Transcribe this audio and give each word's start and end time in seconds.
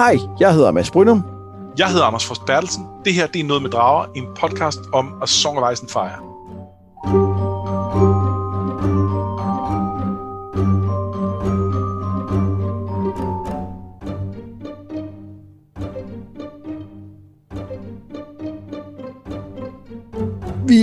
Hej, 0.00 0.18
jeg 0.40 0.54
hedder 0.54 0.70
Mads 0.70 0.90
Brynum. 0.90 1.24
Jeg 1.78 1.88
hedder 1.88 2.04
Anders 2.04 2.26
Frost 2.26 2.44
Bertelsen. 2.46 2.86
Det 3.04 3.14
her 3.14 3.26
det 3.26 3.40
er 3.40 3.44
Noget 3.44 3.62
med 3.62 3.70
Drager, 3.70 4.06
en 4.14 4.24
podcast 4.40 4.80
om 4.92 5.22
A 5.22 5.26
Song 5.26 5.58
of 5.58 5.72
Ice 5.72 5.82
and 5.82 5.90
Fire. 5.90 6.29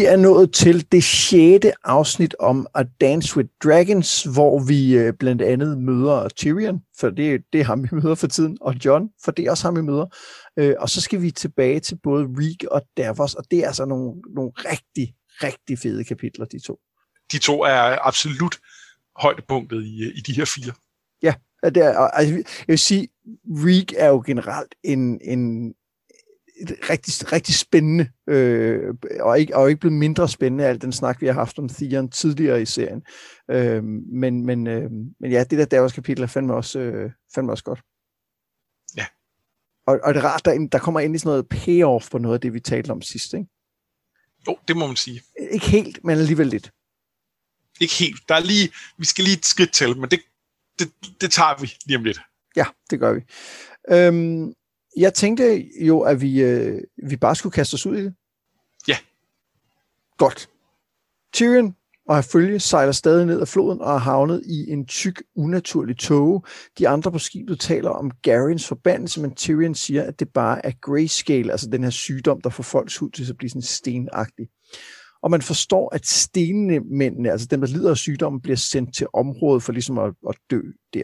Er 0.07 0.15
nået 0.15 0.53
til 0.53 0.91
det 0.91 1.03
sjette 1.03 1.73
afsnit 1.83 2.35
om 2.39 2.67
A 2.73 2.83
Dance 3.01 3.37
with 3.37 3.49
Dragons, 3.63 4.23
hvor 4.23 4.59
vi 4.59 4.97
øh, 4.97 5.13
blandt 5.13 5.41
andet 5.41 5.77
møder 5.77 6.29
Tyrion, 6.29 6.81
for 6.99 7.09
det, 7.09 7.41
det 7.53 7.61
er 7.61 7.65
ham, 7.65 7.83
vi 7.83 7.89
møder 7.91 8.15
for 8.15 8.27
tiden, 8.27 8.57
og 8.61 8.75
John, 8.85 9.09
for 9.23 9.31
det 9.31 9.45
er 9.45 9.51
også 9.51 9.67
ham, 9.67 9.75
vi 9.75 9.81
møder. 9.81 10.05
Øh, 10.57 10.75
og 10.79 10.89
så 10.89 11.01
skal 11.01 11.21
vi 11.21 11.31
tilbage 11.31 11.79
til 11.79 11.99
både 12.03 12.27
Reek 12.37 12.63
og 12.71 12.81
Davos, 12.97 13.33
og 13.33 13.43
det 13.51 13.59
er 13.59 13.67
altså 13.67 13.85
nogle, 13.85 14.21
nogle 14.35 14.51
rigtig, 14.55 15.15
rigtig 15.43 15.79
fede 15.79 16.03
kapitler, 16.03 16.45
de 16.45 16.59
to. 16.59 16.79
De 17.31 17.37
to 17.37 17.63
er 17.63 18.07
absolut 18.07 18.55
højdepunktet 19.15 19.83
i, 19.83 20.11
i 20.15 20.21
de 20.27 20.33
her 20.33 20.45
fire. 20.45 20.73
Ja, 21.23 21.33
det 21.65 21.77
er, 21.77 21.97
altså, 21.97 22.35
jeg 22.35 22.43
vil 22.67 22.79
sige, 22.79 23.07
Reek 23.47 23.93
er 23.97 24.07
jo 24.07 24.23
generelt 24.25 24.75
en, 24.83 25.21
en, 25.23 25.73
rigtig, 26.89 27.31
rigtig 27.31 27.55
spændende, 27.55 28.09
øh, 28.27 28.93
og, 29.19 29.39
ikke, 29.39 29.55
og 29.55 29.69
ikke 29.69 29.79
blevet 29.79 29.97
mindre 29.97 30.29
spændende 30.29 30.65
af 30.65 30.69
al 30.69 30.81
den 30.81 30.91
snak, 30.91 31.21
vi 31.21 31.27
har 31.27 31.33
haft 31.33 31.59
om 31.59 31.69
Theon 31.69 32.09
tidligere 32.09 32.61
i 32.61 32.65
serien. 32.65 33.01
Øh, 33.51 33.83
men, 34.13 34.45
men, 34.45 34.67
øh, 34.67 34.91
men 35.19 35.31
ja, 35.31 35.43
det 35.43 35.59
der 35.59 35.65
Davos 35.65 35.93
kapitel 35.93 36.23
er 36.23 36.27
fandme 36.27 36.53
også, 36.53 36.79
øh, 36.79 37.11
fandme 37.35 37.51
også 37.51 37.63
godt. 37.63 37.81
Ja. 38.97 39.05
Og, 39.87 39.99
og 40.03 40.13
det 40.13 40.19
er 40.19 40.25
rart, 40.25 40.45
der, 40.45 40.67
der 40.71 40.79
kommer 40.79 40.99
endelig 40.99 41.21
sådan 41.21 41.29
noget 41.29 41.49
payoff 41.49 42.09
på 42.11 42.17
noget 42.17 42.35
af 42.35 42.41
det, 42.41 42.53
vi 42.53 42.59
talte 42.59 42.91
om 42.91 43.01
sidst, 43.01 43.33
ikke? 43.33 43.47
Jo, 44.47 44.57
det 44.67 44.77
må 44.77 44.87
man 44.87 44.95
sige. 44.95 45.21
Ikke 45.51 45.65
helt, 45.65 46.03
men 46.03 46.17
alligevel 46.17 46.47
lidt. 46.47 46.71
Ikke 47.79 47.93
helt. 47.93 48.29
Der 48.29 48.35
er 48.35 48.39
lige, 48.39 48.69
vi 48.97 49.05
skal 49.05 49.23
lige 49.23 49.37
et 49.37 49.45
skridt 49.45 49.73
til, 49.73 49.97
men 49.97 50.11
det, 50.11 50.19
det, 50.79 50.91
det 51.21 51.31
tager 51.31 51.61
vi 51.61 51.73
lige 51.85 51.97
om 51.97 52.03
lidt. 52.03 52.19
Ja, 52.55 52.65
det 52.89 52.99
gør 52.99 53.13
vi. 53.13 53.21
Øhm, 53.91 54.53
jeg 54.97 55.13
tænkte 55.13 55.65
jo, 55.81 56.01
at 56.01 56.21
vi, 56.21 56.41
øh, 56.41 56.81
vi 57.09 57.15
bare 57.15 57.35
skulle 57.35 57.53
kaste 57.53 57.73
os 57.73 57.85
ud 57.85 57.97
i 57.97 58.03
det. 58.03 58.13
Ja. 58.87 58.97
Godt. 60.17 60.49
Tyrion 61.33 61.75
og 62.07 62.23
følge 62.23 62.59
sejler 62.59 62.91
stadig 62.91 63.25
ned 63.25 63.41
ad 63.41 63.45
floden 63.45 63.81
og 63.81 63.93
er 63.93 63.97
havnet 63.97 64.43
i 64.45 64.71
en 64.71 64.85
tyk, 64.85 65.23
unaturlig 65.35 65.97
tåge. 65.97 66.41
De 66.77 66.87
andre 66.87 67.11
på 67.11 67.19
skibet 67.19 67.59
taler 67.59 67.89
om 67.89 68.11
Garyens 68.21 68.67
forbandelse, 68.67 69.21
men 69.21 69.35
Tyrion 69.35 69.75
siger, 69.75 70.03
at 70.03 70.19
det 70.19 70.29
bare 70.33 70.65
er 70.65 70.71
grayscale, 70.81 71.51
altså 71.51 71.69
den 71.69 71.83
her 71.83 71.89
sygdom, 71.89 72.41
der 72.41 72.49
får 72.49 72.63
folks 72.63 72.97
hud 72.97 73.09
til 73.09 73.29
at 73.29 73.37
blive 73.37 73.49
sådan 73.49 73.61
stenagtig. 73.61 74.47
Og 75.21 75.31
man 75.31 75.41
forstår, 75.41 75.95
at 75.95 76.05
stenmændene, 76.05 77.31
altså 77.31 77.47
dem, 77.47 77.61
der 77.61 77.67
lider 77.67 77.89
af 77.89 77.97
sygdommen, 77.97 78.41
bliver 78.41 78.55
sendt 78.55 78.95
til 78.95 79.07
området 79.13 79.63
for 79.63 79.71
ligesom 79.71 79.97
at, 79.97 80.13
at 80.29 80.35
dø 80.51 80.61
der. 80.93 81.03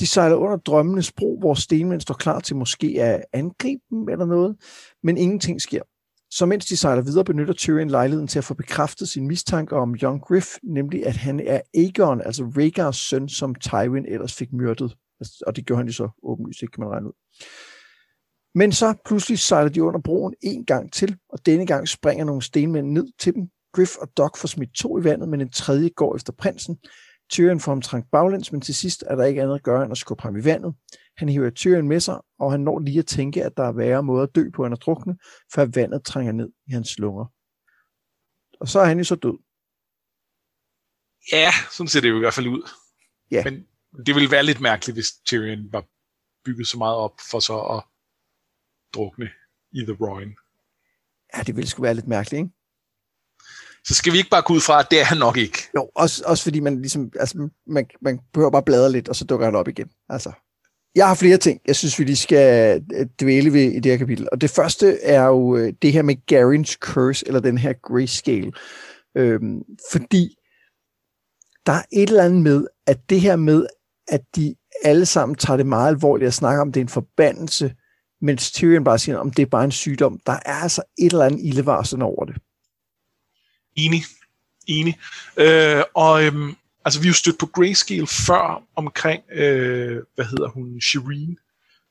De 0.00 0.06
sejler 0.06 0.36
under 0.36 0.56
drømmenes 0.56 1.12
bro, 1.12 1.38
hvor 1.38 1.54
stenmænd 1.54 2.00
står 2.00 2.14
klar 2.14 2.40
til 2.40 2.56
måske 2.56 2.96
at 3.02 3.24
angribe 3.32 3.82
dem 3.90 4.08
eller 4.08 4.24
noget, 4.24 4.56
men 5.02 5.16
ingenting 5.16 5.60
sker. 5.60 5.82
Så 6.30 6.46
mens 6.46 6.66
de 6.66 6.76
sejler 6.76 7.02
videre, 7.02 7.24
benytter 7.24 7.54
Tyrion 7.54 7.90
lejligheden 7.90 8.28
til 8.28 8.38
at 8.38 8.44
få 8.44 8.54
bekræftet 8.54 9.08
sin 9.08 9.26
mistanke 9.26 9.76
om 9.76 9.94
Young 10.02 10.20
Griff, 10.20 10.48
nemlig 10.62 11.06
at 11.06 11.16
han 11.16 11.40
er 11.40 11.60
Aegon, 11.74 12.20
altså 12.20 12.44
Rhaegars 12.56 12.96
søn, 12.96 13.28
som 13.28 13.54
Tywin 13.54 14.06
ellers 14.08 14.34
fik 14.34 14.52
myrdet. 14.52 14.96
Altså, 15.20 15.44
og 15.46 15.56
det 15.56 15.66
gjorde 15.66 15.78
han 15.78 15.86
jo 15.86 15.92
så 15.92 16.08
åbenlyst, 16.22 16.62
ikke 16.62 16.72
kan 16.72 16.84
man 16.84 16.92
regne 16.92 17.06
ud. 17.06 17.12
Men 18.54 18.72
så 18.72 18.94
pludselig 19.04 19.38
sejler 19.38 19.70
de 19.70 19.82
under 19.82 20.00
broen 20.00 20.34
en 20.42 20.64
gang 20.64 20.92
til, 20.92 21.16
og 21.28 21.46
denne 21.46 21.66
gang 21.66 21.88
springer 21.88 22.24
nogle 22.24 22.42
stenmænd 22.42 22.90
ned 22.90 23.06
til 23.18 23.34
dem. 23.34 23.48
Griff 23.72 23.96
og 23.96 24.08
Doc 24.16 24.38
får 24.38 24.48
smidt 24.48 24.74
to 24.74 24.98
i 24.98 25.04
vandet, 25.04 25.28
men 25.28 25.40
en 25.40 25.50
tredje 25.50 25.88
går 25.88 26.16
efter 26.16 26.32
prinsen. 26.32 26.78
Tyrion 27.32 27.60
får 27.60 27.72
ham 27.72 27.82
trængt 27.82 28.10
baglæns, 28.10 28.52
men 28.52 28.60
til 28.60 28.74
sidst 28.74 29.04
er 29.06 29.16
der 29.16 29.24
ikke 29.24 29.42
andet 29.42 29.54
at 29.54 29.62
gøre 29.62 29.82
end 29.82 29.92
at 29.92 29.98
skubbe 29.98 30.22
ham 30.22 30.36
i 30.36 30.44
vandet. 30.44 30.74
Han 31.16 31.28
hiver 31.28 31.50
Tyrion 31.50 31.88
med 31.88 32.00
sig, 32.00 32.20
og 32.38 32.50
han 32.50 32.60
når 32.60 32.78
lige 32.78 32.98
at 32.98 33.06
tænke, 33.06 33.44
at 33.44 33.56
der 33.56 33.62
er 33.62 33.72
værre 33.72 34.02
måder 34.02 34.22
at 34.22 34.34
dø 34.34 34.50
på 34.54 34.64
end 34.64 34.72
at 34.72 34.82
drukne, 34.82 35.16
før 35.54 35.64
vandet 35.64 36.04
trænger 36.04 36.32
ned 36.32 36.52
i 36.66 36.72
hans 36.72 36.98
lunger. 36.98 37.26
Og 38.60 38.68
så 38.68 38.80
er 38.80 38.84
han 38.84 38.98
jo 38.98 39.04
så 39.04 39.14
død. 39.14 39.38
Ja, 41.32 41.50
sådan 41.70 41.88
ser 41.88 42.00
det 42.00 42.10
jo 42.10 42.16
i 42.16 42.18
hvert 42.18 42.34
fald 42.34 42.46
ud. 42.46 42.70
Ja. 43.30 43.44
Men 43.44 43.66
det 44.06 44.14
ville 44.14 44.30
være 44.30 44.42
lidt 44.42 44.60
mærkeligt, 44.60 44.96
hvis 44.96 45.12
Tyrion 45.26 45.72
var 45.72 45.84
bygget 46.44 46.68
så 46.68 46.78
meget 46.78 46.96
op 46.96 47.20
for 47.30 47.40
så 47.40 47.58
at 47.60 47.82
drukne 48.94 49.30
i 49.72 49.80
The 49.80 49.96
Royne. 50.00 50.34
Ja, 51.36 51.42
det 51.42 51.56
ville 51.56 51.68
sgu 51.70 51.82
være 51.82 51.94
lidt 51.94 52.08
mærkeligt, 52.08 52.40
ikke? 52.40 52.61
Så 53.86 53.94
skal 53.94 54.12
vi 54.12 54.18
ikke 54.18 54.30
bare 54.30 54.42
gå 54.42 54.54
ud 54.54 54.60
fra, 54.60 54.80
at 54.80 54.86
det 54.90 55.00
er 55.00 55.04
han 55.04 55.18
nok 55.18 55.36
ikke. 55.36 55.58
Jo, 55.76 55.90
også, 55.94 56.22
også 56.26 56.44
fordi 56.44 56.60
man 56.60 56.80
ligesom, 56.80 57.12
altså, 57.20 57.48
man, 57.66 57.86
man 58.02 58.20
behøver 58.32 58.50
bare 58.50 58.62
bladre 58.62 58.92
lidt, 58.92 59.08
og 59.08 59.16
så 59.16 59.24
dukker 59.24 59.46
han 59.46 59.54
op 59.54 59.68
igen. 59.68 59.90
Altså, 60.08 60.32
jeg 60.94 61.08
har 61.08 61.14
flere 61.14 61.36
ting, 61.36 61.60
jeg 61.66 61.76
synes, 61.76 61.98
vi 61.98 62.04
lige 62.04 62.16
skal 62.16 62.82
øh, 62.94 63.06
dvæle 63.20 63.52
ved 63.52 63.72
i 63.72 63.80
det 63.80 63.92
her 63.92 63.98
kapitel. 63.98 64.28
Og 64.32 64.40
det 64.40 64.50
første 64.50 65.02
er 65.02 65.24
jo 65.24 65.56
øh, 65.56 65.72
det 65.82 65.92
her 65.92 66.02
med 66.02 66.26
Garins 66.26 66.70
curse, 66.70 67.26
eller 67.26 67.40
den 67.40 67.58
her 67.58 67.72
grayscale. 67.82 68.52
Øhm, 69.16 69.62
fordi 69.92 70.36
der 71.66 71.72
er 71.72 71.82
et 71.92 72.08
eller 72.08 72.24
andet 72.24 72.42
med, 72.42 72.66
at 72.86 73.10
det 73.10 73.20
her 73.20 73.36
med, 73.36 73.66
at 74.08 74.20
de 74.36 74.54
alle 74.84 75.06
sammen 75.06 75.34
tager 75.34 75.56
det 75.56 75.66
meget 75.66 75.88
alvorligt 75.88 76.26
at 76.26 76.34
snakker 76.34 76.62
om, 76.62 76.72
det 76.72 76.80
er 76.80 76.84
en 76.84 76.88
forbandelse, 76.88 77.74
mens 78.20 78.52
Tyrion 78.52 78.84
bare 78.84 78.98
siger, 78.98 79.18
om 79.18 79.30
det 79.30 79.42
er 79.42 79.46
bare 79.46 79.64
en 79.64 79.70
sygdom. 79.70 80.20
Der 80.26 80.32
er 80.32 80.62
altså 80.62 80.82
et 80.98 81.12
eller 81.12 81.24
andet 81.24 81.40
ildevarsel 81.44 82.02
over 82.02 82.24
det. 82.24 82.36
Enig. 83.76 84.02
Enig. 84.66 84.98
Øh, 85.36 85.82
og 85.94 86.24
øhm, 86.24 86.56
altså, 86.84 87.00
vi 87.00 87.06
har 87.06 87.10
jo 87.10 87.14
stødt 87.14 87.38
på 87.38 87.46
Grayscale 87.46 88.06
før 88.06 88.62
omkring, 88.76 89.22
øh, 89.32 90.02
hvad 90.14 90.24
hedder 90.24 90.48
hun, 90.48 90.80
Shireen, 90.80 91.38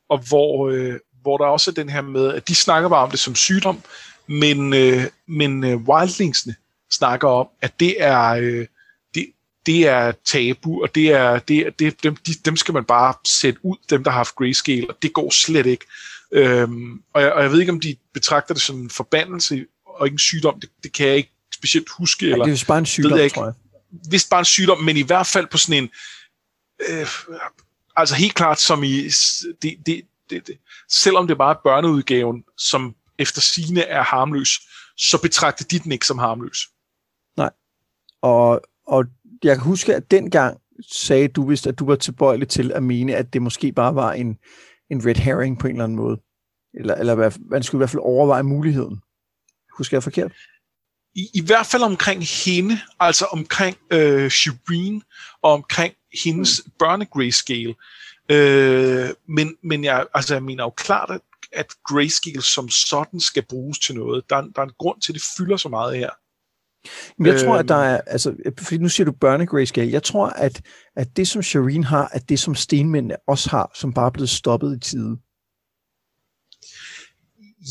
og 0.10 0.18
hvor, 0.18 0.70
øh, 0.70 1.00
hvor 1.22 1.38
der 1.38 1.46
også 1.46 1.72
er 1.72 1.76
den 1.76 1.90
her 1.90 2.02
med, 2.02 2.34
at 2.34 2.48
de 2.48 2.56
snakker 2.56 2.90
bare 2.90 3.04
om 3.04 3.12
det 3.12 3.20
som 3.20 3.36
sygdom, 3.36 3.82
men, 4.28 4.74
øh, 4.74 5.04
men 5.28 5.64
øh, 5.64 5.78
Wildlingsene 5.78 6.56
snakker 6.92 7.28
om, 7.28 7.48
at 7.62 7.80
det 7.80 7.96
er, 8.04 8.28
øh, 8.28 8.68
det, 9.16 9.26
det 9.66 9.88
er 9.88 10.12
tabu, 10.26 10.82
og 10.82 10.96
det 10.96 11.12
er, 11.12 11.40
det, 11.40 11.58
er, 11.58 11.70
det, 11.70 12.04
dem, 12.04 12.16
de, 12.16 12.34
dem 12.46 12.58
skal 12.58 12.74
man 12.74 12.86
bare 12.86 13.14
sætte 13.26 13.66
ud, 13.66 13.76
dem 13.90 14.04
der 14.04 14.12
har 14.12 14.18
haft 14.18 14.36
grayscale, 14.36 14.90
og 14.90 14.96
det 15.02 15.14
går 15.14 15.32
slet 15.32 15.66
ikke. 15.66 15.86
Øhm, 16.32 17.04
og, 17.14 17.22
jeg, 17.22 17.34
og 17.34 17.44
jeg 17.44 17.52
ved 17.52 17.60
ikke, 17.60 17.72
om 17.72 17.80
de 17.80 17.96
betragter 18.14 18.54
det 18.54 18.64
som 18.64 18.82
en 18.82 18.90
forbandelse 18.90 19.66
og 19.86 20.08
ikke 20.08 20.16
en 20.16 20.20
sygdom, 20.20 20.60
det, 20.60 20.70
det 20.84 20.94
kan 20.94 21.08
jeg 21.08 21.16
ikke 21.16 21.32
specielt 21.62 21.90
huske. 21.90 22.26
Ja, 22.26 22.32
eller, 22.32 22.46
det 22.46 22.62
er 22.62 22.66
bare 22.68 22.80
en 22.80 22.86
sygdom, 22.86 23.18
jeg 23.18 23.24
ikke. 23.24 23.34
tror 23.34 23.46
jeg. 23.46 23.54
Vist 24.12 24.30
bare 24.30 24.40
en 24.40 24.46
sygdom, 24.46 24.84
men 24.84 24.98
i 24.98 25.02
hvert 25.02 25.28
fald 25.28 25.48
på 25.48 25.58
sådan 25.58 25.84
en... 25.84 25.90
Øh, 26.90 27.08
altså 27.96 28.16
helt 28.16 28.36
klart 28.36 28.60
som 28.60 28.84
i... 28.84 29.02
Det, 29.62 29.78
det, 29.86 30.02
det, 30.30 30.48
det, 30.48 30.58
selvom 30.90 31.28
det 31.28 31.38
bare 31.38 31.56
er 31.56 31.60
børneudgaven, 31.64 32.44
som 32.58 32.96
efter 33.18 33.42
sine 33.42 33.82
er 33.82 34.04
harmløs, 34.04 34.60
så 34.98 35.22
betragter 35.22 35.66
de 35.66 35.80
den 35.80 35.92
ikke 35.92 36.06
som 36.06 36.18
harmløs. 36.18 36.58
Nej. 37.38 37.50
Og, 38.22 38.62
og 38.88 39.06
jeg 39.44 39.56
kan 39.56 39.64
huske, 39.64 39.96
at 39.96 40.12
dengang 40.12 40.58
sagde 40.92 41.28
du 41.28 41.48
vist, 41.48 41.68
at 41.68 41.80
du 41.80 41.86
var 41.86 41.96
tilbøjelig 41.96 42.48
til 42.48 42.72
at 42.72 42.84
mene, 42.84 43.16
at 43.16 43.34
det 43.34 43.42
måske 43.42 43.72
bare 43.72 43.96
var 43.96 44.14
en, 44.14 44.38
en 44.90 45.06
red 45.06 45.16
herring 45.16 45.60
på 45.60 45.68
en 45.68 45.74
eller 45.74 45.84
anden 45.84 45.96
måde. 45.96 46.22
Eller, 46.74 46.96
eller 46.96 47.32
man 47.50 47.64
skulle 47.64 47.80
i 47.80 47.82
hvert 47.82 47.90
fald 47.90 48.02
overveje 48.04 48.44
muligheden. 48.44 49.02
Husker 49.78 49.98
jeg 49.98 50.04
forkert? 50.04 50.32
I, 51.16 51.28
I 51.34 51.42
hvert 51.46 51.66
fald 51.66 51.84
omkring 51.84 52.24
hende, 52.28 52.80
altså 53.00 53.26
omkring 53.26 53.78
øh, 53.92 54.30
Shireen, 54.32 55.04
og 55.42 55.52
omkring 55.54 55.94
hendes 56.24 56.62
mm. 56.66 56.72
børnegrayscale. 56.80 57.76
Øh, 58.32 59.10
men, 59.28 59.56
men 59.64 59.84
jeg, 59.84 60.06
altså, 60.14 60.34
jeg 60.36 60.44
mener 60.44 60.64
jo 60.64 60.70
klart, 60.70 61.10
at, 61.12 61.22
at 61.52 61.66
grayscale 61.86 62.42
som 62.42 62.70
sådan 62.70 63.20
skal 63.20 63.46
bruges 63.50 63.80
til 63.80 63.96
noget. 63.96 64.24
Der, 64.30 64.36
er- 64.36 64.42
der 64.56 64.62
er 64.62 64.66
en 64.66 64.74
grund 64.80 65.02
til, 65.02 65.12
at 65.12 65.14
det 65.14 65.24
fylder 65.38 65.58
så 65.58 65.70
meget 65.70 65.98
her. 65.98 66.10
Men 67.18 67.28
jeg 67.34 67.40
tror, 67.42 67.58
at 67.58 67.68
der 67.68 67.78
Øhm. 67.78 67.86
er, 67.94 67.98
altså, 68.08 68.36
fordi 68.60 68.78
nu 68.78 68.90
siger 68.90 69.06
du 69.06 69.12
børnegrayscale, 69.12 69.92
jeg 69.92 70.04
tror, 70.04 70.28
at, 70.28 70.62
at 70.96 71.18
det, 71.18 71.28
som 71.28 71.42
Shireen 71.44 71.84
har, 71.84 72.08
at 72.08 72.30
det, 72.30 72.40
som 72.40 72.56
stenmændene 72.56 73.16
også 73.28 73.50
har, 73.50 73.72
som 73.76 73.94
bare 73.94 74.06
er 74.06 74.10
blevet 74.12 74.30
stoppet 74.30 74.78
i 74.78 74.80
tide. 74.90 75.18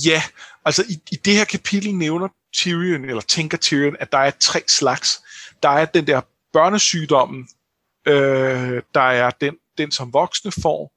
Ja, 0.07 0.23
altså 0.65 0.85
i, 0.89 0.93
i 1.13 1.17
det 1.25 1.35
her 1.35 1.45
kapitel 1.45 1.95
nævner 1.95 2.29
Tyrion, 2.55 3.05
eller 3.05 3.21
tænker 3.21 3.59
Tyrion, 3.59 3.97
at 4.01 4.13
der 4.13 4.19
er 4.19 4.31
tre 4.41 4.63
slags. 4.69 5.23
Der 5.63 5.69
er 5.69 5.85
den 5.85 6.07
der 6.07 6.21
børnesygdommen, 6.53 7.49
øh, 8.07 8.83
der 8.95 9.01
er 9.01 9.31
den, 9.31 9.57
den 9.79 9.93
som 9.93 10.13
voksne 10.13 10.53
får, 10.63 10.93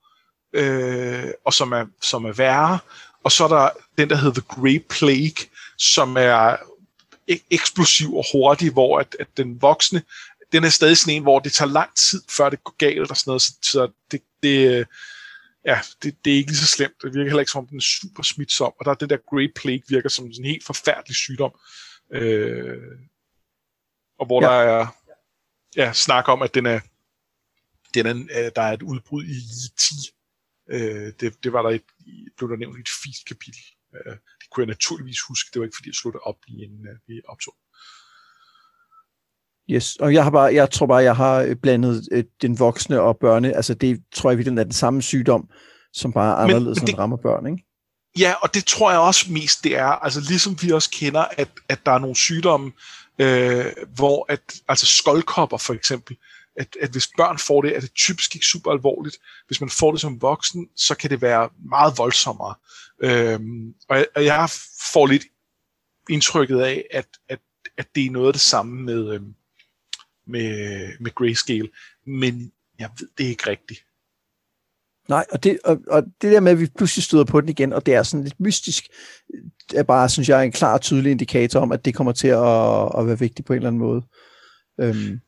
øh, 0.54 1.32
og 1.46 1.54
som 1.54 1.72
er, 1.72 1.86
som 2.02 2.26
er 2.26 2.32
værre, 2.32 2.80
og 3.24 3.32
så 3.32 3.44
er 3.44 3.48
der 3.48 3.70
den, 3.98 4.10
der 4.10 4.16
hedder 4.16 4.42
The 4.42 4.62
Grey 4.62 4.86
Plague, 4.90 5.48
som 5.78 6.18
er 6.18 6.56
e-, 7.32 7.48
eksplosiv 7.52 8.16
og 8.16 8.26
hurtig, 8.34 8.72
hvor 8.72 9.00
at, 9.00 9.16
at 9.20 9.28
den 9.38 9.62
voksne, 9.62 10.04
den 10.52 10.64
er 10.64 10.70
stadig 10.70 10.98
sådan 10.98 11.14
en, 11.14 11.22
hvor 11.22 11.40
det 11.40 11.54
tager 11.54 11.72
lang 11.72 11.96
tid, 11.96 12.22
før 12.30 12.50
det 12.50 12.64
går 12.64 12.76
galt 12.78 13.12
og 13.12 13.18
sådan 13.18 13.30
noget, 13.30 13.42
så, 13.42 13.54
så 13.62 13.88
det, 14.12 14.22
det, 14.44 14.80
øh, 14.80 14.86
ja, 15.66 15.80
det, 16.04 16.26
det 16.26 16.34
er 16.34 16.38
ikke 16.38 16.52
lige 16.52 16.58
så 16.58 16.68
slemt. 16.68 17.02
Det 17.02 17.14
virker 17.14 17.30
heller 17.30 17.40
ikke 17.40 17.52
som 17.52 17.64
om, 17.64 17.68
den 17.68 17.78
er 17.78 17.82
super 18.02 18.24
smitsom. 18.24 18.74
Og 18.80 18.86
der 18.86 18.92
er 18.92 18.96
det 18.96 19.10
der 19.10 19.18
Grey 19.18 19.52
Plague 19.56 19.84
virker 19.88 20.10
som 20.10 20.26
en 20.26 20.46
helt 20.46 20.66
forfærdelig 20.66 21.16
sygdom. 21.16 21.60
Øh, 22.12 22.98
og 24.20 24.26
hvor 24.26 24.44
ja. 24.44 24.48
der 24.48 24.56
er 24.56 24.88
ja, 25.76 25.94
snak 25.94 26.28
om, 26.28 26.42
at 26.42 26.54
den 26.54 26.66
er, 26.66 26.80
den 27.94 28.06
er, 28.06 28.16
øh, 28.16 28.52
der 28.56 28.62
er 28.62 28.74
et 28.74 28.82
udbrud 28.82 29.24
i 29.24 29.40
10. 29.80 30.14
Øh, 30.70 31.14
det, 31.20 31.44
det 31.44 31.54
var 31.54 31.62
der 31.62 31.70
et, 31.70 31.84
blev 32.38 32.50
der 32.50 32.56
nævnt 32.56 32.78
i 32.78 32.82
et 32.82 32.90
fint 33.04 33.26
kapitel. 33.28 33.64
Øh, 33.96 34.14
det 34.14 34.50
kunne 34.52 34.62
jeg 34.62 34.68
naturligvis 34.68 35.22
huske. 35.28 35.50
Det 35.54 35.60
var 35.60 35.66
ikke, 35.66 35.76
fordi 35.78 35.90
jeg 35.90 35.96
slog 35.96 36.14
det 36.14 36.22
op 36.22 36.38
lige 36.48 36.64
inden 36.64 36.88
uh, 36.88 36.98
vi 37.08 37.22
optog. 37.28 37.56
Yes, 39.70 39.96
og 39.96 40.14
jeg, 40.14 40.24
har 40.24 40.32
bare, 40.32 40.54
jeg 40.54 40.72
tror 40.72 40.86
bare, 40.86 41.04
jeg 41.04 41.16
har 41.16 41.56
blandet 41.62 42.08
øh, 42.12 42.24
den 42.42 42.60
voksne 42.60 43.02
og 43.02 43.18
børne. 43.18 43.56
Altså 43.56 43.74
det 43.74 44.00
tror 44.16 44.30
jeg 44.30 44.38
virkelig 44.38 44.60
er 44.60 44.64
den 44.64 44.74
samme 44.74 45.02
sygdom, 45.02 45.50
som 45.94 46.14
bare 46.14 46.32
er 46.32 46.36
anderledes, 46.36 46.78
men, 46.80 46.86
men 46.86 46.88
det, 46.88 47.00
rammer 47.00 47.18
børn, 47.18 47.46
ikke? 47.48 47.66
Ja, 48.20 48.34
og 48.42 48.54
det 48.54 48.66
tror 48.66 48.92
jeg 48.92 49.00
også 49.00 49.32
mest, 49.32 49.64
det 49.64 49.78
er. 49.78 49.86
Altså 49.86 50.20
ligesom 50.20 50.58
vi 50.62 50.72
også 50.72 50.90
kender, 50.90 51.26
at, 51.32 51.50
at 51.70 51.86
der 51.86 51.92
er 51.92 52.00
nogle 52.00 52.16
sygdomme, 52.16 52.72
øh, 53.20 53.66
hvor 53.96 54.26
at, 54.30 54.42
altså 54.68 54.86
skoldkopper 54.86 55.58
for 55.58 55.74
eksempel, 55.74 56.18
at, 56.56 56.68
at 56.82 56.90
hvis 56.90 57.10
børn 57.18 57.38
får 57.38 57.62
det, 57.62 57.76
er 57.76 57.80
det 57.80 57.94
typisk 57.94 58.36
ikke 58.36 58.46
super 58.46 58.72
alvorligt. 58.72 59.18
Hvis 59.48 59.62
man 59.62 59.70
får 59.70 59.92
det 59.92 60.02
som 60.02 60.22
voksen, 60.22 60.68
så 60.76 60.96
kan 60.96 61.10
det 61.10 61.22
være 61.22 61.50
meget 61.70 61.94
voldsommere. 61.98 62.56
Øhm, 63.04 63.74
og, 63.90 63.98
jeg, 63.98 64.06
og 64.16 64.26
jeg 64.26 64.50
får 64.94 65.06
lidt 65.08 65.24
indtrykket 66.10 66.60
af, 66.60 66.86
at, 66.92 67.08
at, 67.30 67.40
at 67.78 67.88
det 67.96 68.06
er 68.06 68.12
noget 68.12 68.28
af 68.28 68.34
det 68.34 68.42
samme 68.42 68.82
med, 68.82 69.14
øhm, 69.14 69.36
med, 70.28 70.88
med 71.00 71.16
grayscale, 71.16 71.70
men 72.08 72.52
jeg 72.80 72.90
ved 73.00 73.08
det 73.18 73.26
er 73.26 73.30
ikke 73.30 73.50
rigtigt. 73.50 73.86
Nej, 75.10 75.26
og 75.32 75.44
det, 75.44 75.60
og, 75.64 75.80
og 75.88 76.04
det 76.22 76.32
der 76.32 76.40
med, 76.40 76.52
at 76.52 76.60
vi 76.60 76.68
pludselig 76.78 77.04
støder 77.04 77.24
på 77.24 77.42
den 77.42 77.50
igen, 77.50 77.74
og 77.74 77.86
det 77.86 77.94
er 77.94 78.04
sådan 78.04 78.24
lidt 78.24 78.40
mystisk, 78.40 78.88
er 79.74 79.84
bare, 79.84 80.10
synes 80.10 80.30
jeg, 80.30 80.46
en 80.46 80.52
klar 80.52 80.74
og 80.74 80.82
tydelig 80.82 81.12
indikator 81.12 81.60
om, 81.60 81.72
at 81.72 81.86
det 81.86 81.96
kommer 81.96 82.14
til 82.14 82.28
at, 82.28 83.00
at 83.00 83.08
være 83.08 83.20
vigtigt 83.20 83.48
på 83.48 83.54
en 83.54 83.58
eller 83.58 83.68
anden 83.68 83.82
måde. 83.82 84.02
Øhm. 84.80 85.20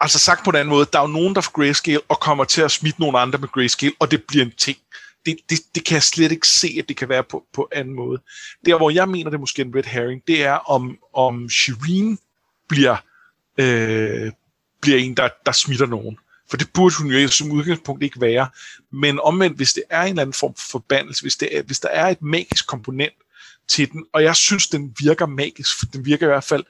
Altså 0.00 0.18
sagt 0.18 0.44
på 0.44 0.50
den 0.50 0.60
anden 0.60 0.70
måde, 0.70 0.86
der 0.92 0.98
er 0.98 1.02
jo 1.02 1.08
nogen, 1.08 1.34
der 1.34 1.40
får 1.40 1.52
grayscale, 1.52 2.00
og 2.08 2.20
kommer 2.20 2.44
til 2.44 2.62
at 2.62 2.70
smitte 2.70 3.00
nogle 3.00 3.18
andre 3.18 3.38
med 3.38 3.48
grayscale, 3.48 3.92
og 3.98 4.10
det 4.10 4.22
bliver 4.28 4.44
en 4.44 4.52
ting. 4.58 4.78
Det, 5.26 5.36
det, 5.50 5.58
det 5.74 5.84
kan 5.84 5.94
jeg 5.94 6.02
slet 6.02 6.32
ikke 6.32 6.48
se, 6.48 6.76
at 6.78 6.88
det 6.88 6.96
kan 6.96 7.08
være 7.08 7.24
på, 7.24 7.44
på 7.52 7.68
anden 7.72 7.94
måde. 7.94 8.22
Der, 8.66 8.76
hvor 8.76 8.90
jeg 8.90 9.08
mener, 9.08 9.30
det 9.30 9.36
er 9.36 9.40
måske 9.40 9.62
en 9.62 9.74
red 9.76 9.82
herring, 9.82 10.22
det 10.26 10.44
er, 10.44 10.52
om, 10.52 10.98
om 11.14 11.48
Shireen 11.48 12.18
bliver, 12.68 12.96
øh, 13.60 14.32
bliver 14.80 14.98
en, 14.98 15.16
der, 15.16 15.28
der 15.46 15.52
smitter 15.52 15.86
nogen. 15.86 16.18
For 16.50 16.56
det 16.56 16.72
burde 16.74 16.94
hun 16.98 17.06
jo 17.06 17.28
som 17.28 17.50
udgangspunkt 17.50 18.02
ikke 18.02 18.20
være. 18.20 18.48
Men 18.92 19.20
omvendt, 19.20 19.56
hvis 19.56 19.72
det 19.72 19.82
er 19.90 20.02
en 20.02 20.08
eller 20.08 20.22
anden 20.22 20.34
form 20.34 20.54
for 20.54 20.70
forbandelse, 20.70 21.22
hvis, 21.22 21.36
det 21.36 21.56
er, 21.56 21.62
hvis 21.62 21.80
der 21.80 21.88
er 21.88 22.08
et 22.08 22.22
magisk 22.22 22.66
komponent 22.66 23.14
til 23.68 23.92
den, 23.92 24.04
og 24.12 24.22
jeg 24.22 24.36
synes, 24.36 24.68
den 24.68 24.94
virker 25.00 25.26
magisk, 25.26 25.78
for 25.78 25.86
den 25.86 26.04
virker 26.04 26.26
i 26.26 26.30
hvert 26.30 26.44
fald 26.44 26.64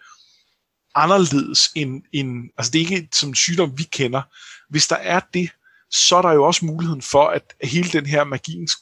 anderledes 0.94 1.70
end, 1.74 2.02
end 2.12 2.50
altså 2.58 2.72
det 2.72 2.78
er 2.78 2.86
ikke 2.86 3.08
som 3.12 3.34
sygdom, 3.34 3.78
vi 3.78 3.82
kender. 3.82 4.22
Hvis 4.68 4.86
der 4.86 4.96
er 4.96 5.20
det, 5.34 5.50
så 5.90 6.16
er 6.16 6.22
der 6.22 6.32
jo 6.32 6.44
også 6.44 6.64
muligheden 6.64 7.02
for, 7.02 7.26
at 7.26 7.54
hele 7.62 7.88
den 7.88 8.06
her 8.06 8.24
magiens 8.24 8.72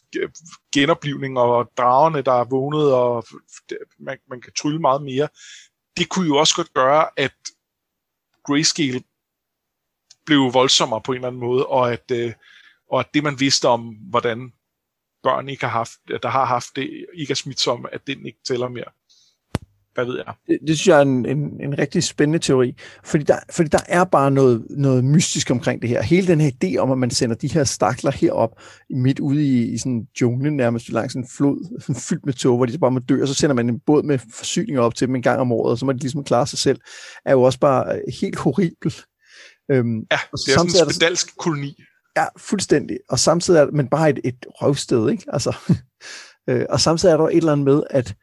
genoplivning 0.74 1.38
og 1.38 1.70
dragerne, 1.76 2.22
der 2.22 2.32
er 2.32 2.44
vågnet, 2.44 2.92
og 2.92 3.24
man, 3.98 4.18
man 4.30 4.40
kan 4.40 4.52
trylle 4.58 4.78
meget 4.78 5.02
mere, 5.02 5.28
det 5.96 6.08
kunne 6.08 6.26
jo 6.26 6.36
også 6.36 6.54
godt 6.56 6.74
gøre, 6.74 7.06
at 7.16 7.32
Grayscale 8.48 9.02
blev 10.26 10.54
voldsommere 10.54 11.00
på 11.00 11.12
en 11.12 11.16
eller 11.16 11.28
anden 11.28 11.40
måde, 11.40 11.66
og 11.66 11.92
at, 11.92 12.10
øh, 12.12 12.32
og 12.90 13.00
at 13.00 13.14
det, 13.14 13.22
man 13.22 13.40
vidste 13.40 13.68
om, 13.68 13.80
hvordan 14.10 14.52
børn 15.22 15.48
ikke 15.48 15.64
har 15.64 15.78
haft, 15.78 15.98
der 16.22 16.28
har 16.28 16.44
haft 16.44 16.76
det, 16.76 17.06
ikke 17.14 17.30
er 17.30 17.34
smitsomme, 17.34 17.94
at 17.94 18.06
den 18.06 18.26
ikke 18.26 18.38
tæller 18.48 18.68
mere. 18.68 18.90
Hvad 19.98 20.06
ved 20.06 20.16
jeg? 20.16 20.34
Det, 20.46 20.58
det 20.68 20.78
synes 20.78 20.88
jeg 20.88 20.98
er 20.98 21.02
en, 21.02 21.26
en, 21.26 21.60
en 21.60 21.78
rigtig 21.78 22.04
spændende 22.04 22.38
teori, 22.38 22.74
fordi 23.04 23.24
der, 23.24 23.36
fordi 23.50 23.68
der 23.68 23.78
er 23.88 24.04
bare 24.04 24.30
noget, 24.30 24.66
noget 24.70 25.04
mystisk 25.04 25.50
omkring 25.50 25.82
det 25.82 25.90
her. 25.90 26.02
Hele 26.02 26.26
den 26.26 26.40
her 26.40 26.50
idé 26.64 26.76
om, 26.76 26.90
at 26.90 26.98
man 26.98 27.10
sender 27.10 27.36
de 27.36 27.52
her 27.52 27.64
stakler 27.64 28.10
herop, 28.10 28.50
midt 28.90 29.20
ude 29.20 29.44
i, 29.46 29.72
i 29.72 29.78
sådan 29.78 30.06
junglen, 30.20 30.56
nærmest 30.56 30.88
langs 30.88 31.14
en 31.14 31.26
flod, 31.36 31.80
sådan 31.80 32.00
fyldt 32.08 32.26
med 32.26 32.34
tog, 32.34 32.56
hvor 32.56 32.66
de 32.66 32.72
så 32.72 32.78
bare 32.78 32.90
må 32.90 32.98
dø, 32.98 33.22
og 33.22 33.28
så 33.28 33.34
sender 33.34 33.54
man 33.54 33.68
en 33.68 33.80
båd 33.86 34.02
med 34.02 34.18
forsyninger 34.34 34.82
op 34.82 34.94
til 34.94 35.06
dem 35.06 35.14
en 35.14 35.22
gang 35.22 35.40
om 35.40 35.52
året, 35.52 35.70
og 35.70 35.78
så 35.78 35.86
må 35.86 35.92
de 35.92 35.98
ligesom 35.98 36.24
klare 36.24 36.46
sig 36.46 36.58
selv, 36.58 36.80
er 37.26 37.32
jo 37.32 37.42
også 37.42 37.58
bare 37.58 38.00
helt 38.20 38.36
horribelt. 38.36 39.04
Øhm, 39.70 39.98
ja, 40.10 40.18
det 40.32 40.54
er 40.54 40.58
sådan 40.58 40.86
en 40.86 40.94
spedalsk 40.94 41.36
koloni. 41.38 41.76
Ja, 42.16 42.24
fuldstændig. 42.36 42.98
Og 43.08 43.18
samtidig 43.18 43.60
er 43.60 43.64
det, 43.64 43.74
men 43.74 43.88
bare 43.88 44.10
et, 44.10 44.20
et 44.24 44.46
røvsted, 44.48 45.10
ikke? 45.10 45.24
Altså, 45.28 45.56
øh, 46.50 46.66
og 46.70 46.80
samtidig 46.80 47.12
er 47.12 47.16
der 47.16 47.28
et 47.28 47.36
eller 47.36 47.52
andet 47.52 47.64
med, 47.64 47.82
at, 47.90 48.14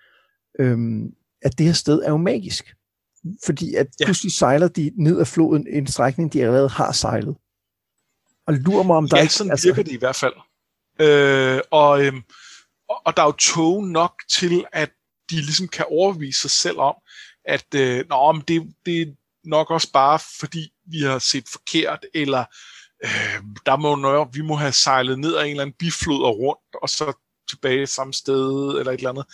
øhm, 0.60 1.12
at 1.45 1.57
det 1.57 1.65
her 1.65 1.74
sted 1.74 2.01
er 2.03 2.09
jo 2.09 2.18
magisk. 2.18 2.75
Fordi 3.45 3.75
at 3.75 3.88
ja. 4.00 4.06
pludselig 4.06 4.31
sejler 4.31 4.68
de 4.68 4.92
ned 4.97 5.19
ad 5.19 5.25
floden 5.25 5.68
en 5.68 5.88
strækning, 5.88 6.33
de 6.33 6.42
allerede 6.42 6.69
har 6.69 6.92
sejlet. 6.92 7.36
Og 8.47 8.53
lurer 8.53 8.83
mig, 8.83 8.95
om 8.95 9.09
der 9.09 9.18
ja, 9.18 9.21
ikke... 9.21 9.33
sådan 9.33 9.51
altså... 9.51 9.68
virker 9.68 9.83
det 9.83 9.92
i 9.92 9.97
hvert 9.97 10.15
fald. 10.15 10.33
Øh, 11.01 11.62
og, 11.71 12.06
øhm, 12.06 12.21
og, 12.89 13.01
og 13.06 13.18
der 13.18 13.21
er 13.21 13.27
jo 13.27 13.31
tog 13.31 13.83
nok 13.83 14.13
til, 14.30 14.65
at 14.71 14.92
de 15.30 15.36
ligesom 15.36 15.68
kan 15.68 15.86
overbevise 15.89 16.42
sig 16.42 16.51
selv 16.51 16.80
om, 16.80 16.95
at 17.45 17.65
øh, 17.75 18.06
nå, 18.09 18.31
men 18.31 18.44
det, 18.47 18.74
det, 18.86 19.15
nok 19.45 19.71
også 19.71 19.92
bare 19.92 20.19
fordi 20.39 20.74
vi 20.86 21.00
har 21.00 21.19
set 21.19 21.47
forkert, 21.51 22.06
eller 22.13 22.45
øh, 23.06 23.44
der 23.65 23.77
må 23.77 23.95
noget, 23.95 24.27
vi 24.33 24.42
må 24.42 24.56
have 24.56 24.71
sejlet 24.71 25.19
ned 25.19 25.36
ad 25.36 25.44
en 25.44 25.50
eller 25.50 25.62
anden 25.62 25.75
biflod 25.80 26.24
og 26.24 26.39
rundt, 26.39 26.75
og 26.81 26.89
så 26.89 27.13
tilbage 27.50 27.88
samme 27.88 28.13
sted, 28.13 28.80
eller 28.80 28.92
et 28.92 28.97
eller 28.97 29.09
andet. 29.09 29.25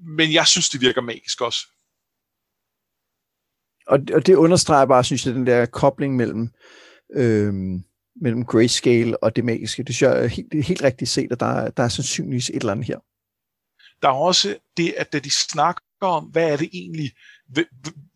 Men 0.00 0.32
jeg 0.32 0.46
synes, 0.46 0.68
det 0.68 0.80
virker 0.80 1.00
magisk 1.00 1.40
også. 1.40 1.66
Og, 3.86 3.98
og 4.14 4.26
det 4.26 4.34
understreger 4.34 4.86
bare, 4.86 5.04
synes 5.04 5.26
jeg, 5.26 5.34
den 5.34 5.46
der 5.46 5.66
kobling 5.66 6.16
mellem, 6.16 6.50
øh, 7.14 7.54
mellem 8.20 8.44
grayscale 8.44 9.22
og 9.22 9.36
det 9.36 9.44
magiske. 9.44 9.82
Det 9.82 9.94
synes 9.94 10.10
jeg 10.10 10.24
er 10.24 10.26
helt, 10.26 10.64
helt 10.66 10.82
rigtigt 10.82 11.10
set, 11.10 11.32
at 11.32 11.40
der, 11.40 11.70
der 11.70 11.82
er 11.82 11.88
sandsynligvis 11.88 12.48
et 12.48 12.56
eller 12.56 12.72
andet 12.72 12.86
her. 12.86 12.98
Der 14.02 14.08
er 14.08 14.12
også 14.12 14.56
det, 14.76 14.94
at 14.96 15.12
da 15.12 15.18
de 15.18 15.30
snakker 15.30 15.82
om, 16.00 16.24
hvad 16.24 16.52
er 16.52 16.56
det 16.56 16.70
egentlig, 16.72 17.12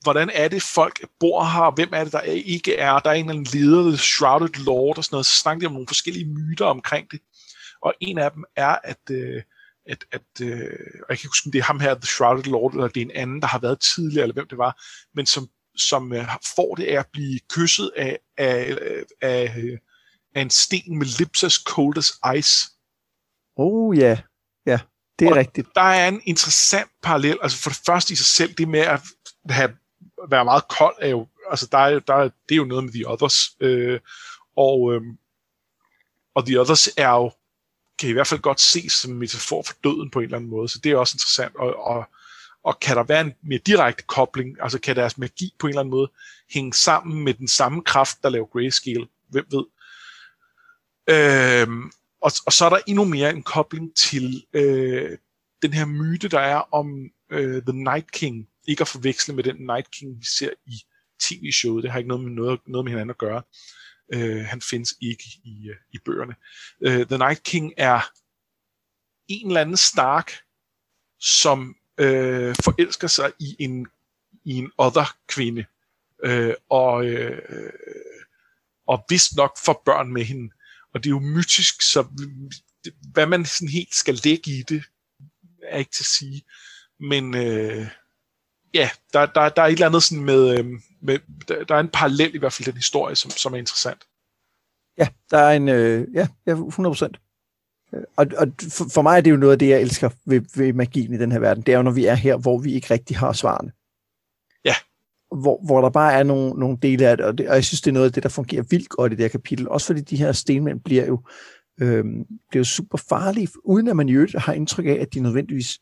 hvordan 0.02 0.31
er 0.34 0.48
det, 0.48 0.62
folk 0.62 1.06
bor 1.20 1.44
her, 1.44 1.75
hvem 1.75 1.88
er 1.92 2.04
det, 2.04 2.12
der 2.12 2.20
ikke 2.20 2.76
er, 2.76 2.98
der 2.98 3.10
er 3.10 3.14
en 3.14 3.28
eller 3.28 3.40
anden 3.40 3.60
leder, 3.60 3.96
Shrouded 3.96 4.64
Lord 4.64 4.98
og 4.98 5.05
sådan 5.05 5.14
noget, 5.14 5.26
så 5.26 5.34
snakker 5.34 5.60
de 5.60 5.67
om 5.67 5.72
nogle 5.72 5.88
forskellige 5.88 6.29
myter 6.29 6.64
omkring 6.64 7.10
det. 7.10 7.20
Og 7.82 7.94
en 8.00 8.19
af 8.19 8.31
dem 8.31 8.44
er, 8.56 8.79
at, 8.84 9.10
øh, 9.10 9.43
at, 9.86 10.05
at 10.12 10.22
øh, 10.43 10.48
jeg 10.50 11.06
kan 11.08 11.14
ikke 11.14 11.26
huske, 11.26 11.46
om 11.46 11.53
det 11.53 11.58
er 11.58 11.62
ham 11.62 11.81
her, 11.81 11.94
The 11.94 12.06
Shrouded 12.06 12.44
Lord, 12.44 12.72
eller 12.72 12.88
det 12.88 13.00
er 13.00 13.05
en 13.05 13.10
anden, 13.10 13.43
der 13.43 13.46
har 13.46 13.58
været 13.58 13.81
tidligere, 13.81 14.22
eller 14.22 14.34
hvem 14.34 14.48
det 14.48 14.58
var, 14.58 14.82
men 15.14 15.26
som, 15.26 15.48
som 15.76 16.12
øh, 16.12 16.29
får 16.56 16.74
det 16.74 16.84
af 16.84 16.98
at 16.98 17.06
blive 17.12 17.41
kysset 17.50 17.91
af, 17.96 18.19
af, 18.38 18.79
af, 19.22 19.79
af 20.34 20.41
en 20.43 20.50
sten 20.50 20.98
med 20.98 21.06
lips 21.19 21.44
as 21.44 21.55
cold 21.55 21.98
as 21.98 22.12
ice. 22.38 22.70
Oh 23.56 23.98
ja, 23.98 24.03
yeah. 24.03 24.19
ja. 24.67 24.70
Yeah. 24.70 24.81
Det 25.19 25.26
er 25.26 25.31
og 25.31 25.36
rigtigt. 25.36 25.69
Der 25.74 25.81
er 25.81 26.08
en 26.08 26.20
interessant 26.24 26.91
parallel, 27.03 27.38
altså 27.43 27.58
for 27.58 27.70
det 27.70 27.81
første 27.86 28.12
i 28.12 28.17
sig 28.17 28.26
selv, 28.26 28.55
det 28.55 28.69
med 28.69 28.81
at 28.81 29.00
have, 29.48 29.76
være 30.31 30.44
meget 30.44 30.69
kold, 30.69 30.96
er 31.00 31.08
jo, 31.08 31.29
altså 31.50 31.69
der 31.72 31.79
er, 31.79 31.98
der 31.98 32.14
er, 32.14 32.22
det 32.22 32.55
er 32.55 32.56
jo 32.56 32.64
noget 32.64 32.84
med 32.84 32.93
The 32.93 33.08
Others, 33.08 33.56
øh, 33.60 34.00
og, 34.56 34.94
øh, 34.94 35.03
og 36.34 36.46
The 36.46 36.60
Others 36.60 36.88
er 36.96 37.10
jo, 37.10 37.32
kan 37.98 38.08
i 38.08 38.13
hvert 38.13 38.27
fald 38.27 38.41
godt 38.41 38.60
ses 38.60 38.93
som 38.93 39.13
en 39.13 39.19
metafor 39.19 39.63
for 39.67 39.74
døden 39.84 40.10
på 40.10 40.19
en 40.19 40.24
eller 40.24 40.36
anden 40.36 40.51
måde, 40.51 40.69
så 40.69 40.79
det 40.84 40.93
er 40.93 40.96
også 40.96 41.15
interessant, 41.15 41.56
og, 41.56 41.86
og, 41.86 42.05
og 42.65 42.81
kan 42.81 42.96
der 42.96 43.03
være 43.03 43.20
en 43.20 43.32
mere 43.43 43.58
direkte 43.58 44.03
kobling, 44.03 44.56
altså 44.63 44.79
kan 44.79 44.96
deres 44.96 45.19
magi 45.19 45.55
på 45.58 45.67
en 45.67 45.70
eller 45.70 45.81
anden 45.81 45.91
måde 45.91 46.10
hænge 46.51 46.72
sammen 46.72 47.24
med 47.24 47.34
den 47.34 47.48
samme 47.48 47.82
kraft, 47.82 48.22
der 48.22 48.29
laver 48.29 48.46
grayscale, 48.46 49.06
hvem 49.29 49.46
ved. 49.51 49.65
Øhm, 51.10 51.93
og, 52.20 52.31
og 52.46 52.53
så 52.53 52.65
er 52.65 52.69
der 52.70 52.79
endnu 52.86 53.05
mere 53.05 53.31
en 53.31 53.43
kobling 53.43 53.96
til 53.96 54.44
øh, 54.53 55.19
den 55.63 55.72
her 55.72 55.84
myte, 55.86 56.29
der 56.29 56.41
er 56.41 56.74
om 56.74 57.10
øh, 57.31 57.63
The 57.63 57.82
Night 57.82 58.13
King. 58.13 58.48
Ikke 58.69 58.81
at 58.81 58.89
forveksle 58.89 59.34
med 59.34 59.44
den 59.44 59.56
Night 59.56 59.91
King, 59.91 60.20
vi 60.20 60.24
ser 60.39 60.51
i 60.67 60.74
tv-showet. 61.20 61.82
Det 61.82 61.91
har 61.91 61.98
ikke 61.98 62.08
noget 62.08 62.24
med, 62.24 62.32
noget, 62.32 62.60
noget 62.67 62.84
med 62.84 62.93
hinanden 62.93 63.10
at 63.10 63.19
gøre. 63.19 63.36
Øh, 63.36 63.83
Øh, 64.13 64.44
han 64.44 64.61
findes 64.61 64.94
ikke 65.01 65.25
i, 65.44 65.69
øh, 65.69 65.77
i 65.93 65.99
bøgerne. 66.05 66.34
Øh, 66.81 67.06
The 67.06 67.19
Night 67.19 67.43
King 67.43 67.73
er 67.77 68.01
en 69.29 69.46
eller 69.46 69.61
anden 69.61 69.77
Stark, 69.77 70.32
som 71.20 71.77
øh, 71.99 72.55
forelsker 72.65 73.08
sig 73.08 73.32
i 73.39 73.56
en, 73.58 73.87
i 74.44 74.53
en 74.53 74.73
other 74.79 75.17
kvinde. 75.29 75.65
Øh, 76.25 76.55
og, 76.69 77.06
øh, 77.06 77.73
og 78.87 79.05
vist 79.08 79.37
nok 79.37 79.58
får 79.65 79.82
børn 79.84 80.13
med 80.13 80.25
hende. 80.25 80.55
Og 80.94 81.05
det 81.05 81.11
er 81.11 81.15
jo 81.15 81.19
mytisk, 81.19 81.82
så 81.82 82.06
hvad 83.13 83.27
man 83.27 83.44
sådan 83.44 83.69
helt 83.69 83.94
skal 83.94 84.20
lægge 84.25 84.51
i 84.51 84.63
det, 84.63 84.84
er 85.63 85.79
ikke 85.79 85.91
til 85.91 86.03
at 86.03 86.06
sige. 86.06 86.44
Men 87.01 87.34
øh, 87.34 87.87
ja, 88.75 88.91
der, 89.13 89.27
der, 89.27 89.49
der 89.49 89.63
er 89.63 89.67
et 89.67 89.73
eller 89.73 89.87
andet 89.87 90.03
sådan 90.03 90.25
med, 90.25 90.58
øh, 90.58 90.65
med 91.05 91.19
der, 91.49 91.65
der 91.65 91.75
er 91.75 91.81
en 91.81 91.89
parallel 91.89 92.34
i 92.34 92.39
hvert 92.39 92.53
fald 92.53 92.67
den 92.67 92.75
historie, 92.75 93.17
som, 93.17 93.31
som 93.31 93.55
er 93.55 93.58
interessant. 93.58 94.05
Ja, 94.99 95.08
der 95.31 95.39
er 95.39 95.53
en, 95.56 95.69
øh, 95.69 96.06
ja, 96.15 96.29
ja, 96.46 96.53
100 96.53 96.91
procent. 96.93 97.17
Og, 98.17 98.27
og 98.39 98.53
for, 98.93 99.03
mig 99.03 99.17
er 99.17 99.20
det 99.20 99.31
jo 99.31 99.37
noget 99.37 99.53
af 99.53 99.58
det, 99.58 99.69
jeg 99.69 99.81
elsker 99.81 100.11
ved, 100.27 100.41
ved 100.56 100.73
magien 100.73 101.15
i 101.15 101.19
den 101.19 101.32
her 101.32 101.39
verden. 101.39 101.63
Det 101.63 101.73
er 101.73 101.77
jo, 101.77 101.82
når 101.82 101.91
vi 101.91 102.06
er 102.06 102.15
her, 102.15 102.37
hvor 102.37 102.58
vi 102.58 102.73
ikke 102.73 102.94
rigtig 102.94 103.17
har 103.19 103.32
svarene. 103.32 103.73
Ja. 104.65 104.75
Hvor, 105.41 105.61
hvor 105.67 105.81
der 105.81 105.91
bare 105.91 106.13
er 106.13 106.23
nogle, 106.23 106.61
nogle 106.61 106.79
dele 106.82 107.08
af 107.08 107.17
det 107.17 107.27
og, 107.27 107.39
det, 107.39 107.49
og 107.49 107.55
jeg 107.55 107.65
synes, 107.65 107.81
det 107.81 107.91
er 107.91 107.94
noget 107.94 108.06
af 108.06 108.13
det, 108.13 108.23
der 108.23 108.29
fungerer 108.29 108.63
vildt 108.70 108.89
godt 108.89 109.13
i 109.13 109.17
det 109.17 109.25
her 109.25 109.29
kapitel. 109.29 109.69
Også 109.69 109.87
fordi 109.87 110.01
de 110.01 110.17
her 110.17 110.32
stenmænd 110.32 110.81
bliver 110.81 111.06
jo, 111.06 111.23
øhm, 111.81 112.25
bliver 112.51 112.61
jo 112.61 112.65
super 112.65 112.99
farlige, 112.99 113.49
uden 113.65 113.89
at 113.89 113.96
man 113.96 114.08
i 114.08 114.13
øvrigt 114.13 114.39
har 114.39 114.53
indtryk 114.53 114.87
af, 114.87 114.99
at 115.01 115.15
de 115.15 115.20
nødvendigvis 115.20 115.79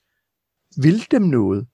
vil 0.76 1.07
dem 1.11 1.23
noget. 1.23 1.67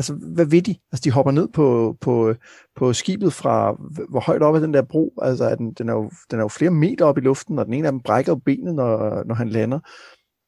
Altså, 0.00 0.14
hvad 0.14 0.44
ved 0.44 0.62
de? 0.62 0.76
Altså, 0.92 1.02
de 1.04 1.10
hopper 1.10 1.32
ned 1.32 1.48
på, 1.48 1.96
på, 2.00 2.34
på 2.76 2.92
skibet 2.92 3.32
fra, 3.32 3.76
hvor 4.10 4.20
højt 4.20 4.42
op 4.42 4.54
er 4.54 4.58
den 4.58 4.74
der 4.74 4.82
bro? 4.82 5.12
Altså, 5.22 5.44
er 5.44 5.54
den, 5.54 5.72
den, 5.72 5.88
er 5.88 5.92
jo, 5.92 6.10
den 6.30 6.38
er 6.38 6.42
jo 6.42 6.48
flere 6.48 6.70
meter 6.70 7.04
op 7.04 7.18
i 7.18 7.20
luften, 7.20 7.58
og 7.58 7.64
den 7.64 7.74
ene 7.74 7.86
af 7.86 7.92
dem 7.92 8.00
brækker 8.00 8.34
benet, 8.34 8.74
når, 8.74 9.24
når 9.24 9.34
han 9.34 9.48
lander. 9.48 9.78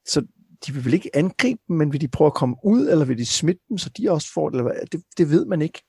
Så 0.08 0.22
de 0.66 0.72
vil 0.72 0.84
vel 0.84 0.94
ikke 0.94 1.16
angribe 1.16 1.60
dem, 1.68 1.76
men 1.76 1.92
vil 1.92 2.00
de 2.00 2.08
prøve 2.08 2.26
at 2.26 2.34
komme 2.34 2.56
ud, 2.64 2.88
eller 2.88 3.04
vil 3.04 3.18
de 3.18 3.26
smitte 3.26 3.62
dem, 3.68 3.78
så 3.78 3.90
de 3.96 4.10
også 4.10 4.32
får 4.34 4.48
det? 4.48 4.56
Eller 4.56 4.72
hvad? 4.72 4.86
Det, 4.92 5.02
det 5.18 5.30
ved 5.30 5.44
man 5.44 5.62
ikke. 5.62 5.82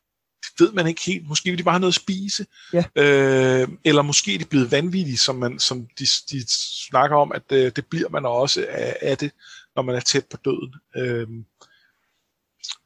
Det 0.43 0.65
ved 0.65 0.71
man 0.71 0.87
ikke 0.87 1.01
helt. 1.05 1.27
Måske 1.27 1.49
vil 1.49 1.59
de 1.59 1.63
bare 1.63 1.73
have 1.73 1.79
noget 1.79 1.91
at 1.91 2.01
spise. 2.01 2.45
Ja. 2.73 2.83
Øh, 2.95 3.67
eller 3.85 4.01
måske 4.01 4.35
er 4.35 4.39
de 4.39 4.45
blevet 4.45 4.71
vanvittige, 4.71 5.17
som, 5.17 5.35
man, 5.35 5.59
som 5.59 5.87
de, 5.99 6.05
de 6.31 6.43
snakker 6.89 7.15
om, 7.15 7.31
at 7.31 7.51
øh, 7.51 7.71
det 7.75 7.85
bliver 7.89 8.09
man 8.09 8.25
også 8.25 8.65
af, 8.69 8.97
af 9.01 9.17
det, 9.17 9.31
når 9.75 9.83
man 9.83 9.95
er 9.95 9.99
tæt 9.99 10.25
på 10.31 10.37
døden. 10.45 10.73
Øh, 10.97 11.27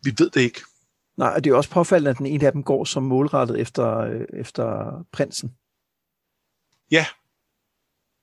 vi 0.04 0.14
ved 0.18 0.30
det 0.30 0.42
ikke. 0.42 0.62
Nej, 1.18 1.30
og 1.36 1.44
det 1.44 1.52
er 1.52 1.56
også 1.56 1.70
påfaldende, 1.70 2.12
at 2.12 2.18
den 2.18 2.26
ene 2.26 2.46
af 2.46 2.52
dem 2.52 2.64
går 2.64 2.86
som 2.86 3.04
målrettet 3.04 3.60
efter, 3.60 3.98
øh, 3.98 4.26
efter 4.34 5.06
prinsen. 5.12 5.54
Ja. 6.92 7.06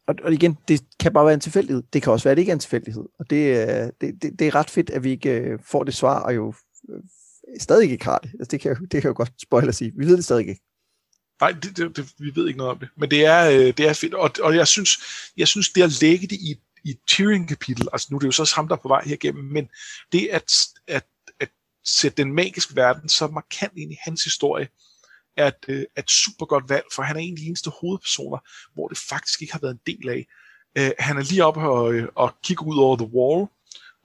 Og, 0.06 0.14
og 0.24 0.32
igen, 0.32 0.58
det 0.68 0.84
kan 1.00 1.12
bare 1.12 1.24
være 1.24 1.34
en 1.34 1.40
tilfældighed. 1.40 1.82
Det 1.92 2.02
kan 2.02 2.12
også 2.12 2.24
være, 2.24 2.30
at 2.30 2.36
det 2.36 2.42
ikke 2.42 2.50
er 2.50 2.56
en 2.56 2.60
tilfældighed. 2.60 3.04
Og 3.18 3.30
det, 3.30 3.36
øh, 3.36 3.92
det, 4.00 4.22
det, 4.22 4.38
det 4.38 4.46
er 4.46 4.54
ret 4.54 4.70
fedt, 4.70 4.90
at 4.90 5.04
vi 5.04 5.10
ikke 5.10 5.30
øh, 5.30 5.58
får 5.62 5.84
det 5.84 5.94
svar, 5.94 6.20
og 6.20 6.34
jo 6.34 6.54
øh, 6.88 7.00
stadig 7.60 7.90
ikke 7.90 8.04
har 8.04 8.18
det. 8.18 8.30
Altså, 8.32 8.50
det, 8.50 8.60
kan 8.60 8.76
det 8.90 9.02
kan 9.02 9.08
jo 9.08 9.14
godt 9.16 9.32
spoil 9.42 9.68
at 9.68 9.74
sige. 9.74 9.92
Vi 9.96 10.06
ved 10.06 10.16
det 10.16 10.24
stadig 10.24 10.48
ikke. 10.48 10.60
Nej, 11.40 11.50
det, 11.50 11.76
det, 11.76 11.96
det, 11.96 12.12
vi 12.18 12.32
ved 12.34 12.46
ikke 12.46 12.58
noget 12.58 12.72
om 12.72 12.78
det. 12.78 12.88
Men 12.96 13.10
det 13.10 13.24
er, 13.24 13.50
øh, 13.50 13.76
det 13.76 13.80
er 13.80 13.92
fedt. 13.92 14.14
Og, 14.14 14.30
og 14.42 14.56
jeg 14.56 14.68
synes, 14.68 14.98
jeg 15.36 15.48
synes, 15.48 15.68
det 15.68 15.82
at 15.82 16.00
lægge 16.00 16.26
det 16.26 16.36
i, 16.36 16.60
i 16.84 16.94
Tyrion-kapitel, 17.06 17.88
altså 17.92 18.08
nu 18.10 18.16
er 18.16 18.20
det 18.20 18.26
jo 18.26 18.32
så 18.32 18.52
ham, 18.56 18.68
der 18.68 18.76
er 18.76 18.80
på 18.82 18.88
vej 18.88 19.02
hergennem, 19.04 19.44
men 19.44 19.68
det 20.12 20.28
at, 20.32 20.52
at 20.88 21.04
sætte 21.84 22.22
den 22.22 22.32
magiske 22.32 22.76
verden 22.76 23.08
så 23.08 23.26
markant 23.26 23.72
ind 23.76 23.92
i 23.92 23.98
hans 24.04 24.24
historie, 24.24 24.68
er 25.36 25.46
et, 25.46 25.64
øh, 25.68 25.84
et 25.98 26.10
super 26.10 26.46
godt 26.46 26.68
valg, 26.68 26.84
for 26.94 27.02
han 27.02 27.16
er 27.16 27.20
en 27.20 27.32
af 27.32 27.36
de 27.36 27.46
eneste 27.46 27.70
hovedpersoner, 27.70 28.38
hvor 28.74 28.88
det 28.88 28.98
faktisk 28.98 29.42
ikke 29.42 29.52
har 29.52 29.60
været 29.60 29.72
en 29.72 29.94
del 29.94 30.08
af. 30.08 30.26
Øh, 30.78 30.90
han 30.98 31.16
er 31.16 31.22
lige 31.22 31.44
oppe 31.44 31.60
og, 31.60 31.94
øh, 31.94 32.08
og 32.14 32.32
kigger 32.42 32.64
ud 32.64 32.78
over 32.78 32.96
The 32.96 33.10
Wall, 33.14 33.46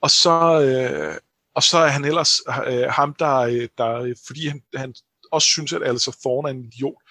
og 0.02 0.10
så, 0.10 0.60
øh, 0.62 1.16
og 1.54 1.62
så 1.62 1.78
er 1.78 1.88
han 1.88 2.04
ellers 2.04 2.40
øh, 2.66 2.88
ham, 2.88 3.14
der, 3.14 3.36
øh, 3.36 3.68
der 3.78 3.94
øh, 3.94 4.16
fordi 4.26 4.46
han, 4.46 4.62
han 4.74 4.94
også 5.32 5.46
synes, 5.46 5.72
at 5.72 5.82
altså 5.82 6.18
foran 6.22 6.46
er 6.46 6.58
en 6.58 6.64
idiot, 6.64 7.02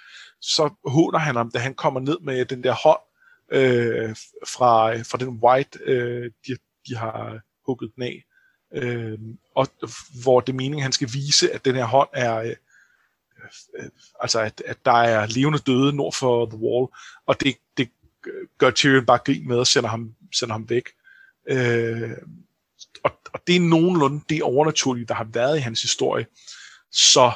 så 0.42 0.70
håner 0.86 1.20
han 1.20 1.36
ham, 1.36 1.52
da 1.52 1.60
han 1.60 1.74
kommer 1.74 2.00
ned 2.00 2.18
med 2.22 2.46
den 2.46 2.64
der 2.64 2.74
hånd 2.74 3.02
øh, 3.52 4.16
fra, 4.48 4.94
øh, 4.94 5.06
fra 5.06 5.18
den 5.18 5.30
white, 5.30 5.80
øh, 5.82 6.32
de, 6.48 6.58
de 6.88 6.96
har 6.96 7.40
hugget 7.66 7.92
den 7.96 8.04
af 8.04 8.24
øh, 8.74 9.20
og 9.56 9.68
hvor 10.24 10.40
det 10.40 10.54
er 10.54 10.58
meningen, 10.58 10.84
han 10.84 10.92
skal 10.92 11.10
vise, 11.14 11.52
at 11.52 11.66
den 11.66 11.76
her 11.76 11.86
hånd 11.86 12.10
er, 12.14 12.36
øh, 12.36 12.56
øh, 13.80 13.90
altså 14.22 14.40
at, 14.40 14.64
at 14.66 14.78
der 14.86 14.92
er 14.92 15.26
levende 15.26 15.60
døde 15.60 15.94
nord 15.96 16.14
for 16.14 16.46
The 16.46 16.58
Wall, 16.58 16.88
og 17.26 17.40
det, 17.40 17.56
det 17.78 17.90
gør 18.58 18.72
Tyrion 18.72 19.06
bare 19.06 19.18
grin 19.18 19.48
med 19.48 19.58
og 19.58 19.68
sender 19.68 19.90
ham, 19.90 20.14
sender 20.34 20.54
ham 20.54 20.70
væk. 20.70 20.90
Øh, 21.48 22.12
og, 23.04 23.12
og 23.34 23.40
det 23.48 23.56
er 23.56 23.60
nogenlunde 23.60 24.22
det 24.30 24.44
overnaturlige, 24.44 25.06
der 25.06 25.14
har 25.14 25.28
været 25.34 25.58
i 25.58 25.62
hans 25.62 25.82
historie. 25.82 26.26
Så 26.92 27.32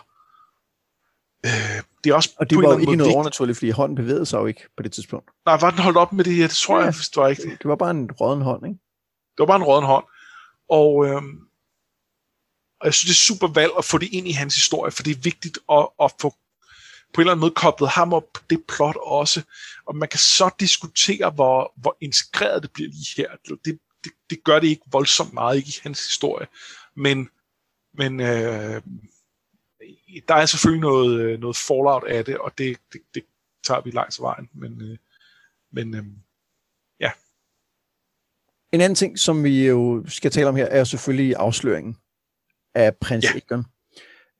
øh, 1.46 1.84
det 2.04 2.10
er 2.10 2.14
også 2.16 2.30
og 2.38 2.50
det 2.50 2.58
var 2.58 2.74
jo 2.74 2.78
ikke 2.78 2.96
noget 2.96 3.14
overnaturligt, 3.14 3.58
fordi 3.58 3.70
hånden 3.70 3.96
bevægede 3.96 4.26
sig 4.26 4.38
jo 4.38 4.46
ikke 4.46 4.64
på 4.78 4.84
det 4.84 4.92
tidspunkt. 4.92 5.32
Nej, 5.46 5.58
var 5.60 5.70
den 5.70 5.80
holdt 5.80 5.98
op 5.98 6.14
med 6.14 6.24
det 6.24 6.34
her? 6.34 6.48
Det 6.48 6.56
tror 6.56 6.80
ja, 6.80 6.86
jeg, 6.86 6.94
det 6.94 7.16
var 7.16 7.28
ikke 7.28 7.44
det. 7.44 7.58
Det 7.62 7.70
var 7.70 7.76
bare 7.76 7.92
en 7.92 8.12
råden 8.12 8.42
hånd, 8.42 8.66
ikke? 8.66 8.80
Det 9.32 9.40
var 9.40 9.46
bare 9.46 9.58
en 9.58 9.64
råden 9.64 9.86
hånd. 9.86 10.06
Og, 10.80 11.06
øh, 11.08 11.22
og 12.80 12.86
jeg 12.86 12.94
synes, 12.94 13.10
det 13.10 13.20
er 13.22 13.28
super 13.34 13.48
valg 13.48 13.72
at 13.78 13.86
få 13.86 13.98
det 13.98 14.10
ind 14.14 14.28
i 14.28 14.32
hans 14.32 14.56
historie, 14.56 14.92
for 14.92 15.04
det 15.04 15.12
er 15.12 15.22
vigtigt 15.22 15.58
at, 15.72 15.88
at 16.04 16.12
få 16.22 16.30
på 17.14 17.22
en 17.22 17.24
eller 17.24 17.32
anden 17.32 17.42
måde 17.42 17.54
koblet 17.56 17.90
ham 17.90 18.14
op 18.14 18.34
på 18.34 18.42
det 18.50 18.64
plot 18.68 18.96
også. 18.96 19.42
Og 19.86 19.96
man 19.96 20.10
kan 20.10 20.20
så 20.20 20.50
diskutere, 20.60 21.30
hvor, 21.30 21.74
hvor 21.76 21.98
integreret 22.02 22.64
det 22.64 22.72
bliver 22.72 22.90
lige 22.90 23.14
her. 23.18 23.30
Det, 23.66 23.80
det, 24.04 24.12
det 24.30 24.44
gør 24.44 24.60
det 24.60 24.68
ikke 24.68 24.84
voldsomt 24.92 25.34
meget 25.34 25.58
ikke 25.58 25.70
i 25.70 25.80
hans 25.84 26.00
historie. 26.00 26.48
Men, 26.96 27.30
men 27.94 28.20
øh, 28.20 28.82
der 30.28 30.36
er 30.36 30.46
selvfølgelig 30.46 30.82
noget, 30.82 31.22
øh, 31.22 31.40
noget 31.40 31.58
fallout 31.58 32.04
af 32.08 32.26
det, 32.26 32.38
og 32.38 32.58
det, 32.58 32.78
det, 32.94 33.02
det 33.14 33.24
tager 33.64 33.82
vi 33.82 33.92
langs 33.92 34.22
vejen. 34.22 34.50
Men, 34.54 34.82
øh, 34.82 34.98
men 35.72 35.96
øh, 35.96 36.06
en 38.74 38.82
anden 38.82 38.96
ting, 38.96 39.20
som 39.20 39.44
vi 39.44 39.68
jo 39.68 40.04
skal 40.08 40.32
tale 40.32 40.48
om 40.48 40.56
her, 40.56 40.66
er 40.66 40.84
selvfølgelig 40.84 41.36
afsløringen 41.36 41.98
af 42.74 42.96
prins 42.96 43.26
ja. 43.26 43.38
Egon. 43.38 43.66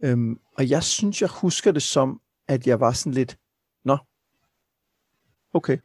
Øhm, 0.04 0.40
og 0.58 0.70
jeg 0.70 0.84
synes, 0.84 1.22
jeg 1.22 1.30
husker 1.30 1.72
det 1.72 1.84
som, 1.84 2.22
at 2.48 2.68
jeg 2.68 2.80
var 2.80 2.92
sådan 2.92 3.14
lidt, 3.14 3.38
nå, 3.86 3.98
okay. 5.54 5.78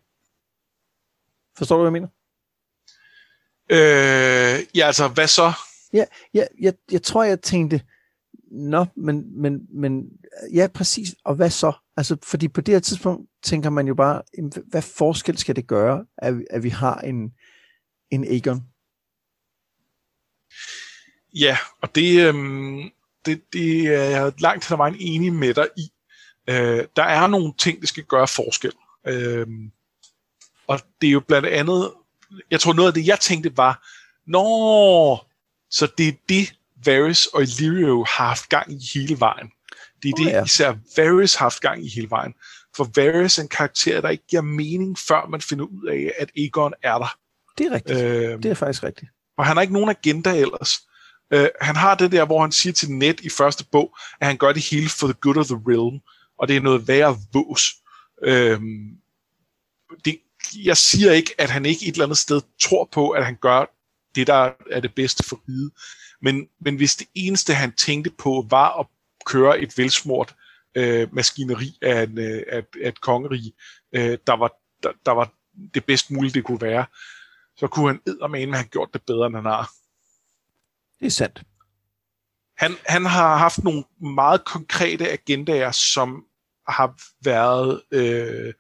Forstår 1.59 1.77
du, 1.77 1.83
hvad 1.83 1.87
jeg 1.87 1.93
mener? 1.93 2.09
Øh, 3.71 4.67
ja, 4.77 4.87
altså, 4.87 5.09
hvad 5.09 5.29
så? 5.29 5.53
Ja, 5.93 6.05
ja 6.35 6.45
jeg, 6.61 6.75
jeg 6.93 7.03
tror, 7.03 7.25
jeg 7.25 7.41
tænkte, 7.41 7.83
nå, 8.51 8.87
men, 8.97 9.43
men, 9.43 9.67
men, 9.71 10.09
ja, 10.53 10.69
præcis, 10.75 11.15
og 11.25 11.35
hvad 11.35 11.51
så? 11.51 11.73
Altså, 11.97 12.17
fordi 12.23 12.49
på 12.49 12.61
det 12.61 12.75
her 12.75 12.81
tidspunkt 12.81 13.31
tænker 13.43 13.71
man 13.71 13.87
jo 13.89 13.95
bare, 13.95 14.23
hvad 14.67 14.83
forskel 14.83 15.39
skal 15.39 15.57
det 15.57 15.67
gøre, 15.67 16.07
at, 16.19 16.35
at 16.51 16.63
vi 16.63 16.69
har 16.69 17.01
en, 17.01 17.33
en 18.11 18.25
Aegon. 18.25 18.63
Ja, 21.35 21.59
og 21.83 21.95
det, 21.95 22.29
øhm, 22.29 22.91
det, 23.27 23.43
det 23.53 23.87
er 23.87 24.03
jeg 24.03 24.33
langt 24.39 24.65
til 24.65 24.73
at 24.73 24.79
vejen 24.79 24.97
enig 24.99 25.33
med 25.33 25.55
dig 25.55 25.69
i. 25.77 25.93
Øh, 26.49 26.85
der 26.97 27.03
er 27.03 27.27
nogle 27.27 27.53
ting, 27.59 27.81
der 27.81 27.87
skal 27.87 28.05
gøre 28.05 28.29
forskel. 28.29 28.73
Øh, 29.07 29.47
og 30.67 30.81
det 31.01 31.07
er 31.07 31.13
jo 31.13 31.21
blandt 31.21 31.49
andet, 31.49 31.93
jeg 32.51 32.61
tror 32.61 32.73
noget 32.73 32.89
af 32.89 32.95
det, 32.95 33.07
jeg 33.07 33.21
tænkte 33.21 33.57
var, 33.57 33.89
nå, 34.27 35.19
så 35.71 35.89
det 35.99 36.09
er 36.09 36.13
det, 36.29 36.55
Varys 36.85 37.27
og 37.27 37.43
Illyrio 37.43 38.05
har 38.05 38.27
haft 38.27 38.49
gang 38.49 38.73
i 38.73 38.79
hele 38.95 39.21
vejen. 39.21 39.53
Det 40.03 40.09
er 40.09 40.13
oh, 40.19 40.25
det, 40.25 40.33
ja. 40.33 40.45
især 40.45 40.75
Varys 40.97 41.35
har 41.35 41.45
haft 41.45 41.61
gang 41.61 41.85
i 41.85 41.89
hele 41.89 42.11
vejen. 42.11 42.35
For 42.77 42.91
Varys 42.97 43.39
er 43.39 43.43
en 43.43 43.49
karakter, 43.49 44.01
der 44.01 44.09
ikke 44.09 44.27
giver 44.27 44.43
mening, 44.43 44.99
før 44.99 45.27
man 45.27 45.41
finder 45.41 45.65
ud 45.65 45.87
af, 45.87 46.13
at 46.19 46.31
Aegon 46.37 46.73
er 46.83 46.99
der. 46.99 47.19
Det 47.59 47.67
er 47.67 47.71
rigtigt. 47.71 47.99
Øh, 47.99 48.43
det 48.43 48.47
er 48.47 48.55
faktisk 48.55 48.83
rigtigt. 48.83 49.11
Og 49.39 49.47
han 49.47 49.57
har 49.57 49.63
ikke 49.63 49.75
nogen 49.75 49.91
agenda 49.91 50.37
ellers. 50.37 50.79
Øh, 51.33 51.49
han 51.61 51.77
har 51.77 51.95
det 51.95 52.13
der, 52.13 52.27
hvor 52.27 52.41
han 52.41 52.53
siger 52.53 52.73
til 52.73 52.91
Ned 52.91 53.15
i 53.23 53.29
første 53.29 53.65
bog, 53.73 53.97
at 54.21 54.27
han 54.27 54.37
gør 54.37 54.53
det 54.53 54.69
hele 54.71 54.89
for 54.89 55.07
the 55.07 55.17
good 55.21 55.37
of 55.37 55.47
the 55.47 55.61
realm. 55.67 56.01
Og 56.39 56.49
det 56.49 56.57
er 56.57 56.61
noget 56.61 56.89
værre 56.89 57.17
vås. 57.33 57.63
Øh, 58.23 58.61
det, 60.05 60.19
jeg 60.65 60.77
siger 60.77 61.13
ikke, 61.13 61.35
at 61.39 61.51
han 61.51 61.67
ikke 61.67 61.87
et 61.87 61.93
eller 61.93 62.05
andet 62.05 62.19
sted 62.19 62.41
tror 62.61 62.89
på, 62.93 63.11
at 63.11 63.25
han 63.25 63.37
gør 63.41 63.65
det, 64.15 64.27
der 64.27 64.51
er 64.71 64.81
det 64.81 64.95
bedste 64.95 65.25
for 65.25 65.41
riget. 65.49 65.73
Men, 66.23 66.49
men 66.61 66.77
hvis 66.77 66.97
det 66.97 67.07
eneste, 67.15 67.55
han 67.55 67.73
tænkte 67.73 68.11
på, 68.11 68.47
var 68.51 68.81
at 68.81 68.87
køre 69.27 69.61
et 69.61 69.79
velsmurt 69.79 70.35
øh, 70.75 71.15
maskineri 71.15 71.79
af, 71.83 72.03
en, 72.03 72.19
øh, 72.19 72.43
af, 72.49 72.65
af 72.83 72.89
et 72.89 73.01
kongerige, 73.01 73.53
øh, 73.95 74.19
der, 74.27 74.37
var, 74.37 74.53
der, 74.83 74.93
der 75.07 75.13
var 75.13 75.33
det 75.75 75.85
bedst 75.85 76.11
mulige, 76.11 76.33
det 76.33 76.45
kunne 76.45 76.61
være, 76.61 76.85
så 77.59 77.67
kunne 77.67 77.87
han 77.87 78.01
eddermame 78.07 78.57
have 78.57 78.69
gjort 78.69 78.89
det 78.93 79.03
bedre, 79.07 79.27
end 79.27 79.35
han 79.35 79.45
har. 79.45 79.71
Det 81.01 81.07
er 81.07 81.11
sandt. 81.11 81.43
Han, 82.57 82.77
han 82.87 83.05
har 83.05 83.37
haft 83.37 83.65
nogle 83.65 83.85
meget 84.01 84.45
konkrete 84.45 85.11
agendaer, 85.11 85.71
som 85.71 86.25
har 86.69 86.95
været, 87.25 87.83
øh, 87.91 88.55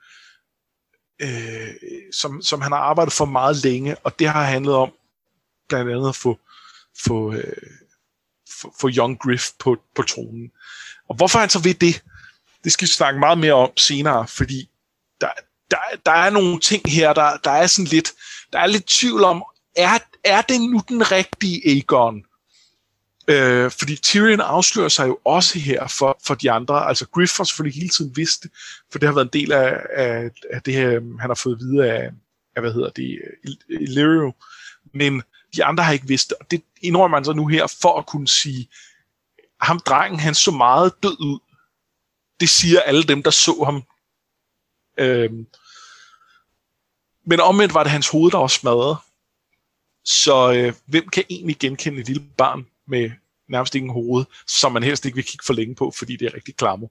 øh, 1.22 1.74
som, 2.12 2.42
som 2.42 2.60
han 2.60 2.72
har 2.72 2.78
arbejdet 2.78 3.12
for 3.12 3.24
meget 3.24 3.64
længe, 3.64 3.96
og 3.96 4.18
det 4.18 4.28
har 4.28 4.44
handlet 4.44 4.74
om 4.74 4.92
blandt 5.68 5.90
andet 5.90 6.08
at 6.08 6.16
få, 6.16 6.38
få, 7.04 7.32
øh, 7.32 7.62
få, 8.50 8.74
få 8.80 8.88
Young 8.96 9.18
Griff 9.18 9.44
på, 9.58 9.76
på 9.94 10.02
tronen. 10.02 10.50
Og 11.08 11.16
hvorfor 11.16 11.38
han 11.38 11.50
så 11.50 11.62
ved 11.62 11.74
det, 11.74 12.02
det 12.64 12.72
skal 12.72 12.86
vi 12.86 12.92
snakke 12.92 13.20
meget 13.20 13.38
mere 13.38 13.52
om 13.52 13.76
senere, 13.76 14.28
fordi 14.28 14.70
der, 15.20 15.30
der, 15.70 15.76
der 16.06 16.12
er 16.12 16.30
nogle 16.30 16.60
ting 16.60 16.90
her, 16.90 17.12
der, 17.12 17.36
der 17.36 17.50
er 17.50 17.66
sådan 17.66 17.88
lidt, 17.88 18.12
der 18.52 18.58
er 18.58 18.66
lidt 18.66 18.86
tvivl 18.86 19.24
om, 19.24 19.44
er, 19.76 19.98
er 20.24 20.42
det 20.42 20.60
nu 20.60 20.82
den 20.88 21.12
rigtige 21.12 21.62
Aegon? 21.66 22.24
Øh, 23.28 23.70
fordi 23.70 23.96
Tyrion 23.96 24.40
afslører 24.40 24.88
sig 24.88 25.08
jo 25.08 25.18
også 25.24 25.58
her 25.58 25.88
for, 25.98 26.18
for 26.26 26.34
de 26.34 26.50
andre. 26.50 26.88
Altså 26.88 27.06
Griff 27.06 27.36
har 27.36 27.44
selvfølgelig 27.44 27.80
hele 27.80 27.88
tiden 27.88 28.16
vidst 28.16 28.42
det, 28.42 28.50
for 28.92 28.98
det 28.98 29.08
har 29.08 29.14
været 29.14 29.24
en 29.24 29.40
del 29.40 29.52
af, 29.52 29.80
af, 29.96 30.30
af 30.50 30.62
det 30.62 30.74
her, 30.74 30.90
han 31.20 31.30
har 31.30 31.34
fået 31.34 31.58
videre 31.60 31.88
af, 31.88 32.10
af 32.56 32.62
hvad 32.62 32.72
hedder 32.72 32.90
det, 32.90 33.18
Illyrio. 33.68 34.32
men 34.94 35.22
de 35.56 35.64
andre 35.64 35.84
har 35.84 35.92
ikke 35.92 36.08
vidst 36.08 36.28
det, 36.28 36.36
og 36.40 36.50
det 36.50 36.62
indrømmer 36.82 37.16
man 37.16 37.24
så 37.24 37.32
nu 37.32 37.46
her, 37.46 37.76
for 37.82 37.98
at 37.98 38.06
kunne 38.06 38.28
sige, 38.28 38.68
ham 39.60 39.80
drengen, 39.80 40.20
han 40.20 40.34
så 40.34 40.50
meget 40.50 40.92
død 41.02 41.20
ud. 41.20 41.38
Det 42.40 42.48
siger 42.48 42.80
alle 42.80 43.02
dem, 43.02 43.22
der 43.22 43.30
så 43.30 43.62
ham. 43.64 43.82
Øhm, 44.98 45.46
men 47.28 47.40
omvendt 47.40 47.74
var 47.74 47.82
det 47.82 47.92
hans 47.92 48.08
hoved, 48.08 48.30
der 48.30 48.38
var 48.38 48.46
smadret. 48.46 48.96
Så 50.04 50.52
øh, 50.52 50.74
hvem 50.86 51.08
kan 51.08 51.24
egentlig 51.30 51.56
genkende 51.58 52.00
et 52.00 52.06
lille 52.06 52.22
barn 52.36 52.66
med 52.86 53.10
nærmest 53.48 53.74
ingen 53.74 53.92
hoved, 53.92 54.24
som 54.46 54.72
man 54.72 54.82
helst 54.82 55.04
ikke 55.04 55.16
vil 55.16 55.24
kigge 55.24 55.44
for 55.46 55.52
længe 55.52 55.74
på, 55.74 55.92
fordi 55.98 56.16
det 56.16 56.26
er 56.26 56.34
rigtig 56.34 56.56
klamme. 56.56 56.88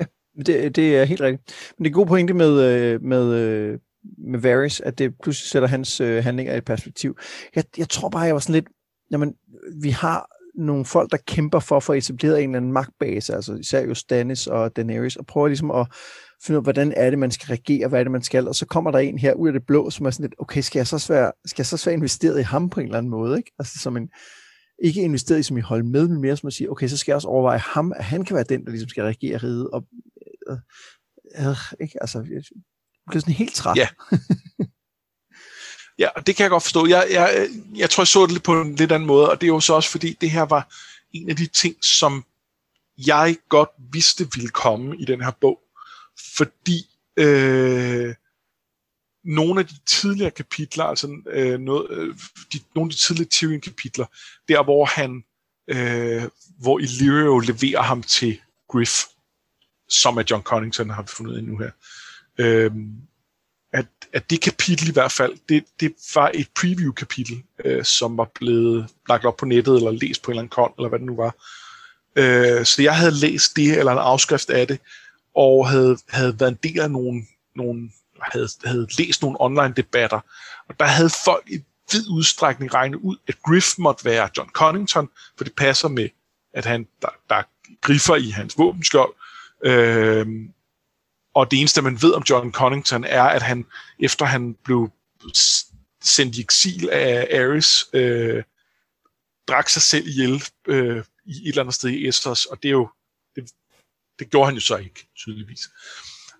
Ja, 0.00 0.04
det, 0.46 0.76
det 0.76 0.96
er 0.96 1.04
helt 1.04 1.20
rigtigt. 1.20 1.74
Men 1.78 1.84
det 1.84 1.90
er 1.90 1.90
en 1.90 2.00
god 2.00 2.06
pointe 2.06 2.34
med, 2.34 2.62
øh, 2.62 3.02
med, 3.02 3.34
øh, 3.34 3.78
med 4.18 4.40
Varys, 4.40 4.80
at 4.80 4.98
det 4.98 5.14
pludselig 5.22 5.48
sætter 5.50 5.68
hans 5.68 6.00
øh, 6.00 6.24
handlinger 6.24 6.54
i 6.54 6.58
et 6.58 6.64
perspektiv. 6.64 7.18
Jeg, 7.54 7.64
jeg 7.78 7.88
tror 7.88 8.08
bare, 8.08 8.22
jeg 8.22 8.34
var 8.34 8.40
sådan 8.40 8.54
lidt, 8.54 8.68
jamen, 9.10 9.34
vi 9.82 9.90
har 9.90 10.30
nogle 10.54 10.84
folk, 10.84 11.10
der 11.10 11.16
kæmper 11.26 11.58
for 11.58 11.76
at 11.76 11.82
få 11.82 11.92
etableret 11.92 12.42
en 12.42 12.50
eller 12.50 12.56
anden 12.56 12.72
magtbase, 12.72 13.34
altså 13.34 13.54
især 13.54 13.80
jo 13.80 13.94
Stannis 13.94 14.46
og 14.46 14.76
Daenerys, 14.76 15.16
og 15.16 15.26
prøver 15.26 15.48
ligesom 15.48 15.70
at 15.70 15.86
finde 16.44 16.58
ud 16.58 16.60
af, 16.60 16.64
hvordan 16.64 16.92
er 16.96 17.10
det, 17.10 17.18
man 17.18 17.30
skal 17.30 17.46
reagere, 17.46 17.88
hvad 17.88 18.00
er 18.00 18.04
det, 18.04 18.12
man 18.12 18.22
skal, 18.22 18.48
og 18.48 18.54
så 18.54 18.66
kommer 18.66 18.90
der 18.90 18.98
en 18.98 19.18
her 19.18 19.34
ud 19.34 19.48
af 19.48 19.52
det 19.52 19.66
blå, 19.66 19.90
som 19.90 20.06
er 20.06 20.10
sådan 20.10 20.24
lidt, 20.24 20.34
okay, 20.38 20.60
skal 20.60 20.78
jeg 20.78 20.86
så 20.86 21.06
være, 21.08 21.32
skal 21.46 21.62
jeg 21.62 21.66
så 21.66 21.84
være 21.84 21.94
investeret 21.94 22.40
i 22.40 22.42
ham 22.42 22.70
på 22.70 22.80
en 22.80 22.86
eller 22.86 22.98
anden 22.98 23.10
måde, 23.10 23.38
ikke? 23.38 23.52
Altså 23.58 23.78
som 23.78 23.96
en, 23.96 24.08
ikke 24.82 25.02
investeret 25.02 25.38
i 25.38 25.42
som 25.42 25.56
i 25.56 25.60
holde 25.60 25.86
med, 25.86 26.08
men 26.08 26.20
mere 26.20 26.36
som 26.36 26.46
at 26.46 26.52
sige, 26.52 26.70
okay, 26.70 26.88
så 26.88 26.96
skal 26.96 27.12
jeg 27.12 27.16
også 27.16 27.28
overveje 27.28 27.58
ham, 27.58 27.92
at 27.96 28.04
han 28.04 28.24
kan 28.24 28.34
være 28.34 28.44
den, 28.48 28.64
der 28.64 28.70
ligesom 28.70 28.88
skal 28.88 29.02
reagere 29.02 29.38
ride, 29.38 29.70
og 29.70 29.84
øh, 30.50 30.56
øh, 31.48 31.56
ikke? 31.80 31.98
Altså, 32.00 32.18
jeg 32.18 32.42
bliver 33.10 33.20
sådan 33.20 33.34
helt 33.34 33.54
træt. 33.54 33.76
Ja. 33.76 33.88
ja, 36.00 36.08
og 36.16 36.26
det 36.26 36.36
kan 36.36 36.42
jeg 36.42 36.50
godt 36.50 36.62
forstå. 36.62 36.86
Jeg, 36.86 37.06
jeg, 37.10 37.48
jeg 37.74 37.90
tror, 37.90 38.02
jeg 38.02 38.08
så 38.08 38.22
det 38.22 38.32
lidt 38.32 38.42
på 38.42 38.60
en 38.60 38.74
lidt 38.74 38.92
anden 38.92 39.06
måde, 39.06 39.30
og 39.30 39.40
det 39.40 39.46
er 39.46 39.52
jo 39.52 39.60
så 39.60 39.74
også, 39.74 39.90
fordi 39.90 40.16
det 40.20 40.30
her 40.30 40.42
var 40.42 40.74
en 41.12 41.30
af 41.30 41.36
de 41.36 41.46
ting, 41.46 41.84
som 41.84 42.24
jeg 43.06 43.36
godt 43.48 43.70
vidste 43.92 44.28
ville 44.34 44.48
komme 44.48 44.96
i 44.96 45.04
den 45.04 45.20
her 45.20 45.30
bog 45.30 45.60
fordi 46.36 46.86
øh, 47.16 48.14
nogle 49.24 49.60
af 49.60 49.66
de 49.66 49.74
tidligere 49.86 50.30
kapitler, 50.30 50.84
altså 50.84 51.22
øh, 51.30 51.60
noget, 51.60 51.90
øh, 51.90 52.14
de, 52.52 52.60
nogle 52.74 52.88
af 52.88 52.92
de 52.92 53.00
tidligere 53.00 53.28
Tyrion-kapitler, 53.28 54.06
der 54.48 54.62
hvor 54.62 54.84
han, 54.84 55.24
øh, 55.68 56.22
hvor 56.58 56.78
Illyrio 56.78 57.38
leverer 57.38 57.82
ham 57.82 58.02
til 58.02 58.40
Griff, 58.68 58.92
som 59.88 60.16
er 60.16 60.22
John 60.30 60.42
Connington 60.42 60.90
har 60.90 61.02
vi 61.02 61.08
fundet 61.08 61.32
ud 61.32 61.40
nu 61.40 61.58
her, 61.58 61.70
øh, 62.38 62.70
at, 63.72 63.86
at 64.12 64.30
det 64.30 64.40
kapitel 64.40 64.88
i 64.88 64.92
hvert 64.92 65.12
fald, 65.12 65.32
det, 65.48 65.64
det 65.80 65.92
var 66.14 66.30
et 66.34 66.48
preview-kapitel, 66.60 67.42
øh, 67.64 67.84
som 67.84 68.16
var 68.16 68.30
blevet 68.34 68.86
lagt 69.08 69.24
op 69.24 69.36
på 69.36 69.46
nettet, 69.46 69.76
eller 69.76 69.90
læst 69.90 70.22
på 70.22 70.30
en 70.30 70.32
eller 70.32 70.40
anden 70.40 70.50
kon, 70.50 70.72
eller 70.78 70.88
hvad 70.88 70.98
det 70.98 71.06
nu 71.06 71.16
var. 71.16 71.34
Øh, 72.16 72.64
så 72.64 72.82
jeg 72.82 72.96
havde 72.96 73.14
læst 73.20 73.56
det, 73.56 73.78
eller 73.78 73.92
en 73.92 73.98
afskrift 73.98 74.50
af 74.50 74.66
det, 74.66 74.80
og 75.34 75.68
havde, 75.68 75.98
havde 76.08 76.40
været 76.40 76.50
en 76.50 76.58
del 76.62 76.80
af 76.80 76.90
nogle, 76.90 77.22
nogle 77.56 77.90
havde, 78.22 78.48
havde 78.64 78.86
læst 78.98 79.22
nogle 79.22 79.36
online 79.40 79.74
debatter, 79.76 80.20
og 80.68 80.80
der 80.80 80.86
havde 80.86 81.10
folk 81.24 81.44
i 81.50 81.58
vid 81.92 82.08
udstrækning 82.10 82.74
regnet 82.74 82.98
ud, 82.98 83.16
at 83.28 83.42
Griff 83.42 83.78
måtte 83.78 84.04
være 84.04 84.28
John 84.38 84.50
Connington, 84.50 85.08
for 85.36 85.44
det 85.44 85.54
passer 85.56 85.88
med, 85.88 86.08
at 86.54 86.64
han, 86.64 86.86
der, 87.02 87.08
der 87.28 87.42
griffer 87.80 88.16
i 88.16 88.30
hans 88.30 88.58
våbenskjold, 88.58 89.14
øh, 89.64 90.26
og 91.34 91.50
det 91.50 91.58
eneste, 91.58 91.82
man 91.82 92.02
ved 92.02 92.12
om 92.12 92.22
John 92.30 92.52
Connington, 92.52 93.04
er, 93.04 93.22
at 93.22 93.42
han, 93.42 93.66
efter 94.00 94.24
han 94.24 94.54
blev 94.64 94.90
sendt 96.02 96.36
i 96.36 96.40
eksil 96.40 96.90
af 96.90 97.28
Ares, 97.40 97.84
øh, 97.92 98.42
drak 99.48 99.68
sig 99.68 99.82
selv 99.82 100.08
ihjel 100.08 100.44
øh, 100.66 101.04
i 101.24 101.30
et 101.30 101.48
eller 101.48 101.62
andet 101.62 101.74
sted 101.74 101.90
i 101.90 102.08
Essos, 102.08 102.46
og 102.46 102.62
det 102.62 102.68
er 102.68 102.72
jo 102.72 102.88
det 103.36 103.50
det 104.20 104.30
gjorde 104.30 104.46
han 104.46 104.54
jo 104.54 104.60
så 104.60 104.76
ikke, 104.76 105.08
tydeligvis. 105.16 105.68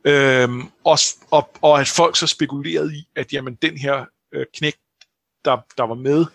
Øhm, 0.05 0.63
og, 0.85 0.99
og, 1.31 1.51
og 1.63 1.81
at 1.81 1.89
folk 1.89 2.17
så 2.17 2.27
spekulerede 2.27 2.97
i, 2.97 3.09
at 3.17 3.33
jamen, 3.33 3.55
den 3.55 3.79
her 3.79 4.05
øh, 4.33 4.47
knæk, 4.55 4.77
der, 5.45 5.57
der 5.77 5.83
var 5.83 5.95
med, 5.95 6.27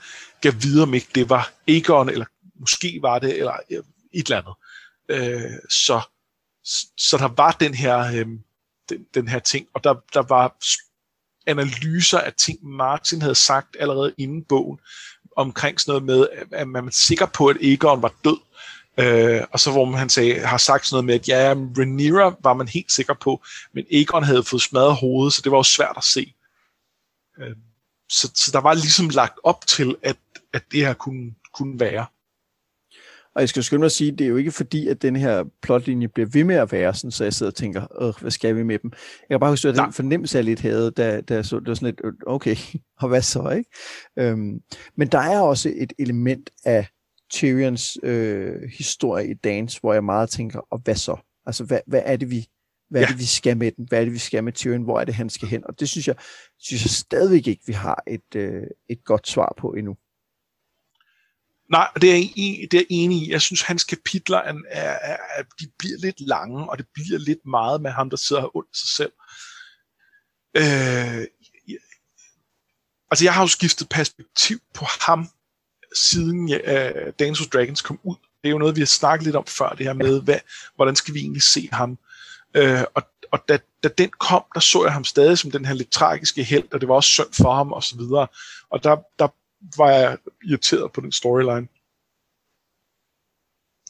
gav 0.41 0.54
videre 0.62 0.84
om 0.84 0.94
ikke 0.94 1.08
det 1.15 1.30
var 1.30 1.52
Aegon, 1.68 2.10
eller 2.10 2.26
måske 2.56 3.00
var 3.02 3.20
det, 3.20 3.38
eller 3.38 3.58
øh, 3.72 3.84
et 4.13 4.26
eller 4.32 4.41
andet. 4.41 4.56
Øh, 5.10 5.52
så, 5.70 6.02
så 6.97 7.17
der 7.17 7.28
var 7.28 7.51
den 7.51 7.73
her, 7.73 7.99
øh, 7.99 8.28
den, 8.89 9.06
den 9.13 9.28
her 9.28 9.39
ting, 9.39 9.67
og 9.73 9.84
der, 9.84 9.93
der 10.13 10.21
var 10.21 10.56
analyser 11.47 12.19
af 12.19 12.34
ting, 12.34 12.65
Martin 12.67 13.21
havde 13.21 13.36
sagt 13.36 13.78
allerede 13.80 14.13
inden 14.17 14.43
bogen, 14.43 14.80
omkring 15.36 15.82
sådan 15.82 15.91
noget 15.91 16.04
med, 16.04 16.47
at 16.51 16.67
man 16.67 16.88
er 16.88 16.91
sikker 16.91 17.25
på, 17.25 17.47
at 17.47 17.58
Egon 17.62 18.01
var 18.01 18.13
død, 18.23 18.38
Øh, 18.97 19.41
og 19.51 19.60
så 19.60 19.71
hvor 19.71 19.86
man 19.86 19.99
han 19.99 20.10
sagde, 20.10 20.39
har 20.39 20.58
sagt 20.58 20.88
sådan 20.88 20.95
noget 20.95 21.06
med, 21.06 21.15
at 21.15 21.28
ja, 21.28 21.54
Rhaenyra 21.78 22.36
var 22.43 22.54
man 22.54 22.67
helt 22.67 22.91
sikker 22.91 23.13
på, 23.13 23.43
men 23.73 23.86
Egon 23.91 24.23
havde 24.23 24.43
fået 24.43 24.62
smadret 24.62 24.95
hovedet, 24.95 25.34
så 25.34 25.41
det 25.41 25.51
var 25.51 25.58
jo 25.58 25.63
svært 25.63 25.97
at 25.97 26.04
se. 26.04 26.34
Øh, 27.39 27.56
så, 28.10 28.32
så 28.36 28.51
der 28.51 28.60
var 28.60 28.73
ligesom 28.73 29.10
lagt 29.10 29.39
op 29.43 29.67
til, 29.67 29.95
at, 30.04 30.17
at 30.54 30.63
det 30.71 30.86
her 30.86 30.93
kunne, 30.93 31.36
kunne 31.54 31.80
være. 31.80 32.06
Og 33.36 33.41
jeg 33.41 33.50
skal 33.50 33.63
skynde 33.63 33.80
mig 33.80 33.86
at 33.86 33.91
sige, 33.91 34.12
det 34.12 34.21
er 34.21 34.30
jo 34.30 34.36
ikke 34.36 34.52
fordi, 34.52 34.88
at 34.88 35.02
den 35.02 35.15
her 35.15 35.43
plotlinje 35.62 36.08
bliver 36.08 36.30
ved 36.34 36.43
med 36.43 36.56
at 36.56 36.71
være 36.71 36.93
sådan, 36.93 37.12
så 37.12 37.24
jeg 37.24 37.34
sidder 37.34 37.52
og 37.52 37.56
tænker, 37.56 38.13
hvad 38.21 38.32
skal 38.32 38.56
vi 38.56 38.63
med 38.63 38.80
dem? 38.80 38.91
Jeg 39.30 39.34
kan 39.36 39.39
bare 39.39 39.50
huske, 39.50 39.67
at 39.67 39.76
den 39.76 39.93
fornemmelse, 39.93 40.38
jeg 40.38 40.45
lidt 40.45 40.62
havde, 40.62 40.91
da, 40.91 41.21
da 41.21 41.34
jeg 41.34 41.45
så 41.45 41.60
det 41.60 41.67
var 41.67 41.74
sådan 41.74 41.86
lidt, 41.86 42.15
okay, 42.28 42.56
og 43.02 43.08
hvad 43.08 43.21
så, 43.21 43.50
ikke? 43.50 43.69
Øhm, 44.19 44.62
men 44.95 45.08
der 45.08 45.19
er 45.19 45.39
også 45.39 45.74
et 45.76 45.93
element 46.00 46.50
af 46.65 46.88
Tyrions 47.32 47.98
øh, 48.04 48.62
historie 48.78 49.30
i 49.30 49.34
Dance, 49.34 49.80
hvor 49.80 49.93
jeg 49.93 50.04
meget 50.04 50.30
tænker, 50.30 50.60
og 50.71 50.82
hvad 50.84 50.95
så? 50.95 51.17
Altså, 51.45 51.63
hvad, 51.63 51.80
hvad 51.88 52.02
er 52.06 52.17
det, 52.17 52.32
vi 52.32 52.48
hvad 52.89 53.02
er 53.02 53.08
det, 53.08 53.19
vi 53.19 53.26
skal 53.26 53.58
med 53.58 53.71
den? 53.71 53.86
Hvad 53.89 54.00
er 54.00 54.04
det, 54.04 54.13
vi 54.13 54.17
skal 54.17 54.43
med 54.43 54.54
Tyrion? 54.54 54.82
Hvor 54.82 55.00
er 55.00 55.06
det, 55.06 55.13
han 55.13 55.30
skal 55.30 55.48
hen? 55.48 55.63
Og 55.65 55.80
det 55.80 55.89
synes 55.89 56.08
jeg, 56.08 56.15
synes 56.60 56.84
jeg 56.84 56.89
stadigvæk 56.89 57.48
ikke, 57.48 57.63
vi 57.67 57.74
har 57.74 58.04
et, 58.08 58.36
øh, 58.36 58.63
et 58.89 59.04
godt 59.04 59.28
svar 59.28 59.54
på 59.58 59.74
endnu. 59.74 59.95
Nej, 61.71 61.89
det 62.01 62.12
er, 62.12 62.30
en, 62.36 62.67
det 62.71 62.80
er 62.80 62.86
enig 62.89 63.28
i. 63.28 63.32
Jeg 63.32 63.41
synes, 63.41 63.62
hans 63.62 63.84
kapitler 63.84 64.38
er, 64.38 64.54
er, 64.67 65.17
er, 65.38 65.43
de 65.60 65.67
bliver 65.78 65.97
lidt 65.97 66.21
lange, 66.21 66.69
og 66.69 66.78
det 66.78 66.86
bliver 66.93 67.19
lidt 67.19 67.45
meget 67.45 67.82
med 67.82 67.91
ham, 67.91 68.10
der 68.10 68.17
sidder 68.17 68.41
og 68.41 68.56
ondt 68.56 68.78
sig 68.78 68.89
selv. 68.89 69.12
Øh, 70.58 71.25
altså, 73.12 73.25
jeg 73.25 73.34
har 73.34 73.41
jo 73.41 73.47
skiftet 73.47 73.89
perspektiv 73.89 74.60
på 74.73 74.86
ham 75.01 75.28
siden 75.95 76.49
ja, 76.49 76.89
øh, 76.89 77.13
Dance 77.19 77.41
of 77.43 77.47
Dragons 77.47 77.82
kom 77.82 77.99
ud. 78.04 78.15
Det 78.43 78.49
er 78.49 78.51
jo 78.51 78.58
noget, 78.58 78.75
vi 78.75 78.82
har 78.82 78.86
snakket 78.86 79.23
lidt 79.23 79.36
om 79.36 79.45
før, 79.45 79.69
det 79.69 79.86
her 79.86 79.93
med, 79.93 80.21
hvad, 80.21 80.39
hvordan 80.75 80.95
skal 80.95 81.13
vi 81.13 81.19
egentlig 81.19 81.43
se 81.43 81.69
ham? 81.71 81.97
Øh, 82.56 82.84
og 82.93 83.04
og 83.32 83.39
da, 83.49 83.60
da 83.84 83.88
den 83.88 84.10
kom, 84.10 84.43
der 84.54 84.60
så 84.60 84.84
jeg 84.84 84.93
ham 84.93 85.04
stadig 85.04 85.38
som 85.38 85.51
den 85.51 85.65
her 85.65 85.73
lidt 85.73 85.91
tragiske 85.91 86.43
held, 86.43 86.73
og 86.73 86.82
det 86.82 86.89
var 86.89 86.95
også 86.95 87.10
synd 87.10 87.34
for 87.34 87.54
ham, 87.54 87.73
og 87.73 87.84
så 87.84 87.97
videre. 87.97 88.28
Og 88.69 88.84
der, 88.84 88.97
der 89.19 89.28
var 89.78 89.91
jeg 89.91 90.17
irriteret 90.43 90.91
på 90.91 91.01
den 91.01 91.12
storyline. 91.12 91.67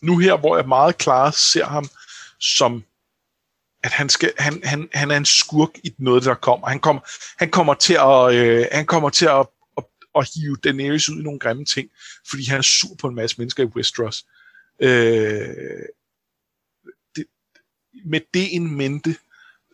Nu 0.02 0.18
her, 0.18 0.38
hvor 0.38 0.58
jeg 0.58 0.68
meget 0.68 0.98
klart 0.98 1.36
ser 1.36 1.66
ham 1.66 1.86
som 2.40 2.84
at 3.84 3.92
han, 3.92 4.10
skal, 4.10 4.34
han, 4.38 4.62
han, 4.64 4.90
han 4.94 5.12
er 5.12 5.18
en 5.18 5.26
skurk 5.26 5.70
i 5.84 5.96
noget, 5.98 6.24
der 6.24 6.36
kommer. 6.36 6.68
Han 6.68 6.80
kommer, 6.80 7.02
han 7.38 7.52
kommer 7.52 7.74
til 7.74 7.94
at, 7.94 8.36
øh, 8.36 8.66
han 8.72 8.86
kommer 8.86 9.10
til 9.10 9.26
at 9.26 9.48
at 10.16 10.30
hive 10.36 10.58
Daenerys 10.64 11.10
ud 11.10 11.20
i 11.20 11.24
nogle 11.24 11.40
grimme 11.40 11.66
ting, 11.66 11.90
fordi 12.30 12.44
han 12.44 12.58
er 12.58 12.62
sur 12.62 12.96
på 12.96 13.08
en 13.08 13.16
masse 13.16 13.38
mennesker 13.38 13.64
i 13.64 13.72
Westeros. 13.76 14.26
Øh, 14.82 15.86
det, 17.16 17.26
med 18.06 18.22
det 18.34 18.56
en 18.56 18.76
mente, 18.76 19.16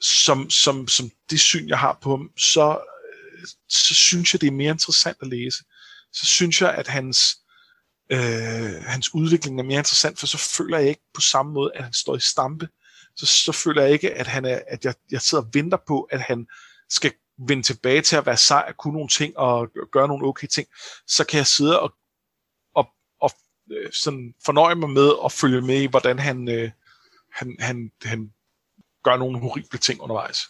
som, 0.02 0.50
som, 0.50 0.88
som 0.88 1.12
det 1.30 1.40
syn, 1.40 1.68
jeg 1.68 1.80
har 1.80 2.00
på 2.02 2.10
ham, 2.10 2.32
så, 2.38 2.80
øh, 3.14 3.48
så 3.70 3.94
synes 3.94 4.34
jeg, 4.34 4.42
det 4.42 4.48
er 4.48 4.52
mere 4.52 4.72
interessant 4.72 5.18
at 5.22 5.28
læse. 5.28 5.64
Så 6.14 6.26
synes 6.26 6.62
jeg, 6.62 6.74
at 6.74 6.88
hans, 6.88 7.18
øh, 8.12 8.84
hans 8.86 9.14
udvikling 9.14 9.60
er 9.60 9.64
mere 9.64 9.78
interessant, 9.78 10.20
for 10.20 10.28
så 10.28 10.38
føler 10.38 10.78
jeg 10.78 10.90
ikke 10.90 11.04
på 11.14 11.22
samme 11.22 11.54
måde, 11.54 11.72
at 11.76 11.84
han 11.84 11.94
står 11.94 12.16
i 12.16 12.20
stampe. 12.20 12.70
Så, 13.16 13.26
så 13.26 13.52
føler 13.52 13.82
jeg 13.82 13.92
ikke, 13.92 14.14
at, 14.14 14.28
han 14.28 14.46
er, 14.46 14.62
at 14.68 14.86
jeg, 14.86 14.94
jeg 15.12 15.22
sidder 15.22 15.44
og 15.44 15.50
venter 15.54 15.78
på, 15.88 16.02
at 16.02 16.22
han 16.22 16.48
skal 16.90 17.14
vende 17.48 17.64
tilbage 17.64 18.02
til 18.02 18.16
at 18.16 18.26
være 18.26 18.38
sej 18.38 18.66
og 18.68 18.78
kunne 18.78 18.94
nogle 18.94 19.10
ting 19.10 19.38
og 19.38 19.68
gøre 19.92 20.08
nogle 20.08 20.28
okay 20.28 20.48
ting, 20.48 20.68
så 21.08 21.24
kan 21.24 21.38
jeg 21.38 21.48
sidde 21.48 21.80
og, 21.80 21.94
og, 22.76 22.88
og 23.22 23.32
øh, 23.72 23.92
sådan 23.94 24.34
fornøje 24.46 24.76
mig 24.76 24.90
med 24.90 25.12
at 25.26 25.32
følge 25.32 25.62
med 25.62 25.82
i, 25.82 25.86
hvordan 25.86 26.20
han, 26.20 26.50
øh, 26.50 26.72
han, 27.34 27.56
han, 27.60 27.92
han 28.04 28.34
gør 29.04 29.18
nogle 29.18 29.40
horrible 29.40 29.80
ting 29.80 30.02
undervejs. 30.02 30.50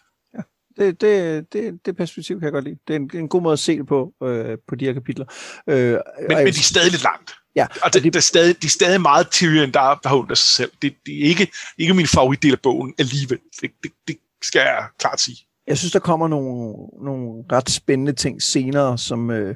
Det, 0.82 1.02
det, 1.02 1.46
det, 1.54 1.86
det 1.86 1.98
perspektiv 1.98 2.40
kan 2.40 2.46
jeg 2.46 2.52
godt 2.52 2.64
lide. 2.66 2.78
Det 2.88 2.96
er 2.96 3.00
en, 3.00 3.12
en 3.14 3.30
god 3.30 3.42
måde 3.42 3.54
at 3.54 3.60
se 3.60 3.78
det 3.78 3.88
på, 3.88 4.14
øh, 4.24 4.58
på 4.68 4.76
de 4.76 4.86
her 4.86 4.94
kapitler. 4.94 5.26
Øh, 5.68 5.76
men, 5.76 6.02
men 6.28 6.38
de 6.38 6.50
er 6.50 6.54
stadig 6.54 6.92
lidt 6.92 7.04
langt. 7.04 7.34
Ja, 7.56 7.68
og 7.84 7.94
det, 7.94 8.04
det, 8.04 8.14
det, 8.14 8.20
er 8.20 8.22
stadig, 8.22 8.62
de 8.62 8.68
er 8.68 8.70
stadig 8.70 9.02
meget 9.02 9.30
Tyrion, 9.32 9.72
der, 9.72 10.00
der 10.04 10.10
holder 10.10 10.36
sig 10.36 10.50
selv. 10.50 10.72
Det, 10.82 10.94
det 11.06 11.26
er 11.26 11.30
ikke, 11.30 11.52
ikke 11.78 11.94
min 11.94 12.08
favoritdel 12.08 12.52
af 12.52 12.60
bogen 12.60 12.94
alligevel. 13.00 13.40
Det, 13.62 13.72
det, 13.84 13.92
det 14.08 14.18
skal 14.44 14.60
jeg 14.60 14.86
klart 15.00 15.22
sige. 15.22 15.38
Jeg 15.68 15.78
synes, 15.78 15.92
der 15.92 16.00
kommer 16.00 16.28
nogle, 16.28 16.76
nogle 17.06 17.44
ret 17.52 17.70
spændende 17.70 18.14
ting 18.14 18.42
senere, 18.42 18.98
som, 18.98 19.32
øh, 19.32 19.56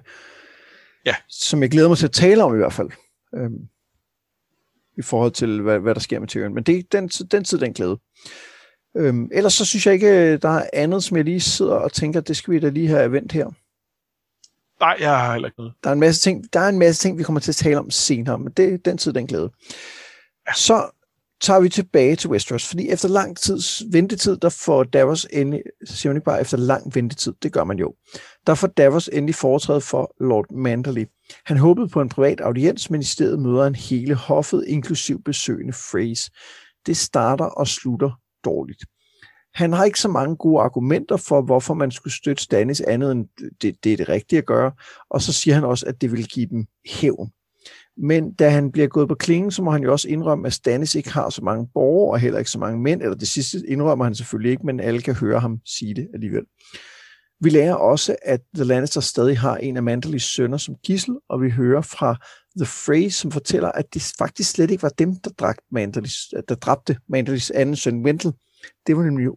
Ja. 1.06 1.16
som 1.30 1.62
jeg 1.62 1.72
glæder 1.72 1.88
mig 1.88 1.98
til 1.98 2.06
at 2.06 2.12
tale 2.12 2.44
om 2.44 2.56
i 2.56 2.58
hvert 2.58 2.74
fald. 2.74 2.90
Øhm, 3.36 3.68
I 4.98 5.02
forhold 5.02 5.32
til, 5.32 5.62
hvad, 5.62 5.80
hvad 5.80 5.96
der 5.96 6.02
sker 6.02 6.20
med 6.20 6.28
Tyrion. 6.28 6.54
Men 6.54 6.64
det, 6.64 6.92
den, 6.92 7.08
den 7.08 7.44
tid, 7.44 7.58
den 7.58 7.74
glæde. 7.74 8.00
Øhm, 8.98 9.30
ellers 9.32 9.54
så 9.54 9.66
synes 9.66 9.86
jeg 9.86 9.94
ikke, 9.94 10.38
der 10.38 10.50
er 10.50 10.70
andet, 10.74 11.04
som 11.04 11.18
jeg 11.18 11.26
lige 11.26 11.40
sidder 11.40 11.76
og 11.76 11.92
tænker, 11.92 12.22
det 12.22 12.38
skal 12.38 12.54
vi 12.54 12.60
da 12.60 12.70
lige 12.70 12.88
have 12.88 13.12
vendt 13.12 13.32
her. 13.32 13.46
Nej, 14.80 14.98
jeg 15.00 15.20
har 15.20 15.32
heller 15.32 15.48
ikke 15.48 15.60
noget. 15.60 15.74
Der 15.84 15.90
er 15.90 15.94
en 15.94 16.00
masse 16.00 16.22
ting, 16.22 16.54
der 16.54 16.60
er 16.60 16.70
en 16.70 16.80
masse 16.80 17.02
ting 17.02 17.18
vi 17.18 17.24
kommer 17.24 17.40
til 17.40 17.52
at 17.52 17.56
tale 17.56 17.80
om 17.80 17.92
senere, 17.92 18.40
men 18.40 18.54
det 18.58 18.86
den 18.86 18.98
tid, 18.98 19.14
den 19.14 19.28
glæde. 19.28 19.52
Så 20.56 20.90
tager 21.42 21.60
vi 21.60 21.70
tilbage 21.70 22.16
til 22.16 22.30
Westeros, 22.30 22.68
fordi 22.68 22.90
efter 22.90 23.10
lang 23.10 23.38
tids 23.38 23.84
ventetid, 23.92 24.38
der 24.38 24.50
får 24.50 24.84
Davos 24.84 25.28
endelig, 25.34 25.62
siger 25.86 26.10
man 26.10 26.18
ikke 26.18 26.26
bare 26.26 26.42
efter 26.42 26.58
lang 26.58 26.96
ventetid, 26.96 27.34
det 27.44 27.54
gør 27.54 27.64
man 27.64 27.78
jo, 27.78 27.94
der 28.48 28.56
får 28.56 28.68
Davos 28.68 29.10
endelig 29.14 29.36
foretrædet 29.36 29.84
for 29.84 30.16
Lord 30.20 30.52
Manderly. 30.52 31.06
Han 31.46 31.58
håbede 31.58 31.88
på 31.88 32.02
en 32.02 32.10
privat 32.10 32.42
audiens, 32.42 32.90
men 32.90 33.02
i 33.02 33.04
stedet 33.04 33.40
møder 33.40 33.64
han 33.64 33.76
hele 33.76 34.16
hoffet, 34.16 34.66
inklusiv 34.68 35.24
besøgende 35.24 35.74
Phrase. 35.92 36.32
Det 36.86 36.98
starter 36.98 37.46
og 37.46 37.68
slutter 37.68 38.12
dårligt. 38.46 38.86
Han 39.54 39.74
har 39.74 39.86
ikke 39.86 40.00
så 40.00 40.08
mange 40.08 40.36
gode 40.36 40.62
argumenter 40.62 41.18
for, 41.18 41.42
hvorfor 41.42 41.74
man 41.74 41.92
skulle 41.92 42.14
støtte 42.14 42.44
Stannis 42.44 42.82
andet 42.82 43.12
end 43.12 43.28
det, 43.62 43.76
det 43.84 43.94
er 43.94 43.98
det 43.98 44.10
rigtige 44.10 44.40
at 44.40 44.46
gøre, 44.46 44.72
og 45.10 45.22
så 45.22 45.34
siger 45.34 45.56
han 45.56 45.64
også, 45.64 45.86
at 45.86 46.02
det 46.02 46.12
vil 46.12 46.28
give 46.28 46.48
dem 46.50 46.66
hævn. 46.86 47.32
Men 47.98 48.34
da 48.34 48.50
han 48.50 48.72
bliver 48.72 48.88
gået 48.88 49.08
på 49.08 49.16
klingen, 49.16 49.52
så 49.52 49.64
må 49.64 49.72
han 49.72 49.84
jo 49.84 49.92
også 49.92 50.10
indrømme, 50.10 50.48
at 50.48 50.54
Stannis 50.54 50.96
ikke 50.96 51.12
har 51.12 51.30
så 51.30 51.44
mange 51.44 51.68
borgere, 51.74 52.12
og 52.14 52.20
heller 52.20 52.40
ikke 52.40 52.52
så 52.52 52.60
mange 52.60 52.80
mænd, 52.80 53.02
eller 53.02 53.16
det 53.16 53.28
sidste 53.28 53.68
indrømmer 53.68 54.06
han 54.06 54.16
selvfølgelig 54.16 54.52
ikke, 54.52 54.66
men 54.66 54.80
alle 54.80 55.02
kan 55.02 55.16
høre 55.16 55.40
ham 55.40 55.60
sige 55.66 55.96
det 55.96 56.08
alligevel. 56.14 56.44
Vi 57.40 57.50
lærer 57.50 57.74
også, 57.74 58.16
at 58.22 58.42
The 58.56 58.64
Lannister 58.64 59.02
stadig 59.02 59.40
har 59.40 59.58
en 59.58 59.78
af 59.78 59.84
Manderlys 59.84 60.24
sønner 60.24 60.58
som 60.58 60.76
gissel, 60.84 61.16
og 61.30 61.42
vi 61.42 61.50
hører 61.50 61.82
fra 61.82 62.16
The 62.58 62.66
Frey, 62.66 63.10
som 63.10 63.32
fortæller, 63.32 63.72
at 63.72 63.94
det 63.94 64.14
faktisk 64.18 64.52
slet 64.52 64.72
ikke 64.72 64.84
var 64.84 64.90
dem, 64.90 65.16
der, 65.16 65.30
dræbte 65.30 65.64
Manderlys, 65.72 66.34
der 66.50 66.56
dræbte 66.56 66.98
Manderlys 67.10 67.52
anden 67.52 67.76
søn 67.76 68.06
Wendel. 68.06 68.34
Det 68.88 68.98
var 68.98 69.04
nemlig 69.04 69.30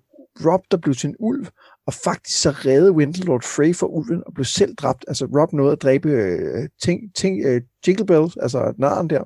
Rob, 0.45 0.61
der 0.71 0.77
blev 0.77 0.95
til 0.95 1.09
en 1.09 1.17
ulv, 1.19 1.47
og 1.87 1.95
faktisk 1.95 2.41
så 2.43 2.51
redde 2.51 2.93
Wendel 2.93 3.25
Lord 3.25 3.43
Frey 3.43 3.75
for 3.75 3.87
ulven 3.87 4.23
og 4.27 4.35
blev 4.35 4.45
selv 4.45 4.75
dræbt. 4.75 5.05
Altså 5.09 5.25
Rob 5.25 5.53
nåede 5.53 5.73
at 5.73 5.83
dræbe 5.83 6.09
øh, 6.09 6.69
ting, 6.83 7.15
ting, 7.15 7.45
øh, 7.45 7.63
Jingle 7.87 8.07
Bell, 8.07 8.33
altså 8.43 8.75
naren 8.79 9.11
der, 9.11 9.25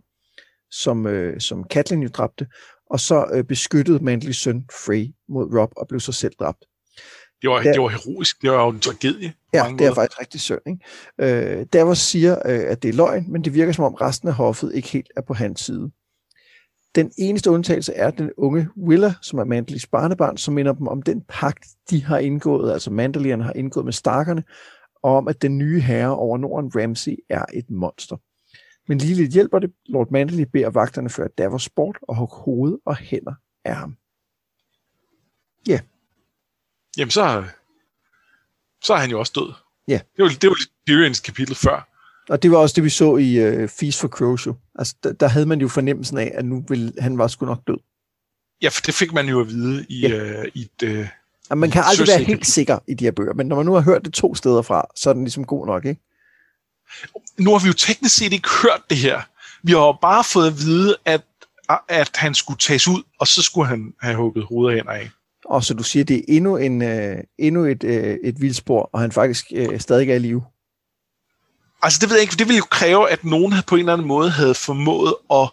som, 0.71 1.07
øh, 1.07 1.41
som 1.41 1.65
Catelyn 1.65 2.03
jo 2.03 2.09
dræbte, 2.09 2.47
og 2.91 3.01
så 3.01 3.27
øh, 3.33 3.45
beskyttede 3.45 4.05
Mandelys 4.05 4.37
søn 4.37 4.65
Frey 4.71 5.15
mod 5.29 5.59
Rob 5.59 5.73
og 5.77 5.89
blev 5.89 6.01
så 6.01 6.13
selv 6.13 6.33
dræbt. 6.41 6.65
Det 7.43 7.51
var, 7.51 7.63
Ja. 7.65 7.73
det 7.73 7.81
var 7.83 7.89
heroisk. 7.89 8.43
Det 8.43 8.51
var 8.51 8.65
jo 8.65 8.69
en 8.71 8.81
tragedie. 8.81 9.33
Ja, 9.55 9.59
det 9.59 9.67
er 9.67 9.71
måder. 9.71 9.95
faktisk 9.95 10.21
rigtig 10.21 10.41
synd. 10.41 10.61
Ikke? 10.67 11.59
Øh, 11.59 11.67
Davos 11.73 11.99
siger, 11.99 12.33
øh, 12.47 12.61
at 12.67 12.83
det 12.83 12.89
er 12.89 12.93
løgn, 12.93 13.33
men 13.33 13.45
det 13.45 13.55
virker 13.55 13.73
som 13.73 13.85
om 13.85 13.95
resten 13.95 14.29
af 14.29 14.35
hoffet 14.35 14.75
ikke 14.75 14.89
helt 14.89 15.11
er 15.17 15.21
på 15.21 15.35
hans 15.35 15.61
side. 15.61 15.91
Den 16.95 17.13
eneste 17.19 17.51
undtagelse 17.51 17.95
er 17.95 18.11
den 18.11 18.31
unge 18.37 18.69
Willa, 18.77 19.15
som 19.23 19.39
er 19.39 19.45
Mandelys 19.45 19.87
barnebarn, 19.87 20.37
som 20.37 20.55
minder 20.55 20.73
dem 20.73 20.87
om 20.89 21.03
den 21.03 21.23
pagt, 21.29 21.67
de 21.91 22.05
har 22.05 22.19
indgået, 22.19 22.73
altså 22.73 22.91
Mandalierne 22.91 23.45
har 23.45 23.53
indgået 23.53 23.85
med 23.85 23.93
Starkerne, 23.93 24.45
og 25.03 25.17
om, 25.17 25.29
at 25.29 25.43
den 25.43 25.59
nye 25.59 25.81
herre 25.81 26.17
over 26.17 26.39
Norden, 26.39 26.73
Ramsay, 26.77 27.17
er 27.31 27.45
et 27.55 27.71
monster. 27.71 28.17
Men 28.89 28.99
lige 28.99 29.15
lidt 29.15 29.33
hjælper 29.33 29.59
det. 29.59 29.71
Lord 29.87 30.11
Manderly 30.11 30.43
beder 30.53 30.71
vagterne 30.71 31.11
føre 31.11 31.29
Davos 31.39 31.69
bort 31.69 31.99
og 32.03 32.17
hugge 32.17 32.37
hoved 32.37 32.79
og 32.87 32.97
hænder 32.97 33.35
af 33.65 33.75
ham. 33.77 33.97
Jamen, 36.97 37.11
så, 37.11 37.45
så 38.85 38.95
er 38.95 38.99
han 38.99 39.11
jo 39.11 39.19
også 39.19 39.33
død. 39.37 39.53
Ja. 39.89 40.01
Det 40.17 40.23
var, 40.23 40.29
det 40.29 40.49
var 40.51 40.57
Tyrions 40.87 41.21
kapitel 41.21 41.55
før. 41.55 41.89
Og 42.29 42.43
det 42.43 42.51
var 42.51 42.57
også 42.59 42.73
det, 42.75 42.85
vi 42.85 42.91
så 42.91 43.17
i 43.17 43.63
uh, 43.63 43.69
Feast 43.69 44.01
for 44.01 44.09
Crows. 44.09 44.47
jo. 44.47 44.57
Altså, 44.79 44.95
der, 45.03 45.13
der 45.13 45.29
havde 45.29 45.47
man 45.47 45.61
jo 45.61 45.69
fornemmelsen 45.69 46.19
af, 46.19 46.33
at 46.35 46.45
nu 46.45 46.65
vil, 46.69 46.95
han 47.01 47.19
var 47.19 47.29
sgu 47.29 47.47
nok 47.47 47.61
død. 47.67 47.79
Ja, 48.63 48.69
for 48.69 48.81
det 48.83 48.95
fik 48.95 49.13
man 49.13 49.29
jo 49.29 49.41
at 49.41 49.49
vide 49.49 49.87
i, 49.89 50.01
Ja. 50.01 50.09
ja. 50.09 50.41
øh, 50.43 50.45
i 50.55 50.61
et... 50.63 50.83
Øh, 50.89 51.09
Og 51.51 51.59
man 51.59 51.71
kan 51.71 51.83
aldrig 51.87 52.09
være 52.09 52.25
helt 52.25 52.47
sikker 52.47 52.79
i 52.89 52.95
de 52.95 53.05
her 53.05 53.11
bøger, 53.13 53.35
men 53.35 53.47
når 53.47 53.57
man 53.57 53.67
nu 53.67 53.73
har 53.73 53.81
hørt 53.81 54.05
det 54.05 54.13
to 54.13 54.35
steder 54.35 54.63
fra, 54.63 54.85
så 54.97 55.11
er 55.11 55.15
den 55.15 55.25
ligesom 55.25 55.45
god 55.45 55.67
nok, 55.67 55.85
ikke? 55.85 56.01
nu 57.39 57.51
har 57.51 57.59
vi 57.59 57.67
jo 57.67 57.73
teknisk 57.73 58.17
set 58.17 58.33
ikke 58.33 58.49
hørt 58.63 58.81
det 58.91 58.99
her. 58.99 59.21
Vi 59.63 59.73
har 59.73 59.79
jo 59.79 59.97
bare 60.03 60.25
fået 60.25 60.47
at 60.47 60.59
vide, 60.59 60.97
at, 61.05 61.23
at 61.89 62.11
han 62.17 62.35
skulle 62.35 62.59
tages 62.59 62.89
ud, 62.89 63.03
og 63.19 63.27
så 63.27 63.43
skulle 63.43 63.69
han 63.69 63.95
have 64.01 64.17
hugget 64.17 64.45
hovedet 64.45 64.83
af. 64.89 65.11
Og 65.45 65.65
så 65.65 65.75
du 65.75 65.83
siger, 65.83 66.05
det 66.05 66.17
er 66.17 66.23
endnu, 66.29 66.57
en, 66.57 66.83
øh, 66.83 67.17
endnu 67.39 67.65
et, 67.65 67.85
øh, 67.85 68.19
et 68.25 68.41
vildspor, 68.41 68.91
og 68.93 69.01
han 69.01 69.13
faktisk 69.13 69.47
øh, 69.55 69.81
stadig 69.81 70.11
er 70.11 70.15
i 70.15 70.19
live. 70.19 70.45
Altså, 71.83 71.99
det 72.01 72.09
ved 72.09 72.17
jeg 72.17 72.23
ikke, 72.23 72.37
det 72.39 72.49
ville 72.49 72.59
jo 72.59 72.67
kræve, 72.71 73.11
at 73.11 73.25
nogen 73.25 73.53
havde 73.53 73.65
på 73.69 73.75
en 73.75 73.79
eller 73.79 73.93
anden 73.93 74.09
måde 74.09 74.31
havde 74.31 74.55
formået 74.55 75.15
at, 75.31 75.51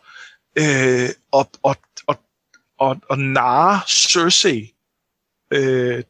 øh, 0.55 1.09
at, 1.33 1.47
at, 1.65 1.77
at, 2.07 2.17
at, 2.81 2.97
at 3.11 3.19
narre 3.19 3.81
Cersei. 3.87 4.73
Øh, 5.51 6.03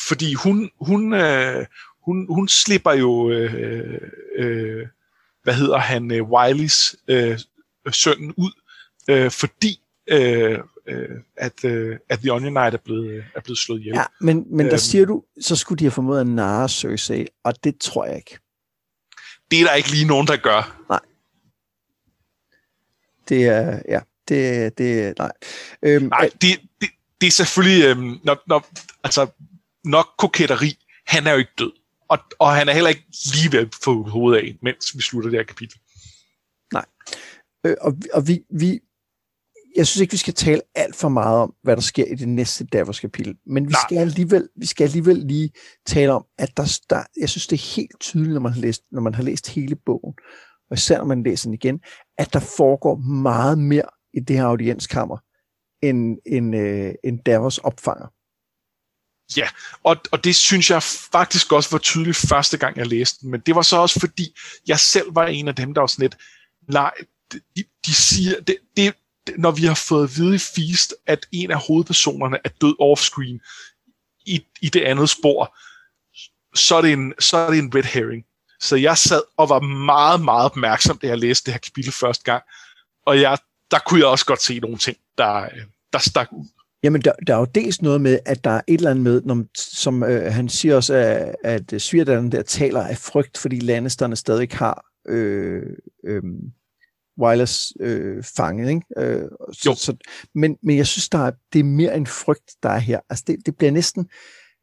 fordi 0.00 0.34
hun, 0.34 0.70
hun, 0.80 1.14
øh, 1.14 1.66
hun, 2.04 2.26
hun 2.34 2.48
slipper 2.48 2.92
jo, 2.92 3.30
øh, 3.30 4.00
øh, 4.36 4.86
hvad 5.42 5.54
hedder 5.54 5.78
han, 5.78 6.12
øh, 6.12 6.30
Wileys 6.30 6.96
øh, 7.08 7.38
søn 7.90 8.34
ud, 8.36 8.52
øh, 9.10 9.30
fordi 9.30 9.80
øh, 10.06 10.58
øh, 10.86 11.08
at, 11.36 11.64
øh, 11.64 11.98
at 12.08 12.18
The 12.18 12.32
Onion 12.32 12.52
Knight 12.52 12.74
er 12.74 12.78
blevet, 12.84 13.24
er 13.34 13.40
blevet 13.40 13.58
slået 13.58 13.80
ihjel. 13.80 13.94
Ja, 13.94 14.04
men, 14.20 14.56
men 14.56 14.66
der 14.66 14.72
Øhm. 14.72 14.78
siger 14.78 15.04
du, 15.04 15.24
så 15.40 15.56
skulle 15.56 15.78
de 15.78 15.84
have 15.84 15.90
formået 15.90 16.20
at 16.20 16.26
narre 16.26 16.68
Cersei, 16.68 17.26
og 17.44 17.64
det 17.64 17.78
tror 17.78 18.04
jeg 18.04 18.16
ikke. 18.16 18.38
Det 19.50 19.60
er 19.60 19.64
der 19.64 19.74
ikke 19.74 19.90
lige 19.90 20.04
nogen, 20.06 20.26
der 20.26 20.36
gør. 20.36 20.82
Det 23.28 23.46
er, 23.46 23.82
ja, 23.88 24.00
det, 24.28 24.78
det 24.78 25.18
nej. 25.18 25.32
Øhm, 25.82 26.04
Nej, 26.04 26.30
det, 26.40 26.60
det, 26.80 26.88
det 27.20 27.26
er 27.26 27.30
selvfølgelig 27.30 27.84
øhm, 27.84 28.18
når, 28.24 28.42
når, 28.46 28.68
altså, 29.04 29.26
nok 29.84 30.06
koketteri. 30.18 30.78
Han 31.06 31.26
er 31.26 31.32
jo 31.32 31.38
ikke 31.38 31.52
død. 31.58 31.72
Og, 32.08 32.18
og 32.38 32.52
han 32.52 32.68
er 32.68 32.72
heller 32.72 32.90
ikke 32.90 33.04
lige 33.34 33.52
ved 33.52 33.58
at 33.60 33.74
få 33.84 34.02
hovedet 34.02 34.38
af, 34.38 34.56
mens 34.62 34.96
vi 34.96 35.02
slutter 35.02 35.30
det 35.30 35.38
her 35.38 35.44
kapitel. 35.44 35.78
Øh, 37.66 37.76
og 37.80 37.96
og 38.12 38.28
vi, 38.28 38.44
vi, 38.50 38.80
jeg 39.76 39.86
synes 39.86 40.00
ikke, 40.00 40.10
vi 40.10 40.16
skal 40.16 40.34
tale 40.34 40.60
alt 40.74 40.96
for 40.96 41.08
meget 41.08 41.38
om, 41.38 41.54
hvad 41.62 41.76
der 41.76 41.82
sker 41.82 42.04
i 42.04 42.14
det 42.14 42.28
næste 42.28 42.64
Davos 42.64 43.00
kapitel, 43.00 43.34
men 43.46 43.68
vi 43.68 43.72
Nej. 43.72 43.80
skal, 43.88 43.98
alligevel, 43.98 44.48
vi 44.56 44.66
skal 44.66 44.84
alligevel 44.84 45.16
lige 45.16 45.50
tale 45.86 46.12
om, 46.12 46.24
at 46.38 46.56
der, 46.56 46.78
der, 46.90 47.02
jeg 47.20 47.28
synes, 47.28 47.46
det 47.46 47.56
er 47.56 47.74
helt 47.76 48.00
tydeligt, 48.00 48.32
når 48.32 48.40
man, 48.40 48.52
har 48.52 48.60
læst, 48.60 48.82
når 48.92 49.00
man 49.00 49.14
har 49.14 49.22
læst 49.22 49.48
hele 49.48 49.76
bogen, 49.76 50.14
og 50.70 50.76
især 50.76 50.98
når 50.98 51.04
man 51.04 51.22
læser 51.22 51.46
den 51.46 51.54
igen, 51.54 51.80
at 52.18 52.32
der 52.32 52.40
foregår 52.40 52.96
meget 52.96 53.58
mere 53.58 53.88
i 54.14 54.20
det 54.20 54.36
her 54.36 54.44
audienskammer, 54.44 55.18
end, 55.82 56.18
end, 56.26 56.56
øh, 56.56 56.94
end 57.04 57.20
Davos 57.26 57.58
opfanger. 57.58 58.06
Og, 59.82 59.96
og 60.12 60.24
det 60.24 60.36
synes 60.36 60.70
jeg 60.70 60.82
faktisk 60.82 61.52
også 61.52 61.70
var 61.70 61.78
tydeligt 61.78 62.16
første 62.16 62.58
gang, 62.58 62.76
jeg 62.76 62.86
læste 62.86 63.20
den. 63.20 63.30
Men 63.30 63.40
det 63.40 63.54
var 63.54 63.62
så 63.62 63.76
også 63.76 64.00
fordi, 64.00 64.36
jeg 64.66 64.78
selv 64.78 65.14
var 65.14 65.26
en 65.26 65.48
af 65.48 65.54
dem, 65.54 65.74
der 65.74 65.80
var 65.80 65.86
sådan 65.86 66.02
lidt, 66.02 66.16
nej, 66.68 66.92
de, 67.32 67.64
de 67.86 67.94
siger, 67.94 68.40
det, 68.40 68.56
det, 68.76 68.94
når 69.38 69.50
vi 69.50 69.64
har 69.64 69.82
fået 69.88 70.04
at 70.04 70.16
vide 70.16 70.34
i 70.34 70.38
Feast, 70.38 70.94
at 71.06 71.26
en 71.32 71.50
af 71.50 71.58
hovedpersonerne 71.66 72.38
er 72.44 72.48
død 72.60 72.74
offscreen 72.80 73.40
i, 74.26 74.46
i 74.60 74.68
det 74.68 74.80
andet 74.80 75.08
spor, 75.08 75.56
så 76.54 76.76
er, 76.76 76.82
det 76.82 76.92
en, 76.92 77.14
så 77.18 77.36
er 77.36 77.50
det 77.50 77.58
en 77.58 77.74
red 77.74 77.82
herring. 77.82 78.24
Så 78.60 78.76
jeg 78.76 78.98
sad 78.98 79.22
og 79.36 79.48
var 79.48 79.60
meget, 79.60 80.20
meget 80.20 80.44
opmærksom, 80.44 80.98
da 80.98 81.06
jeg 81.06 81.18
læste 81.18 81.46
det 81.46 81.54
her 81.54 81.58
kapitel 81.58 81.92
første 81.92 82.24
gang. 82.24 82.42
Og 83.06 83.20
jeg, 83.20 83.38
der 83.70 83.78
kunne 83.86 84.00
jeg 84.00 84.08
også 84.08 84.26
godt 84.26 84.42
se 84.42 84.58
nogle 84.58 84.78
ting, 84.78 84.96
der, 85.18 85.48
der 85.92 85.98
stak 85.98 86.28
ud. 86.32 86.46
Jamen, 86.82 87.02
der, 87.02 87.12
der 87.26 87.34
er 87.34 87.38
jo 87.38 87.44
dels 87.44 87.82
noget 87.82 88.00
med, 88.00 88.18
at 88.24 88.44
der 88.44 88.50
er 88.50 88.60
et 88.68 88.74
eller 88.74 88.90
andet 88.90 89.04
med, 89.04 89.22
når, 89.24 89.44
som 89.54 90.02
øh, 90.02 90.32
han 90.32 90.48
siger 90.48 90.76
også, 90.76 90.94
at, 90.94 91.36
at 91.44 91.82
svigerdatteren 91.82 92.32
der 92.32 92.42
taler 92.42 92.86
af 92.86 92.98
frygt, 92.98 93.38
fordi 93.38 93.60
landesterne 93.60 94.16
stadig 94.16 94.48
har 94.52 94.84
øh, 95.08 95.62
øh, 96.04 96.22
Wireless 97.20 97.72
øh, 97.80 98.24
fanget. 98.36 98.68
Ikke? 98.68 98.82
Øh, 98.96 99.28
så, 99.52 99.70
Jo. 99.70 99.74
så, 99.74 99.96
men, 100.34 100.56
men 100.62 100.76
jeg 100.76 100.86
synes, 100.86 101.08
der 101.08 101.18
er, 101.18 101.32
det 101.52 101.58
er 101.58 101.64
mere 101.64 101.96
en 101.96 102.06
frygt, 102.06 102.52
der 102.62 102.68
er 102.68 102.78
her. 102.78 103.00
Altså, 103.10 103.24
det, 103.26 103.36
det 103.46 103.56
bliver 103.56 103.70
næsten 103.72 104.08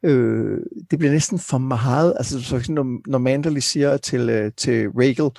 øh, 0.06 0.58
det 0.92 1.00
bliver 1.00 1.12
næsten 1.12 1.40
for 1.40 1.58
meget. 1.58 2.14
Altså, 2.18 2.44
så 2.44 2.72
når, 2.72 3.10
når 3.10 3.18
Manderly 3.18 3.60
siger 3.60 3.98
til, 3.98 4.30
øh, 4.30 4.52
til 4.58 4.88
Rachel 4.90 5.32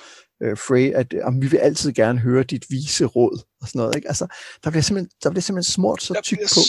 øh, 0.43 0.57
Frey, 0.57 0.91
at 0.93 1.13
øh, 1.13 1.41
vi 1.41 1.47
vil 1.47 1.57
altid 1.57 1.93
gerne 1.93 2.19
høre 2.19 2.43
dit 2.43 2.65
vise 2.69 3.05
råd, 3.05 3.43
og 3.61 3.67
sådan 3.67 3.79
noget. 3.79 3.95
Ikke? 3.95 4.07
Altså, 4.07 4.27
der 4.63 4.69
bliver 4.69 4.83
simpelthen, 4.83 5.11
der 5.23 5.29
bliver 5.29 5.41
simpelthen 5.41 5.71
smurt 5.71 6.03
så 6.03 6.19
tyk 6.23 6.37
på. 6.37 6.61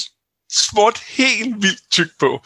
smurt 0.52 0.98
helt 1.08 1.54
vildt 1.62 1.90
tyk 1.90 2.08
på. 2.20 2.40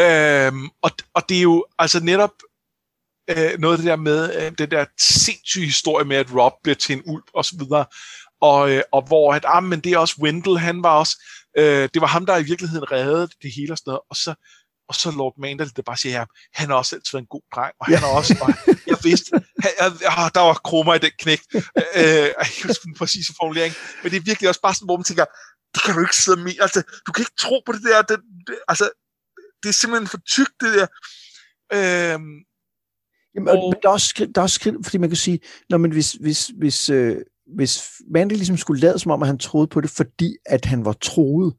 Øhm, 0.00 0.68
og, 0.82 0.90
og 1.14 1.22
det 1.28 1.38
er 1.38 1.42
jo 1.42 1.66
altså 1.78 2.00
netop 2.04 2.32
øh, 3.28 3.58
noget 3.58 3.74
af 3.74 3.78
det 3.78 3.86
der 3.86 3.96
med, 3.96 4.36
øh, 4.36 4.52
det 4.58 4.70
der 4.70 4.84
sindssyge 4.98 5.66
historie 5.66 6.04
med, 6.04 6.16
at 6.16 6.34
Rob 6.34 6.52
bliver 6.62 6.74
til 6.74 6.96
en 6.96 7.02
ulv 7.06 7.24
og 7.34 7.44
så 7.44 7.56
videre, 7.58 7.86
og, 8.40 8.70
øh, 8.70 8.82
og 8.92 9.02
hvor 9.06 9.34
at, 9.34 9.44
ah, 9.48 9.62
men 9.62 9.80
det 9.80 9.92
er 9.92 9.98
også 9.98 10.14
Wendell, 10.22 10.58
han 10.58 10.82
var 10.82 10.98
også, 10.98 11.24
øh, 11.58 11.88
det 11.94 12.00
var 12.00 12.06
ham, 12.06 12.26
der 12.26 12.36
i 12.36 12.42
virkeligheden 12.42 12.92
reddede 12.92 13.28
det 13.42 13.52
hele 13.56 13.72
og 13.72 13.78
sådan 13.78 13.90
noget, 13.90 14.00
og 14.10 14.16
så, 14.16 14.34
og 14.88 14.94
så 14.94 15.10
Lord 15.10 15.34
Mandel, 15.38 15.72
der 15.76 15.82
bare 15.82 15.96
siger, 15.96 16.18
ja, 16.18 16.24
han 16.54 16.68
har 16.68 16.76
også 16.76 16.96
altid 16.96 17.18
en 17.18 17.26
god 17.26 17.42
dreng, 17.54 17.74
og 17.80 17.86
han 17.86 17.98
har 17.98 18.08
også, 18.08 18.36
og 18.40 18.48
jeg 18.86 18.98
vidste, 19.02 19.30
han, 19.62 19.70
jeg, 19.80 19.92
jeg, 20.00 20.30
der 20.34 20.40
var 20.40 20.60
krummer 20.64 20.94
i 20.94 20.98
den 20.98 21.10
knæk, 21.18 21.40
øh, 21.54 22.28
jeg 22.40 22.48
kan 22.56 22.66
huske 22.66 22.84
den 22.84 22.94
præcise 22.94 23.34
formulering, 23.40 23.74
men 24.02 24.10
det 24.10 24.16
er 24.16 24.28
virkelig 24.30 24.48
også 24.48 24.60
bare 24.60 24.74
sådan, 24.74 24.86
hvor 24.86 24.96
man 24.96 25.04
tænker, 25.04 25.24
det 25.74 25.82
kan 25.82 25.94
du 25.94 26.00
ikke 26.00 26.16
sidde 26.16 26.40
med, 26.44 26.54
altså, 26.60 26.82
du 27.06 27.12
kan 27.12 27.22
ikke 27.22 27.40
tro 27.40 27.62
på 27.66 27.72
det 27.72 27.82
der, 27.82 28.02
det, 28.02 28.18
det, 28.46 28.58
altså, 28.68 28.90
det 29.62 29.68
er 29.68 29.72
simpelthen 29.72 30.08
for 30.08 30.20
tykt, 30.34 30.54
det 30.60 30.70
der. 30.78 30.86
Øh, 31.78 32.20
Jamen, 33.34 33.48
og, 33.48 33.54
men 33.54 33.74
der 33.82 33.88
er 33.88 33.92
også, 33.92 34.28
der 34.34 34.40
er 34.40 34.42
også 34.42 34.78
fordi 34.82 34.98
man 34.98 35.10
kan 35.10 35.16
sige, 35.16 35.40
når 35.70 35.78
man, 35.78 35.92
hvis, 35.92 36.12
hvis, 36.12 36.46
hvis, 36.46 36.90
øh, 36.90 37.16
hvis 37.56 37.84
Mandy 38.10 38.32
ligesom 38.32 38.56
skulle 38.56 38.80
lade 38.80 38.98
som 38.98 39.10
om, 39.10 39.22
at 39.22 39.28
han 39.28 39.38
troede 39.38 39.66
på 39.66 39.80
det, 39.80 39.90
fordi 39.90 40.36
at 40.46 40.64
han 40.64 40.84
var 40.84 40.92
troet, 40.92 41.54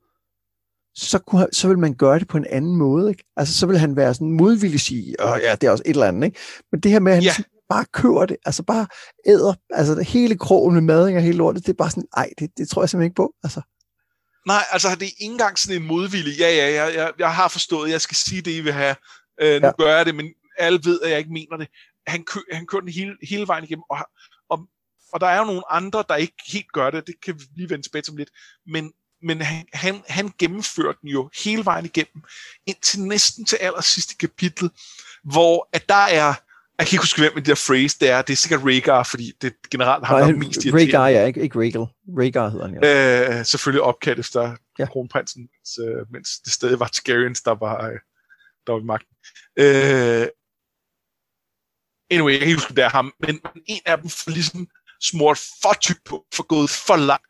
så, 0.96 1.20
kunne, 1.20 1.48
så 1.52 1.68
vil 1.68 1.80
man 1.80 1.94
gøre 1.94 2.20
det 2.20 2.28
på 2.28 2.38
en 2.38 2.46
anden 2.50 2.76
måde. 2.76 3.10
Ikke? 3.10 3.24
Altså, 3.38 3.54
så 3.54 3.66
vil 3.66 3.78
han 3.78 3.96
være 3.96 4.14
sådan 4.14 4.32
modvillig 4.32 4.80
sige, 4.80 5.16
Åh, 5.20 5.40
ja, 5.42 5.56
det 5.56 5.68
er 5.68 5.72
også 5.72 5.84
et 5.86 5.90
eller 5.90 6.08
andet. 6.08 6.26
Ikke? 6.26 6.40
Men 6.72 6.82
det 6.82 6.92
her 6.92 7.00
med, 7.00 7.12
at 7.12 7.16
han 7.16 7.24
ja. 7.24 7.28
Ligesom 7.28 7.46
bare 7.70 7.86
kører 7.94 8.26
det, 8.26 8.38
altså 8.46 8.64
bare 8.64 8.88
æder, 9.26 9.54
altså 9.70 9.96
det 9.96 10.06
hele 10.06 10.38
krogen 10.38 10.74
med 10.74 10.82
mading 10.82 11.18
og 11.18 11.24
hele 11.24 11.38
lortet, 11.38 11.66
det 11.66 11.70
er 11.70 11.78
bare 11.78 11.90
sådan, 11.90 12.08
ej, 12.18 12.30
det, 12.40 12.50
det 12.58 12.70
tror 12.70 12.82
jeg 12.82 12.90
simpelthen 12.90 13.12
ikke 13.12 13.16
på. 13.16 13.34
Altså. 13.44 13.62
Nej, 14.48 14.64
altså 14.72 14.90
det 14.90 15.02
er 15.02 15.06
ikke 15.06 15.24
engang 15.24 15.60
sådan 15.60 15.82
en 15.82 15.88
modvillig, 15.88 16.40
ja, 16.40 16.50
ja, 16.50 16.84
jeg, 16.84 16.96
jeg, 16.96 17.12
jeg 17.20 17.36
har 17.36 17.48
forstået, 17.48 17.92
jeg 17.92 18.02
skal 18.02 18.16
sige 18.16 18.42
det, 18.42 18.52
I 18.52 18.62
vil 18.62 18.74
have, 18.74 18.96
øh, 19.42 19.62
nu 19.62 19.68
ja. 19.68 19.74
gør 19.80 19.98
jeg 19.98 20.06
det, 20.06 20.16
men 20.16 20.26
alle 20.60 20.80
ved, 20.84 21.02
at 21.02 21.10
jeg 21.10 21.20
ikke 21.20 21.34
mener 21.34 21.58
det. 21.58 21.68
Han, 22.08 22.24
kø, 22.24 22.40
han 22.52 22.68
kører 22.68 22.82
den 22.82 22.90
hele, 22.90 23.18
hele 23.30 23.48
vejen 23.48 23.64
igennem, 23.64 23.84
og, 23.90 23.98
og, 24.50 24.60
og 25.14 25.22
der 25.22 25.28
er 25.28 25.38
jo 25.38 25.46
nogle 25.46 25.72
andre, 25.72 26.04
der 26.10 26.16
ikke 26.16 26.36
helt 26.48 26.72
gør 26.74 26.90
det, 26.90 27.08
det 27.08 27.16
kan 27.26 27.36
vi 27.40 27.44
lige 27.56 27.70
vende 27.70 27.86
tilbage 27.86 28.02
til 28.02 28.14
lidt, 28.14 28.30
men, 28.68 28.94
men 29.22 29.42
han, 29.42 29.66
han, 29.74 30.02
han 30.08 30.32
gennemfører 30.40 30.94
den 30.94 31.10
jo 31.10 31.30
hele 31.44 31.66
vejen 31.66 31.86
igennem, 31.86 32.24
indtil 32.66 33.02
næsten 33.02 33.46
til 33.46 33.56
allersidste 33.56 34.16
kapitel, 34.16 34.70
hvor 35.24 35.70
at 35.74 35.90
der 35.90 35.96
er, 35.96 36.34
jeg 36.80 36.88
kan 36.88 36.96
ikke 36.96 37.04
huske, 37.04 37.22
hvem 37.22 37.34
det 37.36 37.46
der 37.46 37.56
phrase 37.68 37.98
det 38.00 38.10
er, 38.10 38.22
det 38.22 38.34
er 38.34 38.38
sikkert 38.38 38.62
Rhaegar, 38.66 39.04
fordi 39.04 39.32
det 39.42 39.54
generelt 39.72 40.06
har 40.06 40.18
været 40.18 40.38
mest 40.38 40.66
irriterende. 40.66 40.98
Rhaegar, 40.98 41.08
ja, 41.08 41.26
ikke, 41.26 41.42
ikke 41.42 41.60
Rhaegal. 41.60 41.86
Rhaegar 42.08 42.50
hedder 42.50 42.68
han, 42.68 42.84
ja. 42.84 43.40
Øh, 43.40 43.46
selvfølgelig 43.46 43.82
opkaldt 43.82 44.20
efter 44.20 44.56
ja. 44.80 44.86
kronprinsen, 44.86 45.42
mens, 45.42 45.80
mens 46.12 46.30
det 46.40 46.54
stadig 46.54 46.80
var 46.80 46.88
Targaryens, 46.88 47.42
der 47.42 47.52
var, 47.52 47.86
øh, 47.88 48.00
der 48.68 48.74
var 48.74 48.80
i 48.80 48.84
magten. 48.84 49.16
Øh, 49.58 50.28
anyway, 52.12 52.32
jeg 52.32 52.40
kan 52.40 52.48
ikke 52.48 52.60
huske, 52.60 52.76
det 52.76 52.84
er 52.84 52.90
ham, 52.90 53.14
men 53.20 53.40
en 53.66 53.82
af 53.86 53.98
dem 53.98 54.10
får 54.10 54.32
ligesom 54.32 54.68
smurt 55.02 55.40
for 55.62 55.74
tyk 55.82 55.98
på, 56.06 56.26
for 56.34 56.44
gået 56.44 56.70
for 56.70 56.96
langt, 56.96 57.26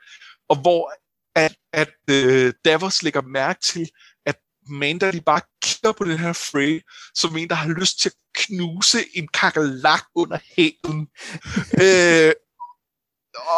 og 0.49 0.55
hvor 0.55 0.91
at, 1.35 1.55
at 1.73 1.93
uh, 2.11 2.53
Davos 2.65 3.03
lægger 3.03 3.21
mærke 3.21 3.61
til, 3.61 3.89
at 4.25 4.35
Manda 4.67 5.11
de 5.11 5.21
bare 5.21 5.41
kigger 5.63 5.91
på 5.91 6.03
den 6.03 6.17
her 6.17 6.33
Frey, 6.33 6.81
som 7.15 7.37
en, 7.37 7.49
der 7.49 7.55
har 7.55 7.69
lyst 7.69 7.99
til 7.99 8.09
at 8.09 8.15
knuse 8.35 8.97
en 9.13 9.27
kakelak 9.27 10.03
under 10.15 10.37
hælen. 10.57 11.07
øh, 11.83 12.33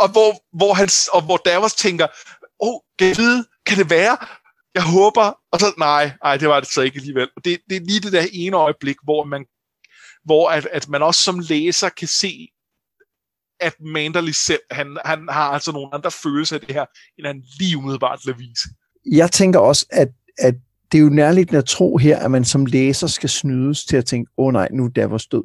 og, 0.01 0.11
hvor, 0.11 0.57
hvor 0.57 0.73
han, 0.73 0.89
og 1.13 1.21
hvor 1.21 1.37
Davos 1.37 1.73
tænker, 1.73 2.07
åh, 2.59 2.73
oh, 2.73 2.79
kan 2.99 3.17
vide, 3.17 3.45
kan 3.65 3.77
det 3.77 3.89
være? 3.89 4.17
Jeg 4.75 4.83
håber, 4.83 5.33
og 5.51 5.59
så, 5.59 5.73
nej, 5.77 6.11
nej, 6.23 6.37
det 6.37 6.49
var 6.49 6.59
det 6.59 6.69
så 6.69 6.81
ikke 6.81 6.97
alligevel. 6.97 7.29
Det, 7.45 7.61
det 7.69 7.75
er 7.77 7.81
lige 7.81 7.99
det 7.99 8.13
der 8.13 8.25
ene 8.33 8.57
øjeblik, 8.57 8.95
hvor 9.03 9.23
man 9.23 9.45
hvor 10.25 10.49
at, 10.49 10.67
at 10.71 10.89
man 10.89 11.03
også 11.03 11.23
som 11.23 11.39
læser 11.39 11.89
kan 11.89 12.07
se, 12.07 12.47
at 13.59 13.73
Manderly 13.79 14.31
selv, 14.31 14.59
han, 14.71 14.97
han 15.05 15.27
har 15.29 15.51
altså 15.51 15.71
nogle 15.71 15.93
andre 15.93 16.11
følelser 16.11 16.55
af 16.55 16.61
det 16.61 16.73
her, 16.73 16.85
end 17.17 17.27
han 17.27 17.43
lige 17.59 17.77
umiddelbart 17.77 18.19
vil 18.25 18.39
vise. 18.39 18.69
Jeg 19.05 19.31
tænker 19.31 19.59
også, 19.59 19.85
at, 19.89 20.09
at 20.37 20.55
det 20.91 20.97
er 20.97 21.01
jo 21.01 21.09
nærligt 21.09 21.53
at 21.53 21.65
tro 21.65 21.97
her, 21.97 22.19
at 22.19 22.31
man 22.31 22.45
som 22.45 22.65
læser 22.65 23.07
skal 23.07 23.29
snydes 23.29 23.85
til 23.85 23.97
at 23.97 24.05
tænke, 24.05 24.31
åh 24.37 24.45
oh, 24.45 24.53
nej, 24.53 24.67
nu 24.71 24.85
er 24.85 24.89
Davos 24.89 25.27
død. 25.27 25.43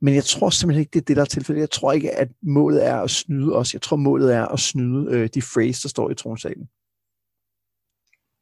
Men 0.00 0.14
jeg 0.14 0.24
tror 0.24 0.50
simpelthen 0.50 0.80
ikke, 0.80 0.90
det 0.90 1.00
er 1.00 1.04
det, 1.04 1.16
der 1.16 1.22
er 1.22 1.26
tilfældet. 1.26 1.60
Jeg 1.60 1.70
tror 1.70 1.92
ikke, 1.92 2.10
at 2.10 2.28
målet 2.42 2.86
er 2.86 2.96
at 2.96 3.10
snyde 3.10 3.56
os. 3.56 3.72
Jeg 3.72 3.82
tror, 3.82 3.96
målet 3.96 4.34
er 4.34 4.46
at 4.46 4.60
snyde 4.60 5.06
øh, 5.10 5.28
de 5.34 5.42
phrase, 5.42 5.82
der 5.82 5.88
står 5.88 6.10
i 6.10 6.14
tronsalen. 6.14 6.68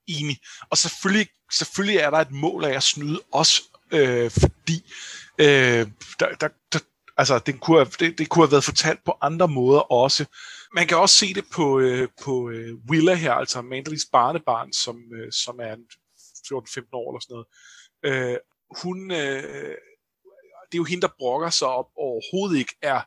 Enig. 0.07 0.37
Og 0.71 0.79
selvfølgelig, 0.79 1.27
selvfølgelig 1.53 1.99
er 1.99 2.11
der 2.11 2.19
et 2.19 2.31
mål 2.31 2.65
af 2.65 2.77
at 2.77 2.83
snyde 2.83 3.21
os, 3.33 3.63
øh, 3.93 4.31
fordi 4.31 4.85
Øh, 5.41 5.87
der, 6.21 6.35
der, 6.41 6.49
der, 6.73 6.79
altså, 7.17 7.39
det 7.39 7.61
kunne, 7.61 7.79
have, 7.79 7.91
det, 8.01 8.19
det 8.19 8.29
kunne 8.29 8.45
have 8.45 8.53
været 8.53 8.65
fortalt 8.65 9.05
på 9.05 9.13
andre 9.21 9.49
måder 9.49 9.81
også. 9.81 10.25
Man 10.75 10.87
kan 10.87 10.97
også 10.97 11.17
se 11.17 11.35
det 11.35 11.45
på, 11.55 11.81
øh, 11.81 12.09
på 12.25 12.51
øh, 12.51 12.75
Willa 12.91 13.15
her, 13.15 13.33
altså 13.33 13.63
Mandelys 13.63 14.07
barnebarn, 14.13 14.73
som, 14.73 14.97
øh, 15.15 15.33
som 15.33 15.61
er 15.63 15.77
14-15 15.77 16.89
år 16.93 17.13
eller 17.13 17.21
sådan 17.21 17.35
noget. 17.35 17.47
Øh, 18.05 18.39
hun, 18.83 19.11
øh, 19.11 19.77
det 20.67 20.75
er 20.75 20.83
jo 20.85 20.85
hende, 20.85 21.03
der 21.03 21.17
brokker 21.19 21.51
sig 21.51 21.69
op 21.69 21.89
overhovedet 21.97 22.59
ikke 22.59 22.75
er, 22.83 23.01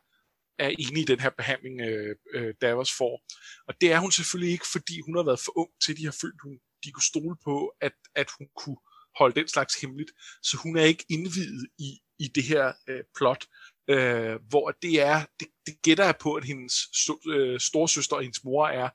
er 0.58 0.68
enig 0.68 1.02
i 1.02 1.04
den 1.12 1.20
her 1.20 1.30
behandling, 1.30 1.80
øh, 1.80 2.16
øh, 2.34 2.54
Davos 2.60 2.92
får. 2.98 3.22
Og 3.68 3.74
det 3.80 3.92
er 3.92 3.98
hun 3.98 4.12
selvfølgelig 4.12 4.52
ikke, 4.52 4.66
fordi 4.72 5.00
hun 5.00 5.16
har 5.16 5.22
været 5.22 5.40
for 5.44 5.58
ung 5.58 5.70
til, 5.84 5.96
de 5.96 6.04
har 6.04 6.16
følt, 6.20 6.40
hun, 6.42 6.58
de 6.84 6.92
kunne 6.92 7.10
stole 7.12 7.36
på, 7.44 7.74
at, 7.80 7.92
at 8.14 8.28
hun 8.38 8.48
kunne 8.56 8.76
holde 9.18 9.40
den 9.40 9.48
slags 9.48 9.80
hemmeligt. 9.80 10.10
Så 10.42 10.56
hun 10.56 10.76
er 10.76 10.84
ikke 10.84 11.04
indvidet 11.08 11.66
i, 11.78 12.00
i 12.18 12.28
det 12.34 12.44
her 12.44 12.72
øh, 12.88 13.04
plot, 13.16 13.46
øh, 13.88 14.36
hvor 14.48 14.70
det 14.82 15.00
er, 15.00 15.26
det, 15.40 15.48
det 15.66 15.82
gætter 15.82 16.04
jeg 16.04 16.16
på, 16.20 16.34
at 16.34 16.44
hendes 16.44 16.72
st- 16.72 17.30
øh, 17.32 17.60
storsøster 17.60 18.16
og 18.16 18.22
hendes 18.22 18.44
mor 18.44 18.66
er, 18.66 18.88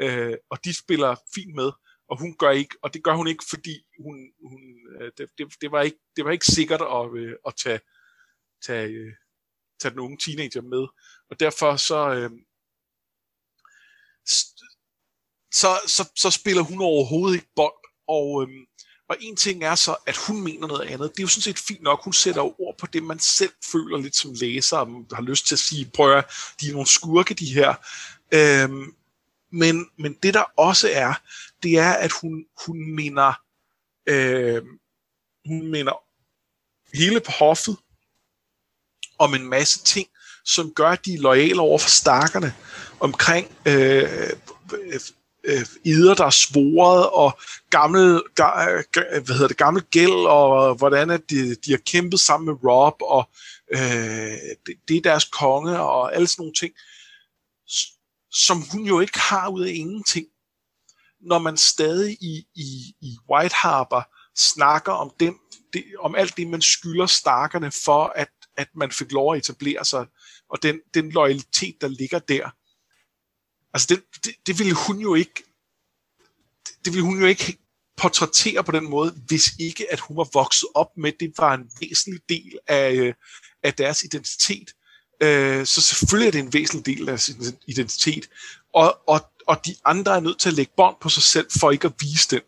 øh, 0.00 0.36
og 0.50 0.64
de 0.64 0.74
spiller 0.74 1.16
fint 1.34 1.54
med, 1.54 1.72
og 2.10 2.18
hun 2.18 2.36
gør 2.36 2.50
ikke, 2.50 2.76
og 2.82 2.94
det 2.94 3.04
gør 3.04 3.14
hun 3.14 3.28
ikke, 3.28 3.44
fordi 3.50 3.84
hun, 3.98 4.16
hun 4.50 4.60
øh, 5.00 5.12
det, 5.18 5.30
det, 5.38 5.54
det, 5.60 5.72
var 5.72 5.82
ikke, 5.82 5.98
det 6.16 6.24
var 6.24 6.30
ikke 6.30 6.46
sikkert 6.46 6.80
at, 6.80 7.18
øh, 7.18 7.36
at 7.46 7.54
tage, 7.56 7.80
tage, 8.66 8.88
øh, 8.88 9.12
tage 9.80 9.92
den 9.92 9.98
unge 9.98 10.18
teenager 10.18 10.62
med, 10.62 10.86
og 11.30 11.40
derfor 11.40 11.76
så, 11.76 12.10
øh, 12.14 12.30
så, 15.52 15.68
så, 15.86 16.12
så 16.16 16.30
spiller 16.30 16.62
hun 16.62 16.80
overhovedet 16.80 17.34
ikke 17.34 17.52
bold, 17.56 17.84
og, 18.08 18.42
øh, 18.42 18.66
og 19.10 19.16
en 19.20 19.36
ting 19.36 19.64
er 19.64 19.74
så, 19.74 19.96
at 20.06 20.16
hun 20.16 20.40
mener 20.40 20.66
noget 20.66 20.88
andet. 20.88 21.10
Det 21.10 21.18
er 21.18 21.22
jo 21.22 21.28
sådan 21.28 21.42
set 21.42 21.58
fint 21.58 21.82
nok. 21.82 22.04
Hun 22.04 22.12
sætter 22.12 22.60
ord 22.60 22.78
på 22.78 22.86
det, 22.86 23.02
man 23.02 23.18
selv 23.18 23.52
føler 23.72 23.98
lidt 23.98 24.16
som 24.16 24.32
læser, 24.34 24.76
og 24.76 25.06
har 25.12 25.22
lyst 25.22 25.46
til 25.46 25.54
at 25.54 25.58
sige, 25.58 25.90
prøv 25.94 26.18
at 26.18 26.24
de 26.60 26.68
er 26.68 26.72
nogle 26.72 26.86
skurke, 26.86 27.34
de 27.34 27.54
her. 27.54 27.74
Øhm, 28.32 28.94
men, 29.52 29.86
men 29.98 30.12
det 30.22 30.34
der 30.34 30.44
også 30.56 30.90
er, 30.92 31.14
det 31.62 31.78
er, 31.78 31.92
at 31.92 32.12
hun, 32.12 32.44
hun 32.66 32.94
mener, 32.94 33.32
øh, 34.06 34.62
hun 35.46 35.66
mener 35.66 35.92
hele 36.96 37.20
på 37.20 37.30
hoffet 37.32 37.76
om 39.18 39.34
en 39.34 39.48
masse 39.48 39.84
ting, 39.84 40.08
som 40.44 40.74
gør, 40.74 40.88
at 40.88 41.04
de 41.04 41.14
er 41.14 41.18
lojale 41.18 41.60
over 41.60 41.78
for 41.78 41.88
stakkerne 41.88 42.54
omkring 43.00 43.56
øh, 43.66 44.30
øh, 45.44 45.66
ider, 45.84 46.14
der 46.14 46.24
er 46.24 46.30
svoret, 46.30 47.10
og 47.10 47.38
gammel, 47.70 48.22
ga, 48.34 48.82
hvad 48.92 49.34
hedder 49.34 49.48
det, 49.48 49.56
gammel 49.56 49.82
gæld, 49.82 50.26
og 50.26 50.74
hvordan 50.74 51.10
at 51.10 51.20
de, 51.30 51.54
de 51.54 51.70
har 51.70 51.80
kæmpet 51.86 52.20
sammen 52.20 52.46
med 52.46 52.70
Rob, 52.70 52.94
og 53.00 53.30
øh, 53.72 54.38
det, 54.66 54.74
det 54.88 54.96
er 54.96 55.00
deres 55.00 55.24
konge, 55.24 55.80
og 55.80 56.14
alle 56.14 56.28
sådan 56.28 56.42
nogle 56.42 56.54
ting, 56.54 56.72
som 58.32 58.62
hun 58.72 58.86
jo 58.86 59.00
ikke 59.00 59.18
har 59.18 59.48
ud 59.48 59.62
af 59.62 59.72
ingenting. 59.74 60.26
Når 61.20 61.38
man 61.38 61.56
stadig 61.56 62.16
i, 62.20 62.44
i, 62.54 62.94
i 63.00 63.16
White 63.30 63.54
Harbor 63.54 64.08
snakker 64.36 64.92
om, 64.92 65.12
dem, 65.20 65.38
det, 65.72 65.84
om 65.98 66.14
alt 66.14 66.36
det, 66.36 66.46
man 66.48 66.62
skylder 66.62 67.06
starkerne 67.06 67.72
for, 67.84 68.12
at, 68.16 68.30
at 68.56 68.68
man 68.74 68.90
fik 68.90 69.12
lov 69.12 69.34
at 69.34 69.38
etablere 69.38 69.84
sig, 69.84 70.06
og 70.50 70.62
den, 70.62 70.80
den 70.94 71.10
loyalitet, 71.10 71.74
der 71.80 71.88
ligger 71.88 72.18
der, 72.18 72.50
Altså, 73.74 73.86
det, 73.90 74.24
det, 74.24 74.34
det 74.46 74.58
ville 74.58 74.74
hun 74.74 74.98
jo 74.98 75.14
ikke 75.14 75.42
det, 76.84 76.92
ville 76.92 77.04
hun 77.04 77.20
jo 77.20 77.26
ikke 77.26 77.58
portrættere 77.96 78.64
på 78.64 78.72
den 78.72 78.90
måde, 78.90 79.14
hvis 79.26 79.50
ikke 79.58 79.92
at 79.92 80.00
hun 80.00 80.16
var 80.16 80.28
vokset 80.32 80.68
op 80.74 80.96
med, 80.96 81.12
det 81.20 81.32
var 81.38 81.54
en 81.54 81.70
væsentlig 81.80 82.20
del 82.28 82.58
af, 82.66 82.92
øh, 82.92 83.14
af 83.62 83.74
deres 83.74 84.02
identitet. 84.02 84.74
Øh, 85.22 85.66
så 85.66 85.80
selvfølgelig 85.80 86.26
er 86.26 86.32
det 86.32 86.38
en 86.38 86.52
væsentlig 86.52 86.96
del 86.96 87.00
af 87.00 87.06
deres 87.06 87.28
identitet. 87.66 88.28
Og, 88.74 89.08
og, 89.08 89.20
og 89.46 89.66
de 89.66 89.74
andre 89.84 90.16
er 90.16 90.20
nødt 90.20 90.40
til 90.40 90.48
at 90.48 90.54
lægge 90.54 90.72
bånd 90.76 90.96
på 91.00 91.08
sig 91.08 91.22
selv, 91.22 91.46
for 91.60 91.70
ikke 91.70 91.86
at 91.86 91.94
vise 92.00 92.28
den. 92.30 92.40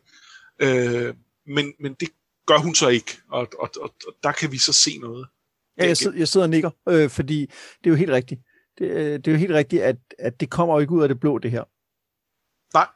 Øh, 0.58 1.14
men, 1.46 1.72
men 1.80 1.94
det 2.00 2.08
gør 2.46 2.58
hun 2.58 2.74
så 2.74 2.88
ikke, 2.88 3.18
og, 3.30 3.48
og, 3.58 3.70
og, 3.80 3.94
og 4.06 4.14
der 4.22 4.32
kan 4.32 4.52
vi 4.52 4.58
så 4.58 4.72
se 4.72 4.98
noget. 4.98 5.28
Ja, 5.78 5.86
jeg 5.86 5.96
sidder, 5.96 6.18
jeg 6.18 6.28
sidder 6.28 6.46
og 6.46 6.50
nikker, 6.50 6.70
øh, 6.88 7.10
fordi 7.10 7.40
det 7.40 7.86
er 7.86 7.90
jo 7.90 7.94
helt 7.94 8.10
rigtigt. 8.10 8.40
Det, 8.78 8.90
øh, 8.90 9.12
det 9.12 9.28
er 9.28 9.32
jo 9.32 9.38
helt 9.38 9.52
rigtigt, 9.52 9.82
at, 9.82 9.96
at 10.18 10.40
det 10.40 10.50
kommer 10.50 10.74
jo 10.74 10.80
ikke 10.80 10.92
ud 10.92 11.02
af 11.02 11.08
det 11.08 11.20
blå, 11.20 11.38
det 11.38 11.50
her. 11.50 11.64
Nej. 12.74 12.86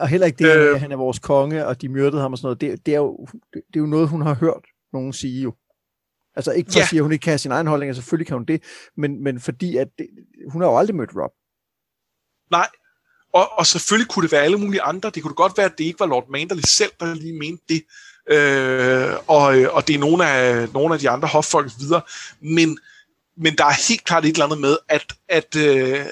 Og 0.00 0.08
heller 0.08 0.26
ikke 0.26 0.44
det, 0.44 0.56
øh... 0.56 0.74
at 0.74 0.80
han 0.80 0.92
er 0.92 0.96
vores 0.96 1.18
konge, 1.18 1.66
og 1.66 1.82
de 1.82 1.88
myrdede 1.88 2.22
ham 2.22 2.32
og 2.32 2.38
sådan 2.38 2.46
noget. 2.46 2.60
Det, 2.60 2.86
det, 2.86 2.94
er 2.94 2.98
jo, 2.98 3.26
det, 3.32 3.62
det 3.68 3.76
er 3.76 3.80
jo 3.80 3.86
noget, 3.86 4.08
hun 4.08 4.22
har 4.22 4.34
hørt 4.34 4.64
nogen 4.92 5.12
sige 5.12 5.42
jo. 5.42 5.54
Altså 6.36 6.52
ikke 6.52 6.72
for 6.72 6.78
ja. 6.78 6.82
at 6.82 6.88
sige, 6.88 6.98
at 6.98 7.02
hun 7.02 7.12
ikke 7.12 7.22
kan 7.22 7.30
have 7.30 7.38
sin 7.38 7.52
egen 7.52 7.66
holdning, 7.66 7.90
og 7.90 7.96
selvfølgelig 7.96 8.26
kan 8.26 8.36
hun 8.36 8.44
det, 8.44 8.62
men, 8.96 9.22
men 9.22 9.40
fordi 9.40 9.76
at 9.76 9.88
det, 9.98 10.08
hun 10.48 10.62
har 10.62 10.68
jo 10.68 10.78
aldrig 10.78 10.96
mødt 10.96 11.10
Rob. 11.16 11.32
Nej, 12.50 12.68
og, 13.34 13.58
og 13.58 13.66
selvfølgelig 13.66 14.10
kunne 14.10 14.22
det 14.22 14.32
være 14.32 14.42
alle 14.42 14.58
mulige 14.58 14.82
andre. 14.82 15.10
Det 15.10 15.22
kunne 15.22 15.34
godt 15.34 15.56
være, 15.56 15.66
at 15.66 15.78
det 15.78 15.84
ikke 15.84 16.00
var 16.00 16.06
Lord 16.06 16.28
Manderly 16.28 16.60
selv, 16.66 16.90
der 17.00 17.14
lige 17.14 17.38
mente 17.38 17.64
det. 17.68 17.82
Øh, 18.26 19.14
og, 19.26 19.44
og 19.72 19.88
det 19.88 19.94
er 19.94 19.98
nogle 19.98 20.26
af, 20.28 20.72
nogle 20.72 20.94
af 20.94 21.00
de 21.00 21.10
andre 21.10 21.28
hoffolk 21.28 21.70
videre. 21.78 22.02
Men, 22.40 22.78
men 23.36 23.58
der 23.58 23.64
er 23.64 23.88
helt 23.88 24.04
klart 24.04 24.24
et 24.24 24.28
eller 24.28 24.44
andet 24.44 24.60
med, 24.60 24.78
at, 24.88 25.14
at, 25.28 25.56
øh, 25.56 26.06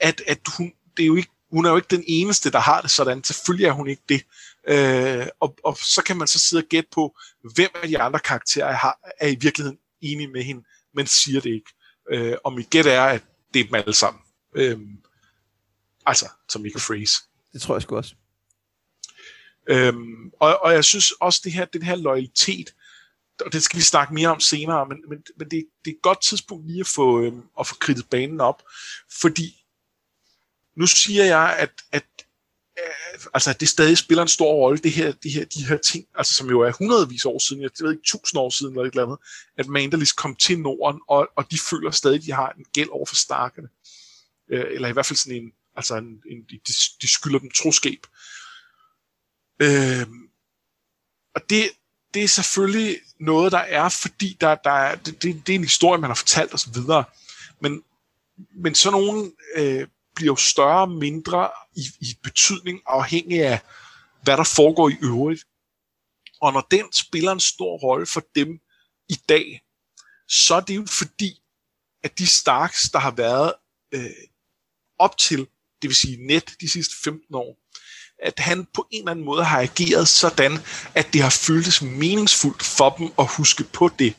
at, 0.00 0.22
at 0.26 0.38
hun, 0.56 0.72
det 0.96 1.02
er 1.02 1.06
jo 1.06 1.16
ikke, 1.16 1.30
hun 1.50 1.66
er 1.66 1.70
jo 1.70 1.76
ikke 1.76 1.96
den 1.96 2.04
eneste, 2.06 2.50
der 2.50 2.58
har 2.58 2.80
det 2.80 2.90
sådan. 2.90 3.24
Selvfølgelig 3.24 3.66
er 3.66 3.72
hun 3.72 3.88
ikke 3.88 4.02
det. 4.08 4.22
Øh, 4.68 5.26
og, 5.40 5.56
og 5.64 5.76
så 5.76 6.02
kan 6.02 6.16
man 6.16 6.26
så 6.26 6.38
sidde 6.38 6.62
og 6.62 6.68
gætte 6.68 6.88
på, 6.92 7.16
hvem 7.54 7.70
af 7.82 7.88
de 7.88 7.98
andre 7.98 8.18
karakterer 8.18 8.72
har, 8.72 8.98
er 9.20 9.28
i 9.28 9.36
virkeligheden 9.40 9.78
enige 10.00 10.28
med 10.28 10.42
hende, 10.42 10.64
men 10.94 11.06
siger 11.06 11.40
det 11.40 11.50
ikke. 11.50 11.70
Øh, 12.10 12.36
og 12.44 12.52
mit 12.52 12.70
gæt 12.70 12.86
er, 12.86 13.02
at 13.02 13.22
det 13.54 13.60
er 13.60 13.64
dem 13.64 13.74
alle 13.74 13.94
sammen. 13.94 14.22
Øh, 14.54 14.78
altså, 16.06 16.28
som 16.48 16.62
Mika 16.62 16.78
Freeze. 16.78 17.22
Det 17.52 17.62
tror 17.62 17.74
jeg 17.74 17.82
sgu 17.82 17.96
også. 17.96 18.14
Øhm, 19.68 20.32
og, 20.40 20.62
og 20.62 20.72
jeg 20.72 20.84
synes 20.84 21.12
også, 21.12 21.40
det 21.44 21.52
her, 21.52 21.64
den 21.64 21.82
her 21.82 21.96
loyalitet, 21.96 22.74
og 23.46 23.52
det 23.52 23.62
skal 23.62 23.76
vi 23.76 23.82
snakke 23.84 24.14
mere 24.14 24.28
om 24.28 24.40
senere, 24.40 24.86
men, 24.86 24.98
men, 25.08 25.18
men 25.36 25.50
det, 25.50 25.66
det 25.84 25.90
er 25.90 25.94
et 25.94 26.02
godt 26.02 26.22
tidspunkt 26.22 26.66
lige 26.66 26.80
at 26.80 26.86
få, 26.86 27.22
øhm, 27.22 27.42
at 27.60 27.66
få 27.66 27.74
kridtet 27.74 28.08
banen 28.10 28.40
op, 28.40 28.62
fordi 29.20 29.64
nu 30.76 30.86
siger 30.86 31.24
jeg, 31.24 31.56
at, 31.58 31.72
at 31.92 32.04
øh, 32.78 33.26
altså, 33.34 33.50
at 33.50 33.60
det 33.60 33.68
stadig 33.68 33.98
spiller 33.98 34.22
en 34.22 34.28
stor 34.28 34.52
rolle, 34.52 34.78
det 34.78 34.92
her, 34.92 35.12
de, 35.12 35.30
her, 35.30 35.44
de 35.44 35.66
her 35.66 35.76
ting, 35.76 36.06
altså, 36.14 36.34
som 36.34 36.50
jo 36.50 36.60
er 36.60 36.72
hundredvis 36.72 37.24
år 37.24 37.38
siden, 37.38 37.62
jeg 37.62 37.70
ved 37.80 37.92
ikke, 37.92 38.02
tusind 38.06 38.40
år 38.40 38.50
siden 38.50 38.72
eller 38.72 38.84
et 38.84 38.90
eller 38.90 39.02
andet, 39.02 39.18
at 39.58 39.66
Mandalis 39.66 40.12
kom 40.12 40.36
til 40.36 40.60
Norden, 40.60 41.00
og, 41.08 41.28
og 41.36 41.50
de 41.50 41.58
føler 41.70 41.90
stadig, 41.90 42.16
at 42.16 42.24
de 42.24 42.32
har 42.32 42.50
en 42.58 42.64
gæld 42.64 42.88
over 42.88 43.06
for 43.06 43.16
starkerne. 43.16 43.68
Øh, 44.50 44.64
eller 44.70 44.88
i 44.88 44.92
hvert 44.92 45.06
fald 45.06 45.16
sådan 45.16 45.42
en, 45.42 45.52
altså 45.76 45.96
en, 45.96 46.22
en, 46.30 46.44
de, 46.50 46.60
de 47.02 47.08
skylder 47.08 47.38
dem 47.38 47.50
troskab. 47.50 48.06
Øh, 49.62 50.06
og 51.34 51.50
det, 51.50 51.70
det 52.18 52.24
er 52.24 52.28
selvfølgelig 52.28 53.00
noget, 53.20 53.52
der 53.52 53.58
er, 53.58 53.88
fordi 53.88 54.36
der, 54.40 54.54
der 54.54 54.70
er, 54.70 54.94
det, 54.94 55.22
det, 55.22 55.46
det 55.46 55.52
er 55.52 55.56
en 55.56 55.64
historie, 55.64 56.00
man 56.00 56.10
har 56.10 56.14
fortalt 56.14 56.54
osv. 56.54 56.74
videre. 56.74 57.04
Men, 57.60 57.82
men 58.54 58.74
sådan 58.74 59.00
nogle 59.00 59.32
øh, 59.54 59.88
bliver 60.14 60.32
jo 60.32 60.36
større 60.36 60.80
og 60.80 60.90
mindre 60.90 61.50
i, 61.76 61.82
i 62.00 62.18
betydning 62.22 62.80
afhængig 62.86 63.42
af, 63.42 63.60
hvad 64.22 64.36
der 64.36 64.44
foregår 64.44 64.88
i 64.88 64.96
øvrigt. 65.02 65.44
Og 66.40 66.52
når 66.52 66.66
den 66.70 66.92
spiller 66.92 67.32
en 67.32 67.40
stor 67.40 67.78
rolle 67.78 68.06
for 68.06 68.22
dem 68.34 68.60
i 69.08 69.20
dag, 69.28 69.62
så 70.28 70.54
er 70.54 70.60
det 70.60 70.76
jo 70.76 70.86
fordi, 70.86 71.40
at 72.02 72.18
de 72.18 72.26
Starks, 72.26 72.90
der 72.90 72.98
har 72.98 73.10
været 73.10 73.52
øh, 73.92 74.10
op 74.98 75.18
til, 75.18 75.38
det 75.82 75.88
vil 75.88 75.96
sige 75.96 76.26
net 76.26 76.54
de 76.60 76.68
sidste 76.70 76.94
15 77.04 77.34
år, 77.34 77.58
at 78.22 78.38
han 78.38 78.66
på 78.74 78.86
en 78.90 78.98
eller 78.98 79.10
anden 79.10 79.24
måde 79.24 79.44
har 79.44 79.60
ageret 79.60 80.08
sådan, 80.08 80.58
at 80.94 81.12
det 81.12 81.22
har 81.22 81.30
føltes 81.30 81.82
meningsfuldt 81.82 82.62
for 82.62 82.90
dem 82.98 83.10
at 83.18 83.26
huske 83.36 83.64
på 83.64 83.90
det. 83.98 84.14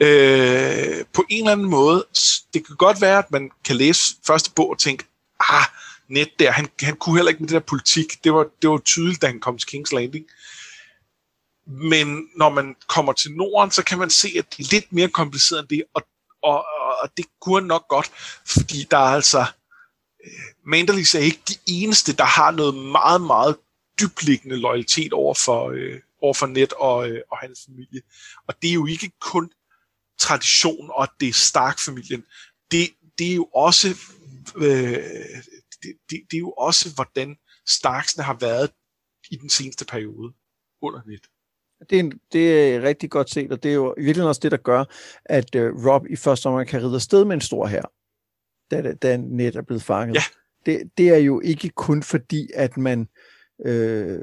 Øh, 0.00 1.04
på 1.12 1.24
en 1.28 1.38
eller 1.38 1.52
anden 1.52 1.70
måde, 1.70 2.06
det 2.54 2.66
kan 2.66 2.76
godt 2.76 3.00
være, 3.00 3.18
at 3.18 3.30
man 3.30 3.50
kan 3.64 3.76
læse 3.76 4.14
første 4.26 4.50
bog 4.50 4.70
og 4.70 4.78
tænke, 4.78 5.04
ah, 5.40 5.64
net 6.08 6.28
der, 6.38 6.50
han, 6.50 6.68
han 6.80 6.96
kunne 6.96 7.16
heller 7.16 7.30
ikke 7.30 7.40
med 7.40 7.48
det 7.48 7.54
der 7.54 7.60
politik, 7.60 8.24
det 8.24 8.34
var, 8.34 8.46
det 8.62 8.70
var 8.70 8.78
tydeligt, 8.78 9.22
da 9.22 9.26
han 9.26 9.40
kom 9.40 9.58
til 9.58 9.68
King's 9.68 9.94
Landing. 9.94 10.26
Men 11.66 12.28
når 12.36 12.48
man 12.48 12.76
kommer 12.88 13.12
til 13.12 13.32
Norden, 13.32 13.70
så 13.70 13.84
kan 13.84 13.98
man 13.98 14.10
se, 14.10 14.28
at 14.38 14.44
det 14.56 14.64
er 14.64 14.68
lidt 14.72 14.92
mere 14.92 15.08
kompliceret 15.08 15.60
end 15.60 15.68
det, 15.68 15.82
og, 15.94 16.02
og, 16.42 16.64
og 17.02 17.10
det 17.16 17.24
kunne 17.40 17.60
han 17.60 17.66
nok 17.66 17.88
godt, 17.88 18.10
fordi 18.46 18.86
der 18.90 18.98
er 18.98 19.14
altså, 19.14 19.46
Manderlis 20.66 21.14
er 21.14 21.18
ikke 21.20 21.42
de 21.48 21.54
eneste, 21.66 22.12
der 22.12 22.24
har 22.24 22.50
noget 22.50 22.74
meget, 22.74 23.20
meget 23.20 23.56
dybliggende 24.00 24.56
loyalitet 24.56 25.12
over 25.12 25.34
for, 25.34 25.70
øh, 25.70 26.00
over 26.22 26.34
for 26.34 26.46
Net 26.46 26.72
og, 26.72 27.10
øh, 27.10 27.20
og 27.30 27.38
hans 27.38 27.60
familie. 27.66 28.00
Og 28.46 28.54
det 28.62 28.70
er 28.70 28.74
jo 28.74 28.86
ikke 28.86 29.10
kun 29.20 29.50
tradition, 30.18 30.90
og 30.94 31.08
det 31.20 31.28
er 31.28 31.32
Stark-familien. 31.32 32.24
Det, 32.70 32.90
det 33.18 33.30
er 33.30 33.34
jo 33.34 33.44
også 33.44 33.88
øh, 34.56 34.98
det, 35.82 35.96
det, 36.10 36.20
det 36.30 36.36
er 36.36 36.40
jo 36.40 36.50
også, 36.50 36.94
hvordan 36.94 37.36
Starksene 37.66 38.24
har 38.24 38.34
været 38.40 38.70
i 39.30 39.36
den 39.36 39.50
seneste 39.50 39.84
periode 39.84 40.32
under 40.82 41.00
Net. 41.06 41.26
Det 41.90 41.96
er, 41.96 42.00
en, 42.00 42.20
det 42.32 42.74
er 42.74 42.82
rigtig 42.82 43.10
godt 43.10 43.30
set, 43.30 43.52
og 43.52 43.62
det 43.62 43.70
er 43.70 43.74
jo 43.74 43.94
virkelig 43.98 44.26
også 44.28 44.40
det, 44.40 44.50
der 44.50 44.56
gør, 44.56 44.84
at 45.24 45.54
øh, 45.54 45.86
Rob 45.86 46.06
i 46.10 46.16
første 46.16 46.46
omgang 46.46 46.68
kan 46.68 46.82
ride 46.82 46.94
afsted 46.94 47.24
med 47.24 47.34
en 47.34 47.40
stor 47.40 47.66
her 47.66 47.82
da, 48.70 48.92
da 48.92 49.16
net 49.16 49.56
er 49.56 49.62
blevet 49.62 49.82
fanget. 49.82 50.14
Ja. 50.14 50.20
Det, 50.66 50.90
det 50.98 51.08
er 51.08 51.16
jo 51.16 51.40
ikke 51.40 51.68
kun 51.68 52.02
fordi, 52.02 52.48
at 52.54 52.76
man 52.76 53.08
øh, 53.66 54.20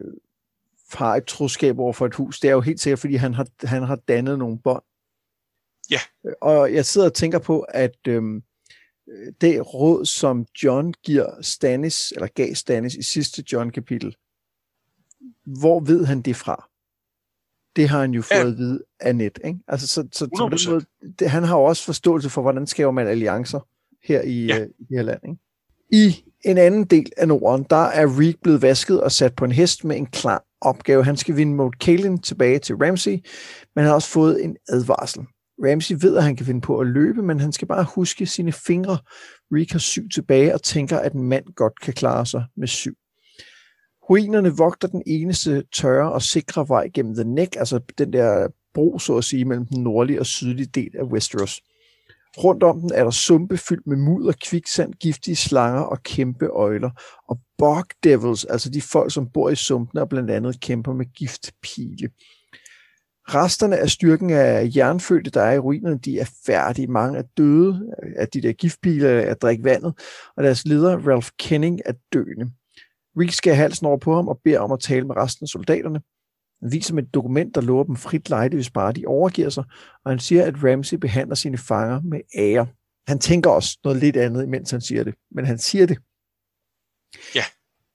har 0.94 1.16
et 1.16 1.26
troskab 1.26 1.80
over 1.80 1.94
for 1.94 2.06
et 2.06 2.16
hus. 2.16 2.40
Det 2.40 2.48
er 2.48 2.54
jo 2.54 2.62
helt 2.62 2.80
sikkert, 2.80 3.00
fordi 3.00 3.16
han 3.16 3.34
har, 3.34 3.48
han 3.64 3.84
har 3.84 3.96
dannet 3.96 4.40
nogle 4.40 4.60
bånd. 4.60 4.84
Ja. 5.92 6.00
Og 6.42 6.74
jeg 6.74 6.86
sidder 6.86 7.08
og 7.08 7.14
tænker 7.14 7.40
på, 7.40 7.60
at 7.60 8.08
øh, 8.08 8.42
det 9.42 9.74
råd, 9.74 10.06
som 10.06 10.46
John 10.64 10.94
giver 11.04 11.42
Stannis, 11.42 12.12
eller 12.12 12.28
gav 12.28 12.56
Stannis 12.56 12.96
i 12.96 13.04
sidste 13.04 13.44
John-kapitel, 13.52 14.16
hvor 15.60 15.80
ved 15.80 16.06
han 16.06 16.22
det 16.22 16.36
fra? 16.36 16.70
Det 17.76 17.90
har 17.90 18.00
han 18.00 18.12
jo 18.12 18.22
fået 18.22 18.40
ja. 18.40 18.48
at 18.48 18.58
vide 18.58 18.84
af 19.00 19.16
net. 19.16 19.40
Ikke? 19.46 19.60
Altså, 19.68 19.88
så, 19.88 20.08
så, 20.12 20.30
så 20.38 20.48
på 20.50 20.50
den 20.50 20.74
måde, 20.74 20.86
det, 21.20 21.30
han 21.30 21.44
har 21.44 21.58
jo 21.58 21.64
også 21.64 21.86
forståelse 21.86 22.30
for, 22.30 22.42
hvordan 22.42 22.68
skaber 22.68 22.92
man 22.92 23.08
alliancer 23.08 23.60
her 24.04 24.22
i, 24.22 24.46
ja. 24.46 24.60
øh, 24.60 24.68
i 24.80 24.84
det 24.90 24.98
her 24.98 25.04
land. 25.04 25.20
Ikke? 25.24 25.40
I 25.92 26.24
en 26.46 26.58
anden 26.58 26.86
del 26.86 27.12
af 27.18 27.28
Norden, 27.28 27.66
der 27.70 27.76
er 27.76 28.20
Reek 28.20 28.36
blevet 28.44 28.62
vasket 28.62 29.02
og 29.02 29.12
sat 29.12 29.36
på 29.36 29.46
en 29.46 29.52
hest 29.52 29.84
med 29.84 29.98
en 29.98 30.06
klar 30.06 30.44
opgave. 30.62 31.04
Han 31.04 31.18
skal 31.18 31.36
vinde 31.38 31.56
mod 31.56 31.72
Kalen 31.72 32.20
tilbage 32.20 32.60
til 32.60 32.76
Ramsey, 32.76 33.12
men 33.12 33.78
han 33.78 33.86
har 33.86 33.94
også 33.94 34.10
fået 34.10 34.44
en 34.44 34.58
advarsel. 34.70 35.22
Ramsey 35.60 35.96
ved, 36.02 36.18
at 36.18 36.24
han 36.24 36.36
kan 36.36 36.46
finde 36.46 36.62
på 36.62 36.80
at 36.80 36.88
løbe, 36.88 37.22
men 37.22 37.40
han 37.40 37.52
skal 37.52 37.68
bare 37.68 37.86
huske 37.96 38.26
sine 38.26 38.52
fingre. 38.52 38.98
Reek 39.52 39.72
har 39.72 39.80
syv 39.80 40.10
tilbage 40.10 40.54
og 40.54 40.62
tænker, 40.62 40.98
at 40.98 41.14
en 41.14 41.24
mand 41.24 41.46
godt 41.56 41.82
kan 41.82 41.94
klare 41.94 42.26
sig 42.26 42.44
med 42.58 42.68
syv. 42.68 42.94
Ruinerne 44.10 44.58
vogter 44.58 44.88
den 44.88 45.04
eneste 45.06 45.64
tørre 45.74 46.12
og 46.12 46.22
sikre 46.22 46.66
vej 46.68 46.90
gennem 46.94 47.16
The 47.16 47.24
Neck, 47.24 47.56
altså 47.56 47.80
den 47.98 48.14
der 48.14 48.48
bro, 48.74 49.00
så 49.00 49.18
at 49.18 49.24
sige, 49.24 49.46
mellem 49.46 49.66
den 49.66 49.84
nordlige 49.84 50.20
og 50.20 50.26
sydlige 50.26 50.66
del 50.66 50.92
af 50.98 51.04
Westeros. 51.04 51.62
Rundt 52.38 52.64
om 52.64 52.80
den 52.80 52.92
er 52.94 53.04
der 53.04 53.12
sumpe 53.12 53.58
fyldt 53.58 53.88
med 53.88 53.98
mudder, 53.98 54.34
kviksand, 54.42 54.94
giftige 54.94 55.36
slanger 55.36 55.82
og 55.82 56.04
kæmpe 56.04 56.48
øjler. 56.48 56.90
Og 57.28 57.40
bog 57.58 57.86
devils, 58.04 58.46
altså 58.46 58.70
de 58.70 58.82
folk, 58.82 59.14
som 59.14 59.30
bor 59.30 59.50
i 59.50 59.56
sumpene 59.56 60.02
og 60.02 60.10
blandt 60.10 60.32
andet 60.32 60.62
kæmper 60.62 60.94
med 60.94 61.06
giftpile. 61.06 62.10
Resterne 63.28 63.78
af 63.78 63.90
styrken 63.90 64.30
af 64.30 64.72
jernfødte, 64.76 65.32
der 65.32 65.42
er 65.42 65.54
i 65.54 65.60
ruinerne, 65.60 65.98
de 65.98 66.20
er 66.20 66.30
færdige. 66.46 66.88
Mange 66.88 67.20
er 67.20 67.24
døde 67.38 67.96
af 68.16 68.28
de 68.28 68.42
der 68.42 68.54
giftpile 68.54 69.08
at 69.08 69.42
drikke 69.42 69.64
vandet, 69.64 69.94
og 70.38 70.44
deres 70.44 70.66
leder, 70.66 71.08
Ralph 71.08 71.30
Kenning, 71.40 71.82
er 71.86 71.94
døende. 72.14 72.52
Reek 73.18 73.32
skal 73.32 73.56
halsen 73.56 73.86
over 73.86 73.98
på 73.98 74.16
ham 74.16 74.28
og 74.28 74.40
beder 74.44 74.60
om 74.60 74.72
at 74.72 74.80
tale 74.80 75.08
med 75.08 75.16
resten 75.16 75.44
af 75.44 75.48
soldaterne. 75.48 76.02
Viser 76.72 76.94
med 76.94 77.04
et 77.04 77.14
dokument, 77.14 77.56
der 77.56 77.62
lover 77.62 77.84
dem 77.84 77.96
frit 77.96 78.30
lejde, 78.30 78.56
hvis 78.56 78.70
bare 78.70 78.92
de 78.92 79.06
overgiver 79.06 79.50
sig, 79.50 79.64
og 80.06 80.12
han 80.12 80.20
siger, 80.20 80.46
at 80.46 80.64
Ramsey 80.64 80.98
behandler 80.98 81.36
sine 81.36 81.58
fanger 81.58 82.02
med 82.02 82.20
ære. 82.36 82.68
Han 83.08 83.20
tænker 83.20 83.50
også 83.50 83.80
noget 83.84 84.00
lidt 84.00 84.18
andet, 84.18 84.50
mens 84.50 84.72
han 84.72 84.82
siger 84.82 85.04
det, 85.04 85.16
men 85.32 85.46
han 85.46 85.58
siger 85.58 85.86
det. 85.86 85.98
Ja. 87.36 87.44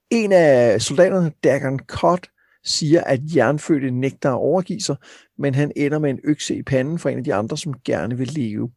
En 0.09 0.31
af 0.31 0.81
soldaterne, 0.81 1.31
Dagon 1.43 1.79
Cott, 1.79 2.29
siger, 2.63 3.03
at 3.03 3.19
jernfødte 3.35 3.91
nægter 3.91 4.29
at 4.29 4.35
overgive 4.35 4.81
sig, 4.81 4.95
men 5.37 5.55
han 5.55 5.71
ender 5.75 5.99
med 5.99 6.09
en 6.09 6.19
økse 6.23 6.55
i 6.55 6.63
panden 6.63 6.99
for 6.99 7.09
en 7.09 7.17
af 7.17 7.23
de 7.23 7.33
andre, 7.33 7.57
som 7.57 7.73
gerne 7.85 8.17
vil 8.17 8.27
leve. 8.27 8.71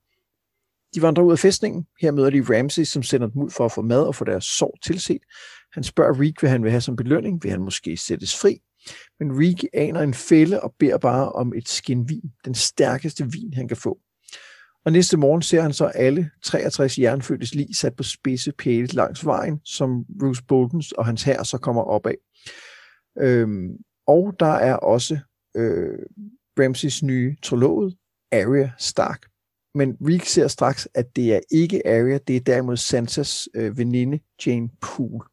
De 0.95 1.03
vandrer 1.03 1.25
ud 1.25 1.33
af 1.33 1.39
fæstningen. 1.39 1.87
Her 2.01 2.11
møder 2.11 2.31
de 2.31 2.59
Ramsey, 2.59 2.85
som 2.85 3.03
sender 3.03 3.27
dem 3.27 3.43
ud 3.43 3.51
for 3.51 3.65
at 3.65 3.73
få 3.73 3.83
mad 3.83 4.03
og 4.03 4.15
få 4.15 4.25
deres 4.25 4.45
sorg 4.45 4.75
tilset. 4.85 5.23
Han 5.73 5.83
spørger 5.83 6.21
Reek, 6.21 6.41
hvad 6.41 6.51
han 6.51 6.63
vil 6.63 6.71
have 6.71 6.81
som 6.81 6.97
belønning. 6.97 7.43
Vil 7.43 7.51
han 7.51 7.63
måske 7.63 7.97
sættes 7.97 8.41
fri? 8.41 8.63
Men 9.21 9.39
Rick 9.39 9.65
aner 9.73 10.01
en 10.01 10.15
fælde 10.15 10.63
og 10.63 10.75
beder 10.79 10.99
bare 10.99 11.33
om 11.33 11.53
et 11.57 11.69
skin 11.69 12.09
vin, 12.09 12.33
den 12.45 12.55
stærkeste 12.55 13.33
vin, 13.33 13.55
han 13.55 13.69
kan 13.69 13.77
få. 13.77 13.99
Og 14.85 14.93
næste 14.93 15.17
morgen 15.17 15.43
ser 15.43 15.63
han 15.63 15.73
så 15.73 15.85
alle 15.85 16.31
63 16.43 16.99
jernfødtes 16.99 17.55
lig 17.55 17.77
sat 17.77 17.97
på 17.97 18.03
spidse 18.03 18.53
pæle 18.53 18.87
langs 18.87 19.27
vejen, 19.27 19.61
som 19.65 20.05
Bruce 20.21 20.45
Boltons 20.49 20.93
og 20.93 21.07
hans 21.07 21.23
hær 21.23 21.43
så 21.43 21.59
kommer 21.59 21.83
op 21.83 22.07
af. 22.07 22.17
Øhm, 23.21 23.69
og 24.07 24.35
der 24.41 24.53
er 24.53 24.75
også 24.75 25.19
øh, 25.57 25.99
Ramses 26.59 27.03
nye 27.03 27.37
trolået, 27.43 27.97
Arya 28.33 28.71
Stark. 28.79 29.27
Men 29.75 29.97
Reek 30.01 30.25
ser 30.25 30.49
straks, 30.49 30.89
at 30.95 31.17
det 31.17 31.35
er 31.35 31.41
ikke 31.51 31.87
Arya, 31.87 32.19
det 32.27 32.37
er 32.37 32.41
derimod 32.41 32.77
Sansas 32.77 33.49
øh, 33.55 33.79
veninde 33.79 34.21
Jane 34.47 34.69
Poole. 34.81 35.25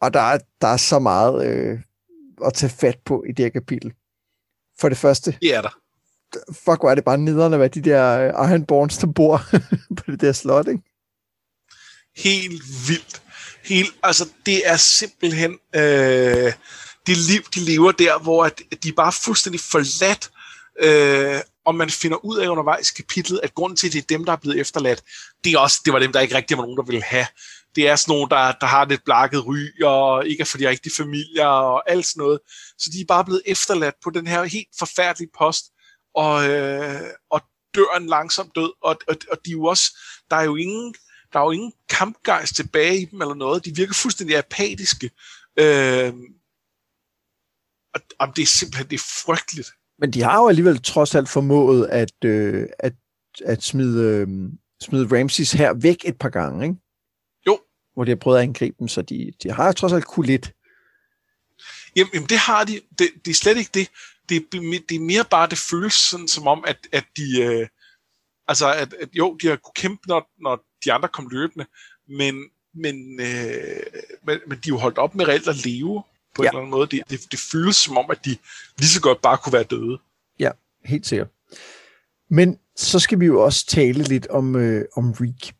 Og 0.00 0.14
der 0.14 0.20
er, 0.20 0.38
der 0.60 0.68
er 0.68 0.76
så 0.76 0.98
meget 0.98 1.46
øh, 1.46 1.80
at 2.46 2.54
tage 2.54 2.72
fat 2.80 2.98
på 3.04 3.24
i 3.28 3.32
det 3.32 3.44
her 3.44 3.50
kapitel. 3.50 3.92
For 4.80 4.88
det 4.88 4.98
første. 4.98 5.36
Det 5.42 5.54
er 5.54 5.62
der. 5.62 5.76
Fuck, 6.52 6.80
hvor 6.80 6.90
er 6.90 6.94
det 6.94 7.04
bare 7.04 7.18
nederne, 7.18 7.56
hvad 7.56 7.70
de 7.70 7.80
der 7.80 8.18
øh, 8.18 8.50
Ironborns, 8.50 8.98
der 8.98 9.06
bor 9.06 9.42
på 9.96 10.04
det 10.06 10.20
der 10.20 10.32
slot, 10.32 10.68
ikke? 10.68 10.82
Helt 12.16 12.62
vildt. 12.88 13.22
Hele, 13.64 13.88
altså, 14.02 14.28
det 14.46 14.68
er 14.68 14.76
simpelthen 14.76 15.58
øh, 15.74 16.52
det 17.06 17.16
liv, 17.16 17.42
de 17.54 17.60
lever 17.60 17.92
der, 17.92 18.18
hvor 18.18 18.44
at 18.44 18.62
de 18.82 18.88
er 18.88 18.92
bare 18.96 19.12
fuldstændig 19.12 19.60
forladt, 19.60 20.30
øh, 20.80 21.40
og 21.64 21.74
man 21.74 21.90
finder 21.90 22.24
ud 22.24 22.38
af 22.38 22.48
undervejs 22.48 22.90
i 22.90 22.94
kapitlet, 22.96 23.40
at 23.42 23.54
grunden 23.54 23.76
til, 23.76 23.86
at 23.86 23.92
det 23.92 24.02
er 24.02 24.06
dem, 24.16 24.24
der 24.24 24.32
er 24.32 24.36
blevet 24.36 24.60
efterladt, 24.60 25.02
det, 25.44 25.52
er 25.52 25.58
også, 25.58 25.80
det 25.84 25.92
var 25.92 25.98
dem, 25.98 26.12
der 26.12 26.20
ikke 26.20 26.34
rigtig 26.34 26.56
var 26.56 26.62
nogen, 26.62 26.76
der 26.76 26.82
ville 26.82 27.02
have. 27.02 27.26
Det 27.74 27.88
er 27.88 27.96
sådan 27.96 28.12
nogle, 28.12 28.28
der, 28.30 28.52
der 28.60 28.66
har 28.66 28.84
lidt 28.84 29.04
blakket 29.04 29.46
ry, 29.46 29.84
og 29.84 30.26
ikke 30.26 30.40
er 30.40 30.44
for 30.44 30.58
de 30.58 30.68
rigtige 30.68 30.92
familier, 30.96 31.46
og 31.46 31.90
alt 31.90 32.06
sådan 32.06 32.20
noget. 32.20 32.40
Så 32.78 32.90
de 32.92 33.00
er 33.00 33.04
bare 33.08 33.24
blevet 33.24 33.42
efterladt 33.46 33.94
på 34.04 34.10
den 34.10 34.26
her 34.26 34.44
helt 34.44 34.68
forfærdelige 34.78 35.30
post, 35.38 35.64
og, 36.14 36.50
øh, 36.50 37.00
og 37.30 37.40
dør 37.74 37.96
en 37.96 38.06
langsom 38.06 38.50
død, 38.54 38.72
og, 38.82 38.96
og, 39.08 39.16
og 39.30 39.38
de 39.44 39.50
er 39.50 39.52
jo 39.52 39.64
også, 39.64 39.98
der 40.30 40.36
er 40.36 40.44
jo 40.44 40.56
ingen, 40.56 40.94
der 41.32 41.38
er 41.38 41.44
jo 41.44 41.50
ingen 41.50 41.72
kampgejst 41.88 42.56
tilbage 42.56 43.00
i 43.00 43.04
dem 43.04 43.20
eller 43.20 43.34
noget. 43.34 43.64
De 43.64 43.76
virker 43.76 43.94
fuldstændig 43.94 44.36
apatiske. 44.36 45.10
Øh, 45.58 46.12
og, 47.94 48.00
og 48.18 48.36
det 48.36 48.42
er 48.42 48.46
simpelthen 48.46 48.86
det 48.90 48.96
er 48.96 49.24
frygteligt. 49.24 49.72
Men 49.98 50.10
de 50.10 50.22
har 50.22 50.38
jo 50.38 50.48
alligevel 50.48 50.82
trods 50.82 51.14
alt 51.14 51.28
formået 51.28 51.86
at, 51.86 52.24
øh, 52.24 52.66
at, 52.78 52.92
at 53.44 53.62
smide, 53.62 54.04
øh, 54.04 54.28
smide 54.82 55.18
Ramses 55.18 55.52
her 55.52 55.74
væk 55.74 55.96
et 56.04 56.18
par 56.18 56.28
gange, 56.28 56.66
ikke? 56.66 56.76
Hvor 57.94 58.04
de 58.04 58.10
har 58.10 58.16
prøvet 58.16 58.38
at 58.38 58.42
angribe 58.42 58.76
dem, 58.78 58.88
så 58.88 59.02
de, 59.02 59.32
de 59.42 59.52
har 59.52 59.72
trods 59.72 59.92
alt 59.92 60.04
kunne 60.04 60.26
lidt. 60.26 60.52
Jamen, 61.96 62.10
jamen 62.14 62.28
det 62.28 62.38
har 62.38 62.64
de. 62.64 62.80
Det, 62.98 63.08
det 63.24 63.30
er 63.30 63.34
slet 63.34 63.56
ikke 63.58 63.70
det. 63.74 63.90
Det, 64.28 64.52
det 64.88 64.94
er 64.96 65.00
mere 65.00 65.24
bare, 65.30 65.48
det 65.48 65.58
føles 65.58 65.92
sådan, 65.92 66.28
som 66.28 66.46
om, 66.46 66.64
at, 66.66 66.78
at 66.92 67.04
de... 67.16 67.42
Øh, 67.42 67.68
altså, 68.48 68.72
at, 68.72 68.94
at 68.94 69.08
jo, 69.12 69.36
de 69.42 69.46
har 69.46 69.56
kunne 69.56 69.72
kæmpe, 69.74 70.08
når, 70.08 70.30
når 70.42 70.64
de 70.84 70.92
andre 70.92 71.08
kom 71.08 71.28
løbende, 71.30 71.66
men, 72.08 72.44
men, 72.74 73.20
øh, 73.20 73.82
men, 74.26 74.38
men 74.46 74.58
de 74.58 74.68
er 74.68 74.68
jo 74.68 74.76
holdt 74.76 74.98
op 74.98 75.14
med 75.14 75.28
reelt 75.28 75.48
at 75.48 75.64
leve 75.66 76.02
på 76.34 76.42
ja. 76.42 76.48
en 76.48 76.48
eller 76.48 76.58
anden 76.58 76.70
måde. 76.70 76.86
Det, 76.86 77.10
det, 77.10 77.20
det 77.32 77.40
føles 77.52 77.76
som 77.76 77.98
om, 77.98 78.10
at 78.10 78.24
de 78.24 78.36
lige 78.78 78.88
så 78.88 79.00
godt 79.00 79.22
bare 79.22 79.38
kunne 79.38 79.52
være 79.52 79.62
døde. 79.62 79.98
Ja, 80.38 80.50
helt 80.84 81.06
sikkert. 81.06 81.28
Men 82.30 82.58
så 82.76 82.98
skal 82.98 83.20
vi 83.20 83.26
jo 83.26 83.44
også 83.44 83.66
tale 83.66 84.02
lidt 84.02 84.26
om, 84.26 84.56
øh, 84.56 84.84
om 84.96 85.10
Reek. 85.10 85.54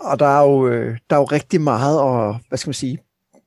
Og 0.00 0.18
der 0.18 0.26
er, 0.26 0.42
jo, 0.42 0.68
øh, 0.68 0.98
der 1.10 1.16
er 1.16 1.20
jo 1.20 1.24
rigtig 1.24 1.60
meget 1.60 1.98
at, 1.98 2.36
hvad 2.48 2.58
skal 2.58 2.68
man 2.68 2.74
sige, 2.74 2.98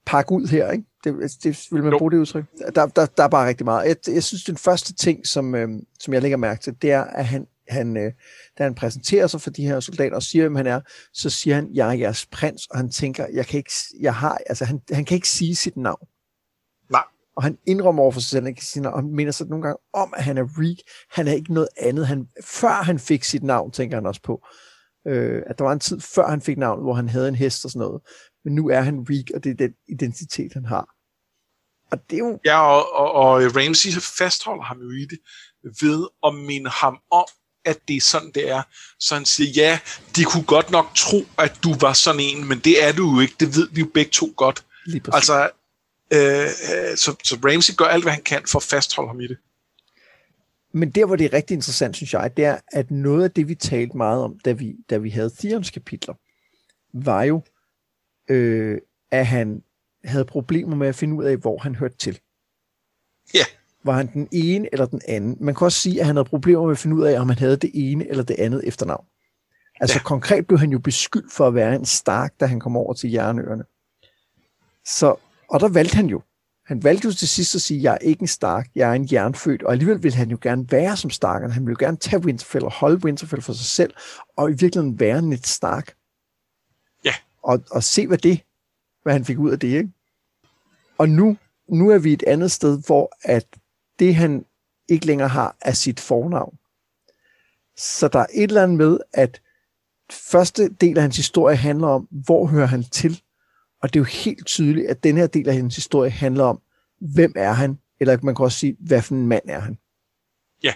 pakke 0.06 0.32
ud 0.32 0.48
her, 0.48 0.72
ikke? 0.72 0.86
Det, 1.04 1.38
det 1.44 1.68
vil 1.72 1.84
man 1.84 1.94
jo. 1.94 1.98
bruge 1.98 2.12
det 2.12 2.18
udtryk. 2.18 2.46
Der, 2.76 2.86
der, 2.86 3.06
der 3.06 3.24
er 3.24 3.28
bare 3.28 3.48
rigtig 3.48 3.66
meget. 3.66 3.88
Jeg, 3.88 4.16
jeg 4.16 4.24
synes, 4.24 4.44
den 4.44 4.58
første 4.58 4.94
ting, 4.94 5.28
som, 5.28 5.56
øh, 5.56 5.70
som 6.00 6.14
jeg 6.14 6.22
lægger 6.22 6.38
mærke 6.38 6.62
til, 6.62 6.76
det 6.82 6.92
er, 6.92 7.04
at 7.04 7.26
han, 7.26 7.48
han, 7.70 7.98
øh, 7.98 8.12
da 8.58 8.64
han 8.64 8.76
præsenterer 8.76 9.28
sig 9.28 9.42
for 9.42 9.50
de 9.50 9.64
her 9.64 9.80
soldater 9.80 10.16
og 10.16 10.24
siger, 10.24 10.44
hvem 10.44 10.56
han 10.56 10.68
er, 10.68 10.82
så 11.14 11.30
siger 11.30 11.56
han, 11.56 11.70
jeg 11.74 11.90
er 11.90 11.94
jeres 11.94 12.26
prins, 12.26 12.68
og 12.68 12.78
han 12.78 12.90
tænker, 12.90 13.28
jeg 13.34 13.46
kan 13.46 13.58
ikke, 13.58 13.72
jeg 14.00 14.16
har, 14.16 14.38
altså 14.46 14.66
han, 14.66 14.82
han 14.92 15.06
kan 15.06 15.16
ikke 15.16 15.30
sige 15.30 15.56
sit 15.56 15.78
navn. 15.78 16.08
Nej. 16.90 17.04
Og 17.36 17.44
han 17.44 17.58
indrømmer 17.66 18.04
over 18.04 18.12
for 18.12 18.20
sig 18.20 18.30
selv, 18.30 18.48
at 18.48 18.54
sige, 18.62 18.90
og 18.90 19.00
han 19.00 19.12
mener 19.12 19.32
sig 19.32 19.48
nogle 19.48 19.64
gange 19.64 19.78
om, 19.94 20.14
at 20.18 20.24
han 20.24 20.38
er 20.38 20.46
Reek. 20.58 20.78
Han 21.12 21.28
er 21.28 21.34
ikke 21.34 21.54
noget 21.54 21.70
andet. 21.78 22.08
Han, 22.08 22.28
før 22.44 22.84
han 22.84 23.00
fik 23.00 23.24
sit 23.24 23.44
navn, 23.44 23.72
tænker 23.72 23.98
han 23.98 24.06
også 24.06 24.22
på. 24.22 24.46
Øh, 25.08 25.42
at 25.48 25.58
der 25.58 25.64
var 25.64 25.72
en 25.72 25.80
tid 25.80 26.00
før 26.00 26.30
han 26.30 26.42
fik 26.42 26.58
navn, 26.58 26.82
hvor 26.82 26.94
han 26.94 27.10
havde 27.10 27.28
en 27.28 27.36
hest 27.36 27.66
og 27.66 27.72
sådan 27.72 27.88
noget. 27.88 28.02
Men 28.46 28.56
nu 28.56 28.70
er 28.70 28.82
han 28.82 29.06
Reek, 29.10 29.32
og 29.36 29.44
det 29.44 29.50
er 29.50 29.56
den 29.56 29.74
identitet, 29.88 30.54
han 30.54 30.66
har. 30.66 30.88
Og 31.92 32.10
det 32.10 32.16
er 32.16 32.20
jo... 32.20 32.40
Ja, 32.46 32.60
og, 32.62 32.96
og, 32.96 33.12
og 33.12 33.56
Ramsey 33.56 33.90
fastholder 34.18 34.64
ham 34.64 34.80
jo 34.80 34.92
i 34.92 35.06
det, 35.06 35.20
ved 35.82 36.08
at 36.26 36.36
minde 36.36 36.70
ham 36.70 36.98
om, 37.12 37.26
at 37.66 37.80
det 37.88 37.96
er 37.96 38.02
sådan, 38.02 38.32
det 38.36 38.50
er. 38.50 38.64
Så 39.00 39.16
han 39.16 39.26
siger, 39.26 39.50
ja, 39.56 39.80
de 40.16 40.24
kunne 40.24 40.44
godt 40.44 40.72
nok 40.72 40.96
tro, 40.96 41.18
at 41.38 41.60
du 41.64 41.74
var 41.74 41.94
sådan 41.94 42.20
en, 42.20 42.48
men 42.48 42.60
det 42.60 42.84
er 42.84 42.92
du 42.92 43.14
jo 43.14 43.20
ikke. 43.20 43.36
Det 43.40 43.56
ved 43.56 43.70
vi 43.72 43.80
jo 43.80 43.88
begge 43.94 44.12
to 44.12 44.34
godt. 44.38 44.66
Altså, 45.14 45.50
øh, 46.14 46.48
så, 46.96 47.16
så 47.24 47.38
Ramsey 47.46 47.76
gør 47.76 47.86
alt, 47.86 48.04
hvad 48.04 48.14
han 48.14 48.24
kan 48.24 48.42
for 48.48 48.60
at 48.60 48.64
fastholde 48.64 49.10
ham 49.10 49.22
i 49.22 49.28
det. 49.28 49.38
Men 50.74 50.90
der, 50.90 51.06
hvor 51.06 51.16
det 51.16 51.26
er 51.26 51.34
rigtig 51.34 51.56
interessant, 51.56 51.96
synes 51.96 52.14
jeg, 52.14 52.38
det 52.38 52.46
er, 52.46 52.58
at 52.72 52.92
noget 52.92 53.24
af 53.24 53.32
det, 53.32 53.48
vi 53.48 53.56
talte 53.56 53.98
meget 53.98 54.24
om, 54.24 54.40
da 54.40 54.52
vi, 54.52 54.76
da 54.90 54.98
vi 54.98 55.10
havde 55.10 55.32
Theons 55.40 55.70
kapitler, 55.70 56.14
var 56.94 57.24
jo, 57.24 57.42
øh, 58.30 58.82
at 59.12 59.28
han 59.28 59.64
havde 60.04 60.26
problemer 60.26 60.76
med 60.76 60.88
at 60.88 60.96
finde 60.96 61.16
ud 61.16 61.24
af, 61.24 61.38
hvor 61.38 61.58
han 61.58 61.76
hørte 61.76 61.98
til. 61.98 62.20
Ja. 63.34 63.38
Yeah. 63.38 63.48
Var 63.84 63.94
han 63.94 64.14
den 64.14 64.28
ene 64.32 64.70
eller 64.72 64.86
den 64.86 65.02
anden? 65.08 65.38
Man 65.40 65.56
kan 65.56 65.66
også 65.66 65.80
sige, 65.80 66.00
at 66.00 66.06
han 66.06 66.16
havde 66.16 66.30
problemer 66.30 66.64
med 66.64 66.72
at 66.72 66.78
finde 66.78 66.96
ud 66.96 67.04
af, 67.04 67.20
om 67.20 67.30
han 67.30 67.38
havde 67.38 67.58
det 67.58 67.72
ene 67.74 68.08
eller 68.08 68.24
det 68.24 68.36
andet 68.40 68.68
efternavn. 68.68 69.06
Altså 69.80 69.98
ja. 69.98 70.04
konkret 70.04 70.48
blev 70.48 70.60
han 70.60 70.72
jo 70.72 70.80
beskyldt 70.80 71.34
for 71.34 71.48
at 71.48 71.56
være 71.56 71.76
en 71.76 71.86
stark, 71.86 72.40
da 72.40 72.46
han 72.46 72.60
kom 72.60 72.78
over 72.78 72.94
til 72.94 73.12
Jernøerne. 73.12 73.64
Så, 74.86 75.16
og 75.50 75.60
der 75.60 75.68
valgte 75.70 75.96
han 75.96 76.06
jo. 76.06 76.22
Han 76.66 76.84
valgte 76.84 77.06
jo 77.06 77.14
til 77.14 77.28
sidst 77.28 77.56
at 77.56 77.62
sige, 77.62 77.84
jeg 77.84 77.94
er 77.94 77.98
ikke 77.98 78.22
en 78.22 78.28
Stark, 78.28 78.70
jeg 78.76 78.90
er 78.90 78.94
en 78.94 79.08
jernfødt, 79.12 79.64
og 79.64 79.72
alligevel 79.72 80.04
vil 80.04 80.14
han 80.14 80.32
jo 80.32 80.38
gerne 80.42 80.72
være 80.72 80.98
som 80.98 81.10
Stark, 81.10 81.52
han 81.52 81.66
vil 81.66 81.72
jo 81.72 81.78
gerne 81.80 81.98
tage 81.98 82.24
Winterfell 82.24 82.66
og 82.66 82.72
holde 82.72 83.06
Winterfell 83.06 83.42
for 83.42 83.54
sig 83.54 83.66
selv, 83.66 83.94
og 84.38 84.50
i 84.50 84.54
virkeligheden 84.54 85.00
være 85.00 85.30
lidt 85.30 85.48
Stark. 85.48 85.96
Ja. 87.06 87.14
Og, 87.44 87.64
og 87.72 87.84
se, 87.84 88.08
hvad 88.08 88.18
det, 88.18 88.42
hvad 89.04 89.14
han 89.14 89.26
fik 89.26 89.40
ud 89.40 89.52
af 89.52 89.60
det, 89.60 89.68
ikke? 89.68 89.92
Og 90.98 91.10
nu, 91.10 91.38
nu 91.70 91.90
er 91.90 91.98
vi 91.98 92.14
et 92.14 92.24
andet 92.28 92.52
sted, 92.52 92.82
hvor 92.86 93.16
at 93.22 93.48
det, 94.00 94.16
han 94.16 94.46
ikke 94.88 95.06
længere 95.06 95.28
har, 95.28 95.56
er 95.62 95.72
sit 95.72 96.00
fornavn. 96.00 96.58
Så 97.78 98.08
der 98.08 98.20
er 98.20 98.26
et 98.34 98.44
eller 98.44 98.64
andet 98.64 98.78
med, 98.78 99.00
at 99.14 99.42
første 100.12 100.70
del 100.70 100.98
af 100.98 101.02
hans 101.02 101.18
historie 101.18 101.56
handler 101.56 101.88
om, 101.88 102.08
hvor 102.12 102.46
hører 102.46 102.66
han 102.66 102.84
til? 102.84 103.23
Og 103.84 103.94
det 103.94 104.00
er 104.00 104.02
jo 104.02 104.24
helt 104.24 104.46
tydeligt, 104.46 104.88
at 104.88 105.04
den 105.04 105.18
her 105.18 105.28
del 105.28 105.50
af 105.50 105.56
hans 105.56 105.76
historie 105.76 106.10
handler 106.10 106.44
om, 106.44 106.62
hvem 107.00 107.34
er 107.36 107.52
han? 107.52 107.80
Eller 108.00 108.18
man 108.24 108.36
kan 108.36 108.46
også 108.46 108.60
sige, 108.60 108.78
hvad 108.80 109.02
for 109.02 109.16
en 109.16 109.28
mand 109.28 109.44
er 109.50 109.60
han? 109.60 109.78
Ja. 110.64 110.74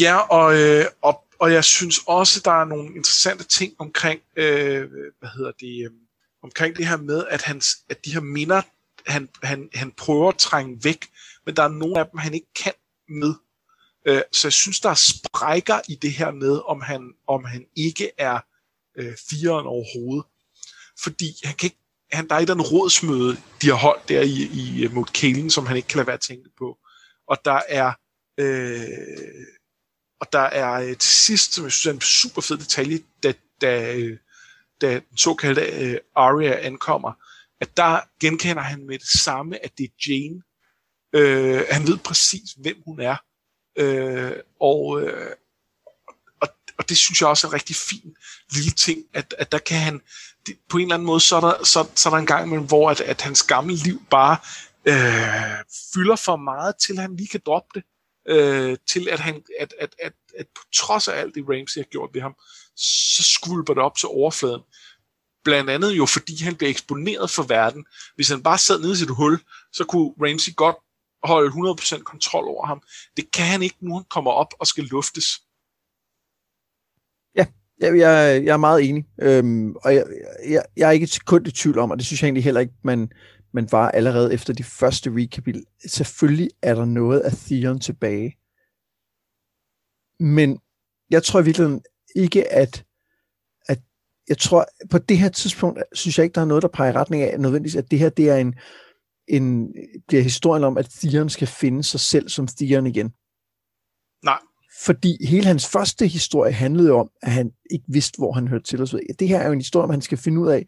Ja, 0.00 0.16
og, 0.16 0.60
øh, 0.60 0.84
og, 1.02 1.24
og 1.38 1.52
jeg 1.52 1.64
synes 1.64 2.00
også, 2.06 2.40
der 2.44 2.50
er 2.50 2.64
nogle 2.64 2.86
interessante 2.86 3.44
ting 3.44 3.74
omkring, 3.78 4.20
øh, 4.36 4.90
hvad 5.18 5.28
hedder 5.36 5.52
det, 5.60 5.84
øh, 5.84 5.90
omkring 6.42 6.76
det 6.76 6.86
her 6.86 6.96
med, 6.96 7.24
at, 7.30 7.42
hans, 7.42 7.66
at 7.88 8.04
de 8.04 8.12
her 8.12 8.20
minder, 8.20 8.62
han, 9.06 9.28
han, 9.42 9.68
han 9.74 9.92
prøver 9.92 10.28
at 10.28 10.38
trænge 10.38 10.84
væk, 10.84 11.06
men 11.46 11.56
der 11.56 11.62
er 11.62 11.68
nogle 11.68 11.98
af 11.98 12.06
dem, 12.06 12.18
han 12.18 12.34
ikke 12.34 12.52
kan 12.62 12.72
med. 13.08 13.34
Øh, 14.06 14.22
så 14.32 14.48
jeg 14.48 14.52
synes, 14.52 14.80
der 14.80 14.90
er 14.90 14.94
sprækker 14.94 15.80
i 15.88 15.94
det 15.94 16.12
her 16.12 16.30
med, 16.30 16.60
om 16.66 16.80
han, 16.80 17.12
om 17.26 17.44
han 17.44 17.66
ikke 17.76 18.10
er 18.18 18.40
øh, 18.96 19.16
fireren 19.30 19.66
overhovedet. 19.66 20.24
Fordi 21.02 21.34
han 21.44 21.54
kan 21.54 21.66
ikke, 21.66 21.79
han, 22.12 22.28
der 22.28 22.34
er 22.34 22.38
et 22.38 22.50
eller 22.50 22.64
rådsmøde, 22.64 23.36
de 23.62 23.66
har 23.68 23.74
holdt 23.74 24.08
der 24.08 24.22
i, 24.22 24.48
i 24.52 24.84
øh, 24.84 24.92
mod 24.92 25.04
Kælen, 25.04 25.50
som 25.50 25.66
han 25.66 25.76
ikke 25.76 25.88
kan 25.88 25.96
lade 25.96 26.06
være 26.06 26.14
at 26.14 26.20
tænke 26.20 26.50
på. 26.58 26.78
Og 27.26 27.36
der 27.44 27.60
er, 27.68 27.92
øh, 28.40 29.44
og 30.20 30.32
der 30.32 30.40
er 30.40 30.72
øh, 30.72 30.96
til 30.96 31.10
sidst, 31.10 31.54
som 31.54 31.64
jeg 31.64 31.72
synes 31.72 31.86
er 31.86 31.92
en 31.92 32.00
super 32.00 32.42
fed 32.42 32.58
detalje, 32.58 32.98
da, 33.22 33.32
da, 33.60 33.94
øh, 33.96 34.18
da 34.80 34.94
den 34.94 35.16
såkaldte 35.16 35.62
øh, 35.62 35.98
Arya 36.16 36.66
ankommer, 36.66 37.12
at 37.60 37.76
der 37.76 38.00
genkender 38.20 38.62
han 38.62 38.86
med 38.86 38.98
det 38.98 39.08
samme, 39.08 39.64
at 39.64 39.78
det 39.78 39.84
er 39.84 40.08
Jane, 40.08 40.42
Øh, 41.12 41.62
han 41.70 41.82
ved 41.86 41.98
præcis, 41.98 42.52
hvem 42.52 42.82
hun 42.84 43.00
er. 43.00 43.16
Øh, 43.78 44.32
og, 44.60 45.02
øh, 45.02 45.36
og, 46.80 46.88
det 46.88 46.98
synes 46.98 47.20
jeg 47.20 47.28
også 47.28 47.46
er 47.46 47.50
en 47.50 47.54
rigtig 47.54 47.76
fin 47.76 48.14
lille 48.52 48.70
ting, 48.70 48.98
at, 49.14 49.34
at 49.38 49.52
der 49.52 49.58
kan 49.58 49.78
han, 49.78 50.00
det, 50.46 50.56
på 50.68 50.78
en 50.78 50.82
eller 50.82 50.94
anden 50.94 51.06
måde, 51.06 51.20
så 51.20 51.36
er 51.36 51.40
der, 51.40 51.64
så, 51.64 51.86
så 51.94 52.08
er 52.08 52.10
der 52.10 52.18
en 52.18 52.26
gang 52.26 52.46
imellem, 52.46 52.66
hvor 52.66 52.90
at, 52.90 53.00
at 53.00 53.20
hans 53.20 53.42
gamle 53.42 53.74
liv 53.74 54.02
bare 54.10 54.36
øh, 54.84 55.64
fylder 55.94 56.16
for 56.16 56.36
meget, 56.36 56.74
til 56.76 56.98
han 56.98 57.16
lige 57.16 57.28
kan 57.28 57.40
droppe 57.46 57.68
det. 57.74 57.84
Øh, 58.28 58.76
til 58.86 59.08
at 59.08 59.20
han, 59.20 59.42
at, 59.60 59.74
at, 59.80 59.94
at, 60.02 60.12
at 60.38 60.46
på 60.54 60.62
trods 60.74 61.08
af 61.08 61.20
alt 61.20 61.34
det 61.34 61.44
Ramsey 61.48 61.80
har 61.80 61.88
gjort 61.90 62.10
ved 62.12 62.20
ham, 62.20 62.34
så 62.76 63.22
skvulper 63.22 63.74
det 63.74 63.82
op 63.82 63.96
til 63.96 64.08
overfladen. 64.08 64.60
Blandt 65.44 65.70
andet 65.70 65.92
jo, 65.92 66.06
fordi 66.06 66.42
han 66.42 66.56
bliver 66.56 66.70
eksponeret 66.70 67.30
for 67.30 67.42
verden. 67.42 67.84
Hvis 68.14 68.28
han 68.28 68.42
bare 68.42 68.58
sad 68.58 68.80
nede 68.80 68.92
i 68.92 68.96
sit 68.96 69.10
hul, 69.10 69.40
så 69.72 69.84
kunne 69.84 70.10
Ramsey 70.22 70.56
godt 70.56 70.76
holde 71.22 71.50
100% 71.50 72.02
kontrol 72.02 72.48
over 72.48 72.66
ham. 72.66 72.82
Det 73.16 73.30
kan 73.30 73.46
han 73.46 73.62
ikke, 73.62 73.76
nu 73.80 73.94
han 73.94 74.04
kommer 74.10 74.30
op 74.30 74.54
og 74.58 74.66
skal 74.66 74.84
luftes. 74.84 75.40
Ja, 77.80 77.86
jeg, 77.86 77.98
jeg, 77.98 78.44
jeg 78.44 78.52
er 78.52 78.56
meget 78.56 78.88
enig. 78.88 79.04
Øhm, 79.22 79.76
og 79.76 79.94
jeg, 79.94 80.04
jeg, 80.48 80.62
jeg 80.76 80.88
er 80.88 80.92
ikke 80.92 81.20
kun 81.26 81.46
i 81.46 81.50
tvivl 81.50 81.78
om, 81.78 81.90
og 81.90 81.96
det 81.96 82.06
synes 82.06 82.22
jeg 82.22 82.26
egentlig 82.26 82.44
heller 82.44 82.60
ikke, 82.60 82.74
man, 82.82 83.12
man 83.52 83.68
var 83.70 83.90
allerede 83.90 84.34
efter 84.34 84.52
de 84.52 84.64
første 84.64 85.10
recapil. 85.14 85.64
Selvfølgelig 85.86 86.50
er 86.62 86.74
der 86.74 86.84
noget 86.84 87.20
af 87.20 87.32
Theon 87.32 87.80
tilbage. 87.80 88.36
Men 90.20 90.58
jeg 91.10 91.22
tror 91.22 91.40
i 91.40 91.44
virkeligheden 91.44 91.82
ikke, 92.16 92.52
at, 92.52 92.84
at 93.68 93.80
jeg 94.28 94.38
tror, 94.38 94.66
på 94.90 94.98
det 94.98 95.18
her 95.18 95.28
tidspunkt, 95.28 95.82
synes 95.92 96.18
jeg 96.18 96.24
ikke, 96.24 96.34
der 96.34 96.40
er 96.40 96.44
noget, 96.44 96.62
der 96.62 96.68
peger 96.68 96.92
i 96.92 96.96
retning 96.96 97.22
af, 97.22 97.40
nødvendigvis, 97.40 97.76
at 97.76 97.90
det 97.90 97.98
her, 97.98 98.08
det 98.08 98.30
er 98.30 98.36
en, 98.36 98.54
en, 99.28 99.74
bliver 100.08 100.22
historien 100.22 100.64
om, 100.64 100.78
at 100.78 100.88
Theon 100.90 101.30
skal 101.30 101.48
finde 101.48 101.82
sig 101.82 102.00
selv 102.00 102.28
som 102.28 102.46
Theon 102.46 102.86
igen. 102.86 103.12
Nej. 104.24 104.38
Fordi 104.84 105.26
hele 105.26 105.46
hans 105.46 105.66
første 105.66 106.06
historie 106.06 106.52
handlede 106.52 106.92
om, 106.92 107.10
at 107.22 107.32
han 107.32 107.50
ikke 107.70 107.84
vidste, 107.88 108.18
hvor 108.18 108.32
han 108.32 108.48
hørte 108.48 108.64
til. 108.64 108.82
Og 108.82 108.88
så 108.88 109.00
det 109.18 109.28
her 109.28 109.38
er 109.38 109.46
jo 109.46 109.52
en 109.52 109.58
historie, 109.58 109.84
om 109.84 109.90
han 109.90 110.00
skal 110.00 110.18
finde 110.18 110.40
ud 110.40 110.48
af, 110.48 110.66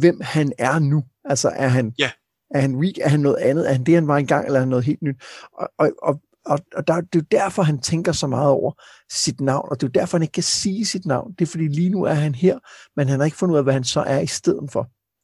hvem 0.00 0.20
han 0.20 0.52
er 0.58 0.78
nu. 0.78 1.04
Altså 1.24 1.48
er 1.48 1.68
han, 1.68 1.92
Ja. 1.98 2.10
er 2.54 2.60
han 2.60 2.74
weak? 2.76 2.94
Er 3.00 3.08
han 3.08 3.20
noget 3.20 3.36
andet? 3.36 3.68
Er 3.68 3.72
han 3.72 3.84
det, 3.84 3.94
han 3.94 4.08
var 4.08 4.16
engang? 4.16 4.46
Eller 4.46 4.56
er 4.56 4.60
han 4.60 4.68
noget 4.68 4.84
helt 4.84 5.02
nyt? 5.02 5.16
Og, 5.58 5.68
og, 5.78 5.90
og, 6.02 6.20
og, 6.46 6.58
og 6.76 6.88
der, 6.88 6.94
det 7.00 7.14
er 7.14 7.20
jo 7.20 7.26
derfor, 7.30 7.62
han 7.62 7.80
tænker 7.80 8.12
så 8.12 8.26
meget 8.26 8.50
over 8.50 8.72
sit 9.12 9.40
navn. 9.40 9.68
Og 9.70 9.80
det 9.80 9.86
er 9.86 9.90
jo 9.94 10.00
derfor, 10.00 10.18
han 10.18 10.22
ikke 10.22 10.32
kan 10.32 10.42
sige 10.42 10.86
sit 10.86 11.06
navn. 11.06 11.32
Det 11.32 11.42
er 11.42 11.46
fordi 11.50 11.68
lige 11.68 11.90
nu 11.90 12.02
er 12.02 12.14
han 12.14 12.34
her, 12.34 12.58
men 12.96 13.08
han 13.08 13.20
har 13.20 13.24
ikke 13.24 13.36
fundet 13.36 13.52
ud 13.52 13.58
af, 13.58 13.64
hvad 13.64 13.74
han 13.74 13.84
så 13.84 14.00
er 14.00 14.18
i 14.20 14.26
stedet 14.26 14.72
for. 14.72 14.80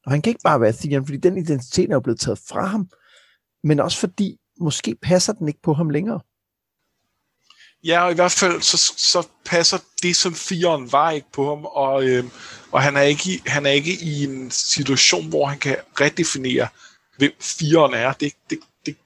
Og 0.07 0.13
han 0.13 0.23
kan 0.23 0.31
ikke 0.31 0.45
bare 0.45 0.61
være 0.61 0.73
Theon, 0.73 1.07
fordi 1.07 1.19
den 1.19 1.39
identitet 1.39 1.91
er 1.91 1.95
jo 1.95 2.01
blevet 2.01 2.21
taget 2.21 2.39
fra 2.49 2.67
ham. 2.67 2.89
Men 3.65 3.81
også 3.81 3.99
fordi, 3.99 4.37
måske 4.61 4.97
passer 5.03 5.33
den 5.33 5.49
ikke 5.49 5.63
på 5.63 5.73
ham 5.73 5.91
længere. 5.91 6.21
Ja, 7.85 8.05
og 8.05 8.13
i 8.13 8.15
hvert 8.15 8.33
fald 8.33 8.63
så, 8.63 8.93
så 8.97 9.29
passer 9.45 9.79
det, 10.03 10.17
som 10.17 10.35
firen 10.35 10.93
var 10.93 11.11
ikke 11.11 11.33
på 11.33 11.49
ham, 11.55 11.65
og, 11.65 12.05
øh, 12.05 12.25
og 12.73 12.83
han, 12.83 12.97
er 12.97 13.03
ikke 13.03 13.31
i, 13.31 13.43
han 13.47 13.67
er 13.67 13.71
ikke 13.71 13.93
i 14.03 14.25
en 14.25 14.51
situation, 14.51 15.29
hvor 15.29 15.47
han 15.47 15.59
kan 15.59 15.77
redefinere, 16.01 16.69
hvem 17.17 17.33
firen 17.41 17.95
er. 17.95 18.13
Det, 18.13 18.33
det, 18.51 18.59
det, 18.87 18.97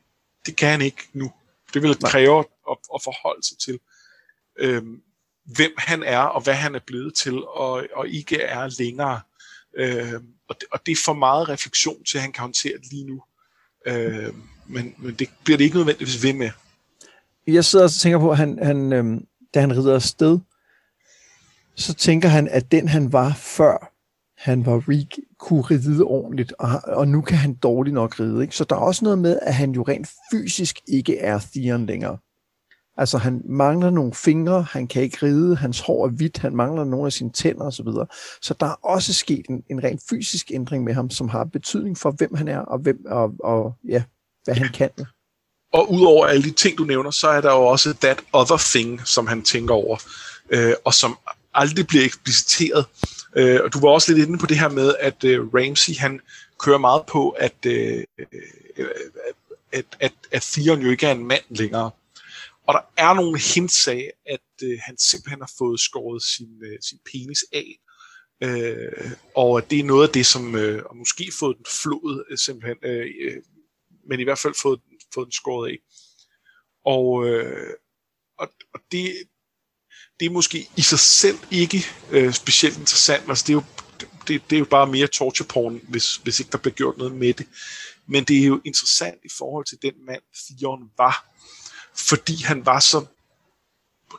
det 0.46 0.56
kan 0.56 0.68
han 0.68 0.80
ikke 0.80 1.02
nu. 1.12 1.32
Det 1.74 1.82
vil 1.82 1.98
kræve 1.98 2.38
at, 2.70 2.76
at 2.94 3.02
forholde 3.04 3.46
sig 3.46 3.58
til, 3.58 3.78
øh, 4.58 4.82
hvem 5.44 5.72
han 5.78 6.02
er, 6.02 6.20
og 6.20 6.40
hvad 6.40 6.54
han 6.54 6.74
er 6.74 6.80
blevet 6.86 7.14
til, 7.14 7.44
og, 7.44 7.86
og 7.94 8.08
ikke 8.08 8.40
er 8.40 8.74
længere. 8.78 9.20
Øh, 9.76 10.14
og, 10.48 10.56
det, 10.60 10.68
og 10.72 10.80
det 10.86 10.92
er 10.92 11.02
for 11.04 11.12
meget 11.12 11.48
refleksion 11.48 12.04
til, 12.04 12.18
at 12.18 12.22
han 12.22 12.32
kan 12.32 12.40
håndtere 12.40 12.78
det 12.78 12.90
lige 12.90 13.06
nu. 13.06 13.22
Øh, 13.86 14.34
men, 14.66 14.94
men 14.98 15.14
det 15.14 15.28
bliver 15.44 15.56
det 15.56 15.64
ikke 15.64 15.76
nødvendigvis 15.76 16.22
ved 16.22 16.32
med. 16.32 16.50
Jeg 17.54 17.64
sidder 17.64 17.84
og 17.84 17.90
tænker 17.90 18.18
på, 18.18 18.30
at 18.30 18.36
han, 18.36 18.58
han, 18.62 18.92
øhm, 18.92 19.26
da 19.54 19.60
han 19.60 19.76
rider 19.76 19.94
afsted, 19.94 20.38
så 21.74 21.94
tænker 21.94 22.28
han, 22.28 22.48
at 22.48 22.72
den 22.72 22.88
han 22.88 23.12
var 23.12 23.32
før, 23.36 23.92
han 24.36 24.66
var 24.66 24.76
weak, 24.88 25.06
kunne 25.38 25.62
ride 25.62 26.04
ordentligt, 26.04 26.52
og, 26.58 26.68
og 26.84 27.08
nu 27.08 27.20
kan 27.20 27.36
han 27.36 27.54
dårligt 27.54 27.94
nok 27.94 28.20
ride. 28.20 28.42
Ikke? 28.42 28.56
Så 28.56 28.64
der 28.64 28.76
er 28.76 28.80
også 28.80 29.04
noget 29.04 29.18
med, 29.18 29.38
at 29.42 29.54
han 29.54 29.70
jo 29.72 29.82
rent 29.82 30.08
fysisk 30.30 30.80
ikke 30.88 31.18
er 31.18 31.40
Theon 31.52 31.86
længere. 31.86 32.18
Altså 32.96 33.18
han 33.18 33.42
mangler 33.44 33.90
nogle 33.90 34.14
fingre, 34.14 34.62
han 34.62 34.86
kan 34.86 35.02
ikke 35.02 35.26
ride, 35.26 35.56
hans 35.56 35.80
hår 35.80 36.04
er 36.06 36.10
hvidt, 36.10 36.38
han 36.38 36.56
mangler 36.56 36.84
nogle 36.84 37.06
af 37.06 37.12
sine 37.12 37.30
tænder 37.30 37.64
osv. 37.64 37.86
Så, 37.86 38.06
så 38.42 38.54
der 38.60 38.66
er 38.66 38.74
også 38.82 39.12
sket 39.12 39.46
en, 39.48 39.62
en 39.70 39.84
rent 39.84 40.02
fysisk 40.10 40.50
ændring 40.54 40.84
med 40.84 40.94
ham, 40.94 41.10
som 41.10 41.28
har 41.28 41.44
betydning 41.44 41.98
for, 41.98 42.10
hvem 42.10 42.34
han 42.34 42.48
er, 42.48 42.58
og, 42.58 42.78
hvem, 42.78 43.04
og, 43.06 43.34
og 43.40 43.74
ja, 43.88 44.02
hvad 44.44 44.54
han 44.54 44.68
kan. 44.68 44.90
Og 45.72 45.92
udover 45.92 46.26
alle 46.26 46.42
de 46.42 46.50
ting, 46.50 46.78
du 46.78 46.84
nævner, 46.84 47.10
så 47.10 47.28
er 47.28 47.40
der 47.40 47.52
jo 47.52 47.66
også 47.66 47.94
that 48.00 48.22
other 48.32 48.56
thing, 48.56 49.06
som 49.06 49.26
han 49.26 49.42
tænker 49.42 49.74
over, 49.74 49.96
øh, 50.50 50.74
og 50.84 50.94
som 50.94 51.18
aldrig 51.54 51.86
bliver 51.86 52.04
ekspliciteret. 52.04 52.86
Øh, 53.36 53.60
og 53.64 53.72
du 53.72 53.80
var 53.80 53.88
også 53.88 54.12
lidt 54.12 54.28
inde 54.28 54.38
på 54.38 54.46
det 54.46 54.58
her 54.58 54.68
med, 54.68 54.94
at 55.00 55.24
øh, 55.24 55.54
Ramsey, 55.54 55.96
han 55.96 56.20
kører 56.58 56.78
meget 56.78 57.02
på, 57.06 57.30
at, 57.30 57.66
øh, 57.66 58.04
øh 58.78 58.88
at, 59.72 59.84
at, 60.00 60.12
at 60.32 60.42
Theon 60.42 60.80
jo 60.80 60.90
ikke 60.90 61.06
er 61.06 61.12
en 61.12 61.26
mand 61.26 61.42
længere. 61.50 61.90
Og 62.66 62.74
der 62.74 62.80
er 62.96 63.14
nogle 63.14 63.40
hints 63.54 63.88
af, 63.88 64.10
at 64.26 64.62
øh, 64.62 64.78
han 64.82 64.98
simpelthen 64.98 65.40
har 65.40 65.52
fået 65.58 65.80
skåret 65.80 66.22
sin, 66.22 66.48
øh, 66.62 66.78
sin 66.80 66.98
penis 67.12 67.44
af. 67.52 67.78
Øh, 68.42 69.10
og 69.34 69.58
at 69.58 69.70
det 69.70 69.78
er 69.78 69.84
noget 69.84 70.06
af 70.06 70.12
det, 70.12 70.26
som 70.26 70.54
øh, 70.54 70.82
og 70.86 70.96
måske 70.96 71.32
fået 71.38 71.56
den 71.56 71.66
flået 71.82 72.24
øh, 72.30 72.38
simpelthen, 72.38 72.76
øh, 72.82 73.06
øh, 73.20 73.36
men 74.08 74.20
i 74.20 74.24
hvert 74.24 74.38
fald 74.38 74.54
fået, 74.62 74.80
fået 75.14 75.26
den 75.26 75.32
skåret 75.32 75.70
af. 75.70 75.78
Og, 76.84 77.26
øh, 77.26 77.74
og, 78.38 78.48
og 78.74 78.80
det, 78.92 79.14
det 80.20 80.26
er 80.26 80.30
måske 80.30 80.68
i 80.76 80.82
sig 80.82 80.98
selv 80.98 81.38
ikke 81.50 81.84
øh, 82.10 82.32
specielt 82.32 82.78
interessant. 82.78 83.28
Altså, 83.28 83.44
det, 83.46 83.52
er 83.52 83.54
jo, 83.54 83.64
det, 84.28 84.50
det 84.50 84.56
er 84.56 84.60
jo 84.60 84.64
bare 84.64 84.86
mere 84.86 85.06
torture 85.06 85.48
porn, 85.48 85.80
hvis, 85.88 86.16
hvis 86.16 86.40
ikke 86.40 86.52
der 86.52 86.58
bliver 86.58 86.74
gjort 86.74 86.98
noget 86.98 87.14
med 87.14 87.34
det. 87.34 87.46
Men 88.06 88.24
det 88.24 88.42
er 88.42 88.46
jo 88.46 88.60
interessant 88.64 89.20
i 89.24 89.28
forhold 89.38 89.64
til 89.64 89.78
den 89.82 90.06
mand, 90.06 90.22
Theon 90.34 90.90
var, 90.98 91.26
fordi 92.08 92.42
han 92.42 92.66
var 92.66 92.80
så 92.80 93.06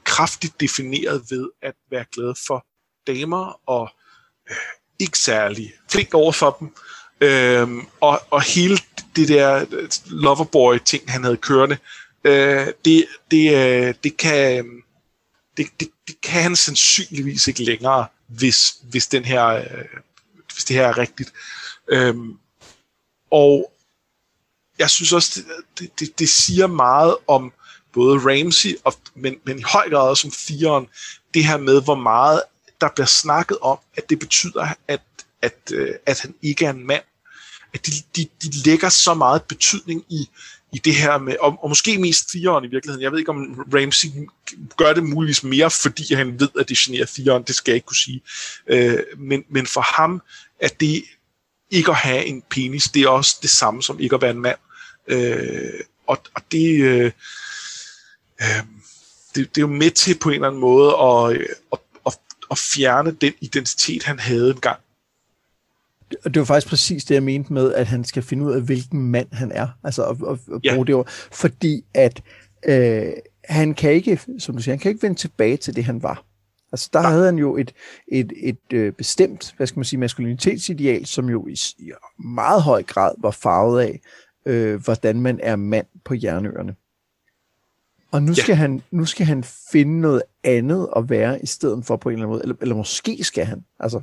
kraftigt 0.03 0.59
defineret 0.59 1.25
ved 1.29 1.49
at 1.61 1.75
være 1.89 2.05
glad 2.11 2.33
for 2.47 2.65
damer 3.07 3.61
og 3.69 3.89
øh, 4.49 4.55
ikke 4.99 5.17
særlig 5.17 5.73
flink 5.91 6.13
over 6.13 6.31
for 6.31 6.57
dem. 6.59 6.75
Øhm, 7.21 7.87
og, 8.01 8.21
og 8.29 8.41
hele 8.41 8.77
det 9.15 9.27
der 9.27 9.65
loverboy-ting, 10.05 11.11
han 11.11 11.23
havde 11.23 11.37
kørende, 11.37 11.77
øh, 12.23 12.67
det, 12.85 13.05
det, 13.31 13.55
øh, 13.55 13.93
det, 14.03 14.17
kan, 14.17 14.65
det, 15.57 15.67
det, 15.79 15.89
det 16.07 16.21
kan 16.21 16.41
han 16.41 16.55
sandsynligvis 16.55 17.47
ikke 17.47 17.63
længere, 17.63 18.05
hvis, 18.27 18.73
hvis, 18.83 19.07
den 19.07 19.25
her, 19.25 19.45
øh, 19.45 19.63
hvis 20.53 20.65
det 20.65 20.75
her 20.75 20.87
er 20.87 20.97
rigtigt. 20.97 21.33
Øhm, 21.87 22.37
og 23.31 23.71
jeg 24.79 24.89
synes 24.89 25.13
også, 25.13 25.41
det, 25.79 25.99
det, 25.99 26.19
det 26.19 26.29
siger 26.29 26.67
meget 26.67 27.15
om 27.27 27.53
både 27.93 28.17
Ramsey, 28.17 28.75
og, 28.83 28.93
men, 29.15 29.35
men 29.45 29.59
i 29.59 29.61
høj 29.61 29.89
grad 29.89 30.09
også 30.09 30.27
om 30.27 30.31
firen, 30.31 30.87
det 31.33 31.45
her 31.45 31.57
med, 31.57 31.83
hvor 31.83 31.95
meget 31.95 32.41
der 32.81 32.89
bliver 32.95 33.07
snakket 33.07 33.57
om, 33.61 33.77
at 33.97 34.09
det 34.09 34.19
betyder, 34.19 34.67
at, 34.87 35.01
at, 35.41 35.57
øh, 35.73 35.95
at 36.05 36.19
han 36.19 36.35
ikke 36.41 36.65
er 36.65 36.69
en 36.69 36.87
mand. 36.87 37.03
At 37.73 37.85
de, 37.85 37.91
de, 38.15 38.27
de 38.43 38.51
lægger 38.65 38.89
så 38.89 39.13
meget 39.13 39.43
betydning 39.43 40.05
i, 40.09 40.29
i 40.73 40.77
det 40.77 40.95
her 40.95 41.17
med, 41.17 41.35
og, 41.39 41.59
og 41.63 41.69
måske 41.69 41.97
mest 41.97 42.29
Theon 42.29 42.65
i 42.65 42.67
virkeligheden. 42.67 43.03
Jeg 43.03 43.11
ved 43.11 43.19
ikke, 43.19 43.31
om 43.31 43.65
Ramsey 43.73 44.07
gør 44.77 44.93
det 44.93 45.03
muligvis 45.03 45.43
mere, 45.43 45.71
fordi 45.71 46.13
han 46.13 46.39
ved, 46.39 46.49
at 46.59 46.69
det 46.69 46.77
generer 46.77 47.05
Theon. 47.05 47.43
Det 47.43 47.55
skal 47.55 47.71
jeg 47.71 47.75
ikke 47.75 47.85
kunne 47.85 47.95
sige. 47.95 48.21
Øh, 48.67 48.99
men, 49.17 49.43
men 49.49 49.67
for 49.67 49.81
ham, 49.81 50.21
at 50.59 50.79
det 50.79 51.03
ikke 51.71 51.91
at 51.91 51.97
have 51.97 52.25
en 52.25 52.43
penis, 52.49 52.83
det 52.87 53.01
er 53.01 53.09
også 53.09 53.37
det 53.41 53.49
samme 53.49 53.83
som 53.83 53.99
ikke 53.99 54.15
at 54.15 54.21
være 54.21 54.31
en 54.31 54.41
mand. 54.41 54.57
Øh, 55.07 55.79
og, 56.07 56.17
og 56.35 56.41
det, 56.51 56.81
øh, 56.81 57.11
øh, 58.41 58.63
det, 59.35 59.55
det 59.55 59.57
er 59.57 59.61
jo 59.61 59.67
med 59.67 59.91
til 59.91 60.17
på 60.17 60.29
en 60.29 60.35
eller 60.35 60.47
anden 60.47 60.61
måde 60.61 60.87
at, 60.87 61.47
at, 61.73 61.79
at, 62.05 62.13
at 62.51 62.57
fjerne 62.57 63.11
den 63.11 63.33
identitet, 63.41 64.03
han 64.03 64.19
havde 64.19 64.51
engang. 64.51 64.79
Og 66.25 66.33
det 66.33 66.39
var 66.39 66.45
faktisk 66.45 66.67
præcis 66.67 67.05
det, 67.05 67.15
jeg 67.15 67.23
mente 67.23 67.53
med, 67.53 67.73
at 67.73 67.87
han 67.87 68.03
skal 68.03 68.23
finde 68.23 68.45
ud 68.45 68.51
af, 68.53 68.61
hvilken 68.61 69.01
mand 69.11 69.27
han 69.31 69.51
er. 69.51 69.67
Altså 69.83 70.03
at, 70.03 70.17
at, 70.31 70.39
at 70.55 70.61
Ja. 70.63 70.73
bruge 70.73 70.87
det 70.87 70.95
ord. 70.95 71.07
Fordi 71.31 71.85
at 71.93 72.21
øh, 72.65 73.05
han 73.45 73.73
kan 73.73 73.91
ikke, 73.91 74.19
som 74.39 74.55
du 74.55 74.61
siger, 74.61 74.73
han 74.73 74.79
kan 74.79 74.91
ikke 74.91 75.03
vende 75.03 75.19
tilbage 75.19 75.57
til 75.57 75.75
det, 75.75 75.83
han 75.83 76.03
var. 76.03 76.25
Altså 76.71 76.89
der 76.93 77.01
Nej. 77.01 77.11
havde 77.11 77.25
han 77.25 77.35
jo 77.37 77.57
et, 77.57 77.73
et, 78.11 78.33
et 78.37 78.73
øh, 78.73 78.93
bestemt, 78.93 79.53
hvad 79.57 79.67
skal 79.67 79.79
man 79.79 79.85
sige, 79.85 79.99
maskulinitetsideal, 79.99 81.05
som 81.05 81.29
jo 81.29 81.47
i, 81.47 81.55
i 81.79 81.91
meget 82.23 82.61
høj 82.63 82.83
grad 82.83 83.11
var 83.17 83.31
farvet 83.31 83.81
af, 83.81 83.99
øh, 84.45 84.83
hvordan 84.83 85.21
man 85.21 85.39
er 85.43 85.55
mand 85.55 85.85
på 86.05 86.15
jernøerne. 86.23 86.75
Og 88.11 88.23
nu 88.23 88.31
Ja. 88.31 88.41
skal, 88.41 88.55
han, 88.55 88.81
nu 88.91 89.05
skal 89.05 89.25
han 89.25 89.43
finde 89.71 90.01
noget 90.01 90.21
andet 90.43 90.89
at 90.95 91.09
være 91.09 91.43
i 91.43 91.45
stedet 91.45 91.85
for 91.85 91.95
på 91.97 92.09
en 92.09 92.13
eller 92.13 92.25
anden 92.25 92.33
måde. 92.33 92.43
Eller, 92.43 92.55
eller 92.61 92.75
måske 92.75 93.23
skal 93.23 93.45
han. 93.45 93.65
Altså, 93.79 94.01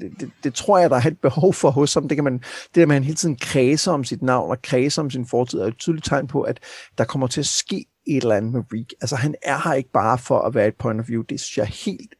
det, 0.00 0.20
det, 0.20 0.30
det 0.44 0.54
tror 0.54 0.78
jeg, 0.78 0.90
der 0.90 0.96
er 0.96 1.06
et 1.06 1.18
behov 1.18 1.54
for 1.54 1.70
hos 1.70 1.94
ham. 1.94 2.08
Det, 2.08 2.16
kan 2.16 2.24
man, 2.24 2.38
det 2.38 2.74
der 2.74 2.86
med, 2.86 2.94
at 2.96 3.00
han 3.00 3.04
hele 3.04 3.16
tiden 3.16 3.36
kredser 3.36 3.92
om 3.92 4.04
sit 4.04 4.22
navn 4.22 4.50
og 4.50 4.62
kredser 4.62 5.02
om 5.02 5.10
sin 5.10 5.26
fortid, 5.26 5.58
er 5.58 5.66
et 5.66 5.76
tydeligt 5.78 6.06
tegn 6.06 6.26
på, 6.26 6.42
at 6.42 6.60
der 6.98 7.04
kommer 7.04 7.26
til 7.26 7.40
at 7.40 7.46
ske 7.46 7.86
et 8.06 8.22
eller 8.22 8.34
andet 8.34 8.52
med 8.52 8.62
Reek. 8.72 8.92
Altså, 9.00 9.16
han 9.16 9.34
er 9.42 9.68
her 9.68 9.74
ikke 9.74 9.90
bare 9.92 10.18
for 10.18 10.38
at 10.40 10.54
være 10.54 10.68
et 10.68 10.74
point 10.76 11.00
of 11.00 11.08
view. 11.08 11.22
Det 11.22 11.40
synes 11.40 11.56
jeg 11.58 11.62
er 11.62 11.92
helt 11.92 12.14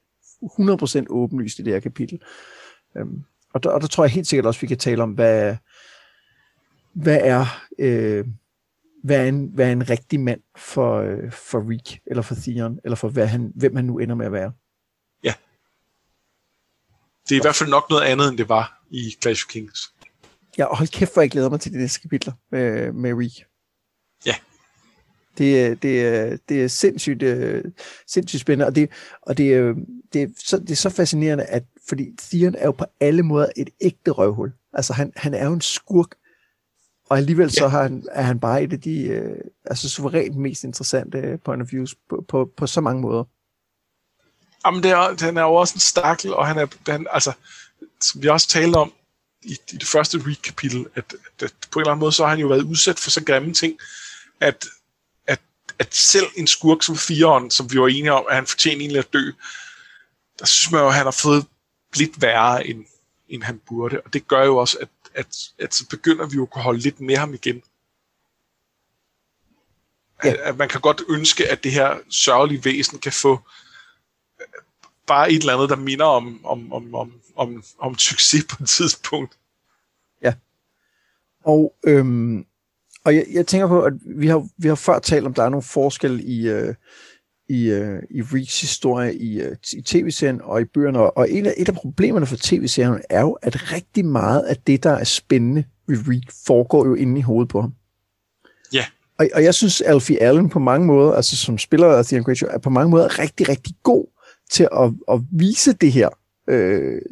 100% 1.03 1.07
åbenlyst 1.11 1.59
i 1.59 1.63
det 1.63 1.73
her 1.73 1.81
kapitel. 1.81 2.19
Øhm, 2.97 3.23
og, 3.55 3.63
der, 3.63 3.71
og 3.71 3.81
der 3.81 3.87
tror 3.87 4.05
jeg 4.05 4.11
helt 4.11 4.27
sikkert 4.27 4.47
også, 4.47 4.61
vi 4.61 4.67
kan 4.67 4.79
tale 4.79 5.03
om, 5.03 5.11
hvad, 5.11 5.57
hvad 6.93 7.19
er... 7.23 7.47
Øh, 7.79 8.25
er 9.11 9.25
en, 9.25 9.61
er 9.61 9.73
en 9.73 9.91
rigtig 9.91 10.21
mand 10.21 10.41
for, 10.57 10.97
øh, 11.01 11.33
for 11.33 11.71
Reek, 11.71 12.01
eller 12.07 12.23
for 12.23 12.35
Theon, 12.35 12.79
eller 12.85 12.97
for 12.97 13.09
hvad 13.09 13.27
han, 13.27 13.53
hvem 13.55 13.77
han 13.77 13.85
nu 13.85 13.99
ender 13.99 14.15
med 14.15 14.27
at 14.27 14.33
være. 14.33 14.53
Det 17.29 17.35
er 17.35 17.41
i 17.41 17.43
hvert 17.43 17.55
fald 17.55 17.71
nok 17.71 17.91
noget 17.91 18.03
andet, 18.03 18.29
end 18.29 18.39
det 18.39 18.49
var 18.49 18.83
i 18.91 19.15
Clash 19.23 19.47
of 19.47 19.51
Kings. 19.51 19.95
Ja, 20.59 20.65
og 20.65 20.77
hold 20.77 20.89
kæft, 20.89 21.13
hvor 21.13 21.23
jeg 21.23 21.31
glæder 21.31 21.51
mig 21.51 21.61
til 21.61 21.73
de 21.73 21.79
næste 21.79 22.01
kapitler 22.01 22.33
med, 22.51 22.93
med 22.93 23.13
Reek. 23.15 23.45
Ja. 24.27 24.35
Det, 25.39 25.65
er- 25.67 25.75
det, 25.75 26.07
er- 26.07 26.37
det 26.49 26.65
er 26.65 26.69
sindssygt, 26.69 27.23
øh, 27.23 27.65
sindssygt 28.07 28.41
spændende, 28.41 28.67
og, 28.67 28.75
det, 28.75 28.91
og 29.23 29.39
det, 29.39 29.55
er, 29.55 29.75
det, 30.13 30.23
er 30.23 30.27
så, 30.39 30.59
det 30.59 30.71
er 30.71 30.75
så 30.77 30.91
fascinerende, 30.91 31.45
at 31.45 31.65
fordi 31.89 32.11
Theon 32.19 32.55
er 32.55 32.65
jo 32.65 32.73
på 32.73 32.85
alle 33.01 33.23
måder 33.23 33.49
et 33.57 33.71
ægte 33.81 34.11
røvhul. 34.11 34.53
Altså 34.73 34.93
han, 34.93 35.13
han 35.17 35.35
er 35.35 35.47
jo 35.47 35.53
en 35.53 35.61
skurk, 35.61 36.15
og 37.09 37.17
alligevel 37.17 37.51
så 37.51 37.69
har 37.69 37.83
han, 37.83 38.05
er 38.13 38.23
han 38.23 38.41
bare 38.41 38.63
et 38.63 38.73
af 38.73 38.81
de 38.81 39.03
øh, 39.03 39.37
altså 39.65 39.89
suverænt 39.89 40.37
mest 40.37 40.65
interessante 40.65 41.39
point 41.45 41.63
of 41.63 41.73
views 41.73 41.95
på, 42.09 42.25
på, 42.29 42.51
på 42.57 42.67
så 42.67 42.81
mange 42.81 43.03
måder. 43.03 43.25
Jamen, 44.67 44.83
det 44.83 44.91
er, 44.91 45.25
han 45.25 45.37
er 45.37 45.43
jo 45.43 45.55
også 45.55 45.75
en 45.75 45.81
stakkel, 45.81 46.35
og 46.35 46.47
han 46.47 46.59
er, 46.59 46.67
han, 46.89 47.07
altså, 47.11 47.33
som 48.01 48.23
vi 48.23 48.29
også 48.29 48.49
talte 48.49 48.77
om 48.77 48.93
i, 49.43 49.53
i 49.73 49.77
det 49.77 49.87
første 49.87 50.19
Reed-kapitel, 50.27 50.87
at, 50.95 51.15
at, 51.15 51.43
at 51.43 51.55
på 51.71 51.79
en 51.79 51.83
eller 51.83 51.93
anden 51.93 52.01
måde, 52.01 52.13
så 52.13 52.23
har 52.23 52.31
han 52.31 52.39
jo 52.39 52.47
været 52.47 52.63
udsat 52.63 52.99
for 52.99 53.11
så 53.11 53.25
grimme 53.25 53.55
ting, 53.55 53.79
at, 54.41 54.67
at, 55.27 55.41
at 55.79 55.95
selv 55.95 56.27
en 56.37 56.47
skurk 56.47 56.83
som 56.83 56.97
Firen, 56.97 57.51
som 57.51 57.73
vi 57.73 57.81
var 57.81 57.89
enige 57.89 58.13
om, 58.13 58.25
at 58.29 58.37
han 58.37 58.47
fortjener 58.47 58.81
egentlig 58.81 58.99
at 58.99 59.13
dø, 59.13 59.31
der 60.39 60.47
synes 60.47 60.73
man 60.73 60.81
jo, 60.81 60.89
at 60.89 60.95
han 60.95 61.07
har 61.07 61.11
fået 61.23 61.47
lidt 61.97 62.23
værre, 62.23 62.67
end, 62.67 62.85
end 63.29 63.43
han 63.43 63.61
burde. 63.69 64.01
Og 64.01 64.13
det 64.13 64.29
gør 64.29 64.45
jo 64.45 64.57
også, 64.57 64.79
at, 64.81 64.89
at, 65.15 65.37
at 65.59 65.75
så 65.75 65.89
begynder 65.89 66.27
vi 66.27 66.35
jo 66.35 66.43
at 66.43 66.51
kunne 66.51 66.63
holde 66.63 66.81
lidt 66.81 67.01
med 67.01 67.17
ham 67.17 67.35
igen. 67.35 67.63
Ja. 70.25 70.31
At, 70.31 70.37
at 70.37 70.57
man 70.57 70.69
kan 70.69 70.81
godt 70.81 71.03
ønske, 71.09 71.49
at 71.49 71.65
det 71.65 71.73
her 71.73 71.99
sørgelige 72.11 72.65
væsen 72.65 72.99
kan 72.99 73.13
få 73.13 73.41
øh, 74.41 74.47
bare 75.07 75.33
et 75.33 75.41
eller 75.41 75.55
andet, 75.55 75.69
der 75.69 75.77
minder 75.77 76.05
om, 76.05 76.47
om, 76.47 76.73
om, 76.73 76.95
om, 76.95 77.21
om, 77.37 77.65
om 77.79 77.99
succes 77.99 78.45
på 78.45 78.63
et 78.63 78.69
tidspunkt. 78.69 79.39
Ja. 80.23 80.35
Og, 81.45 81.75
øhm, 81.87 82.47
og 83.05 83.17
jeg, 83.17 83.27
jeg 83.31 83.47
tænker 83.47 83.69
på, 83.69 83.83
at 83.83 83.93
vi 84.05 84.27
har, 84.27 84.49
vi 84.57 84.69
har 84.69 84.75
før 84.75 84.99
talt 84.99 85.27
om, 85.27 85.35
der 85.35 85.43
er 85.43 85.49
nogle 85.49 85.63
forskelle 85.63 86.23
i, 86.23 86.49
øh, 86.49 86.75
i, 87.49 87.71
øh, 87.71 88.03
i 88.11 88.23
Reeks 88.23 88.61
historie 88.61 89.15
i, 89.15 89.41
øh, 89.41 89.57
i 89.73 89.83
tv-serien 89.83 90.41
og 90.43 90.61
i 90.61 90.65
bøgerne. 90.65 91.11
Og 91.11 91.31
en 91.31 91.47
af, 91.47 91.55
et 91.57 91.69
af 91.69 91.75
problemerne 91.75 92.27
for 92.27 92.37
tv-serien 92.41 93.01
er 93.11 93.21
jo, 93.21 93.33
at 93.33 93.73
rigtig 93.73 94.05
meget 94.05 94.41
af 94.41 94.57
det, 94.57 94.83
der 94.83 94.91
er 94.91 95.05
spændende 95.05 95.65
ved 95.87 95.99
Reek, 96.09 96.31
foregår 96.47 96.87
jo 96.87 96.95
inde 96.95 97.19
i 97.19 97.23
hovedet 97.23 97.49
på 97.49 97.61
ham. 97.61 97.73
Ja. 98.73 98.85
Og, 99.19 99.29
og 99.35 99.45
jeg 99.45 99.55
synes, 99.55 99.81
Alfie 99.81 100.23
Allen 100.23 100.49
på 100.49 100.59
mange 100.59 100.87
måder, 100.87 101.13
altså 101.13 101.37
som 101.37 101.59
spiller 101.59 101.87
af 101.87 102.07
Theon 102.07 102.25
Greyjoy, 102.25 102.49
er 102.51 102.59
på 102.59 102.71
mange 102.71 102.91
måder 102.91 103.19
rigtig, 103.19 103.49
rigtig 103.49 103.75
god 103.83 104.07
til 104.51 104.69
at, 104.73 104.93
at 105.13 105.21
vise 105.33 105.73
det 105.73 105.93
her, 105.93 106.09
øh, 106.49 107.03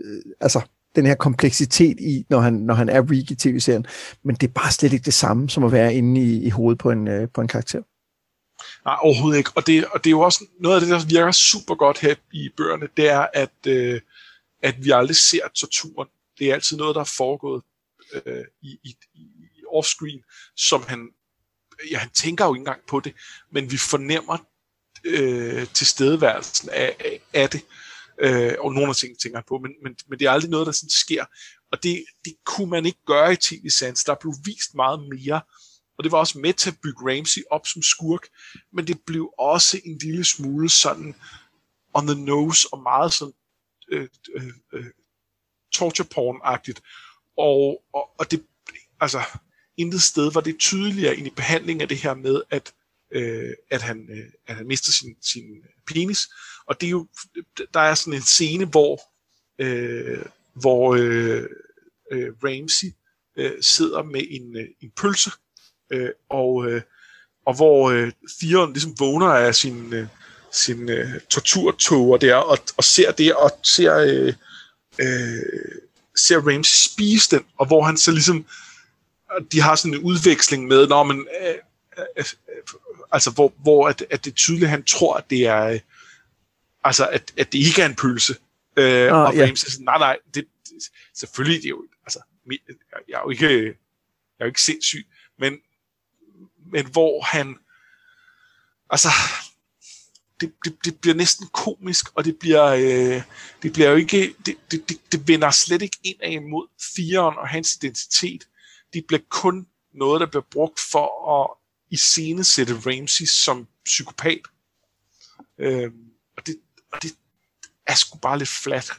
altså 0.40 0.60
den 0.96 1.06
her 1.06 1.14
kompleksitet 1.14 2.00
i, 2.00 2.26
når 2.30 2.40
han, 2.40 2.52
når 2.52 2.74
han 2.74 2.88
er 2.88 3.10
Reek 3.10 3.30
i 3.30 3.34
tv-serien. 3.34 3.86
Men 4.24 4.36
det 4.36 4.48
er 4.48 4.52
bare 4.52 4.72
slet 4.72 4.92
ikke 4.92 5.04
det 5.04 5.14
samme, 5.14 5.50
som 5.50 5.64
at 5.64 5.72
være 5.72 5.94
inde 5.94 6.20
i, 6.20 6.42
i 6.42 6.48
hovedet 6.48 6.78
på 6.78 6.90
en, 6.90 7.08
øh, 7.08 7.28
på 7.34 7.40
en 7.40 7.48
karakter. 7.48 7.82
Nej, 8.84 8.96
overhovedet 9.00 9.38
ikke. 9.38 9.50
Og 9.54 9.66
det, 9.66 9.86
og 9.86 10.04
det 10.04 10.10
er 10.10 10.10
jo 10.10 10.20
også 10.20 10.44
noget 10.60 10.76
af 10.76 10.80
det, 10.80 10.90
der 10.90 11.06
virker 11.06 11.32
super 11.32 11.74
godt 11.74 11.98
her 11.98 12.14
i 12.32 12.48
bøgerne, 12.56 12.88
det 12.96 13.08
er, 13.08 13.26
at, 13.34 13.66
øh, 13.66 14.00
at 14.62 14.84
vi 14.84 14.90
aldrig 14.90 15.16
ser 15.16 15.48
torturen. 15.54 16.08
Det 16.38 16.50
er 16.50 16.54
altid 16.54 16.76
noget, 16.76 16.94
der 16.94 17.00
er 17.00 17.14
foregået 17.16 17.62
øh, 18.14 18.44
i, 18.62 18.78
i, 18.84 18.96
i 19.14 19.62
offscreen, 19.72 20.22
som 20.56 20.82
han, 20.88 21.08
ja, 21.90 21.98
han 21.98 22.10
tænker 22.10 22.44
jo 22.44 22.54
ikke 22.54 22.60
engang 22.60 22.80
på 22.88 23.00
det, 23.00 23.12
men 23.52 23.70
vi 23.70 23.76
fornemmer 23.76 24.38
øh, 25.04 25.66
tilstedeværelsen 25.66 26.68
af, 26.70 26.96
af, 27.00 27.20
af 27.32 27.50
det. 27.50 27.60
Øh, 28.20 28.54
og 28.58 28.72
nogle 28.72 28.88
af 28.88 28.96
tingene 28.96 29.18
tænker 29.18 29.38
han 29.38 29.44
på, 29.48 29.58
men, 29.58 29.72
men, 29.82 29.96
men 30.08 30.18
det 30.18 30.26
er 30.26 30.30
aldrig 30.30 30.50
noget, 30.50 30.66
der 30.66 30.72
sådan 30.72 30.90
sker. 30.90 31.24
Og 31.72 31.82
det, 31.82 32.04
det 32.24 32.34
kunne 32.44 32.70
man 32.70 32.86
ikke 32.86 33.04
gøre 33.06 33.32
i 33.32 33.36
TV 33.36 33.68
Sands. 33.78 34.04
Der 34.04 34.14
blev 34.20 34.34
vist 34.44 34.74
meget 34.74 35.00
mere. 35.00 35.40
Og 36.02 36.04
det 36.04 36.12
var 36.12 36.18
også 36.18 36.38
med 36.38 36.54
til 36.54 36.70
at 36.70 36.76
bygge 36.82 37.10
Ramsey 37.10 37.42
op 37.50 37.66
som 37.66 37.82
skurk, 37.82 38.28
men 38.72 38.86
det 38.86 39.00
blev 39.06 39.34
også 39.38 39.80
en 39.84 39.98
lille 39.98 40.24
smule 40.24 40.70
sådan 40.70 41.14
on 41.94 42.06
the 42.06 42.24
nose 42.24 42.68
og 42.72 42.82
meget 42.82 43.12
sådan 43.12 43.34
øh, 43.92 44.08
øh, 44.34 44.52
øh, 44.72 44.86
torture 45.72 46.08
porn-agtigt. 46.14 46.80
Og, 47.36 47.84
og, 47.94 48.10
og 48.18 48.30
det, 48.30 48.46
altså, 49.00 49.22
intet 49.76 50.02
sted 50.02 50.32
var 50.32 50.40
det 50.40 50.58
tydeligere 50.58 51.16
end 51.16 51.26
i 51.26 51.30
behandlingen 51.30 51.80
af 51.80 51.88
det 51.88 51.98
her 51.98 52.14
med, 52.14 52.42
at, 52.50 52.74
øh, 53.10 53.54
at, 53.70 53.82
han, 53.82 54.08
øh, 54.10 54.30
at 54.46 54.56
han 54.56 54.66
mister 54.66 54.92
sin, 54.92 55.16
sin 55.20 55.44
penis. 55.86 56.28
Og 56.66 56.80
det 56.80 56.86
er 56.86 56.90
jo, 56.90 57.08
der 57.74 57.80
er 57.80 57.94
sådan 57.94 58.14
en 58.14 58.22
scene, 58.22 58.64
hvor, 58.64 59.00
øh, 59.58 60.24
hvor 60.54 60.94
øh, 60.94 61.46
øh, 62.12 62.32
Ramsey 62.44 62.88
øh, 63.36 63.62
sidder 63.62 64.02
med 64.02 64.24
en, 64.30 64.56
øh, 64.56 64.68
en 64.80 64.90
pølse 64.90 65.30
øh, 65.92 66.10
og, 66.28 66.66
øh, 66.66 66.82
og 67.46 67.54
hvor 67.56 67.90
øh, 67.90 68.12
Theon 68.40 68.72
ligesom 68.72 68.94
vågner 68.98 69.26
af 69.26 69.54
sin, 69.54 69.92
øh, 69.92 70.06
sin 70.52 70.88
øh, 70.88 71.20
torturtoger 71.30 72.16
der, 72.16 72.34
og, 72.34 72.58
og 72.76 72.84
ser 72.84 73.12
det, 73.12 73.34
og 73.34 73.50
ser, 73.62 73.96
øh, 73.96 74.34
øh, 74.98 75.78
ser 76.16 76.40
Ramsey 76.40 76.92
spise 76.92 77.36
den, 77.36 77.44
og 77.58 77.66
hvor 77.66 77.82
han 77.82 77.96
så 77.96 78.10
ligesom, 78.10 78.46
de 79.52 79.60
har 79.60 79.76
sådan 79.76 79.94
en 79.94 80.00
udveksling 80.00 80.66
med, 80.66 80.86
når 80.88 81.02
man, 81.02 81.26
øh, 81.40 81.54
øh, 81.98 82.04
øh, 82.18 82.24
altså 83.12 83.30
hvor, 83.30 83.52
hvor 83.62 83.88
at, 83.88 84.04
at 84.10 84.24
det 84.24 84.30
er 84.30 84.34
tydeligt, 84.34 84.64
at 84.64 84.70
han 84.70 84.84
tror, 84.84 85.16
at 85.16 85.30
det 85.30 85.46
er, 85.46 85.64
øh, 85.64 85.80
altså 86.84 87.06
at, 87.06 87.32
at 87.36 87.52
det 87.52 87.58
ikke 87.58 87.82
er 87.82 87.86
en 87.86 87.96
pølse. 87.96 88.34
Øh, 88.76 89.12
oh, 89.12 89.18
og 89.18 89.34
ja. 89.34 89.46
Ramsey 89.46 89.68
siger, 89.68 89.84
nej, 89.84 89.98
nej, 89.98 90.18
det, 90.34 90.44
det, 90.64 90.72
selvfølgelig, 91.14 91.62
det 91.62 91.66
er 91.66 91.70
jo, 91.70 91.84
altså, 92.06 92.20
jeg 93.08 93.14
er 93.14 93.20
jo 93.24 93.30
ikke, 93.30 93.48
jeg 93.48 94.40
er 94.40 94.44
jo 94.44 94.46
ikke 94.46 94.62
sindssyg, 94.62 95.06
men 95.38 95.58
men 96.72 96.86
hvor 96.86 97.22
han, 97.22 97.56
altså, 98.90 99.08
det, 100.40 100.52
det, 100.64 100.84
det 100.84 101.00
bliver 101.00 101.14
næsten 101.14 101.46
komisk, 101.46 102.06
og 102.14 102.24
det 102.24 102.38
bliver, 102.38 102.64
øh, 102.64 103.22
det 103.62 103.72
bliver 103.72 103.90
jo 103.90 103.96
ikke, 103.96 104.34
det, 104.46 104.56
det, 104.70 104.88
det, 104.88 105.12
det 105.12 105.28
vender 105.28 105.50
slet 105.50 105.82
ikke 105.82 105.98
ind 106.02 106.20
af 106.22 106.30
imod 106.30 106.66
firen 106.94 107.38
og 107.38 107.48
hans 107.48 107.76
identitet. 107.76 108.48
Det 108.92 109.04
bliver 109.06 109.22
kun 109.28 109.66
noget, 109.94 110.20
der 110.20 110.26
bliver 110.26 110.44
brugt 110.50 110.80
for 110.80 111.40
at 111.40 111.50
iscenesætte 111.90 112.74
Ramsey 112.74 113.24
som 113.24 113.68
psykopat. 113.84 114.40
Øh, 115.58 115.90
og, 116.36 116.46
det, 116.46 116.56
og 116.92 117.02
det 117.02 117.12
er 117.86 117.94
sgu 117.94 118.18
bare 118.18 118.38
lidt 118.38 118.48
flat. 118.48 118.90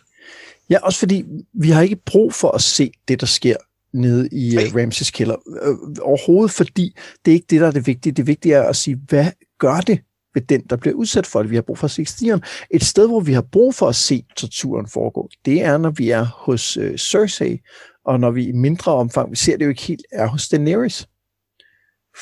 Ja, 0.69 0.79
også 0.79 0.99
fordi 0.99 1.25
vi 1.53 1.69
har 1.69 1.81
ikke 1.81 1.95
brug 1.95 2.33
for 2.33 2.51
at 2.51 2.61
se 2.61 2.91
det, 3.07 3.21
der 3.21 3.27
sker 3.27 3.55
nede 3.93 4.29
i 4.31 4.57
uh, 4.57 4.75
Ramses 4.75 5.11
kælder. 5.11 5.35
Uh, 5.35 5.93
overhovedet, 6.01 6.51
fordi 6.51 6.95
det 7.25 7.31
er 7.31 7.35
ikke 7.35 7.47
det, 7.49 7.61
der 7.61 7.67
er 7.67 7.71
det 7.71 7.87
vigtige. 7.87 8.13
Det 8.13 8.27
vigtige 8.27 8.55
er 8.55 8.63
at 8.63 8.75
sige, 8.75 8.99
hvad 9.07 9.27
gør 9.59 9.77
det 9.77 9.99
ved 10.33 10.41
den, 10.41 10.61
der 10.69 10.75
bliver 10.75 10.95
udsat 10.95 11.27
for 11.27 11.41
det? 11.41 11.51
Vi 11.51 11.55
har 11.55 11.61
brug 11.61 11.77
for 11.77 11.85
at 11.85 11.91
se 11.91 12.05
stigen. 12.05 12.41
Et 12.71 12.83
sted, 12.83 13.07
hvor 13.07 13.19
vi 13.19 13.33
har 13.33 13.41
brug 13.41 13.75
for 13.75 13.89
at 13.89 13.95
se 13.95 14.25
torturen 14.37 14.87
foregå, 14.87 15.29
det 15.45 15.63
er, 15.63 15.77
når 15.77 15.89
vi 15.89 16.09
er 16.09 16.23
hos 16.23 16.77
uh, 16.77 16.95
Cersei, 16.95 17.59
og 18.05 18.19
når 18.19 18.31
vi 18.31 18.47
i 18.47 18.51
mindre 18.51 18.91
omfang, 18.91 19.31
vi 19.31 19.35
ser 19.35 19.57
det 19.57 19.65
jo 19.65 19.69
ikke 19.69 19.81
helt, 19.81 20.05
er 20.11 20.27
hos 20.27 20.49
Daenerys. 20.49 21.07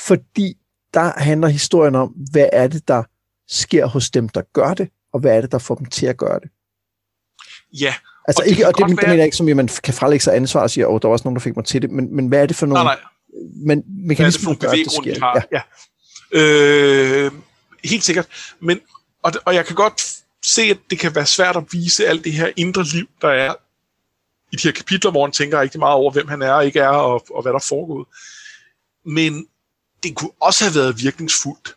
Fordi 0.07 0.57
der 0.93 1.19
handler 1.19 1.47
historien 1.47 1.95
om, 1.95 2.15
hvad 2.31 2.49
er 2.53 2.67
det, 2.67 2.87
der 2.87 3.03
sker 3.47 3.85
hos 3.85 4.09
dem, 4.09 4.29
der 4.29 4.41
gør 4.53 4.73
det, 4.73 4.89
og 5.13 5.19
hvad 5.19 5.37
er 5.37 5.41
det, 5.41 5.51
der 5.51 5.57
får 5.57 5.75
dem 5.75 5.85
til 5.85 6.05
at 6.05 6.17
gøre 6.17 6.39
det. 6.39 6.49
Ja, 7.81 7.93
Altså, 8.27 8.43
og 8.43 8.47
ikke, 8.49 8.59
det, 8.59 8.67
og 8.67 8.77
det, 8.77 8.87
mener 8.89 9.13
jeg 9.13 9.25
ikke, 9.25 9.37
som 9.37 9.47
at 9.47 9.55
man 9.55 9.69
kan 9.83 9.93
frelægge 9.93 10.23
sig 10.23 10.35
ansvar 10.35 10.61
og 10.61 10.69
sige, 10.69 10.87
oh, 10.87 10.99
der 11.01 11.07
var 11.07 11.13
også 11.13 11.23
nogen, 11.23 11.35
der 11.35 11.41
fik 11.41 11.55
mig 11.55 11.65
til 11.65 11.81
det, 11.81 11.91
men, 11.91 12.15
men 12.15 12.27
hvad 12.27 12.41
er 12.41 12.45
det 12.45 12.55
for 12.55 12.65
nogle... 12.65 12.83
Nej, 12.83 12.95
nej. 12.95 13.03
Men 13.65 13.83
mekanismer, 14.07 14.53
gør, 14.53 14.71
det 14.71 14.91
sker? 14.91 15.19
Har? 15.19 15.45
Ja. 15.51 15.61
ja. 16.31 16.41
Øh, 16.41 17.31
helt 17.83 18.03
sikkert. 18.03 18.27
Men, 18.59 18.79
og, 19.23 19.31
og 19.45 19.55
jeg 19.55 19.65
kan 19.65 19.75
godt 19.75 20.21
se, 20.43 20.61
at 20.61 20.77
det 20.89 20.99
kan 20.99 21.15
være 21.15 21.25
svært 21.25 21.55
at 21.57 21.63
vise 21.71 22.07
alt 22.07 22.23
det 22.23 22.33
her 22.33 22.51
indre 22.57 22.83
liv, 22.83 23.07
der 23.21 23.29
er 23.29 23.53
i 24.51 24.55
de 24.55 24.67
her 24.67 24.71
kapitler, 24.71 25.11
hvor 25.11 25.25
han 25.25 25.31
tænker 25.31 25.61
rigtig 25.61 25.79
meget 25.79 25.95
over, 25.95 26.11
hvem 26.11 26.27
han 26.27 26.41
er 26.41 26.51
og 26.51 26.65
ikke 26.65 26.79
er, 26.79 26.87
og, 26.87 27.25
og 27.31 27.41
hvad 27.41 27.51
der 27.51 27.59
er 27.59 27.65
foregået. 27.69 28.07
Men 29.05 29.47
det 30.03 30.15
kunne 30.15 30.31
også 30.41 30.63
have 30.65 30.75
været 30.75 31.03
virkningsfuldt, 31.03 31.75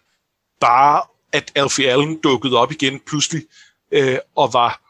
bare 0.61 1.03
at 1.32 1.53
Alfie 1.55 1.90
Allen 1.90 2.20
dukkede 2.20 2.57
op 2.57 2.72
igen 2.72 3.01
pludselig, 3.07 3.42
øh, 3.92 4.18
og 4.36 4.53
var 4.53 4.80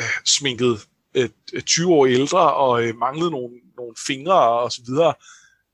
øh, 0.00 0.06
sminket 0.24 0.80
øh, 1.14 1.28
øh 1.54 1.62
20 1.62 1.92
år 1.92 2.06
ældre 2.06 2.54
og 2.54 2.84
øh, 2.84 2.96
manglede 2.96 3.30
nogle, 3.30 3.54
nogle 3.76 3.94
fingre 4.06 4.60
og 4.60 4.72
så 4.72 4.80
videre, 4.86 5.14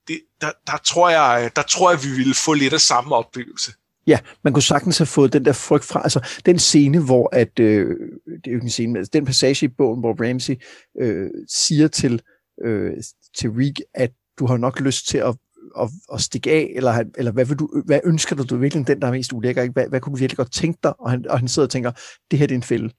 det, 0.09 0.21
der, 0.41 0.51
der, 0.67 0.77
tror 0.85 1.11
jeg, 1.11 1.51
der 1.57 1.63
tror 1.63 1.91
jeg, 1.91 2.01
vi 2.05 2.09
ville 2.17 2.35
få 2.35 2.55
lidt 2.55 2.73
af 2.73 2.81
samme 2.81 3.15
oplevelse. 3.15 3.73
Ja, 4.07 4.19
man 4.45 4.53
kunne 4.53 4.63
sagtens 4.63 4.99
have 4.99 5.07
fået 5.07 5.33
den 5.33 5.45
der 5.45 5.53
frygt 5.53 5.85
fra, 5.85 6.03
altså 6.03 6.41
den 6.47 6.59
scene, 6.59 7.05
hvor 7.05 7.29
at, 7.33 7.59
øh, 7.61 7.87
det 8.27 8.47
er 8.47 8.51
jo 8.51 8.57
ikke 8.57 8.65
en 8.65 8.71
scene, 8.71 8.93
men 8.93 8.97
altså, 8.97 9.11
den 9.13 9.25
passage 9.25 9.67
i 9.67 9.69
bogen, 9.69 10.01
hvor 10.01 10.29
Ramsey 10.29 10.55
øh, 11.01 11.31
siger 11.49 11.89
til, 11.89 12.23
øh, 12.65 12.93
til 13.39 13.51
Rick, 13.51 13.81
at 13.95 14.11
du 14.39 14.47
har 14.47 14.57
nok 14.57 14.81
lyst 14.81 15.09
til 15.09 15.19
at, 15.19 15.37
at, 15.81 15.91
at 16.13 16.21
stikke 16.21 16.51
af, 16.51 16.73
eller, 16.77 17.05
eller 17.19 17.33
hvad, 17.33 17.45
vil 17.45 17.59
du, 17.59 17.83
hvad 17.87 18.01
ønsker 18.05 18.37
du, 18.37 18.43
du 18.43 18.57
virkelig 18.57 18.87
den, 18.87 19.01
der 19.01 19.09
er 19.09 19.13
mest 19.13 19.33
ulækker, 19.33 19.63
ikke? 19.63 19.73
Hvad, 19.73 19.89
hvad 19.89 20.01
kunne 20.01 20.13
du 20.13 20.19
virkelig 20.19 20.37
godt 20.37 20.53
tænke 20.53 20.79
dig? 20.83 21.01
Og 21.01 21.11
han, 21.11 21.25
og 21.29 21.39
han 21.39 21.49
sidder 21.49 21.67
og 21.67 21.71
tænker, 21.71 21.91
det 22.31 22.39
her 22.39 22.47
det 22.47 22.55
er 22.55 22.59
en 22.59 22.63
fælde 22.63 22.91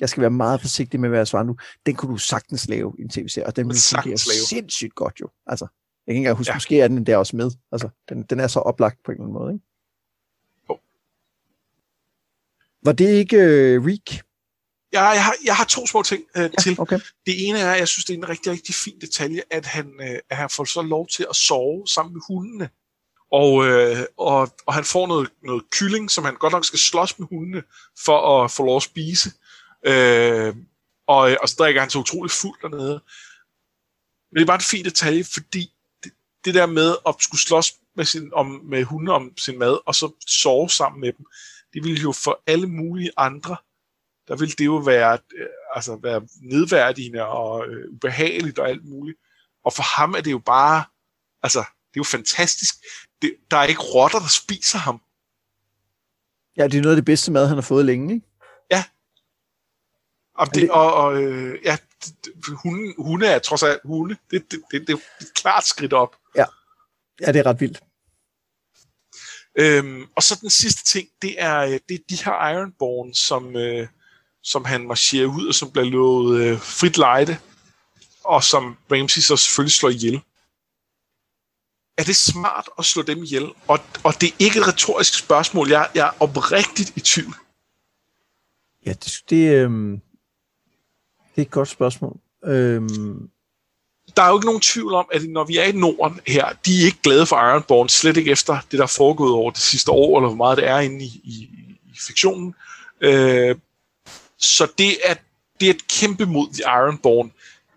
jeg 0.00 0.08
skal 0.08 0.20
være 0.20 0.30
meget 0.30 0.60
forsigtig 0.60 1.00
med, 1.00 1.08
hvad 1.08 1.18
jeg 1.18 1.28
svarer 1.28 1.44
nu, 1.44 1.56
den 1.86 1.94
kunne 1.94 2.12
du 2.12 2.18
sagtens 2.18 2.68
lave 2.68 2.94
i 2.98 3.02
en 3.02 3.08
tv-serie, 3.08 3.46
og 3.46 3.56
den 3.56 3.68
ville 3.68 3.80
fungere 3.94 4.18
sindssygt 4.18 4.94
godt 4.94 5.20
jo. 5.20 5.28
Altså, 5.46 5.64
jeg 5.64 6.12
kan 6.12 6.16
ikke 6.16 6.18
engang 6.18 6.36
huske, 6.36 6.50
ja. 6.50 6.56
måske 6.56 6.80
er 6.80 6.88
den 6.88 7.06
der 7.06 7.16
også 7.16 7.36
med. 7.36 7.50
Altså, 7.72 7.88
den, 8.08 8.22
den 8.22 8.40
er 8.40 8.46
så 8.46 8.60
oplagt 8.60 8.98
på 9.04 9.10
en 9.10 9.14
eller 9.14 9.24
anden 9.24 9.34
måde, 9.34 9.52
ikke? 9.52 9.64
Oh. 10.68 10.78
Var 12.84 12.92
det 12.92 13.08
ikke 13.08 13.36
uh, 13.36 13.86
Reek? 13.86 14.22
Ja, 14.92 15.04
jeg 15.04 15.24
har, 15.24 15.34
jeg 15.44 15.56
har 15.56 15.64
to 15.64 15.86
små 15.86 16.02
ting 16.02 16.22
uh, 16.36 16.42
ja, 16.42 16.48
til. 16.48 16.80
Okay. 16.80 17.00
Det 17.26 17.48
ene 17.48 17.58
er, 17.58 17.72
at 17.72 17.78
jeg 17.78 17.88
synes, 17.88 18.04
det 18.04 18.14
er 18.14 18.18
en 18.18 18.28
rigtig, 18.28 18.52
rigtig 18.52 18.74
fin 18.74 19.00
detalje, 19.00 19.42
at 19.50 19.66
han, 19.66 19.86
uh, 20.00 20.16
at 20.30 20.36
han 20.36 20.50
får 20.50 20.64
så 20.64 20.82
lov 20.82 21.08
til 21.08 21.26
at 21.30 21.36
sove 21.36 21.86
sammen 21.86 22.12
med 22.12 22.22
hundene. 22.28 22.68
Og, 23.32 23.66
øh, 23.66 23.96
og, 24.16 24.48
og 24.66 24.74
han 24.74 24.84
får 24.84 25.06
noget, 25.06 25.30
noget 25.42 25.70
kylling, 25.70 26.10
som 26.10 26.24
han 26.24 26.34
godt 26.34 26.52
nok 26.52 26.64
skal 26.64 26.78
slås 26.78 27.18
med 27.18 27.26
hundene 27.30 27.62
for 28.04 28.44
at 28.44 28.50
få 28.50 28.64
lov 28.64 28.76
at 28.76 28.82
spise. 28.82 29.28
Øh, 29.28 29.47
Øh, 29.86 30.54
og, 31.06 31.30
øh, 31.30 31.36
og 31.42 31.48
så 31.48 31.56
drikker 31.58 31.80
han 31.80 31.90
så 31.90 31.98
utroligt 31.98 32.34
fuldt 32.34 32.62
dernede. 32.62 33.02
Men 34.30 34.36
det 34.36 34.42
er 34.42 34.46
bare 34.46 34.54
en 34.54 34.72
fin 34.74 34.84
detalje, 34.84 35.24
fordi 35.24 35.72
det, 36.04 36.12
det 36.44 36.54
der 36.54 36.66
med 36.66 36.96
at 37.08 37.14
skulle 37.18 37.40
slås 37.40 37.72
med, 37.96 38.04
sin, 38.04 38.32
om, 38.32 38.46
med 38.46 38.84
hunde 38.84 39.12
om 39.12 39.38
sin 39.38 39.58
mad, 39.58 39.78
og 39.86 39.94
så 39.94 40.12
sove 40.26 40.70
sammen 40.70 41.00
med 41.00 41.12
dem, 41.12 41.26
det 41.72 41.84
ville 41.84 42.00
jo 42.00 42.12
for 42.12 42.42
alle 42.46 42.66
mulige 42.66 43.10
andre, 43.16 43.56
der 44.28 44.36
ville 44.36 44.54
det 44.58 44.64
jo 44.66 44.76
være, 44.76 45.18
øh, 45.38 45.46
altså 45.74 45.98
være 46.02 46.28
nedværdigende 46.42 47.26
og 47.26 47.66
øh, 47.66 47.92
ubehageligt 47.92 48.58
og 48.58 48.68
alt 48.68 48.84
muligt. 48.84 49.18
Og 49.64 49.72
for 49.72 49.82
ham 49.82 50.14
er 50.14 50.20
det 50.20 50.30
jo 50.30 50.38
bare, 50.38 50.84
altså, 51.42 51.58
det 51.58 51.96
er 51.96 52.00
jo 52.00 52.04
fantastisk. 52.04 52.74
Det, 53.22 53.36
der 53.50 53.56
er 53.56 53.64
ikke 53.64 53.82
rotter, 53.82 54.18
der 54.18 54.28
spiser 54.28 54.78
ham. 54.78 55.00
Ja, 56.56 56.64
det 56.64 56.78
er 56.78 56.82
noget 56.82 56.96
af 56.96 56.96
det 56.96 57.04
bedste 57.04 57.32
mad, 57.32 57.46
han 57.46 57.56
har 57.56 57.62
fået 57.62 57.84
længe, 57.84 58.14
ikke? 58.14 58.27
Det, 60.46 60.54
det... 60.54 60.70
og, 60.70 60.94
og 60.94 61.22
øh, 61.22 61.58
ja, 61.64 61.76
hunde, 62.48 62.94
hunde 62.98 63.26
er 63.26 63.38
trods 63.38 63.62
alt 63.62 63.80
hunde. 63.84 64.16
Det, 64.30 64.50
det, 64.50 64.60
det, 64.70 64.80
det 64.86 64.92
er 64.92 64.96
et 65.20 65.34
klart 65.34 65.66
skridt 65.66 65.92
op. 65.92 66.16
Ja. 66.36 66.44
ja, 67.20 67.32
det 67.32 67.38
er 67.38 67.46
ret 67.46 67.60
vildt. 67.60 67.80
Øhm, 69.58 70.06
og 70.16 70.22
så 70.22 70.38
den 70.40 70.50
sidste 70.50 70.84
ting, 70.84 71.08
det 71.22 71.34
er, 71.38 71.58
øh, 71.58 71.78
det 71.88 71.94
er 71.94 71.98
de 72.10 72.16
her 72.24 72.50
Ironborn, 72.50 73.14
som, 73.14 73.56
øh, 73.56 73.88
som 74.42 74.64
han 74.64 74.86
marcherer 74.86 75.26
ud, 75.26 75.46
og 75.46 75.54
som 75.54 75.70
bliver 75.70 75.86
lovet 75.86 76.40
øh, 76.40 76.58
frit 76.58 76.98
lejde, 76.98 77.38
og 78.24 78.44
som 78.44 78.76
Ramsey 78.92 79.20
så 79.20 79.36
selvfølgelig 79.36 79.72
slår 79.72 79.90
ihjel. 79.90 80.20
Er 81.98 82.04
det 82.04 82.16
smart 82.16 82.68
at 82.78 82.84
slå 82.84 83.02
dem 83.02 83.22
ihjel? 83.22 83.44
Og, 83.68 83.80
og 84.04 84.20
det 84.20 84.28
er 84.28 84.36
ikke 84.38 84.58
et 84.58 84.68
retorisk 84.68 85.18
spørgsmål. 85.18 85.68
Jeg, 85.68 85.90
jeg 85.94 86.06
er 86.06 86.22
oprigtigt 86.22 86.92
i 86.96 87.00
tvivl. 87.00 87.34
Ja, 88.86 88.92
det, 88.92 89.22
det, 89.30 89.54
øh, 89.54 89.98
det 91.38 91.44
er 91.44 91.46
et 91.46 91.50
godt 91.50 91.68
spørgsmål. 91.68 92.16
Øhm... 92.44 93.30
der 94.16 94.22
er 94.22 94.28
jo 94.28 94.36
ikke 94.36 94.46
nogen 94.46 94.60
tvivl 94.60 94.94
om, 94.94 95.08
at 95.12 95.28
når 95.28 95.44
vi 95.44 95.56
er 95.56 95.64
i 95.64 95.72
Norden 95.72 96.20
her, 96.26 96.52
de 96.66 96.80
er 96.80 96.84
ikke 96.84 97.02
glade 97.02 97.26
for 97.26 97.36
Ironborn, 97.36 97.88
slet 97.88 98.16
ikke 98.16 98.30
efter 98.30 98.58
det, 98.70 98.78
der 98.78 98.82
er 98.82 98.94
foregået 98.96 99.32
over 99.32 99.50
det 99.50 99.60
sidste 99.60 99.90
år, 99.90 100.18
eller 100.18 100.28
hvor 100.28 100.36
meget 100.36 100.58
det 100.58 100.66
er 100.66 100.78
inde 100.78 101.04
i, 101.04 101.20
i, 101.24 101.48
i 101.94 101.98
fiktionen. 102.06 102.54
Øh, 103.00 103.56
så 104.38 104.68
det 104.78 104.98
at 105.04 105.22
det 105.60 105.66
er 105.66 105.74
et 105.74 105.88
kæmpe 105.88 106.26
mod 106.26 106.52
The 106.52 106.62
Ironborn 106.62 107.32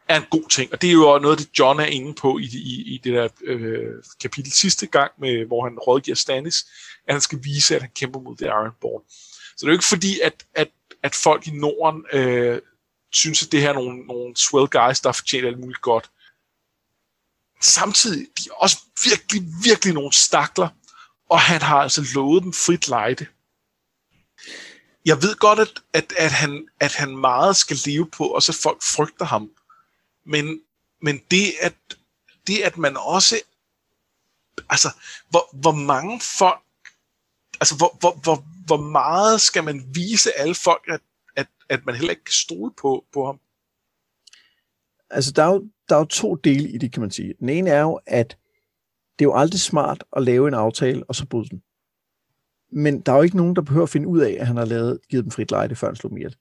er 0.08 0.18
en 0.18 0.26
god 0.30 0.50
ting, 0.50 0.74
og 0.74 0.82
det 0.82 0.88
er 0.88 0.94
jo 0.94 1.20
noget, 1.22 1.40
det 1.40 1.60
John 1.60 1.80
er 1.80 1.86
inde 1.86 2.14
på 2.14 2.38
i, 2.38 2.44
i, 2.54 2.94
i 2.94 3.02
det 3.04 3.14
der 3.14 3.28
øh, 3.44 4.04
kapitel 4.22 4.52
sidste 4.52 4.86
gang, 4.88 5.12
med, 5.20 5.46
hvor 5.46 5.64
han 5.64 5.80
rådgiver 5.80 6.16
Stannis, 6.16 6.66
at 7.08 7.14
han 7.14 7.22
skal 7.22 7.40
vise, 7.44 7.76
at 7.76 7.82
han 7.82 7.92
kæmper 7.96 8.20
mod 8.20 8.38
The 8.38 8.46
Ironborn. 8.46 9.02
Så 9.08 9.58
det 9.60 9.64
er 9.64 9.68
jo 9.68 9.74
ikke 9.74 9.86
fordi, 9.86 10.20
at, 10.20 10.46
at, 10.56 10.68
at 11.04 11.16
folk 11.16 11.48
i 11.48 11.52
Norden 11.52 12.06
øh, 12.14 12.62
synes, 13.12 13.44
at 13.44 13.52
det 13.52 13.62
her 13.62 13.70
er 13.70 13.74
nogle, 13.74 14.00
nogle 14.00 14.38
swell 14.38 14.68
guys, 14.68 15.00
der 15.00 15.12
fortjener 15.12 15.48
alt 15.48 15.60
muligt 15.60 15.82
godt 15.82 16.10
samtidig, 17.62 18.28
de 18.38 18.50
er 18.50 18.54
også 18.54 18.78
virkelig, 19.04 19.44
virkelig 19.64 19.94
nogle 19.94 20.14
stakler, 20.14 20.70
og 21.30 21.40
han 21.40 21.62
har 21.62 21.78
altså 21.78 22.06
lovet 22.14 22.44
dem 22.44 22.54
frit 22.54 22.88
lejde. 22.88 23.26
Jeg 25.06 25.22
ved 25.22 25.36
godt, 25.36 25.60
at, 25.60 25.82
at, 25.94 26.14
at, 26.18 26.32
han, 26.32 26.68
at 26.80 26.94
han 26.94 27.18
meget 27.18 27.56
skal 27.56 27.78
leve 27.86 28.10
på, 28.10 28.26
og 28.26 28.44
så 28.44 28.54
folk 28.64 28.84
frygter 28.84 29.26
ham. 29.26 29.52
Men, 30.26 30.62
men 31.02 31.22
det, 31.32 31.54
at, 31.62 31.74
det, 32.48 32.62
at 32.62 32.78
man 32.78 32.98
også... 32.98 33.42
Altså, 34.70 34.90
hvor, 35.30 35.50
hvor 35.54 35.72
mange 35.72 36.22
folk... 36.38 36.62
Altså, 37.60 37.76
hvor, 37.76 37.98
hvor, 38.00 38.14
hvor, 38.14 38.46
hvor 38.66 38.78
meget 38.78 39.42
skal 39.42 39.64
man 39.64 39.96
vise 39.96 40.40
alle 40.40 40.56
folk, 40.56 40.84
at, 40.88 41.02
at, 41.74 41.86
man 41.86 41.96
heller 41.96 42.10
ikke 42.10 42.24
kan 42.24 42.34
stole 42.34 42.72
på, 42.82 43.06
på 43.14 43.26
ham? 43.26 43.40
Altså, 45.10 45.32
der 45.32 45.44
er 45.44 45.54
jo 45.54 45.70
der 45.90 45.96
er 45.96 46.00
jo 46.00 46.06
to 46.06 46.36
dele 46.36 46.70
i 46.70 46.78
det, 46.78 46.94
kan 46.94 47.02
man 47.02 47.12
sige. 47.12 47.34
Den 47.40 47.50
ene 47.50 47.70
er 47.70 47.82
jo, 47.82 48.00
at 48.06 48.38
det 49.20 49.26
er 49.26 49.30
jo 49.30 49.36
aldrig 49.36 49.60
smart 49.60 50.04
at 50.16 50.24
lave 50.24 50.48
en 50.48 50.54
aftale, 50.54 51.04
og 51.08 51.16
så 51.16 51.26
bryde 51.26 51.50
den. 51.50 51.64
Men 52.72 53.02
der 53.02 53.12
er 53.12 53.16
jo 53.16 53.22
ikke 53.22 53.38
nogen, 53.38 53.56
der 53.56 53.62
behøver 53.62 53.84
at 53.84 53.90
finde 53.90 54.08
ud 54.08 54.20
af, 54.20 54.38
at 54.40 54.48
han 54.48 54.58
har 54.58 54.66
lavet, 54.66 55.00
givet 55.10 55.24
dem 55.24 55.32
frit 55.32 55.52
lejde, 55.52 55.76
før 55.76 55.88
han 55.88 55.96
slog 55.96 56.10
dem 56.10 56.18
ihjel. 56.18 56.36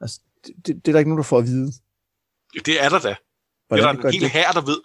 Altså, 0.00 0.20
det, 0.46 0.56
det, 0.56 0.66
det 0.66 0.88
er 0.88 0.92
der 0.92 0.98
ikke 0.98 1.10
nogen, 1.10 1.18
der 1.18 1.24
får 1.24 1.38
at 1.38 1.44
vide. 1.44 1.72
Ja, 2.54 2.60
det 2.66 2.82
er 2.84 2.88
der 2.88 2.98
da. 2.98 3.16
Hvordan 3.68 3.96
det 3.96 3.98
er 3.98 4.02
der 4.02 4.08
en 4.08 4.20
hel 4.20 4.28
her, 4.28 4.52
der 4.52 4.60
ved. 4.60 4.80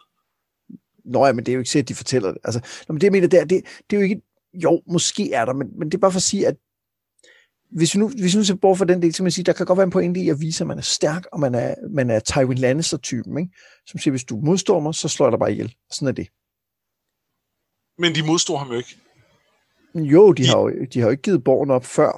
Nå 1.05 1.25
ja, 1.25 1.33
men 1.33 1.45
det 1.45 1.51
er 1.51 1.53
jo 1.53 1.59
ikke 1.59 1.71
sikkert, 1.71 1.85
at 1.85 1.89
de 1.89 1.95
fortæller 1.95 2.31
det. 2.31 2.41
Altså, 2.43 2.83
når 2.87 2.95
det 2.95 3.03
jeg 3.03 3.11
mener, 3.11 3.27
det 3.27 3.39
er, 3.39 3.45
det, 3.45 3.63
det 3.89 3.95
er 3.95 4.01
jo 4.01 4.03
ikke... 4.03 4.21
Jo, 4.53 4.81
måske 4.87 5.33
er 5.33 5.45
der, 5.45 5.53
men, 5.53 5.79
men 5.79 5.91
det 5.91 5.97
er 5.97 6.01
bare 6.01 6.11
for 6.11 6.19
at 6.19 6.23
sige, 6.23 6.47
at 6.47 6.55
hvis 7.71 7.95
vi 7.95 7.99
nu, 7.99 8.09
hvis 8.09 8.33
vi 8.33 8.37
nu 8.37 8.43
ser 8.43 8.55
bort 8.55 8.77
fra 8.77 8.85
den 8.85 9.01
del, 9.01 9.13
så 9.13 9.17
kan 9.17 9.23
man 9.23 9.31
sige, 9.31 9.45
der 9.45 9.53
kan 9.53 9.65
godt 9.65 9.77
være 9.77 9.83
en 9.83 9.91
pointe 9.91 10.19
i 10.19 10.29
at 10.29 10.41
vise, 10.41 10.63
at 10.63 10.67
man 10.67 10.77
er 10.77 10.81
stærk, 10.81 11.25
og 11.31 11.39
man 11.39 11.55
er, 11.55 11.75
man 11.89 12.09
er 12.09 12.19
Tywin 12.19 12.57
Lannister-typen, 12.57 13.37
ikke? 13.37 13.51
som 13.87 13.99
siger, 13.99 14.11
hvis 14.11 14.23
du 14.23 14.39
modstår 14.43 14.79
mig, 14.79 14.95
så 14.95 15.07
slår 15.07 15.25
jeg 15.25 15.31
dig 15.31 15.39
bare 15.39 15.51
ihjel. 15.51 15.75
Sådan 15.91 16.07
er 16.07 16.11
det. 16.11 16.27
Men 17.97 18.15
de 18.15 18.27
modstår 18.27 18.57
ham 18.57 18.67
jo 18.67 18.77
ikke. 18.77 18.97
Jo, 19.95 20.31
de, 20.31 20.43
de... 20.43 20.47
Har, 20.47 20.57
jo, 20.57 20.85
de 20.93 20.99
har 20.99 21.07
jo 21.07 21.11
ikke 21.11 21.23
givet 21.23 21.43
borgen 21.43 21.71
op 21.71 21.85
før. 21.85 22.11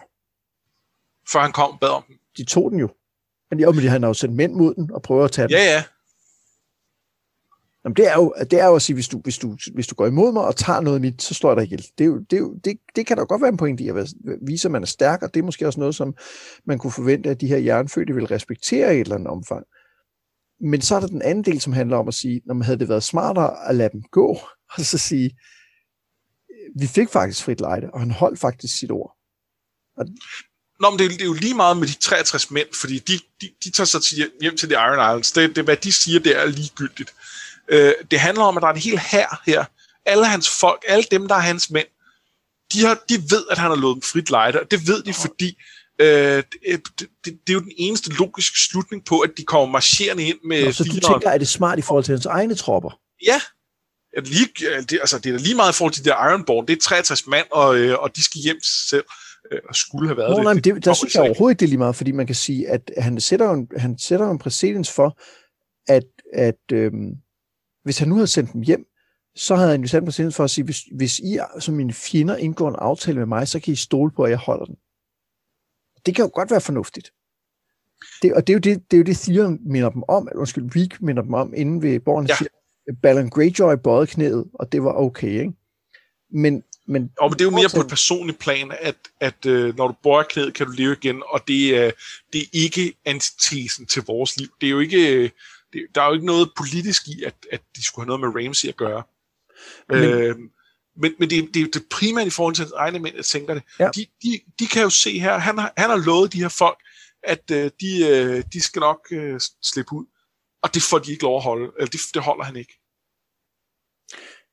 Før 1.32 1.40
han 1.40 1.52
kom 1.52 1.78
bad 1.82 1.90
om 1.90 2.04
den. 2.08 2.16
De 2.38 2.46
tog 2.46 2.72
den 2.72 2.80
jo. 2.80 2.90
Men, 3.50 3.60
jo, 3.60 3.72
men 3.72 3.84
de 3.84 3.88
har 3.88 4.00
jo 4.00 4.14
sendt 4.14 4.36
mænd 4.36 4.54
mod 4.54 4.76
den 4.76 4.92
og 4.92 5.02
prøver 5.02 5.26
at 5.26 5.32
tage 5.32 5.48
den. 5.48 5.58
Ja, 5.58 5.64
ja. 5.64 5.84
Jamen, 7.86 7.96
det, 7.96 8.08
er 8.08 8.16
jo, 8.16 8.34
det 8.52 8.60
er 8.60 8.66
jo 8.66 8.76
at 8.76 8.82
sige, 8.82 8.94
hvis 8.94 9.08
du, 9.08 9.20
hvis, 9.20 9.38
du, 9.38 9.58
hvis 9.74 9.88
du 9.88 9.96
går 9.96 10.08
imod 10.08 10.32
mig 10.32 10.44
og 10.44 10.56
tager 10.56 10.82
noget 10.82 10.98
af 10.98 11.02
mit, 11.02 11.22
så 11.22 11.34
slår 11.34 11.50
jeg 11.50 11.58
dig 11.58 11.64
ihjel. 11.64 11.86
Det, 11.98 12.04
er 12.04 12.08
jo, 12.08 12.20
det, 12.20 12.34
er 12.34 12.40
jo, 12.40 12.54
det, 12.66 12.78
det 12.96 13.06
kan 13.06 13.18
da 13.18 13.24
godt 13.24 13.42
være 13.42 13.50
en 13.50 13.58
point 13.58 13.80
i 13.80 13.88
at 13.88 13.96
vise, 14.48 14.68
at 14.68 14.72
man 14.72 14.82
er 14.82 14.88
stærk, 14.88 15.22
og 15.24 15.34
det 15.34 15.40
er 15.40 15.44
måske 15.44 15.68
også 15.68 15.80
noget, 15.80 15.96
som 15.96 16.16
man 16.66 16.78
kunne 16.78 16.92
forvente, 16.92 17.30
at 17.30 17.42
de 17.42 17.48
her 17.48 17.58
jernfødte 17.58 18.14
vil 18.14 18.28
respektere 18.28 18.98
i 18.98 19.00
et 19.00 19.02
eller 19.02 19.16
andet 19.16 19.28
omfang. 19.28 19.66
Men 20.62 20.82
så 20.82 20.96
er 20.96 21.00
der 21.00 21.08
den 21.08 21.22
anden 21.22 21.44
del, 21.44 21.62
som 21.62 21.74
handler 21.74 21.98
om 21.98 22.08
at 22.08 22.14
sige, 22.14 22.42
når 22.46 22.54
man 22.54 22.66
havde 22.66 22.80
det 22.80 22.90
været 22.90 23.04
smartere 23.04 23.70
at 23.70 23.76
lade 23.76 23.90
dem 23.94 24.02
gå, 24.12 24.40
og 24.78 24.86
så 24.86 24.98
sige, 24.98 25.38
vi 26.76 26.88
fik 26.88 27.10
faktisk 27.10 27.44
frit 27.44 27.60
lejde, 27.60 27.90
og 27.94 28.00
han 28.00 28.12
holdt 28.12 28.40
faktisk 28.40 28.78
sit 28.78 28.92
ord. 28.92 29.18
Og 29.98 30.06
Nå, 30.80 30.90
men 30.90 31.00
det, 31.00 31.06
er, 31.06 31.10
det 31.10 31.22
er 31.22 31.26
jo 31.26 31.34
lige 31.34 31.54
meget 31.54 31.78
med 31.78 31.88
de 31.88 31.94
63 31.94 32.52
mænd, 32.52 32.68
fordi 32.82 33.00
de, 33.00 33.20
de, 33.42 33.50
de 33.64 33.72
tager 33.72 33.86
sig 33.86 34.04
til, 34.04 34.32
hjem 34.42 34.58
til 34.58 34.70
de 34.70 34.74
Iron 34.74 34.94
Islands. 34.94 35.32
Det, 35.32 35.56
det, 35.56 35.64
hvad 35.64 35.78
de 35.78 35.92
siger, 35.92 36.20
det 36.20 36.40
er 36.40 36.46
ligegyldigt. 36.46 37.14
Øh, 37.68 37.94
det 38.12 38.20
handler 38.20 38.44
om, 38.44 38.58
at 38.58 38.62
der 38.62 38.68
er 38.68 38.74
en 38.74 38.80
hel 38.80 39.00
hær 39.00 39.42
her. 39.46 39.66
Alle 40.06 40.26
hans 40.26 40.50
folk, 40.50 40.86
alle 40.88 41.04
dem, 41.12 41.28
der 41.28 41.36
er 41.36 41.40
hans 41.40 41.70
mænd, 41.70 41.88
de, 42.74 42.86
har, 42.86 43.00
de 43.10 43.16
ved, 43.16 43.46
at 43.52 43.58
han 43.58 43.70
har 43.70 43.78
lovet 43.78 43.96
dem 43.96 44.02
frit 44.02 44.30
lejde, 44.30 44.60
og 44.60 44.72
det 44.72 44.88
ved 44.88 45.04
de, 45.04 45.14
fordi 45.14 45.58
øh, 46.00 46.08
det, 46.08 46.82
det, 47.00 47.10
det, 47.26 47.50
er 47.50 47.54
jo 47.54 47.60
den 47.60 47.72
eneste 47.78 48.10
logiske 48.10 48.60
slutning 48.60 49.06
på, 49.06 49.20
at 49.20 49.32
de 49.38 49.44
kommer 49.44 49.72
marcherende 49.72 50.24
ind 50.24 50.38
med... 50.46 50.66
Nå, 50.66 50.72
så 50.72 50.84
du 50.84 51.00
tænker, 51.00 51.30
er 51.30 51.38
det 51.38 51.48
smart 51.48 51.80
i 51.80 51.82
forhold 51.82 52.04
til 52.04 52.12
hans 52.12 52.26
egne 52.26 52.56
tropper? 52.56 53.00
Ja, 53.26 53.42
lige, 54.22 54.48
det, 54.90 55.00
altså, 55.02 55.20
det 55.20 55.34
er 55.34 55.40
lige 55.40 55.56
meget 55.56 55.74
i 55.74 55.78
forhold 55.78 55.94
til 55.94 56.06
det 56.06 56.12
Ironborn. 56.12 56.68
Det 56.68 56.74
er 56.74 56.82
63 56.82 57.28
mand, 57.28 57.46
og, 57.52 57.78
øh, 57.78 58.00
og 58.00 58.16
de 58.16 58.24
skal 58.24 58.42
hjem 58.42 58.60
selv 58.64 59.06
øh, 59.52 59.60
og 59.70 59.76
skulle 59.76 60.08
have 60.08 60.18
været 60.18 60.30
Nå, 60.30 60.36
det. 60.36 60.44
Nej, 60.44 60.54
men 60.54 60.64
det, 60.64 60.86
der 60.86 60.94
synes 60.94 61.16
jeg 61.16 61.24
overhovedet 61.24 61.54
ikke, 61.54 61.60
det 61.60 61.66
er 61.66 61.70
lige 61.70 61.78
meget, 61.78 61.96
fordi 61.96 62.12
man 62.12 62.26
kan 62.28 62.36
sige, 62.36 62.70
at 62.70 62.92
han 62.98 63.20
sætter 63.20 63.52
en, 63.52 63.68
han 63.78 64.00
sætter 64.00 64.32
en 64.32 64.40
præcedens 64.40 64.92
for, 64.92 65.20
at, 65.88 66.04
at 66.34 66.72
øhm, 66.72 67.12
hvis 67.84 68.00
han 68.00 68.08
nu 68.08 68.16
havde 68.16 68.28
sendt 68.28 68.54
dem 68.54 68.62
hjem, 68.62 68.86
så 69.36 69.56
havde 69.56 69.72
han 69.72 69.82
jo 69.82 69.88
sat 69.88 70.04
mig 70.04 70.34
for 70.34 70.44
at 70.44 70.50
sige, 70.50 70.66
hvis, 70.66 70.82
hvis 70.98 71.20
I 71.20 71.40
som 71.60 71.76
mine 71.76 71.94
fjender 71.94 72.36
indgår 72.36 72.70
en 72.70 72.76
aftale 72.76 73.18
med 73.18 73.26
mig, 73.26 73.48
så 73.48 73.60
kan 73.60 73.74
I 73.74 73.76
stole 73.76 74.12
på, 74.12 74.24
at 74.24 74.30
jeg 74.30 74.38
holder 74.38 74.66
den. 74.66 74.76
Det 76.06 76.16
kan 76.16 76.26
jo 76.26 76.32
godt 76.34 76.52
være 76.52 76.62
fornuftigt. 76.62 77.12
Det, 78.22 78.34
og 78.34 78.48
det 78.48 78.54
er, 78.54 78.56
jo 78.56 78.60
det, 78.60 78.92
det 78.92 78.98
er 78.98 79.00
jo 79.00 79.04
det, 79.04 79.18
Theon 79.18 79.60
minder 79.66 79.90
dem 79.90 80.04
om, 80.08 80.28
eller 80.28 80.40
undskyld, 80.40 80.76
Reek 80.76 81.02
minder 81.02 81.24
dem 81.24 81.34
om, 81.34 81.54
inden 81.54 81.82
ved 81.82 82.00
borgen 82.00 82.28
ja. 82.28 82.36
siger, 82.36 82.50
Balon 83.02 83.30
Greyjoy 83.30 83.76
bøjede 83.84 84.08
knæet, 84.08 84.46
og 84.54 84.72
det 84.72 84.84
var 84.84 84.94
okay, 84.94 85.40
ikke? 85.40 85.54
Men, 86.32 86.64
men, 86.88 87.12
og 87.20 87.30
men 87.30 87.34
det 87.34 87.42
er 87.42 87.46
jo 87.46 87.52
mere 87.52 87.70
på 87.76 87.82
et 87.82 87.88
personligt 87.88 88.40
plan, 88.40 88.72
at, 88.80 88.96
at 89.20 89.46
øh, 89.46 89.78
når 89.78 89.88
du 89.88 89.96
bøjer 90.04 90.24
knæet, 90.24 90.54
kan 90.54 90.66
du 90.66 90.72
leve 90.72 90.96
igen, 91.02 91.24
og 91.28 91.48
det, 91.48 91.74
øh, 91.74 91.92
det 92.34 92.42
er 92.42 92.48
ikke 92.54 92.94
antitesen 93.06 93.86
til 93.86 94.04
vores 94.08 94.38
liv. 94.38 94.48
Det 94.62 94.68
er 94.68 94.72
jo 94.72 94.80
ikke, 94.80 95.24
øh, 95.24 95.30
det, 95.74 95.86
der 95.96 96.02
er 96.02 96.08
jo 96.08 96.14
ikke 96.14 96.26
noget 96.26 96.52
politisk 96.58 97.08
i, 97.08 97.24
at, 97.24 97.36
at 97.52 97.62
de 97.76 97.84
skulle 97.86 98.04
have 98.04 98.18
noget 98.18 98.36
med 98.36 98.46
Ramsey 98.46 98.70
at 98.70 98.76
gøre. 98.76 99.04
Men, 99.90 100.04
øh, 100.04 100.36
men, 100.96 101.16
men 101.20 101.30
det, 101.30 101.50
det, 101.54 101.74
det 101.74 101.84
primært 101.92 102.28
i 102.28 102.30
forhold 102.30 102.56
til 102.56 102.68
egne 102.76 103.00
mænd, 103.00 103.16
jeg 103.16 103.26
tænker 103.26 103.54
det. 103.54 103.64
Ja. 103.80 103.90
De, 103.96 104.06
de, 104.24 104.40
de 104.60 104.68
kan 104.68 104.82
jo 104.82 104.90
se 104.90 105.20
her, 105.20 105.38
han 105.38 105.58
har, 105.58 105.74
han 105.78 105.90
har 105.90 105.98
lovet 105.98 106.34
de 106.34 106.42
her 106.42 106.50
folk, 106.50 106.80
at 107.24 107.52
øh, 107.52 107.72
de, 107.82 108.08
øh, 108.08 108.44
de 108.54 108.62
skal 108.62 108.80
nok 108.80 109.08
øh, 109.12 109.40
slippe 109.62 109.94
ud. 109.94 110.06
Og 110.62 110.74
det 110.74 110.82
får 110.90 111.00
de 111.00 111.12
ikke 111.12 111.24
lov 111.24 111.38
at 111.38 111.44
holde. 111.44 111.72
Eller 111.78 111.90
det, 111.90 112.00
det 112.14 112.22
holder 112.22 112.44
han 112.44 112.56
ikke. 112.56 112.80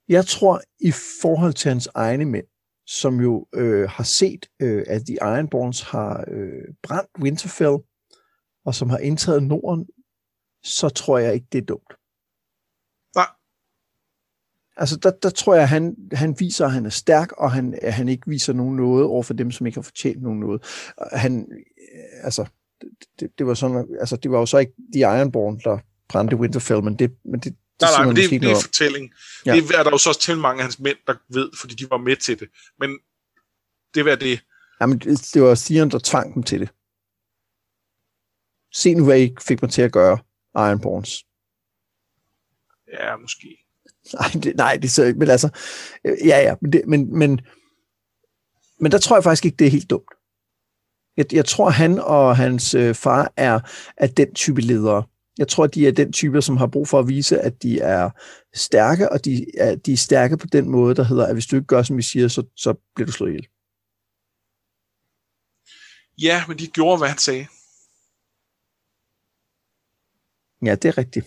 Jeg 0.09 0.27
tror, 0.27 0.63
i 0.81 0.93
forhold 1.23 1.53
til 1.53 1.69
hans 1.69 1.89
egne 1.95 2.25
mænd, 2.25 2.47
som 2.87 3.21
jo 3.21 3.47
øh, 3.55 3.91
har 3.91 4.05
set, 4.05 4.47
øh, 4.63 4.85
at 4.87 5.07
de 5.07 5.13
Ironborns 5.13 5.81
har 5.81 6.25
øh, 6.29 6.75
brændt 6.83 7.11
Winterfell, 7.21 7.77
og 8.65 8.75
som 8.75 8.91
har 8.91 8.99
indtaget 8.99 9.43
Norden 9.43 9.87
så 10.63 10.89
tror 10.89 11.19
jeg 11.19 11.35
ikke, 11.35 11.47
det 11.53 11.59
er 11.59 11.67
dumt. 11.67 11.93
Nej. 13.15 13.27
Altså, 14.77 14.97
der, 14.97 15.11
der 15.11 15.31
tror 15.31 15.55
jeg, 15.55 15.69
han, 15.69 15.97
han 16.13 16.37
viser, 16.39 16.67
at 16.67 16.73
han 16.73 16.87
er 16.87 16.91
stærk, 16.91 17.33
og 17.33 17.53
han, 17.53 17.79
han 17.83 18.09
ikke 18.09 18.23
viser 18.27 18.53
nogen 18.53 18.77
noget 18.77 19.05
over 19.05 19.23
for 19.23 19.35
dem, 19.35 19.51
som 19.51 19.67
ikke 19.67 19.77
har 19.77 19.83
fortjent 19.83 20.23
nogen 20.23 20.41
noget. 20.41 20.65
Han, 21.13 21.49
altså, 22.23 22.47
det, 23.21 23.39
det, 23.39 23.47
var 23.47 23.55
sådan, 23.55 23.97
altså, 24.01 24.17
det 24.17 24.31
var 24.31 24.39
jo 24.39 24.47
så 24.47 24.59
ikke 24.59 24.73
de 24.93 24.99
Ironborn, 24.99 25.61
der 25.65 25.79
brændte 26.09 26.37
Winterfell, 26.37 26.85
men 26.85 26.99
det, 26.99 27.17
men 27.25 27.41
det, 27.41 27.57
nej, 27.81 27.89
siger 27.89 27.99
nej, 27.99 28.07
man 28.07 28.15
men 28.15 28.17
det, 28.17 28.43
det 28.43 28.51
er 28.51 28.61
fortælling. 28.63 29.13
Ja. 29.47 29.55
Det 29.55 29.71
er 29.75 29.83
der 29.83 29.91
jo 29.91 29.99
så 29.99 30.11
også 30.11 30.21
til 30.21 30.39
mange 30.39 30.61
af 30.61 30.65
hans 30.65 30.79
mænd, 30.79 30.99
der 31.07 31.15
ved, 31.29 31.51
fordi 31.61 31.75
de 31.75 31.91
var 31.91 31.99
med 31.99 32.17
til 32.17 32.41
det. 32.41 32.49
Men 32.79 32.99
det 33.95 34.05
var 34.05 34.15
det. 34.15 34.41
Jamen, 34.81 34.99
det 34.99 35.31
det 35.35 35.43
var 35.43 35.55
Theon, 35.55 35.91
der 35.91 35.99
tvang 35.99 36.35
dem 36.35 36.43
til 36.43 36.61
det. 36.61 36.71
Se 38.73 38.95
nu, 38.95 39.05
hvad 39.05 39.21
I 39.21 39.37
fik 39.41 39.63
mig 39.63 39.71
til 39.71 39.83
at 39.83 39.93
gøre, 39.93 40.19
Ironborns. 40.55 41.25
Ja, 42.93 43.17
måske. 43.17 43.57
Nej, 44.13 44.31
det, 44.43 44.57
nej, 44.57 44.77
det 44.77 44.85
er 44.85 44.89
så 44.89 45.05
ikke, 45.05 45.19
men 45.19 45.31
altså, 45.31 45.49
øh, 46.05 46.27
ja, 46.27 46.41
ja, 46.41 46.55
men, 46.61 46.73
det, 46.73 46.83
men, 46.87 47.19
men, 47.19 47.41
men 48.81 48.93
der 48.93 48.99
tror 48.99 49.17
jeg 49.17 49.25
faktisk 49.25 49.45
ikke, 49.45 49.57
det 49.57 49.67
er 49.67 49.71
helt 49.71 49.91
dumt. 49.91 50.11
Jeg, 51.17 51.35
jeg 51.35 51.45
tror, 51.45 51.71
han 51.71 51.99
og 51.99 52.37
hans 52.37 52.75
øh, 52.75 52.95
far 52.95 53.33
er, 53.37 53.61
er 53.97 54.07
den 54.07 54.35
type 54.35 54.61
ledere. 54.61 55.05
Jeg 55.39 55.49
tror, 55.49 55.67
de 55.67 55.89
er 55.89 55.93
den 55.93 56.13
type, 56.13 56.43
som 56.43 56.57
har 56.57 56.67
brug 56.67 56.89
for 56.89 56.99
at 56.99 57.09
vise, 57.09 57.41
at 57.41 57.63
de 57.63 57.81
er 57.81 58.11
stærke, 58.55 59.13
og 59.13 59.25
de 59.25 59.47
er, 59.59 59.75
de 59.75 59.93
er 59.93 59.97
stærke 59.97 60.37
på 60.37 60.47
den 60.47 60.71
måde, 60.71 60.95
der 60.95 61.03
hedder, 61.03 61.27
at 61.27 61.35
hvis 61.35 61.47
du 61.47 61.57
ikke 61.57 61.67
gør, 61.67 61.83
som 61.83 61.97
vi 61.97 62.03
siger, 62.03 62.29
så, 62.29 62.43
så 62.57 62.75
bliver 62.95 63.07
du 63.07 63.13
slået 63.13 63.31
ihjel. 63.31 63.47
Ja, 66.23 66.45
men 66.49 66.59
de 66.59 66.67
gjorde, 66.67 66.99
hvad 66.99 67.09
han 67.09 67.19
sagde. 67.19 67.47
Ja, 70.65 70.75
det 70.75 70.89
er 70.89 70.99
rigtigt. 70.99 71.27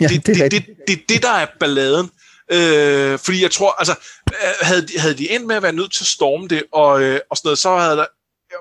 Ja, 0.00 0.08
det, 0.08 0.26
det 0.26 0.40
er 0.40 0.48
det, 0.48 0.52
det, 0.52 0.60
rigtigt. 0.60 0.66
det, 0.66 0.98
det, 0.98 1.08
det, 1.08 1.22
der 1.22 1.30
er 1.30 1.46
balladen. 1.60 2.10
Øh, 2.52 3.18
fordi 3.18 3.42
jeg 3.42 3.50
tror, 3.50 3.72
altså, 3.72 3.94
øh, 4.32 4.54
havde 4.60 4.88
de, 4.88 4.98
havde 4.98 5.14
de 5.14 5.30
endt 5.30 5.46
med 5.46 5.56
at 5.56 5.62
være 5.62 5.72
nødt 5.72 5.92
til 5.92 6.02
at 6.02 6.06
storme 6.06 6.48
det, 6.48 6.62
og, 6.72 7.02
øh, 7.02 7.20
og 7.30 7.36
sådan 7.36 7.46
noget, 7.46 7.58
så 7.58 7.76
havde 7.76 7.96
der, 7.96 8.06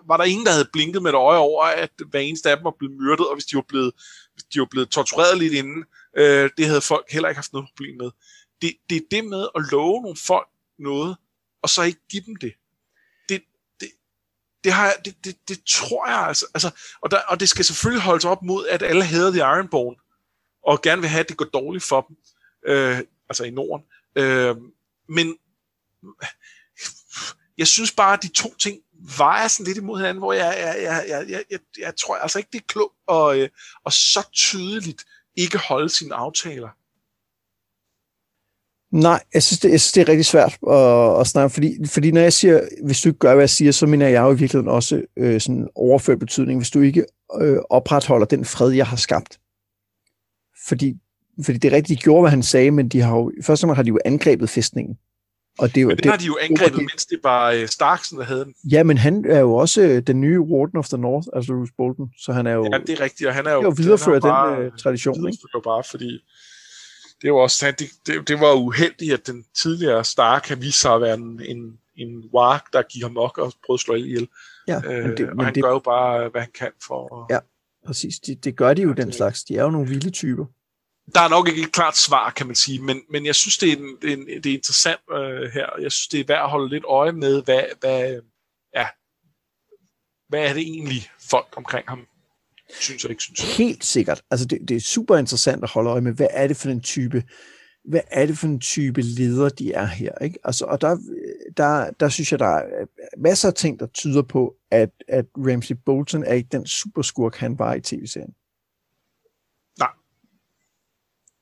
var 0.08 0.18
der 0.18 0.24
ingen, 0.24 0.46
der 0.46 0.52
havde 0.52 0.70
blinket 0.74 1.02
med 1.02 1.12
et 1.12 1.16
øje 1.16 1.38
over, 1.38 1.64
at 1.64 1.90
hver 2.10 2.20
eneste 2.20 2.50
af 2.50 2.58
dem 2.58 2.64
var 2.64 2.76
blevet 2.80 2.96
myrdet, 2.98 3.28
og 3.28 3.36
hvis 3.36 3.46
de 3.46 3.56
var 3.56 3.66
blevet, 3.68 3.92
hvis 4.34 4.44
de 4.44 4.60
var 4.60 4.68
blevet 4.72 4.90
tortureret 4.90 5.38
lidt 5.38 5.54
inden, 5.54 5.84
øh, 6.18 6.50
det 6.58 6.66
havde 6.66 6.82
folk 6.82 7.06
heller 7.12 7.30
ikke 7.30 7.38
haft 7.38 7.54
noget 7.54 7.70
problem 7.70 7.98
med. 7.98 8.10
Det, 8.62 8.74
det 8.90 8.96
er 8.96 9.02
det 9.12 9.26
med 9.26 9.48
at 9.56 9.62
love 9.72 10.02
nogle 10.02 10.18
folk 10.28 10.48
noget, 10.80 11.16
og 11.64 11.70
så 11.70 11.84
ikke 11.84 12.00
give 12.10 12.24
dem 12.26 12.36
det, 12.36 12.54
det, 14.66 14.74
har, 14.74 14.86
jeg- 14.86 15.02
det, 15.06 15.16
det, 15.26 15.50
det 15.50 15.60
tror 15.68 16.08
jeg 16.08 16.18
altså. 16.28 16.46
altså 16.54 16.72
og, 17.02 17.12
der, 17.12 17.20
og 17.28 17.40
det 17.40 17.50
skal 17.50 17.66
selvfølgelig 17.66 18.04
holdes 18.04 18.26
op 18.26 18.42
mod, 18.44 18.68
at 18.68 18.84
alle 18.84 19.04
hader 19.06 19.32
The 19.32 19.40
Ironborn, 19.40 19.96
og 20.64 20.82
gerne 20.82 21.02
vil 21.02 21.10
have, 21.10 21.20
at 21.20 21.30
det 21.30 21.38
går 21.38 21.46
dårligt 21.46 21.84
for 21.84 22.02
dem, 22.02 22.18
øh, 22.68 23.00
altså 23.30 23.44
i 23.44 23.50
Norden. 23.50 23.86
Øh, 24.16 24.56
men 25.10 25.38
jeg 27.58 27.68
synes 27.68 27.92
bare, 27.92 28.14
at 28.14 28.24
de 28.24 28.28
to 28.28 28.56
ting 28.56 28.82
vejer 29.18 29.48
sådan 29.48 29.66
lidt 29.66 29.78
imod 29.78 29.98
hinanden, 29.98 30.20
hvor 30.20 30.34
jeg, 30.34 30.56
jeg, 30.58 30.84
jeg, 30.84 31.06
jeg, 31.10 31.30
jeg, 31.30 31.44
jeg, 31.52 31.60
jeg 31.80 31.94
tror 31.98 32.16
altså 32.18 32.38
ikke, 32.38 32.50
det 32.54 32.58
er 32.58 32.66
klogt 32.68 32.96
at, 33.12 33.38
øh, 33.44 33.50
at 33.86 33.94
så 33.94 34.30
tydeligt 34.34 35.06
ikke 35.36 35.58
holde 35.58 35.90
sine 35.90 36.16
aftaler. 36.16 36.70
Nej, 38.96 39.24
jeg 39.34 39.44
synes, 39.44 39.60
det, 39.60 39.72
jeg 39.72 39.82
synes, 39.82 39.92
det 39.92 40.02
er 40.02 40.10
rigtig 40.10 40.26
svært 40.26 40.58
at, 40.70 41.20
at 41.22 41.28
snakke, 41.28 41.54
fordi, 41.54 41.78
fordi 41.88 42.12
når 42.12 42.22
jeg 42.22 42.34
siger, 42.34 42.62
hvis 42.86 43.02
du 43.02 43.10
ikke 43.10 43.20
gør, 43.20 43.34
hvad 43.34 43.42
jeg 43.42 43.50
siger, 43.50 43.72
så 43.72 43.86
mener 43.86 44.08
jeg 44.08 44.22
jo 44.22 44.28
i 44.32 44.38
virkeligheden 44.38 44.68
også 44.68 45.02
øh, 45.18 45.42
sådan 45.42 45.68
overført 45.76 46.20
betydning, 46.20 46.60
hvis 46.60 46.70
du 46.70 46.80
ikke 46.82 47.06
øh, 47.42 47.58
opretholder 47.70 48.26
den 48.26 48.46
fred, 48.46 48.72
jeg 48.72 48.88
har 48.88 48.98
skabt. 48.98 49.40
Fordi, 50.68 50.96
fordi 51.46 51.58
det 51.58 51.72
er 51.74 51.76
rigtigt, 51.76 52.00
de 52.00 52.04
gjorde, 52.04 52.22
hvad 52.22 52.30
han 52.32 52.44
sagde, 52.44 52.72
men 52.72 52.90
de 52.90 53.02
har 53.02 53.16
jo, 53.16 53.32
først 53.44 53.64
og 53.64 53.68
fremmest 53.68 53.76
har 53.78 53.84
de 53.84 53.88
jo 53.90 54.00
angrebet 54.06 54.50
fæstningen. 54.50 54.98
Og 55.60 55.68
det 55.70 55.78
er 55.78 55.82
jo, 55.82 55.88
Men 55.88 55.98
det 55.98 56.06
har 56.06 56.18
de 56.18 56.26
jo 56.26 56.38
angrebet, 56.42 56.74
det- 56.78 56.88
mens 56.94 57.06
det 57.06 57.20
var 57.24 57.52
øh, 57.52 57.68
Starksen, 57.68 58.18
der 58.18 58.24
havde 58.24 58.46
den. 58.46 58.54
Ja, 58.72 58.84
men 58.84 58.98
han 58.98 59.26
er 59.30 59.40
jo 59.40 59.54
også 59.56 59.82
øh, 59.82 60.02
den 60.02 60.22
nye 60.22 60.40
Warden 60.40 60.80
of 60.80 60.88
the 60.90 60.98
North, 60.98 61.28
altså 61.34 61.54
Bruce 61.54 61.74
Bolton, 61.78 62.10
så 62.20 62.34
han 62.34 62.48
er 62.48 62.52
jo, 62.52 62.70
Ja, 62.74 62.78
det 62.88 62.90
er 62.90 63.04
rigtigt, 63.04 63.28
og 63.28 63.34
han 63.36 63.46
er 63.48 63.52
jo, 63.52 63.74
viderefører 63.78 64.20
han 64.24 64.32
er 64.32 64.50
jo 64.50 64.56
den 64.56 64.58
bare- 64.58 64.66
øh, 64.66 64.72
tradition. 64.78 65.16
Ikke? 65.16 65.22
viderefører 65.26 65.62
bare, 65.64 65.84
fordi 65.92 66.20
det 67.22 67.34
var 67.34 67.40
også 67.40 67.74
det, 67.80 67.90
det, 68.08 68.28
det 68.28 68.40
var 68.40 68.54
uheldigt, 68.54 69.14
at 69.14 69.28
den 69.28 69.46
tidligere 69.62 70.04
Stark 70.06 70.42
kan 70.42 70.62
vise 70.62 70.80
sig 70.80 70.94
at 70.94 71.02
være 71.02 71.14
en, 71.14 71.42
en, 71.46 71.80
en 71.96 72.24
warg, 72.34 72.62
der 72.74 72.82
gik 72.82 73.02
ham 73.04 73.12
nok 73.12 73.38
og 73.38 73.54
prøvede 73.66 73.76
at 73.76 73.80
slå 73.80 73.96
ihjel. 73.96 74.28
Ja, 74.68 74.82
Øh, 74.86 75.04
men 75.04 75.18
det, 75.18 75.30
og 75.30 75.36
men 75.36 75.46
han 75.46 75.56
det, 75.56 75.64
gør 75.64 75.70
jo 75.70 75.80
bare, 75.80 76.30
hvad 76.30 76.42
han 76.42 76.52
kan 76.52 76.72
for 76.88 77.24
at... 77.24 77.36
Ja. 77.36 77.40
præcis, 77.88 78.20
det, 78.20 78.44
det 78.44 78.56
gør 78.56 78.74
de 78.74 78.82
jo 78.82 78.94
den 78.94 79.14
slags. 79.14 79.44
De 79.44 79.58
er 79.58 79.64
jo 79.64 79.70
nogle 79.70 79.90
vilde 79.90 80.10
typer. 80.10 80.46
Der 81.16 81.22
er 81.22 81.30
nok 81.30 81.48
ikke 81.48 81.62
et 81.62 81.72
klart 81.72 81.98
svar, 81.98 82.30
kan 82.30 82.48
man 82.48 82.56
sige, 82.56 82.82
men, 82.82 83.02
men 83.10 83.26
jeg 83.26 83.36
synes, 83.36 83.58
det 83.58 83.74
er, 83.74 83.78
en, 83.78 83.98
det 84.02 84.10
er, 84.10 84.18
en, 84.18 84.28
det 84.28 84.46
er 84.46 84.54
interessant 84.54 85.02
øh, 85.12 85.52
her. 85.54 85.82
Jeg 85.82 85.92
synes, 85.92 86.08
det 86.08 86.20
er 86.20 86.24
værd 86.28 86.44
at 86.44 86.50
holde 86.50 86.70
lidt 86.70 86.84
øje 86.88 87.12
med, 87.12 87.44
hvad, 87.44 87.64
hvad, 87.80 88.22
ja, 88.76 88.88
hvad 90.30 90.50
er 90.50 90.54
det 90.54 90.62
egentlig 90.62 91.10
folk 91.30 91.54
omkring 91.58 91.88
ham 91.88 92.08
synes 92.80 93.06
og 93.06 93.12
ikke 93.12 93.24
synes. 93.24 93.58
Helt 93.58 93.86
sikkert. 93.86 94.24
Altså 94.32 94.46
det, 94.46 94.60
det 94.70 94.78
er 94.78 94.82
super 94.82 95.18
interessant 95.18 95.64
at 95.64 95.70
holde 95.70 95.90
øje 95.90 96.02
med, 96.02 96.14
hvad 96.14 96.28
er 96.30 96.48
det 96.48 96.58
for 96.58 96.70
en 96.70 96.82
type, 96.82 97.24
hvad 97.86 98.02
er 98.12 98.26
det 98.26 98.38
for 98.38 98.48
en 98.48 98.60
type 98.60 99.02
leder, 99.02 99.50
de 99.50 99.74
er 99.74 99.86
her. 99.86 100.18
Ikke? 100.18 100.40
Altså, 100.44 100.66
og 100.66 100.82
der, 100.82 100.98
der, 101.58 101.92
der 101.92 102.10
synes 102.10 102.32
jeg, 102.32 102.40
der 102.40 102.46
er 102.46 102.86
masser 103.18 103.48
af 103.48 103.54
ting, 103.54 103.80
der 103.80 103.86
tyder 103.86 104.22
på, 104.22 104.56
at, 104.72 104.90
at 105.08 105.26
Ramsey 105.38 105.76
Bolton 105.86 106.24
er 106.24 106.34
ikke 106.34 106.50
den 106.52 106.66
superskurk, 106.66 107.36
han 107.36 107.60
var 107.60 107.74
i 107.74 107.82
tv-serien. 107.82 108.34
Nej. 109.80 109.92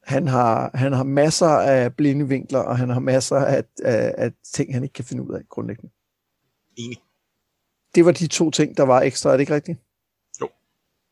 Han 0.03 0.27
har, 0.27 0.71
han 0.73 0.93
har 0.93 1.03
masser 1.03 1.47
af 1.47 1.95
blinde 1.95 2.27
vinkler, 2.27 2.59
og 2.59 2.77
han 2.77 2.89
har 2.89 2.99
masser 2.99 3.35
af, 3.35 3.63
af, 3.83 4.15
af 4.17 4.31
ting, 4.53 4.73
han 4.73 4.83
ikke 4.83 4.93
kan 4.93 5.05
finde 5.05 5.23
ud 5.23 5.33
af 5.33 5.41
grundlæggende. 5.49 5.91
Enig. 6.77 6.97
Det 7.95 8.05
var 8.05 8.11
de 8.11 8.27
to 8.27 8.51
ting, 8.51 8.77
der 8.77 8.83
var 8.83 9.01
ekstra, 9.01 9.29
er 9.29 9.33
det 9.33 9.41
ikke 9.41 9.55
rigtigt? 9.55 9.79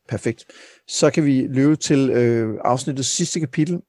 Perfekt. 0.08 0.44
Så 0.88 1.10
kan 1.10 1.24
vi 1.24 1.46
løbe 1.50 1.76
til 1.76 2.10
øh, 2.10 2.58
afsnittets 2.64 3.08
sidste 3.08 3.40
kapitel, 3.40 3.80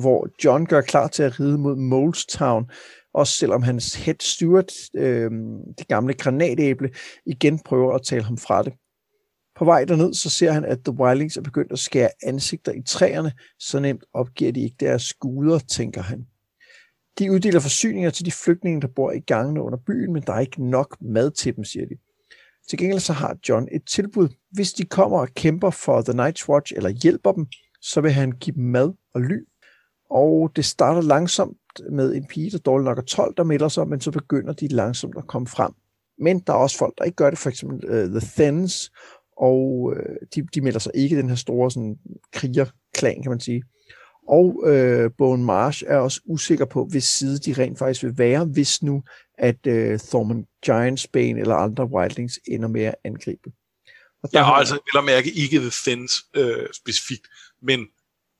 hvor 0.00 0.28
John 0.44 0.66
gør 0.66 0.80
klar 0.80 1.08
til 1.08 1.22
at 1.22 1.40
ride 1.40 1.58
mod 1.58 1.76
Molestown, 1.76 2.70
også 3.14 3.36
selvom 3.36 3.62
hans 3.62 3.94
head 3.94 4.16
steward, 4.20 4.68
øh, 4.94 5.30
det 5.78 5.88
gamle 5.88 6.14
granatæble, 6.14 6.90
igen 7.26 7.58
prøver 7.58 7.94
at 7.94 8.02
tale 8.02 8.22
ham 8.22 8.38
fra 8.38 8.62
det. 8.62 8.72
På 9.56 9.64
vej 9.64 9.84
derned, 9.84 10.14
så 10.14 10.30
ser 10.30 10.52
han, 10.52 10.64
at 10.64 10.78
The 10.84 10.92
Wildlings 10.92 11.36
er 11.36 11.42
begyndt 11.42 11.72
at 11.72 11.78
skære 11.78 12.10
ansigter 12.22 12.72
i 12.72 12.82
træerne, 12.86 13.32
så 13.58 13.80
nemt 13.80 14.04
opgiver 14.14 14.52
de 14.52 14.62
ikke 14.62 14.76
deres 14.80 15.02
skuder, 15.02 15.58
tænker 15.58 16.02
han. 16.02 16.26
De 17.18 17.32
uddeler 17.32 17.60
forsyninger 17.60 18.10
til 18.10 18.24
de 18.24 18.32
flygtninge, 18.32 18.80
der 18.80 18.88
bor 18.88 19.12
i 19.12 19.20
gangene 19.20 19.62
under 19.62 19.78
byen, 19.86 20.12
men 20.12 20.22
der 20.22 20.32
er 20.32 20.40
ikke 20.40 20.70
nok 20.70 20.96
mad 21.00 21.30
til 21.30 21.56
dem, 21.56 21.64
siger 21.64 21.86
de. 21.86 21.94
Til 22.72 22.78
gengæld 22.78 23.00
så 23.00 23.12
har 23.12 23.36
John 23.48 23.68
et 23.72 23.82
tilbud. 23.86 24.28
Hvis 24.50 24.72
de 24.72 24.84
kommer 24.84 25.18
og 25.18 25.28
kæmper 25.34 25.70
for 25.70 26.02
The 26.02 26.12
Night's 26.12 26.48
Watch 26.48 26.72
eller 26.76 26.90
hjælper 26.90 27.32
dem, 27.32 27.46
så 27.80 28.00
vil 28.00 28.10
han 28.10 28.32
give 28.32 28.56
dem 28.56 28.64
mad 28.64 28.92
og 29.14 29.20
ly. 29.20 29.38
Og 30.10 30.52
det 30.56 30.64
starter 30.64 31.00
langsomt 31.00 31.56
med 31.90 32.14
en 32.14 32.26
pige, 32.26 32.50
der 32.50 32.58
dårligt 32.58 32.84
nok 32.84 32.98
er 32.98 33.02
12, 33.02 33.34
der 33.36 33.44
melder 33.44 33.68
sig, 33.68 33.88
men 33.88 34.00
så 34.00 34.10
begynder 34.10 34.52
de 34.52 34.68
langsomt 34.68 35.14
at 35.18 35.26
komme 35.26 35.48
frem. 35.48 35.72
Men 36.18 36.38
der 36.38 36.52
er 36.52 36.56
også 36.56 36.78
folk, 36.78 36.94
der 36.98 37.04
ikke 37.04 37.16
gør 37.16 37.30
det, 37.30 37.38
for 37.38 37.50
eksempel 37.50 37.90
uh, 37.90 38.20
The 38.20 38.28
Thens, 38.36 38.92
og 39.36 39.82
uh, 39.82 39.96
de, 40.34 40.46
de 40.54 40.60
melder 40.60 40.80
sig 40.80 40.92
ikke 40.94 41.16
den 41.16 41.28
her 41.28 41.36
store 41.36 41.70
sådan, 41.70 41.96
krigerklan, 42.32 43.22
kan 43.22 43.30
man 43.30 43.40
sige. 43.40 43.62
Og 44.28 44.62
øh, 44.66 45.04
uh, 45.04 45.10
Bone 45.18 45.44
Marsh 45.44 45.84
er 45.86 45.96
også 45.96 46.20
usikker 46.26 46.64
på, 46.64 46.84
hvis 46.84 47.04
side 47.04 47.38
de 47.38 47.62
rent 47.62 47.78
faktisk 47.78 48.04
vil 48.04 48.18
være, 48.18 48.44
hvis 48.44 48.82
nu 48.82 49.02
at 49.38 49.66
uh, 49.66 49.98
Thormund 49.98 50.44
Giantsbane 50.64 51.40
eller 51.40 51.54
andre 51.54 51.84
Wildlings 51.86 52.40
ender 52.46 52.68
med 52.68 52.82
at 52.82 52.94
angribe. 53.04 53.52
Og 54.22 54.32
der 54.32 54.38
Ja, 54.38 54.44
har- 54.44 54.52
altså, 54.52 54.74
vel 54.74 54.98
at 54.98 55.04
mærke 55.04 55.30
ikke 55.32 55.58
The 55.58 55.70
Thins 55.84 56.12
øh, 56.36 56.66
specifikt, 56.74 57.26
men 57.62 57.86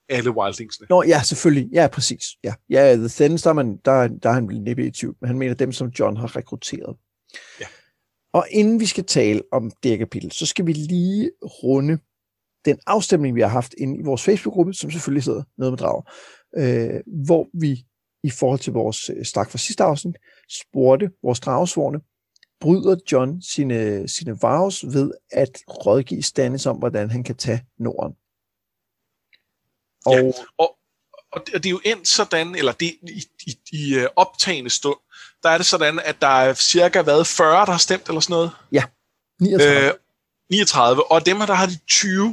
alle 0.09 0.31
Wildlingsene. 0.31 0.87
Nå, 0.89 1.03
ja, 1.03 1.21
selvfølgelig. 1.23 1.69
Ja, 1.73 1.87
præcis. 1.87 2.23
Ja, 2.43 2.53
ja 2.69 2.95
The 2.95 3.07
Thens, 3.07 3.41
der 3.41 3.49
er, 3.49 3.53
man, 3.53 3.77
der, 3.85 4.07
der 4.07 4.29
er 4.29 4.33
han 4.33 4.43
næppe 4.43 4.85
i 4.87 4.91
tvivl, 4.91 5.15
men 5.21 5.27
han 5.27 5.37
mener 5.37 5.53
dem, 5.55 5.71
som 5.71 5.87
John 5.87 6.17
har 6.17 6.35
rekrutteret. 6.35 6.97
Ja. 7.59 7.65
Og 8.33 8.47
inden 8.51 8.79
vi 8.79 8.85
skal 8.85 9.05
tale 9.05 9.41
om 9.51 9.71
det 9.83 9.91
her 9.91 9.97
kapitel, 9.97 10.31
så 10.31 10.45
skal 10.45 10.67
vi 10.67 10.73
lige 10.73 11.31
runde 11.43 11.97
den 12.65 12.79
afstemning, 12.87 13.35
vi 13.35 13.41
har 13.41 13.47
haft 13.47 13.75
inde 13.77 13.99
i 13.99 14.03
vores 14.03 14.23
Facebook-gruppe, 14.23 14.73
som 14.73 14.91
selvfølgelig 14.91 15.23
hedder 15.25 15.43
Noget 15.57 15.71
med 15.71 15.77
Drager, 15.77 16.01
øh, 16.57 17.01
hvor 17.25 17.47
vi 17.61 17.85
i 18.23 18.29
forhold 18.29 18.59
til 18.59 18.73
vores 18.73 19.09
øh, 19.09 19.25
stak 19.25 19.51
fra 19.51 19.57
sidste 19.57 19.83
afsnit, 19.83 20.15
spurgte 20.49 21.11
vores 21.23 21.39
dragesvorne, 21.39 21.99
bryder 22.61 22.95
John 23.11 23.41
sine, 23.41 24.07
sine 24.07 24.37
vows 24.41 24.85
ved 24.85 25.11
at 25.31 25.59
rådgive 25.69 26.23
Stannis 26.23 26.65
om, 26.65 26.77
hvordan 26.77 27.09
han 27.09 27.23
kan 27.23 27.35
tage 27.35 27.65
Norden. 27.79 28.13
Og 30.05 30.13
Ja. 30.13 30.31
Og, 30.57 30.77
og 31.31 31.41
det, 31.45 31.55
og 31.55 31.63
det 31.63 31.69
er 31.69 31.71
jo 31.71 31.81
endt 31.85 32.07
sådan, 32.07 32.55
eller 32.55 32.71
det, 32.71 32.85
i, 32.85 33.23
i, 33.47 33.57
i 33.71 33.95
øh, 33.95 34.07
optagende 34.15 34.69
stund, 34.69 34.99
der 35.43 35.49
er 35.49 35.57
det 35.57 35.65
sådan, 35.65 35.99
at 35.99 36.21
der 36.21 36.27
er 36.27 36.53
cirka 36.53 37.01
hvad, 37.01 37.25
40, 37.25 37.65
der 37.65 37.71
har 37.71 37.77
stemt 37.77 38.07
eller 38.07 38.19
sådan 38.19 38.33
noget. 38.33 38.51
39. 39.41 39.87
Øh, 39.87 39.93
39, 40.49 41.11
og 41.11 41.25
dem 41.25 41.37
her, 41.37 41.45
der 41.45 41.53
har 41.53 41.65
de 41.65 41.79
20, 41.87 42.27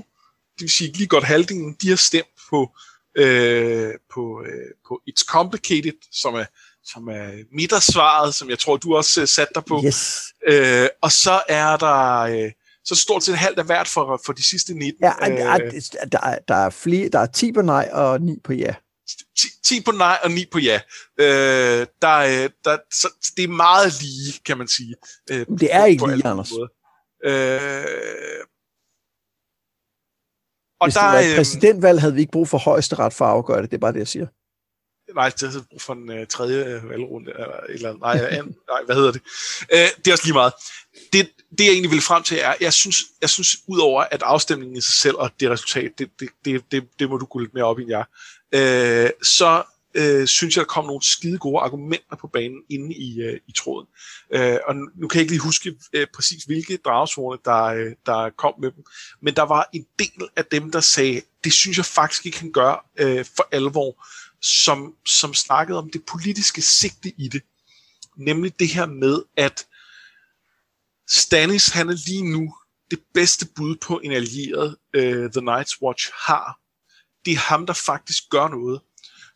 det 0.55 0.61
vil 0.61 0.71
sige 0.71 0.93
lige 0.93 1.07
godt 1.07 1.25
halvdelen, 1.25 1.77
de 1.83 1.89
har 1.89 1.97
stemt 1.97 2.29
på, 2.51 2.77
øh, 3.17 3.95
på, 4.15 4.43
øh, 4.47 4.71
på 4.89 5.01
It's 5.11 5.25
Complicated, 5.25 5.93
som 6.13 6.35
er, 6.35 6.45
som 6.85 7.09
er 7.09 7.45
midtersvaret, 7.53 8.35
som 8.35 8.51
jeg 8.51 8.59
tror, 8.59 8.77
du 8.77 8.97
også 8.97 9.21
øh, 9.21 9.29
satte 9.29 9.53
dig 9.55 9.65
på. 9.65 9.83
Yes. 9.87 10.23
Øh, 10.49 10.89
og 11.03 11.13
så 11.13 11.43
er 11.49 11.77
der 11.77 12.19
øh, 12.21 12.53
så 12.85 12.95
stort 12.95 13.25
set 13.25 13.39
halvt 13.39 13.59
af 13.59 13.65
hvert 13.65 13.89
for, 13.89 14.21
for 14.27 14.33
de 14.33 14.49
sidste 14.49 14.75
19. 14.75 15.05
Ja, 15.05 15.31
øh, 15.31 15.37
der, 15.37 15.45
er, 15.45 15.59
der, 16.13 16.21
er, 16.21 16.39
der 16.49 16.55
er 16.55 16.71
flere, 16.71 17.09
der 17.09 17.19
er 17.19 17.27
10 17.27 17.53
på 17.53 17.63
nej 17.63 17.89
og 17.93 18.21
9 18.21 18.41
på 18.45 18.53
ja. 18.53 18.75
10, 19.39 19.47
10 19.65 19.81
på 19.81 19.93
nej 19.93 20.19
og 20.25 20.31
9 20.31 20.47
på 20.53 20.59
ja. 20.59 20.81
Øh, 21.21 21.87
der, 22.03 22.17
øh, 22.17 22.51
der, 22.65 22.79
så, 22.93 23.09
det 23.37 23.45
er 23.45 23.49
meget 23.49 24.01
lige, 24.03 24.41
kan 24.45 24.59
man 24.59 24.69
sige. 24.69 24.95
Øh, 25.31 25.47
det 25.61 25.75
er 25.75 25.85
ikke 25.85 26.07
lige, 26.07 26.27
Anders. 26.27 26.53
Øh, 27.25 27.33
og 30.81 30.87
Hvis 30.87 30.95
der, 30.95 31.01
det 31.01 31.13
var 31.13 31.19
et 31.19 31.31
øh, 31.31 31.37
præsidentvalg, 31.37 32.01
havde 32.01 32.15
vi 32.15 32.21
ikke 32.21 32.33
brug 32.33 32.49
for 32.49 32.59
højesteret 32.59 33.13
for 33.13 33.25
at 33.25 33.31
afgøre 33.31 33.63
det. 33.63 33.71
Det 33.71 33.77
er 33.77 33.81
bare 33.81 33.93
det, 33.93 33.99
jeg 33.99 34.09
siger. 34.09 34.27
Nej, 35.15 35.29
det 35.29 35.43
er 35.43 35.63
brug 35.71 35.81
for 35.81 35.93
en 35.93 36.11
uh, 36.11 36.27
tredje 36.29 36.77
uh, 36.77 36.91
valgrunde. 36.91 37.33
Eller, 37.69 37.97
nej, 37.99 38.27
an, 38.31 38.45
nej, 38.73 38.81
hvad 38.87 38.97
hedder 38.97 39.13
det? 39.13 39.23
Uh, 39.73 40.03
det 40.05 40.09
er 40.09 40.13
også 40.13 40.25
lige 40.25 40.35
meget. 40.35 40.53
Det, 41.13 41.31
det 41.59 41.65
jeg 41.65 41.73
egentlig 41.73 41.91
vil 41.91 42.01
frem 42.01 42.23
til 42.23 42.39
er, 42.41 42.55
jeg 42.61 42.73
synes, 42.73 42.97
jeg 43.21 43.31
synes 43.31 43.57
udover 43.69 44.05
at 44.11 44.23
afstemningen 44.23 44.77
i 44.77 44.81
sig 44.81 44.95
selv 44.95 45.17
og 45.17 45.31
det 45.41 45.51
resultat, 45.51 45.91
det, 45.99 46.11
det, 46.21 46.29
det, 46.45 46.65
det, 46.73 46.89
det 46.99 47.11
må 47.11 47.17
du 47.17 47.25
gå 47.25 47.39
lidt 47.39 47.55
mere 47.55 47.65
op 47.65 47.79
i, 47.79 47.85
jeg, 47.89 48.05
uh, 48.57 49.11
så 49.23 49.63
øh, 49.95 50.27
synes 50.27 50.57
jeg, 50.57 50.61
der 50.61 50.67
kom 50.67 50.87
nogle 50.87 51.03
skide 51.03 51.39
gode 51.39 51.61
argumenter 51.61 52.17
på 52.17 52.27
banen 52.27 52.63
inde 52.71 52.95
i, 52.95 53.21
øh, 53.21 53.41
i 53.47 53.53
tråden. 53.53 53.87
Øh, 54.35 54.59
og 54.69 54.75
nu 54.75 55.09
kan 55.09 55.19
jeg 55.19 55.23
ikke 55.23 55.33
lige 55.33 55.43
huske 55.43 55.75
øh, 55.93 56.07
præcis, 56.15 56.45
hvilke 56.45 56.77
dragsvorene, 56.77 57.41
der, 57.45 57.65
øh, 57.65 57.93
der 58.07 58.31
kom 58.31 58.55
med 58.61 58.71
dem, 58.71 58.85
men 59.23 59.35
der 59.35 59.43
var 59.43 59.69
en 59.73 59.87
del 59.99 60.29
af 60.37 60.45
dem, 60.45 60.71
der 60.73 60.81
sagde, 60.81 61.23
det 61.45 61.53
synes 61.53 61.77
jeg 61.77 61.87
faktisk 61.87 62.27
ikke, 62.27 62.39
kan 62.39 62.53
gøre 62.53 62.79
øh, 62.99 63.25
for 63.37 63.49
alvor 63.53 64.07
som, 64.43 64.95
som 65.07 65.35
snakkede 65.35 65.79
om 65.79 65.91
det 65.91 66.03
politiske 66.07 66.63
sigte 66.63 67.13
i 67.17 67.29
det. 67.29 67.43
Nemlig 68.17 68.59
det 68.59 68.69
her 68.69 68.87
med, 68.87 69.23
at 69.37 69.67
Stannis, 71.09 71.69
han 71.69 71.89
er 71.89 71.97
lige 72.07 72.33
nu 72.33 72.55
det 72.91 73.01
bedste 73.15 73.47
bud 73.57 73.77
på 73.77 74.01
en 74.05 74.13
allieret, 74.13 74.77
øh, 74.95 75.33
The 75.33 75.41
Night's 75.41 75.83
Watch 75.83 76.11
har. 76.27 76.59
Det 77.25 77.33
er 77.33 77.39
ham, 77.39 77.67
der 77.67 77.73
faktisk 77.73 78.23
gør 78.31 78.49
noget. 78.49 78.81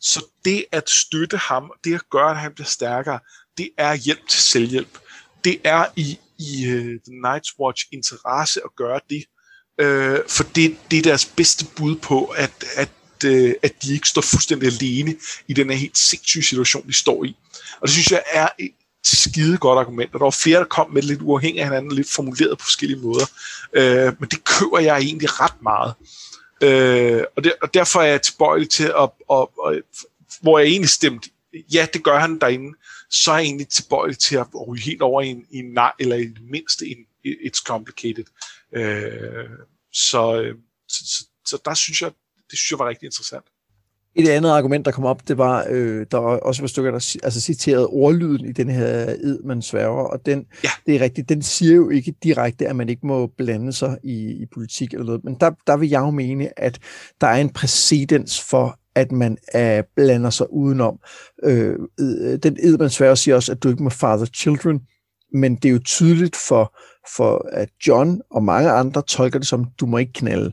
Så 0.04 0.24
det 0.44 0.64
at 0.72 0.90
støtte 0.90 1.36
ham, 1.36 1.72
det 1.84 1.94
at 1.94 2.10
gøre, 2.10 2.30
at 2.30 2.38
han 2.38 2.54
bliver 2.54 2.66
stærkere, 2.66 3.18
det 3.58 3.70
er 3.78 3.94
hjælp 3.94 4.28
til 4.28 4.40
selvhjælp. 4.40 4.98
Det 5.44 5.60
er 5.64 5.86
i, 5.96 6.18
i 6.38 6.66
uh, 6.66 6.84
The 6.84 7.14
Night's 7.24 7.60
Watch 7.60 7.86
interesse 7.92 8.60
at 8.64 8.70
gøre 8.76 9.00
det. 9.10 9.24
Uh, 9.82 10.28
for 10.28 10.44
det, 10.44 10.76
det 10.90 10.98
er 10.98 11.02
deres 11.02 11.26
bedste 11.26 11.66
bud 11.76 11.96
på, 11.96 12.24
at, 12.24 12.64
at 12.76 12.90
øh, 13.24 13.54
at 13.62 13.82
de 13.82 13.94
ikke 13.94 14.08
står 14.08 14.22
fuldstændig 14.22 14.66
alene 14.66 15.16
i 15.48 15.52
den 15.52 15.70
her 15.70 15.76
helt 15.76 15.98
sindssyge 15.98 16.42
situation, 16.42 16.86
de 16.86 16.92
står 16.92 17.24
i. 17.24 17.36
Og 17.80 17.88
det 17.88 17.90
synes 17.90 18.10
jeg 18.10 18.22
er 18.32 18.48
et 18.58 18.70
skide 19.04 19.58
godt 19.58 19.78
argument, 19.78 20.14
og 20.14 20.20
der 20.20 20.26
var 20.26 20.30
flere, 20.42 20.58
der 20.58 20.64
kom 20.64 20.90
med 20.90 21.02
lidt 21.02 21.22
uafhængigt 21.22 21.62
af 21.62 21.66
hinanden, 21.68 21.92
lidt 21.92 22.10
formuleret 22.10 22.58
på 22.58 22.64
forskellige 22.64 23.00
måder. 23.00 23.26
Øh, 23.72 24.12
men 24.20 24.28
det 24.28 24.44
køber 24.44 24.78
jeg 24.78 24.98
egentlig 24.98 25.40
ret 25.40 25.62
meget. 25.62 25.94
Øh, 26.64 27.24
og, 27.36 27.44
det, 27.44 27.52
og 27.62 27.74
derfor 27.74 28.00
er 28.00 28.06
jeg 28.06 28.22
tilbøjelig 28.22 28.70
til 28.70 28.84
at, 28.84 29.10
at, 29.30 29.46
at, 29.66 29.82
hvor 30.40 30.58
jeg 30.58 30.68
egentlig 30.68 30.90
stemte, 30.90 31.30
ja, 31.74 31.86
det 31.92 32.04
gør 32.04 32.18
han 32.18 32.38
derinde, 32.38 32.78
så 33.10 33.32
er 33.32 33.36
jeg 33.36 33.44
egentlig 33.44 33.68
tilbøjelig 33.68 34.18
til 34.18 34.36
at 34.36 34.46
ryge 34.68 34.82
helt 34.82 35.02
over 35.02 35.22
i 35.22 35.28
en, 35.28 35.46
i 35.50 35.58
en 35.58 35.72
nej, 35.72 35.92
eller 35.98 36.16
i 36.16 36.26
det 36.26 36.42
mindste 36.42 36.86
en 36.86 37.06
it's 37.26 37.62
complicated. 37.66 38.24
Øh, 38.72 39.50
så, 39.92 40.42
øh, 40.42 40.54
så, 40.88 41.04
så, 41.06 41.24
så 41.46 41.58
der 41.64 41.74
synes 41.74 42.02
jeg, 42.02 42.12
det 42.50 42.58
synes 42.58 42.70
jeg 42.70 42.78
var 42.78 42.88
rigtig 42.88 43.06
interessant. 43.06 43.44
Et 44.16 44.28
andet 44.28 44.50
argument, 44.50 44.84
der 44.84 44.92
kom 44.92 45.04
op, 45.04 45.28
det 45.28 45.38
var, 45.38 45.66
øh, 45.70 46.06
der 46.10 46.18
var 46.18 46.36
også 46.36 46.64
et 46.64 46.70
stykker, 46.70 46.90
der 46.90 47.16
altså, 47.22 47.40
citerede 47.40 47.86
ordlyden 47.86 48.48
i 48.48 48.52
den 48.52 48.68
her 48.68 48.86
ed, 49.08 49.42
man 49.44 49.62
sværger, 49.62 50.04
og 50.04 50.26
den, 50.26 50.46
ja. 50.64 50.68
det 50.86 50.96
er 50.96 51.00
rigtigt, 51.00 51.28
den 51.28 51.42
siger 51.42 51.74
jo 51.74 51.90
ikke 51.90 52.14
direkte, 52.22 52.68
at 52.68 52.76
man 52.76 52.88
ikke 52.88 53.06
må 53.06 53.26
blande 53.26 53.72
sig 53.72 53.98
i, 54.02 54.42
i 54.42 54.46
politik 54.54 54.92
eller 54.92 55.06
noget, 55.06 55.24
men 55.24 55.36
der, 55.40 55.50
der 55.66 55.76
vil 55.76 55.88
jeg 55.88 56.00
jo 56.00 56.10
mene, 56.10 56.60
at 56.60 56.78
der 57.20 57.26
er 57.26 57.40
en 57.40 57.50
præcedens 57.50 58.40
for, 58.40 58.78
at 58.94 59.12
man 59.12 59.38
uh, 59.54 59.84
blander 59.96 60.30
sig 60.30 60.52
udenom. 60.52 60.98
Øh, 61.44 61.78
den 62.42 62.56
ed, 62.62 62.78
man 62.78 62.90
sværger, 62.90 63.14
siger 63.14 63.34
også, 63.34 63.52
at 63.52 63.62
du 63.62 63.68
ikke 63.68 63.82
må 63.82 63.90
father 63.90 64.26
children, 64.26 64.80
men 65.32 65.56
det 65.56 65.64
er 65.64 65.72
jo 65.72 65.78
tydeligt 65.78 66.36
for, 66.36 66.76
for 67.16 67.48
at 67.52 67.68
John 67.86 68.20
og 68.30 68.44
mange 68.44 68.70
andre 68.70 69.02
tolker 69.02 69.38
det 69.38 69.48
som, 69.48 69.66
du 69.80 69.86
må 69.86 69.98
ikke 69.98 70.12
knalde. 70.12 70.52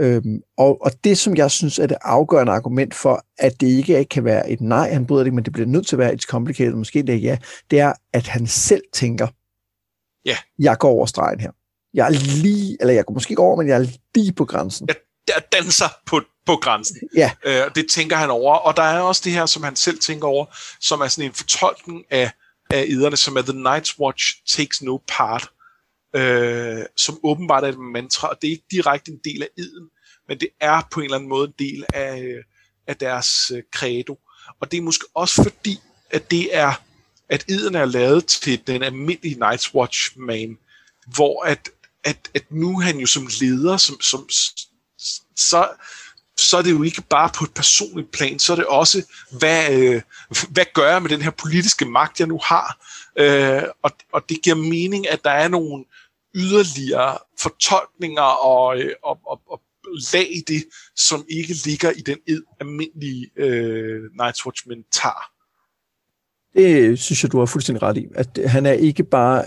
Øhm, 0.00 0.40
og, 0.58 0.82
og 0.82 0.92
det, 1.04 1.18
som 1.18 1.36
jeg 1.36 1.50
synes 1.50 1.78
er 1.78 1.86
det 1.86 1.96
afgørende 2.02 2.52
argument 2.52 2.94
for, 2.94 3.24
at 3.38 3.60
det 3.60 3.66
ikke 3.66 4.04
kan 4.04 4.24
være 4.24 4.50
et 4.50 4.60
nej, 4.60 4.92
han 4.92 5.06
bryder 5.06 5.24
det 5.24 5.34
men 5.34 5.44
det 5.44 5.52
bliver 5.52 5.66
nødt 5.66 5.86
til 5.86 5.96
at 5.96 5.98
være 5.98 6.14
et 6.14 6.22
complicated, 6.22 6.74
måske 6.74 7.02
det 7.02 7.14
er 7.14 7.18
ja, 7.18 7.38
det 7.70 7.80
er, 7.80 7.92
at 8.12 8.26
han 8.26 8.46
selv 8.46 8.82
tænker, 8.92 9.26
ja. 10.24 10.36
jeg 10.58 10.78
går 10.78 10.90
over 10.90 11.06
stregen 11.06 11.40
her. 11.40 11.50
Jeg 11.94 12.06
er 12.06 12.42
lige, 12.42 12.76
eller 12.80 12.94
jeg 12.94 13.04
går 13.04 13.14
måske 13.14 13.32
ikke 13.32 13.42
over, 13.42 13.56
men 13.56 13.68
jeg 13.68 13.80
er 13.80 13.86
lige 14.14 14.32
på 14.32 14.44
grænsen. 14.44 14.88
Jeg, 14.88 15.42
danser 15.52 15.88
på, 16.06 16.20
på 16.46 16.56
grænsen. 16.56 16.96
Ja. 17.16 17.30
Øh, 17.44 17.62
det 17.74 17.86
tænker 17.94 18.16
han 18.16 18.30
over. 18.30 18.54
Og 18.54 18.76
der 18.76 18.82
er 18.82 19.00
også 19.00 19.22
det 19.24 19.32
her, 19.32 19.46
som 19.46 19.62
han 19.62 19.76
selv 19.76 19.98
tænker 19.98 20.28
over, 20.28 20.46
som 20.80 21.00
er 21.00 21.08
sådan 21.08 21.30
en 21.30 21.34
fortolkning 21.34 22.04
af, 22.10 22.30
af 22.70 22.84
iderne, 22.88 23.16
som 23.16 23.36
er 23.36 23.42
The 23.42 23.52
Night's 23.52 24.00
Watch 24.00 24.24
takes 24.56 24.82
no 24.82 24.98
part 25.08 25.50
øh, 26.16 26.84
som 26.96 27.20
åbenbart 27.22 27.64
er 27.64 27.68
et 27.68 27.78
mantra, 27.78 28.28
og 28.28 28.42
det 28.42 28.48
er 28.48 28.52
ikke 28.52 28.66
direkte 28.70 29.12
en 29.12 29.20
del 29.24 29.42
af 29.42 29.48
eden, 29.58 29.88
men 30.28 30.40
det 30.40 30.48
er 30.60 30.82
på 30.92 31.00
en 31.00 31.04
eller 31.04 31.16
anden 31.16 31.28
måde 31.28 31.48
en 31.48 31.54
del 31.58 31.84
af, 31.94 32.22
øh, 32.22 32.44
af 32.86 32.96
deres 32.96 33.50
øh, 33.54 33.62
credo. 33.74 34.18
Og 34.60 34.70
det 34.70 34.76
er 34.76 34.82
måske 34.82 35.04
også 35.14 35.42
fordi, 35.42 35.80
at 36.10 36.30
det 36.30 36.56
er, 36.56 36.72
at 37.28 37.44
eden 37.48 37.74
er 37.74 37.84
lavet 37.84 38.26
til 38.26 38.66
den 38.66 38.82
almindelige 38.82 39.44
Night's 39.44 39.74
Watch 39.74 40.18
man, 40.18 40.58
hvor 41.06 41.44
at, 41.44 41.70
at, 42.04 42.30
at 42.34 42.50
nu 42.50 42.80
han 42.80 42.98
jo 42.98 43.06
som 43.06 43.28
leder, 43.40 43.76
som, 43.76 44.00
som, 44.00 44.28
så, 45.36 45.68
så 46.36 46.56
er 46.56 46.62
det 46.62 46.70
jo 46.70 46.82
ikke 46.82 47.02
bare 47.02 47.30
på 47.34 47.44
et 47.44 47.54
personligt 47.54 48.10
plan, 48.10 48.38
så 48.38 48.52
er 48.52 48.56
det 48.56 48.66
også, 48.66 49.02
hvad, 49.38 49.72
øh, 49.72 50.02
hvad 50.48 50.64
gør 50.74 50.90
jeg 50.90 51.02
med 51.02 51.10
den 51.10 51.22
her 51.22 51.30
politiske 51.30 51.84
magt, 51.84 52.20
jeg 52.20 52.28
nu 52.28 52.40
har? 52.44 52.78
Øh, 53.18 53.62
og, 53.82 53.90
og 54.12 54.22
det 54.28 54.42
giver 54.42 54.56
mening, 54.56 55.08
at 55.08 55.20
der 55.24 55.30
er 55.30 55.48
nogle 55.48 55.84
yderligere 56.34 57.18
fortolkninger 57.40 58.22
og, 58.22 58.78
øh, 58.78 58.92
og, 59.04 59.18
og, 59.26 59.40
og 59.50 59.60
lag 60.12 60.36
i 60.36 60.40
det, 60.48 60.64
som 60.96 61.24
ikke 61.28 61.54
ligger 61.64 61.90
i 61.90 62.00
den 62.00 62.18
ed, 62.26 62.42
almindelige 62.60 63.30
øh, 63.36 64.04
Night's 64.20 64.46
Watchmen 64.46 64.84
tager. 64.92 65.30
Det 66.54 66.98
synes 66.98 67.22
jeg, 67.22 67.32
du 67.32 67.38
har 67.38 67.46
fuldstændig 67.46 67.82
ret 67.82 67.96
i. 67.96 68.06
At 68.14 68.38
han 68.46 68.66
er 68.66 68.72
ikke 68.72 69.04
bare... 69.04 69.44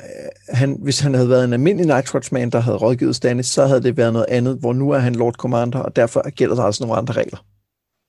Han, 0.50 0.78
hvis 0.84 1.00
han 1.00 1.14
havde 1.14 1.30
været 1.30 1.46
en 1.46 1.54
almindelig 1.54 1.88
Night 1.88 2.14
Watchman, 2.14 2.50
der 2.50 2.60
havde 2.60 2.78
rådgivet 2.78 3.16
Stannis, 3.16 3.46
så 3.46 3.66
havde 3.66 3.84
det 3.84 3.98
været 3.98 4.14
noget 4.14 4.26
andet, 4.30 4.58
hvor 4.60 4.74
nu 4.74 4.92
er 4.92 5.00
han 5.00 5.16
Lord 5.16 5.34
Commander, 5.34 5.80
og 5.80 5.96
derfor 5.96 6.30
gælder 6.30 6.56
der 6.56 6.64
altså 6.64 6.84
nogle 6.84 6.98
andre 6.98 7.14
regler. 7.14 7.46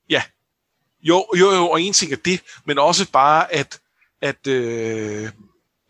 Ja. 0.09 0.23
Jo, 1.01 1.25
jo, 1.39 1.51
jo, 1.51 1.69
og 1.69 1.81
en 1.81 1.93
ting 1.93 2.11
er 2.11 2.17
det, 2.25 2.41
men 2.65 2.79
også 2.79 3.11
bare, 3.11 3.53
at, 3.53 3.79
at, 4.21 4.47
øh, 4.47 5.29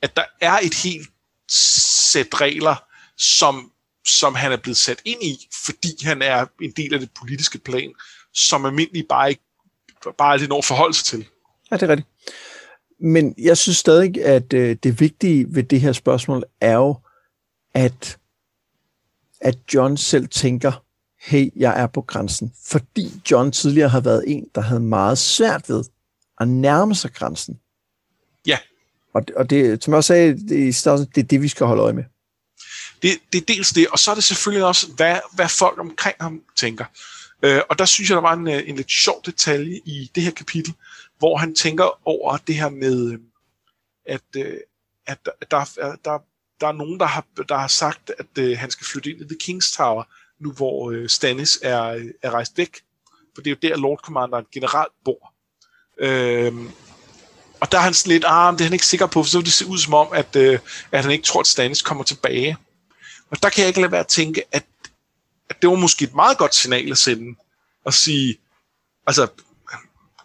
at 0.03 0.15
der 0.15 0.23
er 0.41 0.59
et 0.59 0.73
helt 0.73 1.09
sæt 2.11 2.41
regler, 2.41 2.75
som, 3.17 3.71
som 4.07 4.35
han 4.35 4.51
er 4.51 4.57
blevet 4.57 4.77
sat 4.77 5.01
ind 5.05 5.23
i, 5.23 5.47
fordi 5.65 6.03
han 6.03 6.21
er 6.21 6.45
en 6.61 6.71
del 6.71 6.93
af 6.93 6.99
det 6.99 7.09
politiske 7.19 7.57
plan, 7.57 7.93
som 8.33 8.65
almindelig 8.65 9.05
bare 9.09 9.29
ikke 9.29 9.41
bare 10.17 10.31
aldrig 10.31 10.49
når 10.49 10.57
at 10.57 10.65
forholde 10.65 10.93
sig 10.93 11.05
til. 11.05 11.25
Ja, 11.71 11.75
det 11.75 11.83
er 11.83 11.89
rigtigt. 11.89 12.09
Men 12.99 13.35
jeg 13.37 13.57
synes 13.57 13.77
stadig, 13.77 14.25
at 14.25 14.53
øh, 14.53 14.77
det 14.83 14.99
vigtige 14.99 15.45
ved 15.55 15.63
det 15.63 15.81
her 15.81 15.91
spørgsmål 15.91 16.43
er 16.61 16.73
jo, 16.73 16.99
at, 17.73 18.17
at 19.41 19.57
John 19.73 19.97
selv 19.97 20.27
tænker, 20.27 20.83
hey, 21.19 21.49
jeg 21.55 21.81
er 21.81 21.87
på 21.87 22.01
grænsen. 22.01 22.53
Fordi 22.65 23.21
John 23.31 23.51
tidligere 23.51 23.89
har 23.89 24.01
været 24.01 24.23
en, 24.27 24.45
der 24.55 24.61
havde 24.61 24.79
meget 24.79 25.17
svært 25.17 25.69
ved 25.69 25.83
at 26.39 26.47
nærme 26.47 26.95
sig 26.95 27.13
grænsen. 27.13 27.59
Ja. 28.47 28.57
Og, 29.13 29.25
og 29.35 29.49
det, 29.49 29.83
som 29.83 29.91
jeg 29.91 29.97
også 29.97 30.07
sagde, 30.07 30.33
det, 30.33 31.15
det 31.15 31.23
er 31.23 31.27
det, 31.27 31.41
vi 31.41 31.47
skal 31.47 31.65
holde 31.65 31.83
øje 31.83 31.93
med. 31.93 32.03
Det, 33.01 33.19
det 33.33 33.41
er 33.41 33.45
dels 33.45 33.69
det, 33.69 33.87
og 33.87 33.99
så 33.99 34.11
er 34.11 34.15
det 34.15 34.23
selvfølgelig 34.23 34.65
også, 34.65 34.87
hvad, 34.95 35.19
hvad 35.35 35.49
folk 35.49 35.79
omkring 35.79 36.15
ham 36.21 36.41
tænker. 36.55 36.85
Øh, 37.43 37.61
og 37.69 37.79
der 37.79 37.85
synes 37.85 38.09
jeg, 38.09 38.15
der 38.15 38.21
var 38.21 38.33
en, 38.33 38.47
øh, 38.47 38.69
en 38.69 38.75
lidt 38.75 38.91
sjov 38.91 39.21
detalje 39.25 39.79
i 39.85 40.11
det 40.15 40.23
her 40.23 40.31
kapitel, 40.31 40.73
hvor 41.17 41.37
han 41.37 41.55
tænker 41.55 42.07
over 42.07 42.37
det 42.37 42.55
her 42.55 42.69
med, 42.69 43.11
øh, 43.11 43.19
at, 44.05 44.21
øh, 44.37 44.57
at 45.07 45.25
der, 45.25 45.31
der, 45.51 45.95
der, 46.05 46.19
der 46.61 46.67
er 46.67 46.71
nogen, 46.71 46.99
der 46.99 47.05
har, 47.05 47.25
der 47.49 47.57
har 47.57 47.67
sagt, 47.67 48.11
at 48.17 48.43
at 48.43 48.57
han 48.57 48.71
skal 48.71 48.87
flytte 48.87 49.11
ind 49.11 49.21
i 49.21 49.23
The 49.23 49.37
King's 49.43 49.75
Tower, 49.77 50.03
nu 50.39 50.51
hvor 50.51 51.07
Stannis 51.07 51.59
er, 51.61 52.11
er 52.21 52.31
rejst 52.31 52.57
væk. 52.57 52.77
For 53.35 53.41
det 53.41 53.51
er 53.51 53.55
jo 53.55 53.69
der, 53.69 53.77
Lord 53.77 53.99
Commanderen 53.99 54.45
generelt 54.53 54.93
bor. 55.05 55.33
Øh, 55.97 56.53
og 57.63 57.71
der 57.71 57.77
er 57.77 57.81
han 57.81 57.93
sådan 57.93 58.11
lidt, 58.11 58.25
ah, 58.27 58.53
det 58.53 58.61
er 58.61 58.65
han 58.65 58.73
ikke 58.73 58.85
sikker 58.85 59.05
på, 59.05 59.23
for 59.23 59.29
så 59.29 59.37
vil 59.37 59.45
det 59.45 59.53
se 59.53 59.65
ud 59.65 59.77
som 59.77 59.93
om, 59.93 60.07
at, 60.13 60.35
øh, 60.35 60.59
at 60.91 61.03
han 61.03 61.11
ikke 61.11 61.23
tror, 61.23 61.39
at 61.39 61.47
Stannis 61.47 61.81
kommer 61.81 62.03
tilbage. 62.03 62.57
Og 63.31 63.43
der 63.43 63.49
kan 63.49 63.61
jeg 63.61 63.67
ikke 63.67 63.81
lade 63.81 63.91
være 63.91 63.99
at 63.99 64.07
tænke, 64.07 64.43
at, 64.51 64.63
at 65.49 65.61
det 65.61 65.69
var 65.69 65.75
måske 65.75 66.05
et 66.05 66.15
meget 66.15 66.37
godt 66.37 66.55
signal 66.55 66.91
at 66.91 66.97
sende, 66.97 67.35
at 67.85 67.93
sige, 67.93 68.37
altså, 69.07 69.27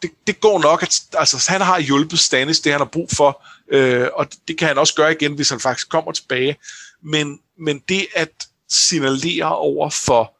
det, 0.02 0.10
det 0.26 0.40
går 0.40 0.58
nok, 0.58 0.82
at 0.82 1.00
altså, 1.12 1.50
han 1.50 1.60
har 1.60 1.80
hjulpet 1.80 2.18
Stannis, 2.18 2.60
det 2.60 2.72
han 2.72 2.80
har 2.80 2.88
brug 2.92 3.10
for, 3.10 3.44
øh, 3.72 4.08
og 4.14 4.26
det 4.48 4.58
kan 4.58 4.68
han 4.68 4.78
også 4.78 4.94
gøre 4.94 5.12
igen, 5.12 5.34
hvis 5.34 5.50
han 5.50 5.60
faktisk 5.60 5.88
kommer 5.88 6.12
tilbage. 6.12 6.56
Men, 7.02 7.40
men 7.58 7.82
det 7.88 8.06
at 8.14 8.48
signalere 8.68 9.56
over 9.56 9.90
for, 9.90 10.34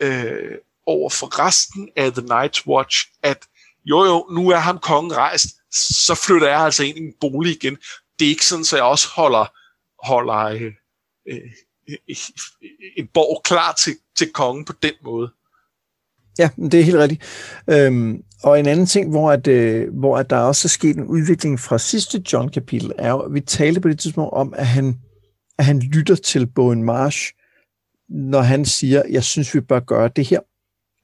øh, 0.00 0.58
over 0.86 1.10
for 1.10 1.46
resten 1.46 1.88
af 1.96 2.12
The 2.12 2.22
Night's 2.22 2.66
Watch, 2.66 3.06
at 3.22 3.38
jo 3.84 4.04
jo, 4.04 4.28
nu 4.30 4.50
er 4.50 4.56
ham 4.58 4.78
kongen 4.78 5.16
rejst, 5.16 5.46
så 6.06 6.20
flytter 6.26 6.48
jeg 6.48 6.60
altså 6.60 6.84
ind 6.84 6.96
i 6.98 7.00
en 7.00 7.14
bolig 7.20 7.56
igen. 7.56 7.76
Det 8.18 8.24
er 8.24 8.30
ikke 8.30 8.46
sådan, 8.46 8.64
så 8.64 8.76
jeg 8.76 8.84
også 8.84 9.08
holder, 9.08 9.46
holder 10.06 10.36
øh, 10.36 10.72
øh, 11.28 11.40
øh 11.88 12.16
en 12.96 13.06
borg 13.14 13.42
klar 13.44 13.72
til, 13.72 13.96
til 14.18 14.32
kongen 14.32 14.64
på 14.64 14.72
den 14.82 14.92
måde. 15.04 15.30
Ja, 16.38 16.50
det 16.56 16.74
er 16.74 16.84
helt 16.84 16.96
rigtigt. 16.96 17.22
Øhm, 17.70 18.22
og 18.42 18.60
en 18.60 18.66
anden 18.66 18.86
ting, 18.86 19.10
hvor, 19.10 19.30
at, 19.30 19.46
øh, 19.46 19.94
hvor 19.94 20.18
at 20.18 20.30
der 20.30 20.36
også 20.36 20.66
er 20.66 20.68
sket 20.68 20.96
en 20.96 21.06
udvikling 21.06 21.60
fra 21.60 21.78
sidste 21.78 22.22
John-kapitel, 22.32 22.92
er 22.98 23.10
jo, 23.10 23.18
at 23.18 23.34
vi 23.34 23.40
talte 23.40 23.80
på 23.80 23.88
det 23.88 23.98
tidspunkt 23.98 24.32
om, 24.32 24.54
at 24.56 24.66
han, 24.66 24.96
at 25.58 25.64
han 25.64 25.78
lytter 25.78 26.14
til 26.14 26.46
Bowen 26.46 26.84
Marsh, 26.84 27.32
når 28.08 28.40
han 28.40 28.64
siger, 28.64 29.02
jeg 29.10 29.24
synes, 29.24 29.54
vi 29.54 29.60
bør 29.60 29.80
gøre 29.80 30.10
det 30.16 30.26
her. 30.26 30.40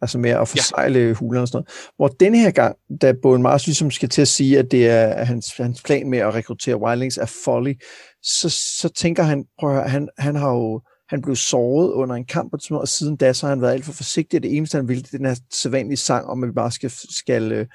Altså 0.00 0.18
med 0.18 0.30
at 0.30 0.48
forsejle 0.48 0.98
ja. 0.98 1.12
hulerne 1.12 1.42
og 1.42 1.48
sådan 1.48 1.56
noget. 1.56 1.92
Hvor 1.96 2.08
denne 2.08 2.38
her 2.38 2.50
gang, 2.50 2.76
da 3.00 3.12
Bowen 3.22 3.42
Mars 3.42 3.66
ligesom 3.66 3.90
skal 3.90 4.08
til 4.08 4.22
at 4.22 4.28
sige, 4.28 4.58
at 4.58 4.70
det 4.70 4.88
er 4.88 5.24
hans, 5.24 5.56
hans 5.56 5.82
plan 5.82 6.10
med 6.10 6.18
at 6.18 6.34
rekruttere 6.34 6.80
wildlings 6.80 7.18
er 7.18 7.40
folly, 7.44 7.74
så, 8.22 8.48
så 8.48 8.88
tænker 8.96 9.22
han, 9.22 9.44
prøv 9.58 9.70
at 9.70 9.76
høre, 9.76 9.88
han, 9.88 10.08
han 10.18 10.36
har 10.36 10.50
jo 10.50 10.82
han 11.08 11.22
blev 11.22 11.36
såret 11.36 11.92
under 11.92 12.16
en 12.16 12.24
kamp, 12.24 12.54
og 12.70 12.88
siden 12.88 13.16
da 13.16 13.32
så 13.32 13.46
har 13.46 13.54
han 13.54 13.62
været 13.62 13.72
alt 13.72 13.84
for 13.84 13.92
forsigtig, 13.92 14.42
det 14.42 14.56
eneste 14.56 14.76
han 14.76 14.88
ville, 14.88 15.02
det 15.02 15.14
er 15.14 15.18
den 15.18 15.26
her 15.26 15.36
sædvanlige 15.52 15.96
sang 15.96 16.26
om, 16.26 16.42
at 16.42 16.48
vi 16.48 16.52
bare 16.52 16.70
skal, 16.70 16.90
skal, 16.90 17.52
øh, 17.52 17.66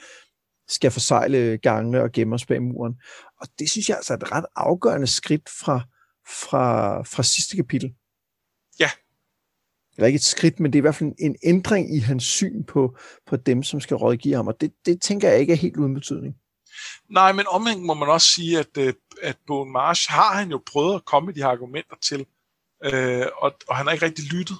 skal 0.68 0.92
forsejle 0.92 1.58
gangene 1.58 2.02
og 2.02 2.12
gemme 2.12 2.36
os 2.36 2.46
bag 2.46 2.62
muren. 2.62 2.94
Og 3.42 3.48
det 3.60 3.70
synes 3.70 3.90
jeg 3.90 3.98
altså 3.98 4.14
er 4.14 4.18
et 4.18 4.32
ret 4.32 4.46
afgørende 4.56 5.08
skridt 5.08 5.50
fra, 5.50 5.82
fra, 6.28 7.02
fra 7.02 7.24
sidste 7.24 7.56
kapitel. 7.56 7.94
Eller 9.98 10.08
ikke 10.08 10.18
et 10.18 10.24
skridt, 10.24 10.60
men 10.60 10.74
det 10.74 10.80
er 10.80 10.82
i 10.82 10.88
hvert 10.88 10.96
fald 10.96 11.12
en 11.20 11.36
ændring 11.44 11.96
i 11.96 12.00
hans 12.00 12.24
syn 12.24 12.64
på, 12.64 12.98
på 13.26 13.36
dem, 13.36 13.64
som 13.64 13.82
skal 13.82 13.98
rådgive 13.98 14.36
ham, 14.36 14.48
og 14.48 14.62
det, 14.62 14.74
det 14.86 15.02
tænker 15.02 15.30
jeg 15.30 15.40
ikke 15.40 15.54
er 15.54 15.58
helt 15.58 15.78
uden 15.78 15.94
betydning. 15.94 16.36
Nej, 17.10 17.32
men 17.32 17.46
omvendt 17.48 17.84
må 17.84 17.94
man 17.94 18.10
også 18.10 18.28
sige, 18.28 18.60
at, 18.60 18.78
øh, 18.78 18.94
at 19.22 19.38
på 19.48 19.64
Marsh 19.64 20.12
har 20.12 20.36
han 20.36 20.52
jo 20.52 20.62
prøvet 20.66 20.96
at 20.96 21.06
komme 21.06 21.26
med 21.26 21.34
de 21.34 21.40
her 21.40 21.48
argumenter 21.48 21.96
til, 22.02 22.26
øh, 22.86 23.26
og, 23.38 23.54
og 23.68 23.76
han 23.76 23.86
har 23.86 23.94
ikke 23.94 24.06
rigtig 24.06 24.26
lyttet. 24.26 24.58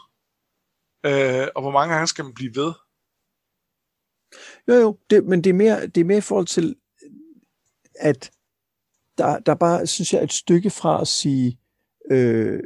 Øh, 1.06 1.48
og 1.56 1.62
hvor 1.62 1.72
mange 1.72 1.94
gange 1.94 2.08
skal 2.08 2.26
man 2.26 2.34
blive 2.34 2.56
ved? 2.56 2.74
Jo, 4.68 4.74
jo, 4.74 4.98
det, 5.10 5.26
men 5.26 5.44
det 5.44 5.50
er, 5.50 5.54
mere, 5.54 5.88
det 5.88 6.02
er 6.02 6.06
mere 6.06 6.18
i 6.18 6.22
forhold 6.22 6.48
til, 6.48 6.76
at 8.00 8.32
der, 9.18 9.40
der 9.40 9.52
er 9.52 9.56
bare, 9.56 9.88
synes 9.88 10.14
jeg, 10.14 10.24
et 10.24 10.34
stykke 10.34 10.70
fra 10.70 11.02
at 11.02 11.08
sige, 11.08 11.60
øh, 12.12 12.60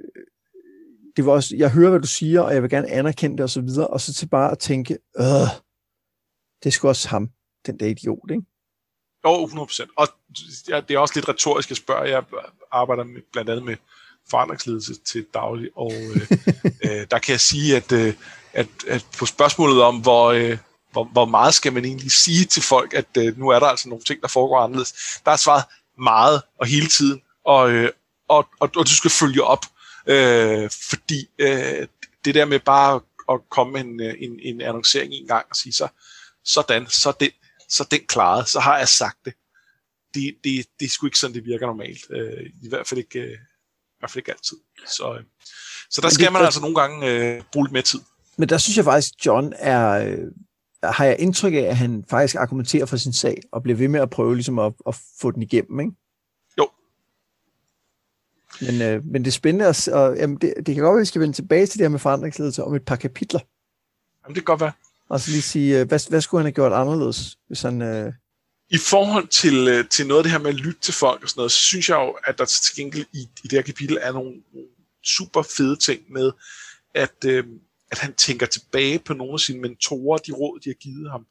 det 1.16 1.26
var 1.26 1.32
også, 1.32 1.55
jeg 1.55 1.72
hører, 1.72 1.89
hvad 1.89 1.99
du 1.99 2.07
siger, 2.07 2.41
og 2.41 2.53
jeg 2.53 2.61
vil 2.61 2.70
gerne 2.70 2.91
anerkende 2.91 3.38
det 3.38 3.43
og 3.43 3.49
så 3.49 3.61
videre, 3.61 3.88
og 3.88 4.01
så 4.01 4.13
til 4.13 4.28
bare 4.28 4.51
at 4.51 4.59
tænke, 4.59 4.97
øh, 5.18 5.26
det 6.63 6.66
er 6.66 6.70
sgu 6.70 6.88
også 6.88 7.09
ham, 7.09 7.30
den 7.66 7.80
der 7.80 7.86
idiot, 7.86 8.32
ikke? 8.32 8.43
Jo, 9.26 9.45
100%. 9.45 9.93
Og 9.97 10.07
det 10.88 10.91
er 10.95 10.99
også 10.99 11.13
lidt 11.16 11.30
retorisk 11.30 11.72
at 11.72 11.78
spørge. 11.78 12.09
Jeg 12.09 12.24
arbejder 12.72 13.03
med, 13.03 13.22
blandt 13.32 13.49
andet 13.49 13.66
med 13.66 13.76
forandringsledelse 14.30 14.93
til 14.95 15.26
daglig, 15.34 15.70
og 15.76 15.93
øh, 15.93 16.32
øh, 16.86 17.07
der 17.11 17.20
kan 17.20 17.32
jeg 17.32 17.39
sige, 17.39 17.76
at, 17.76 17.91
øh, 17.91 18.13
at, 18.53 18.68
at 18.88 19.05
på 19.20 19.26
spørgsmålet 19.26 19.82
om, 19.82 20.01
hvor, 20.01 20.26
øh, 20.26 20.57
hvor, 20.91 21.03
hvor 21.03 21.26
meget 21.26 21.53
skal 21.53 21.74
man 21.74 21.86
egentlig 21.86 22.11
sige 22.11 22.45
til 22.45 22.63
folk, 22.63 22.93
at 22.93 23.18
øh, 23.18 23.38
nu 23.38 23.49
er 23.49 23.59
der 23.59 23.68
altså 23.68 23.89
nogle 23.89 24.03
ting, 24.03 24.22
der 24.22 24.28
foregår 24.28 24.59
anderledes, 24.59 24.93
der 25.26 25.32
er 25.32 25.38
svaret 25.38 25.63
meget 25.97 26.41
og 26.59 26.68
hele 26.68 26.88
tiden, 26.88 27.22
og, 27.45 27.72
øh, 27.72 27.89
og, 28.28 28.47
og, 28.59 28.70
og 28.76 28.86
du 28.86 28.95
skal 28.95 29.11
følge 29.11 29.43
op. 29.43 29.66
Øh, 30.08 30.70
fordi 30.89 31.30
øh, 31.39 31.88
det 32.26 32.36
der 32.36 32.45
med 32.45 32.60
bare 32.60 33.01
at 33.30 33.39
komme 33.49 33.80
en, 33.80 34.01
øh, 34.01 34.14
en, 34.20 34.39
en 34.39 34.62
annoncering 34.62 35.14
en 35.14 35.28
gang 35.28 35.45
og 35.49 35.56
sige, 35.56 35.74
så 35.74 35.88
sådan, 36.43 36.88
så 36.88 37.14
den, 37.20 37.32
så 37.70 37.88
den 37.91 37.99
klaret, 38.08 38.49
så 38.49 38.60
har 38.60 38.78
jeg 38.78 38.88
sagt 38.88 39.18
det. 39.26 39.34
Det, 40.14 40.36
det, 40.43 40.66
det 40.80 40.86
er 40.86 40.89
sgu 40.89 41.08
ikke 41.08 41.20
sådan, 41.20 41.34
det 41.34 41.45
virker 41.45 41.68
normalt. 41.68 42.06
Øh, 42.10 42.49
I 42.64 42.70
hvert 42.70 42.88
fald 42.88 42.97
ikke, 42.97 43.20
øh, 43.20 43.32
i 43.32 43.99
hvert 43.99 44.12
fald 44.12 44.18
ikke 44.18 44.32
altid. 44.32 44.58
Så, 44.88 45.14
øh, 45.14 45.24
så 45.89 46.01
der 46.01 46.10
skal 46.10 46.32
man 46.32 46.45
altså 46.45 46.62
nogle 46.62 46.76
gange 46.76 47.10
øh, 47.10 47.41
bruge 47.53 47.66
lidt 47.66 47.74
mere 47.74 47.84
tid. 47.84 47.99
Men 48.38 48.49
der 48.49 48.58
synes 48.58 48.78
jeg 48.78 48.86
faktisk, 48.86 49.26
John 49.26 49.53
er, 49.58 49.89
øh, 49.91 50.32
har 50.84 51.06
jeg 51.06 51.16
indtryk 51.20 51.53
af, 51.53 51.58
at 51.58 51.78
han 51.78 52.06
faktisk 52.10 52.36
argumenterer 52.36 52.86
for 52.86 52.97
sin 52.97 53.14
sag, 53.14 53.41
og 53.51 53.64
bliver 53.64 53.78
ved 53.78 53.88
med 53.88 53.99
at 53.99 54.10
prøve 54.10 54.36
ligesom 54.36 54.60
at, 54.60 54.74
at 54.88 54.95
få 55.22 55.32
den 55.32 55.41
igennem, 55.41 55.80
ikke? 55.80 55.91
Men, 58.62 58.82
øh, 58.82 59.06
men 59.06 59.22
det 59.22 59.28
er 59.28 59.32
spændende, 59.32 59.66
at, 59.66 59.88
og, 59.88 60.18
jamen 60.18 60.38
det, 60.38 60.53
det 60.58 60.76
kan 60.76 60.84
godt 60.84 60.93
være, 60.93 60.99
at 60.99 61.01
vi 61.01 61.06
skal 61.06 61.22
vende 61.22 61.34
tilbage 61.34 61.66
til 61.66 61.80
det 61.80 61.84
her 61.84 61.89
med 61.89 61.99
forandringsledelse 61.99 62.64
om 62.64 62.76
et 62.76 62.86
par 62.86 62.95
kapitler. 62.95 63.39
Jamen 64.24 64.36
det 64.36 64.45
kan 64.45 64.51
godt 64.53 64.62
være. 64.62 64.72
Og 65.10 65.20
så 65.20 65.32
lige 65.32 65.41
sige, 65.41 65.80
øh, 65.80 65.88
hvad, 65.88 66.10
hvad 66.10 66.22
skulle 66.22 66.39
han 66.39 66.45
have 66.45 66.53
gjort 66.53 66.74
anderledes, 66.74 67.38
hvis 67.47 67.62
han... 67.62 67.82
Øh... 67.82 68.14
I 68.70 68.78
forhold 68.78 69.28
til, 69.28 69.68
øh, 69.68 69.89
til 69.89 70.08
noget 70.08 70.20
af 70.20 70.24
det 70.24 70.32
her 70.32 70.39
med 70.39 70.49
at 70.49 70.56
lytte 70.56 70.80
til 70.82 70.93
folk 70.93 71.24
og 71.24 71.30
sådan 71.30 71.39
noget, 71.39 71.51
så 71.51 71.64
synes 71.64 71.89
jeg 71.89 71.95
jo, 71.95 72.18
at 72.28 72.38
der 72.38 72.45
til 72.45 72.76
gengæld 72.76 73.06
i, 73.14 73.20
i 73.43 73.47
det 73.47 73.51
her 73.51 73.62
kapitel 73.62 73.97
er 74.01 74.12
nogle, 74.12 74.34
super 75.06 75.41
fede 75.41 75.76
ting 75.76 76.01
med, 76.10 76.32
at, 76.93 77.16
øh, 77.26 77.43
at 77.91 77.97
han 77.97 78.14
tænker 78.14 78.45
tilbage 78.45 78.99
på 78.99 79.14
nogle 79.14 79.34
af 79.34 79.39
sine 79.39 79.62
mentorer, 79.62 80.18
de 80.18 80.32
råd, 80.32 80.60
de 80.60 80.70
har 80.70 80.74
givet 80.74 81.12
ham, 81.12 81.26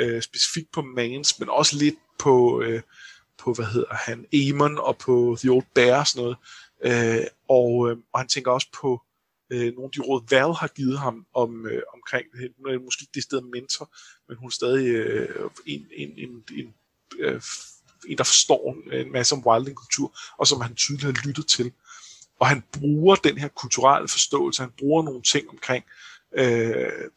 øh, 0.00 0.22
specifikt 0.22 0.72
på 0.72 0.82
Mans, 0.82 1.40
men 1.40 1.48
også 1.48 1.76
lidt 1.76 1.94
på, 2.18 2.62
øh, 2.62 2.82
på 3.38 3.52
hvad 3.52 3.66
hedder 3.66 3.94
han, 3.94 4.26
Amon 4.34 4.78
og 4.78 4.96
på 4.98 5.36
The 5.40 5.50
Old 5.50 5.64
Bear 5.74 6.00
og 6.00 6.06
sådan 6.06 6.22
noget, 6.22 6.36
Øh, 6.84 7.26
og, 7.48 7.90
øh, 7.90 7.96
og 8.12 8.20
han 8.20 8.28
tænker 8.28 8.50
også 8.50 8.68
på 8.80 9.02
øh, 9.52 9.74
nogle 9.74 9.84
af 9.84 9.90
de 9.90 10.00
råd, 10.00 10.22
Val 10.30 10.52
har 10.52 10.68
givet 10.68 10.98
ham 10.98 11.26
om, 11.34 11.66
øh, 11.66 11.82
omkring 11.94 12.26
det. 12.32 12.52
Hun 12.56 12.74
er 12.74 12.78
måske 12.78 13.02
ikke 13.02 13.14
det 13.14 13.22
sted 13.22 13.40
mentor, 13.40 13.90
men 14.28 14.36
hun 14.36 14.46
er 14.46 14.50
stadig 14.50 14.86
øh, 14.86 15.50
en, 15.66 15.86
en, 15.92 16.12
en, 16.16 16.44
en, 16.52 16.74
øh, 17.18 17.42
en, 18.06 18.18
der 18.18 18.24
forstår 18.24 18.76
en 18.92 19.12
masse 19.12 19.34
om 19.34 19.46
wilding-kultur, 19.46 20.18
og 20.38 20.46
som 20.46 20.60
han 20.60 20.74
tydeligt 20.74 21.04
har 21.04 21.26
lyttet 21.26 21.46
til. 21.46 21.72
Og 22.40 22.46
han 22.46 22.62
bruger 22.72 23.16
den 23.16 23.38
her 23.38 23.48
kulturelle 23.48 24.08
forståelse, 24.08 24.62
han 24.62 24.72
bruger 24.78 25.02
nogle 25.02 25.22
ting 25.22 25.50
omkring 25.50 25.84
øh, 26.32 27.10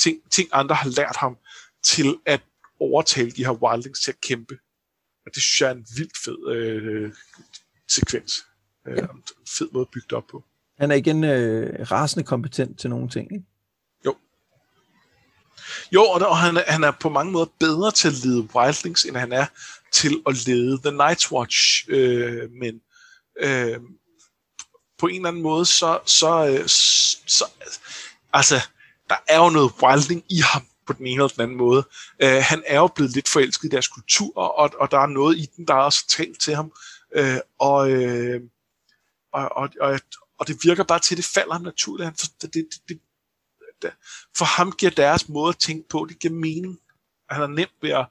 ting, 0.00 0.30
ting, 0.30 0.48
andre 0.52 0.74
har 0.74 0.88
lært 0.88 1.16
ham, 1.16 1.36
til 1.82 2.18
at 2.26 2.40
overtale 2.80 3.30
de 3.30 3.44
her 3.44 3.52
wildlings 3.52 4.00
til 4.00 4.10
at 4.10 4.20
kæmpe. 4.20 4.58
Og 5.26 5.34
det 5.34 5.42
synes 5.42 5.60
jeg 5.60 5.68
er 5.68 5.74
en 5.74 5.86
vildt 5.96 6.16
fed 6.24 6.48
øh, 6.52 7.12
sekvens. 7.88 8.32
Øh, 8.88 8.96
ja. 8.96 9.06
Fed 9.58 9.68
måde 9.72 9.82
at 9.82 9.90
bygge 9.92 10.06
det 10.10 10.16
op 10.16 10.26
på. 10.30 10.44
Han 10.78 10.90
er 10.90 10.94
igen 10.94 11.24
øh, 11.24 11.90
rasende 11.90 12.24
kompetent 12.24 12.80
til 12.80 12.90
nogle 12.90 13.08
ting, 13.08 13.32
ikke? 13.32 13.44
Jo. 14.06 14.16
Jo, 15.92 16.02
og, 16.02 16.20
der, 16.20 16.26
og 16.26 16.38
han, 16.38 16.56
er, 16.56 16.62
han 16.66 16.84
er 16.84 16.90
på 16.90 17.08
mange 17.08 17.32
måder 17.32 17.46
bedre 17.58 17.90
til 17.90 18.08
at 18.08 18.14
lede 18.24 18.48
Wildlings, 18.54 19.04
end 19.04 19.16
han 19.16 19.32
er 19.32 19.46
til 19.92 20.22
at 20.26 20.46
lede 20.46 20.78
The 20.78 20.90
Night's 20.98 21.32
Watch. 21.32 21.84
Øh, 21.88 22.50
men 22.50 22.80
øh, 23.40 23.80
på 24.98 25.06
en 25.06 25.16
eller 25.16 25.28
anden 25.28 25.42
måde, 25.42 25.66
så, 25.66 25.98
så, 26.06 26.46
øh, 26.46 26.68
så 27.26 27.44
altså, 28.32 28.54
der 29.08 29.16
er 29.28 29.38
jo 29.38 29.50
noget 29.50 29.72
Wildling 29.82 30.24
i 30.28 30.40
ham 30.40 30.66
på 30.86 30.92
den 30.92 31.06
ene 31.06 31.14
eller 31.14 31.28
den 31.28 31.42
anden 31.42 31.56
måde. 31.56 31.84
Øh, 32.22 32.42
han 32.42 32.62
er 32.66 32.76
jo 32.76 32.86
blevet 32.86 33.14
lidt 33.14 33.28
forelsket 33.28 33.64
i 33.64 33.70
deres 33.70 33.88
kultur, 33.88 34.38
og, 34.38 34.74
og 34.80 34.90
der 34.90 34.98
er 34.98 35.06
noget 35.06 35.38
i 35.38 35.48
den, 35.56 35.66
der 35.66 35.74
er 35.74 35.78
også 35.78 36.08
talt 36.08 36.40
til 36.40 36.54
ham. 36.54 36.72
Øh, 37.14 37.38
og, 37.58 37.90
øh, 37.90 38.40
og, 39.32 39.48
og, 39.56 39.68
og, 39.80 40.00
og 40.38 40.48
det 40.48 40.56
virker 40.64 40.84
bare 40.84 40.98
til, 40.98 41.14
at 41.14 41.16
det 41.16 41.24
falder 41.24 41.52
ham 41.52 41.62
naturligt. 41.62 42.06
Han, 42.06 42.14
det, 42.14 42.54
det, 42.54 42.66
det, 42.88 43.00
det, 43.82 43.92
for 44.36 44.44
ham 44.44 44.72
giver 44.72 44.92
deres 44.92 45.28
måde 45.28 45.48
at 45.48 45.58
tænke 45.58 45.88
på, 45.88 46.06
det 46.08 46.18
giver 46.18 46.34
mening. 46.34 46.80
Han 47.30 47.42
er 47.42 47.46
nemt 47.46 47.76
ved 47.82 47.90
at 47.90 48.06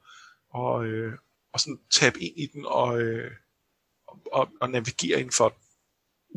og, 0.52 0.86
øh, 0.86 1.14
og 1.54 1.60
sådan 1.60 1.80
tabe 1.92 2.20
ind 2.20 2.38
i 2.38 2.46
den 2.54 2.66
og, 2.66 3.02
øh, 3.02 3.32
og, 4.32 4.50
og 4.62 4.70
navigere 4.70 5.20
inden 5.20 5.34
for 5.34 5.50
den. 5.50 5.58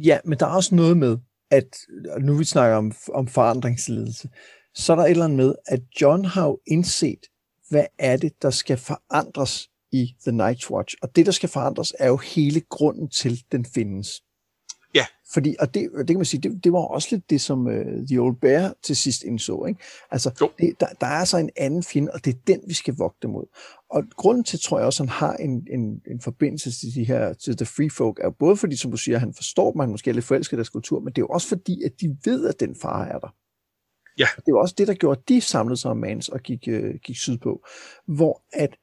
Ja, 0.04 0.18
men 0.24 0.38
der 0.38 0.46
er 0.46 0.50
også 0.50 0.74
noget 0.74 0.96
med, 0.96 1.18
at 1.50 1.76
nu 2.20 2.36
vi 2.36 2.44
snakker 2.44 2.76
om, 2.76 2.92
om 3.14 3.28
forandringsledelse, 3.28 4.30
så 4.74 4.92
er 4.92 4.96
der 4.96 5.04
et 5.04 5.10
eller 5.10 5.24
andet 5.24 5.36
med, 5.36 5.54
at 5.66 5.80
John 6.00 6.24
har 6.24 6.46
jo 6.46 6.60
indset, 6.66 7.20
hvad 7.68 7.86
er 7.98 8.16
det, 8.16 8.42
der 8.42 8.50
skal 8.50 8.76
forandres 8.76 9.70
i 9.92 10.16
The 10.26 10.30
Night's 10.30 10.70
Watch. 10.70 10.96
Og 11.02 11.16
det, 11.16 11.26
der 11.26 11.32
skal 11.32 11.48
forandres, 11.48 11.92
er 11.98 12.08
jo 12.08 12.16
hele 12.16 12.60
grunden 12.60 13.10
til, 13.10 13.44
den 13.52 13.66
findes. 13.74 14.22
Ja. 14.94 15.06
Fordi, 15.32 15.56
og 15.60 15.74
det, 15.74 15.90
det 15.98 16.06
kan 16.06 16.16
man 16.16 16.24
sige, 16.24 16.40
det, 16.40 16.64
det 16.64 16.72
var 16.72 16.78
også 16.78 17.08
lidt 17.10 17.30
det, 17.30 17.40
som 17.40 17.66
uh, 17.66 18.06
The 18.08 18.18
Old 18.18 18.36
Bear 18.40 18.74
til 18.82 18.96
sidst 18.96 19.22
indså. 19.22 19.64
Ikke? 19.64 19.80
Altså, 20.10 20.50
det, 20.58 20.80
der, 20.80 20.86
der 21.00 21.06
er 21.06 21.10
altså 21.10 21.38
en 21.38 21.50
anden 21.56 21.82
fjende, 21.82 22.12
og 22.12 22.24
det 22.24 22.34
er 22.34 22.38
den, 22.46 22.60
vi 22.66 22.74
skal 22.74 22.94
vogte 22.98 23.28
mod. 23.28 23.44
Og 23.90 24.04
grunden 24.16 24.44
til, 24.44 24.60
tror 24.60 24.78
jeg 24.78 24.86
også, 24.86 25.02
han 25.02 25.08
har 25.08 25.34
en, 25.36 25.66
en, 25.70 26.02
en 26.10 26.20
forbindelse 26.20 26.70
til 26.70 26.94
de 26.94 27.04
her, 27.04 27.32
til 27.32 27.56
The 27.56 27.66
Free 27.66 27.90
Folk, 27.90 28.18
er 28.18 28.24
jo 28.24 28.30
både 28.30 28.56
fordi, 28.56 28.76
som 28.76 28.90
du 28.90 28.96
siger, 28.96 29.18
han 29.18 29.34
forstår 29.34 29.72
dem, 29.72 29.80
han 29.80 29.90
måske 29.90 30.10
er 30.10 30.14
lidt 30.14 30.24
forelsket 30.24 30.56
deres 30.56 30.68
kultur, 30.68 31.00
men 31.00 31.12
det 31.12 31.18
er 31.18 31.22
jo 31.22 31.28
også 31.28 31.48
fordi, 31.48 31.82
at 31.82 31.92
de 32.00 32.16
ved, 32.24 32.48
at 32.48 32.60
den 32.60 32.76
far 32.82 33.04
er 33.04 33.18
der. 33.18 33.34
Ja. 34.18 34.26
Og 34.36 34.42
det 34.46 34.54
var 34.54 34.60
også 34.60 34.74
det, 34.78 34.88
der 34.88 34.94
gjorde, 34.94 35.20
at 35.20 35.28
de 35.28 35.40
samlede 35.40 35.80
sig 35.80 35.90
om 35.90 35.96
Mans 35.96 36.28
og 36.28 36.40
gik, 36.40 36.68
uh, 36.68 36.94
gik 37.04 37.16
sydpå. 37.16 37.64
Hvor 38.06 38.42
at 38.52 38.76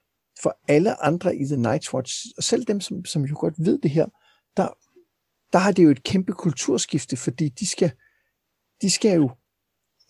for 0.43 0.57
alle 0.67 1.03
andre 1.03 1.35
i 1.35 1.45
The 1.45 1.55
Night's 1.55 1.93
Watch, 1.93 2.25
og 2.37 2.43
selv 2.43 2.63
dem, 2.63 2.81
som, 2.81 3.05
som 3.05 3.25
jo 3.25 3.35
godt 3.39 3.53
ved 3.57 3.79
det 3.79 3.91
her, 3.91 4.05
der, 4.57 4.67
der 5.53 5.59
har 5.59 5.71
det 5.71 5.83
jo 5.83 5.89
et 5.89 6.03
kæmpe 6.03 6.33
kulturskifte, 6.33 7.17
fordi 7.17 7.49
de 7.49 7.69
skal, 7.69 7.91
de 8.81 8.89
skal 8.89 9.15
jo 9.15 9.29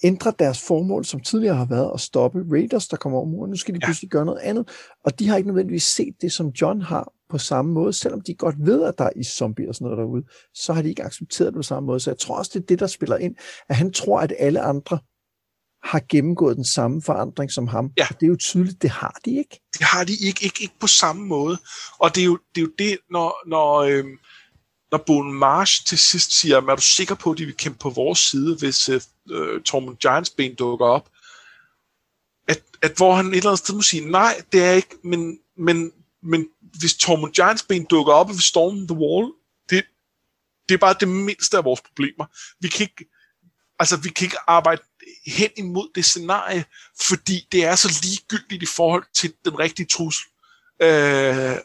ændrer 0.04 0.32
deres 0.32 0.62
formål, 0.62 1.06
som 1.06 1.20
tidligere 1.20 1.56
har 1.56 1.66
været 1.66 1.92
at 1.94 2.00
stoppe 2.00 2.46
Raiders, 2.52 2.88
der 2.88 2.98
kommer 2.98 3.20
over 3.20 3.28
muren. 3.28 3.50
Nu 3.52 3.58
skal 3.58 3.76
de 3.76 3.80
pludselig 3.80 4.08
ja. 4.08 4.12
gøre 4.12 4.26
noget 4.26 4.40
andet, 4.40 4.70
og 5.06 5.20
de 5.20 5.28
har 5.28 5.38
ikke 5.38 5.48
nødvendigvis 5.48 5.84
set 5.84 6.16
det, 6.22 6.32
som 6.32 6.50
John 6.50 6.82
har 6.82 7.14
på 7.30 7.38
samme 7.38 7.72
måde, 7.72 7.94
selvom 7.94 8.22
de 8.22 8.34
godt 8.34 8.56
ved, 8.60 8.84
at 8.84 8.98
der 8.98 9.04
er 9.04 9.24
zombie 9.24 9.70
og 9.70 9.76
sådan 9.76 9.86
noget 9.86 9.98
derude, 9.98 10.24
så 10.54 10.74
har 10.74 10.82
de 10.82 10.90
ikke 10.90 11.04
accepteret 11.04 11.48
det 11.48 11.56
på 11.56 11.64
samme 11.64 11.88
måde. 11.88 12.00
Så 12.00 12.10
jeg 12.10 12.18
tror 12.18 12.38
også, 12.38 12.52
det 12.54 12.62
er 12.62 12.66
det, 12.66 12.80
der 12.80 12.88
spiller 12.88 13.18
ind, 13.18 13.36
at 13.70 13.76
han 13.76 13.94
tror, 13.94 14.20
at 14.20 14.34
alle 14.40 14.62
andre 14.62 15.00
har 15.84 16.02
gennemgået 16.10 16.56
den 16.56 16.66
samme 16.66 17.02
forandring 17.02 17.52
som 17.52 17.68
ham. 17.68 17.92
Ja. 17.98 18.08
Og 18.10 18.16
det 18.20 18.26
er 18.26 18.30
jo 18.30 18.36
tydeligt, 18.36 18.82
det 18.82 18.90
har 18.90 19.20
de 19.26 19.38
ikke. 19.38 19.62
Det 19.74 19.86
har 19.86 20.04
de 20.04 20.14
ikke, 20.14 20.46
ikke, 20.46 20.62
ikke 20.62 20.76
på 20.80 20.88
samme 20.88 21.26
måde. 21.26 21.58
Og 22.00 22.16
det 22.16 22.22
er 22.22 22.26
jo 22.26 22.40
det, 22.56 22.62
er 22.62 22.66
jo 22.66 22.72
det 22.80 22.98
når, 23.10 23.50
når, 23.50 23.78
øh, 23.78 24.04
når 24.92 25.04
Bon 25.08 25.34
Marsh 25.34 25.86
til 25.86 25.98
sidst 25.98 26.32
siger, 26.32 26.58
er 26.58 26.76
du 26.76 26.82
sikker 26.82 27.16
på, 27.16 27.32
at 27.32 27.38
de 27.38 27.46
vil 27.46 27.58
kæmpe 27.58 27.80
på 27.80 27.90
vores 27.90 28.20
side, 28.20 28.56
hvis 28.56 28.90
øh, 28.90 29.02
øh, 29.30 29.62
Tormund 29.62 29.98
Giants 29.98 30.30
ben 30.30 30.56
dukker 30.56 30.86
op? 30.86 31.10
At, 32.48 32.64
at 32.82 32.98
hvor 32.98 33.16
han 33.16 33.28
et 33.28 33.36
eller 33.36 33.50
andet 33.50 33.60
sted 33.60 33.76
må 33.76 33.82
sige, 33.82 34.10
nej, 34.10 34.42
det 34.52 34.64
er 34.64 34.72
ikke, 34.72 34.96
men, 35.04 35.40
men, 35.58 35.92
men 36.24 36.48
hvis 36.80 36.96
Tormund 36.96 37.34
Giants 37.34 37.64
ben 37.64 37.84
dukker 37.86 38.14
op, 38.14 38.30
og 38.30 38.36
vi 38.36 38.42
stormer 38.42 38.88
The 38.88 38.98
Wall, 38.98 39.34
det, 39.70 39.86
det 40.70 40.74
er 40.74 40.80
bare 40.80 40.96
det 41.00 41.08
mindste 41.08 41.58
af 41.58 41.64
vores 41.64 41.82
problemer. 41.82 42.26
Vi 42.60 42.68
kan 42.68 42.82
ikke, 42.82 43.12
altså, 43.80 43.98
vi 43.98 44.10
kan 44.10 44.26
ikke 44.26 44.50
arbejde 44.50 44.82
hen 45.26 45.50
imod 45.58 45.90
det 45.96 46.06
scenarie, 46.06 46.66
fordi 47.02 47.48
det 47.52 47.66
er 47.66 47.76
så 47.76 48.00
ligegyldigt 48.04 48.64
i 48.64 48.66
forhold 48.66 49.04
til 49.14 49.34
den 49.46 49.60
rigtige 49.60 49.86
trussel. 49.86 50.26
Øh, 50.82 51.56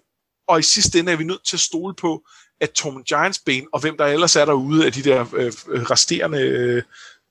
og 0.46 0.60
i 0.60 0.62
sidste 0.62 0.98
ende 0.98 1.12
er 1.12 1.16
vi 1.16 1.24
nødt 1.24 1.44
til 1.44 1.56
at 1.56 1.60
stole 1.60 1.94
på, 1.94 2.26
at 2.64 2.70
Tom 2.70 3.04
Giants 3.04 3.38
ben, 3.38 3.66
og 3.72 3.80
hvem 3.80 3.96
der 3.96 4.04
ellers 4.04 4.36
er 4.36 4.44
derude 4.44 4.86
af 4.86 4.92
de 4.92 5.02
der 5.02 5.34
øh, 5.34 5.52
øh, 5.68 5.82
resterende 5.82 6.40
øh, 6.40 6.82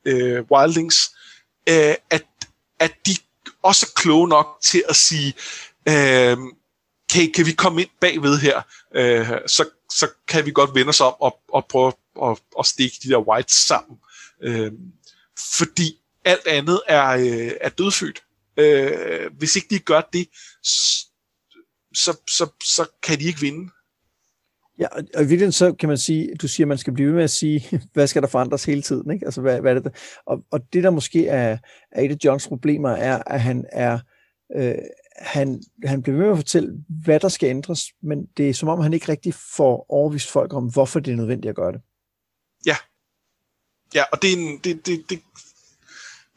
øh, 0.05 0.43
wildlings, 0.51 1.15
øh, 1.69 1.95
at, 2.10 2.26
at 2.80 2.93
de 3.05 3.15
også 3.64 3.85
er 3.89 3.99
kloge 4.01 4.27
nok 4.30 4.57
til 4.61 4.84
at 4.89 4.95
sige, 4.95 5.34
øh, 5.89 6.38
kan, 7.10 7.31
kan 7.35 7.45
vi 7.45 7.51
komme 7.51 7.81
ind 7.81 7.89
bagved 7.99 8.38
her, 8.38 8.61
øh, 8.95 9.27
så, 9.47 9.69
så 9.91 10.07
kan 10.27 10.45
vi 10.45 10.51
godt 10.51 10.76
vende 10.76 10.89
os 10.89 11.01
om 11.01 11.14
og, 11.19 11.39
og 11.53 11.65
prøve 11.65 11.93
at, 12.23 12.39
at 12.60 12.65
stikke 12.65 12.97
de 13.03 13.10
der 13.10 13.18
whites 13.18 13.55
sammen. 13.55 13.97
Øh, 14.43 14.72
fordi 15.57 15.99
alt 16.26 16.47
andet 16.47 16.81
er, 16.88 17.10
øh, 17.10 17.51
er 17.61 17.69
dødfødt. 17.69 18.23
Øh, 18.57 19.31
hvis 19.38 19.55
ikke 19.55 19.68
de 19.69 19.80
gør 19.80 20.01
det, 20.14 20.27
så, 21.93 22.18
så, 22.27 22.47
så 22.64 22.85
kan 23.03 23.19
de 23.19 23.23
ikke 23.26 23.39
vinde. 23.39 23.72
Ja, 24.79 24.87
og 24.95 25.01
i 25.03 25.17
virkeligheden 25.17 25.51
så 25.51 25.73
kan 25.73 25.89
man 25.89 25.97
sige, 25.97 26.35
du 26.41 26.47
siger, 26.47 26.65
at 26.65 26.69
man 26.69 26.77
skal 26.77 26.93
blive 26.93 27.07
ved 27.07 27.15
med 27.15 27.23
at 27.23 27.29
sige, 27.29 27.79
hvad 27.93 28.07
skal 28.07 28.21
der 28.21 28.27
forandres 28.27 28.65
hele 28.65 28.81
tiden, 28.81 29.11
ikke? 29.11 29.25
Altså, 29.25 29.41
hvad, 29.41 29.61
hvad 29.61 29.71
er 29.71 29.75
det 29.75 29.83
der? 29.83 29.99
Og, 30.25 30.43
og 30.51 30.73
det, 30.73 30.83
der 30.83 30.89
måske 30.89 31.27
er, 31.27 31.57
er 31.91 32.01
et 32.01 32.11
af 32.11 32.17
Johns 32.25 32.47
problemer, 32.47 32.89
er, 32.89 33.23
at 33.25 33.41
han 33.41 33.65
er, 33.71 33.99
øh, 34.55 34.75
han, 35.17 35.63
han 35.85 36.03
bliver 36.03 36.17
ved 36.17 36.25
med 36.25 36.31
at 36.31 36.37
fortælle, 36.37 36.73
hvad 37.03 37.19
der 37.19 37.29
skal 37.29 37.49
ændres, 37.49 37.81
men 38.03 38.25
det 38.37 38.49
er 38.49 38.53
som 38.53 38.69
om, 38.69 38.79
han 38.79 38.93
ikke 38.93 39.09
rigtig 39.09 39.33
får 39.33 39.85
overvist 39.89 40.31
folk 40.31 40.53
om, 40.53 40.71
hvorfor 40.71 40.99
det 40.99 41.11
er 41.11 41.17
nødvendigt 41.17 41.49
at 41.49 41.55
gøre 41.55 41.71
det. 41.71 41.81
Ja. 42.65 42.75
Ja, 43.95 44.03
og 44.11 44.21
det, 44.21 44.33
er 44.33 44.37
en, 44.37 44.57
det, 44.63 44.85
det, 44.85 45.09
det, 45.09 45.19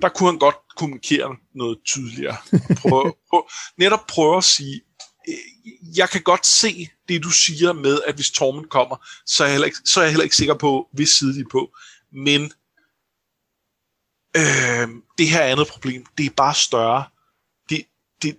der 0.02 0.08
kunne 0.08 0.30
han 0.30 0.38
godt 0.38 0.56
kommunikere 0.76 1.36
noget 1.54 1.78
tydeligere. 1.84 2.36
Prøve, 2.88 3.12
prøve, 3.30 3.42
netop 3.78 4.06
prøve 4.08 4.36
at 4.36 4.44
sige, 4.44 4.80
Øh, 5.28 5.34
jeg 5.98 6.10
kan 6.10 6.22
godt 6.22 6.46
se 6.46 6.88
det, 7.08 7.22
du 7.22 7.30
siger 7.30 7.72
med, 7.72 8.00
at 8.06 8.14
hvis 8.14 8.30
Tormund 8.30 8.66
kommer, 8.66 8.96
så 9.26 9.44
er 9.44 9.46
jeg 9.48 9.54
heller 9.54 9.66
ikke, 9.66 9.78
så 9.84 10.00
er 10.00 10.04
jeg 10.04 10.12
heller 10.12 10.24
ikke 10.24 10.36
sikker 10.36 10.54
på, 10.54 10.88
hvis 10.92 11.08
side 11.08 11.34
de 11.34 11.40
er 11.40 11.48
på. 11.50 11.76
Men 12.12 12.52
øh, 14.36 14.88
det 15.18 15.28
her 15.28 15.42
andet 15.42 15.68
problem, 15.68 16.06
det 16.18 16.26
er 16.26 16.30
bare 16.30 16.54
større. 16.54 17.04
Det, 17.70 17.86
det, 18.22 18.38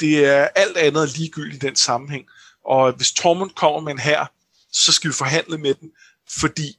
det 0.00 0.24
er 0.24 0.44
alt 0.44 0.76
andet 0.76 1.18
ligegyldigt 1.18 1.62
i 1.62 1.66
den 1.66 1.76
sammenhæng. 1.76 2.28
Og 2.64 2.92
hvis 2.92 3.12
Tormund 3.12 3.50
kommer 3.50 3.80
med 3.80 3.92
en 3.92 3.98
her, 3.98 4.26
så 4.72 4.92
skal 4.92 5.10
vi 5.10 5.14
forhandle 5.14 5.58
med 5.58 5.74
den, 5.74 5.92
fordi 6.28 6.78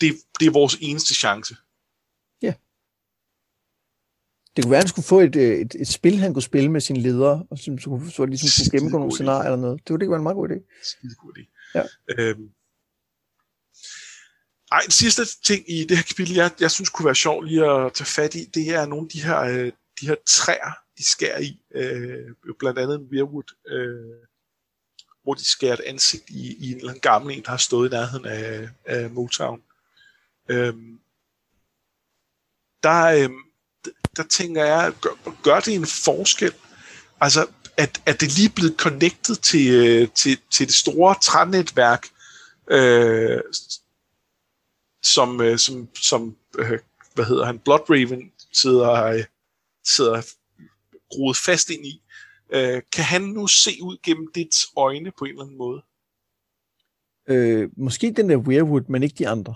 det, 0.00 0.20
det 0.40 0.46
er 0.46 0.50
vores 0.50 0.76
eneste 0.80 1.14
chance. 1.14 1.56
Det 4.56 4.64
kunne 4.64 4.70
være, 4.70 4.78
at 4.78 4.84
han 4.84 4.88
skulle 4.88 5.06
få 5.06 5.20
et, 5.20 5.36
øh, 5.36 5.58
et, 5.58 5.74
et 5.80 5.88
spil, 5.88 6.16
han 6.18 6.32
kunne 6.32 6.42
spille 6.42 6.70
med 6.70 6.80
sine 6.80 7.00
ledere, 7.00 7.46
og 7.50 7.58
som, 7.58 7.78
så, 7.78 8.10
så 8.10 8.24
ligesom 8.24 8.48
kunne 8.64 8.78
gennemgå 8.78 8.98
nogle 8.98 9.14
scenarier 9.14 9.44
eller 9.44 9.60
noget. 9.60 9.78
Det 9.78 9.88
kunne 9.88 10.00
det 10.00 10.08
være 10.10 10.16
en 10.16 10.22
meget 10.22 10.36
god 10.36 10.48
idé. 10.48 10.82
Skide 10.82 11.14
god 11.14 11.32
idé. 11.38 11.70
Ja. 11.74 11.84
Øhm. 12.18 12.48
Ej, 14.72 14.80
den 14.84 14.90
sidste 14.90 15.22
ting 15.44 15.70
i 15.70 15.84
det 15.84 15.96
her 15.96 16.04
kapitel, 16.04 16.34
jeg, 16.34 16.50
jeg 16.60 16.70
synes 16.70 16.90
kunne 16.90 17.06
være 17.06 17.14
sjovt 17.14 17.46
lige 17.46 17.70
at 17.70 17.92
tage 17.92 18.06
fat 18.06 18.34
i, 18.34 18.44
det 18.54 18.74
er 18.74 18.86
nogle 18.86 19.06
af 19.06 19.10
de 19.10 19.22
her, 19.22 19.40
øh, 19.40 19.72
de 20.00 20.06
her 20.06 20.16
træer, 20.26 20.72
de 20.98 21.04
skærer 21.04 21.40
i. 21.40 21.60
Øh, 21.74 22.54
blandt 22.58 22.78
andet 22.78 23.00
en 23.00 23.08
weirwood, 23.12 23.54
øh, 23.68 24.28
hvor 25.22 25.34
de 25.34 25.44
skærer 25.44 25.72
et 25.72 25.80
ansigt 25.80 26.30
i, 26.30 26.56
i 26.56 26.70
en 26.70 26.76
eller 26.76 26.88
anden 26.88 27.00
gammel 27.00 27.36
en, 27.36 27.42
der 27.42 27.50
har 27.50 27.56
stået 27.56 27.88
i 27.88 27.90
nærheden 27.90 28.26
af, 28.26 28.68
af 28.84 29.10
Motown. 29.10 29.62
Øh, 30.48 30.74
der, 32.82 33.04
øh, 33.04 33.30
der 34.16 34.22
tænker 34.22 34.64
jeg, 34.64 34.92
gør, 35.00 35.42
gør 35.42 35.60
det 35.60 35.74
en 35.74 35.86
forskel? 35.86 36.52
Altså, 37.20 37.46
at, 37.76 38.02
at 38.06 38.20
det 38.20 38.36
lige 38.36 38.50
blevet 38.50 38.74
connected 38.78 39.36
til, 39.36 39.70
øh, 39.70 40.08
til, 40.08 40.38
til 40.50 40.66
det 40.66 40.74
store 40.74 41.14
trænetværk, 41.22 42.08
øh, 42.70 43.40
som, 45.02 45.40
øh, 45.40 45.58
som, 45.58 45.88
som 46.02 46.36
øh, 46.58 46.78
hvad 47.14 47.24
hedder 47.24 47.44
han, 47.44 47.58
Blood 47.58 47.90
Raven 47.90 48.32
sidder, 48.52 49.04
øh, 49.04 49.24
sidder 49.84 50.22
groet 51.10 51.36
fast 51.36 51.70
ind 51.70 51.86
i. 51.86 52.02
Øh, 52.50 52.82
kan 52.92 53.04
han 53.04 53.22
nu 53.22 53.46
se 53.46 53.70
ud 53.82 53.96
gennem 54.02 54.32
dit 54.34 54.56
øjne 54.76 55.12
på 55.18 55.24
en 55.24 55.30
eller 55.30 55.42
anden 55.42 55.58
måde? 55.58 55.82
Øh, 57.28 57.70
måske 57.76 58.12
den 58.12 58.30
der 58.30 58.36
Weirwood, 58.36 58.82
men 58.88 59.02
ikke 59.02 59.14
de 59.18 59.28
andre. 59.28 59.54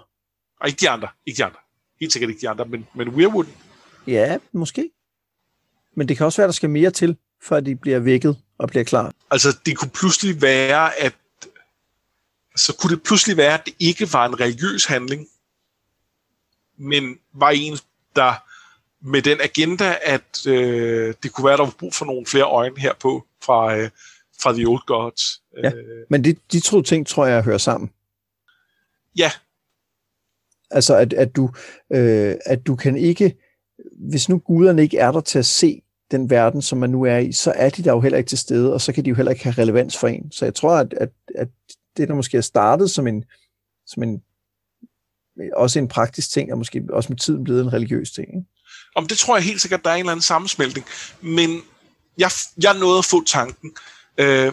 Og 0.60 0.68
ikke 0.68 0.80
de 0.80 0.88
andre, 0.88 1.08
ikke 1.26 1.36
de 1.36 1.44
andre. 1.44 1.58
Helt 2.00 2.12
sikkert 2.12 2.30
ikke 2.30 2.40
de 2.40 2.48
andre, 2.48 2.64
men, 2.64 2.86
men 2.94 3.08
Weirwood 3.08 3.46
Ja, 4.08 4.38
måske. 4.52 4.90
Men 5.96 6.08
det 6.08 6.16
kan 6.16 6.26
også 6.26 6.36
være, 6.36 6.48
der 6.48 6.52
skal 6.52 6.70
mere 6.70 6.90
til, 6.90 7.16
før 7.42 7.60
de 7.60 7.76
bliver 7.76 7.98
vækket 7.98 8.36
og 8.58 8.68
bliver 8.68 8.84
klar. 8.84 9.12
Altså, 9.30 9.58
det 9.66 9.76
kunne 9.76 9.90
pludselig 9.90 10.42
være, 10.42 11.00
at 11.00 11.14
så 12.56 12.76
kunne 12.76 12.96
det 12.96 13.02
pludselig 13.02 13.36
være, 13.36 13.54
at 13.54 13.66
det 13.66 13.74
ikke 13.78 14.12
var 14.12 14.26
en 14.26 14.40
religiøs 14.40 14.84
handling, 14.84 15.26
men 16.76 17.18
var 17.34 17.50
en, 17.50 17.78
der 18.16 18.34
med 19.00 19.22
den 19.22 19.40
agenda, 19.40 19.98
at 20.02 20.46
øh, 20.46 21.14
det 21.22 21.32
kunne 21.32 21.44
være, 21.44 21.54
at 21.54 21.58
der 21.58 21.64
var 21.64 21.74
brug 21.78 21.94
for 21.94 22.04
nogle 22.04 22.26
flere 22.26 22.44
øjne 22.44 22.80
herpå 22.80 23.26
fra, 23.42 23.76
øh, 23.76 23.90
fra 24.40 24.52
The 24.52 24.66
Old 24.66 24.86
Gods. 24.86 25.42
Ja, 25.62 25.70
øh. 25.72 26.06
men 26.10 26.24
de, 26.24 26.36
de 26.52 26.60
to 26.60 26.82
ting, 26.82 27.06
tror 27.06 27.26
jeg, 27.26 27.42
hører 27.42 27.58
sammen. 27.58 27.90
Ja. 29.18 29.32
Altså, 30.70 30.96
at, 30.96 31.12
at, 31.12 31.36
du, 31.36 31.50
øh, 31.92 32.34
at 32.46 32.66
du 32.66 32.76
kan 32.76 32.96
ikke 32.96 33.36
hvis 33.98 34.28
nu 34.28 34.38
guderne 34.38 34.82
ikke 34.82 34.98
er 34.98 35.12
der 35.12 35.20
til 35.20 35.38
at 35.38 35.46
se 35.46 35.82
den 36.10 36.30
verden, 36.30 36.62
som 36.62 36.78
man 36.78 36.90
nu 36.90 37.02
er 37.02 37.18
i, 37.18 37.32
så 37.32 37.52
er 37.56 37.70
de 37.70 37.84
der 37.84 37.92
jo 37.92 38.00
heller 38.00 38.18
ikke 38.18 38.28
til 38.28 38.38
stede, 38.38 38.72
og 38.72 38.80
så 38.80 38.92
kan 38.92 39.04
de 39.04 39.08
jo 39.08 39.16
heller 39.16 39.32
ikke 39.32 39.44
have 39.44 39.54
relevans 39.58 39.96
for 39.96 40.08
en. 40.08 40.32
Så 40.32 40.44
jeg 40.44 40.54
tror, 40.54 40.76
at, 40.76 40.92
at, 40.92 41.10
at 41.34 41.48
det, 41.96 42.08
der 42.08 42.14
måske 42.14 42.36
er 42.36 42.40
startet 42.40 42.90
som 42.90 43.06
en, 43.06 43.24
som 43.86 44.02
en 44.02 44.22
også 45.56 45.78
en 45.78 45.88
praktisk 45.88 46.30
ting, 46.30 46.52
og 46.52 46.58
måske 46.58 46.82
også 46.90 47.08
med 47.12 47.18
tiden 47.18 47.44
blevet 47.44 47.62
en 47.62 47.72
religiøs 47.72 48.10
ting. 48.10 48.28
Ikke? 48.28 48.46
Om 48.96 49.06
det 49.06 49.18
tror 49.18 49.36
jeg 49.36 49.44
helt 49.44 49.60
sikkert, 49.60 49.84
der 49.84 49.90
er 49.90 49.94
en 49.94 50.00
eller 50.00 50.12
anden 50.12 50.22
sammensmeltning. 50.22 50.86
Men 51.20 51.60
jeg, 52.18 52.30
jeg 52.62 52.78
nåede 52.78 52.98
at 52.98 53.04
få 53.04 53.24
tanken. 53.24 53.72
Øh, 54.18 54.52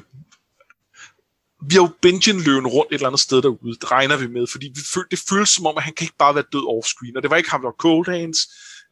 vi 1.69 1.75
har 1.75 1.81
jo 1.81 1.89
Benjen 2.01 2.41
løven 2.41 2.67
rundt 2.67 2.91
et 2.91 2.95
eller 2.95 3.07
andet 3.07 3.19
sted 3.19 3.41
derude, 3.41 3.75
det 3.81 3.91
regner 3.91 4.17
vi 4.17 4.27
med, 4.27 4.47
fordi 4.51 4.67
vi 4.75 4.81
føl, 4.93 5.03
det 5.11 5.19
føles 5.29 5.49
som 5.49 5.65
om, 5.65 5.77
at 5.77 5.83
han 5.83 5.93
kan 5.93 6.05
ikke 6.05 6.17
bare 6.19 6.35
være 6.35 6.43
død 6.53 6.65
offscreen, 6.77 7.17
og 7.17 7.23
det 7.23 7.31
var 7.31 7.37
ikke 7.37 7.51
ham, 7.51 7.61
der 7.61 7.67
var 7.67 7.75
cold 7.79 8.19
hands, 8.19 8.37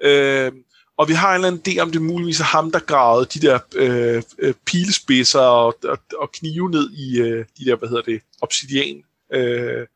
Øh, 0.02 0.52
og 0.98 1.10
vi 1.10 1.14
har 1.14 1.30
en 1.30 1.36
eller 1.36 1.48
anden 1.48 1.62
idé 1.68 1.80
om, 1.80 1.92
det 1.92 2.02
muligvis 2.02 2.40
er 2.40 2.44
ham, 2.44 2.72
der 2.72 2.80
gravede 2.80 3.26
de 3.34 3.48
der 3.48 3.60
øh, 3.76 4.24
øh, 4.40 4.54
pilespidser 4.66 5.40
og, 5.40 5.76
og, 5.84 5.98
og 6.18 6.32
knive 6.32 6.70
ned 6.70 6.92
i 6.92 7.20
øh, 7.20 7.46
de 7.58 7.66
der, 7.66 7.76
hvad 7.76 7.90
hedder 7.90 8.04
det, 8.04 8.22
obsidian. 8.42 9.04
Øh, 9.34 9.88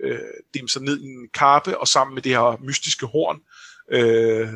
øh, 0.00 0.18
dem 0.54 0.68
så 0.68 0.80
ned 0.80 1.00
i 1.00 1.04
en 1.04 1.28
karpe, 1.34 1.78
og 1.78 1.88
sammen 1.88 2.14
med 2.14 2.22
det 2.22 2.32
her 2.32 2.64
mystiske 2.64 3.06
horn. 3.06 3.40
Øh, 3.90 4.48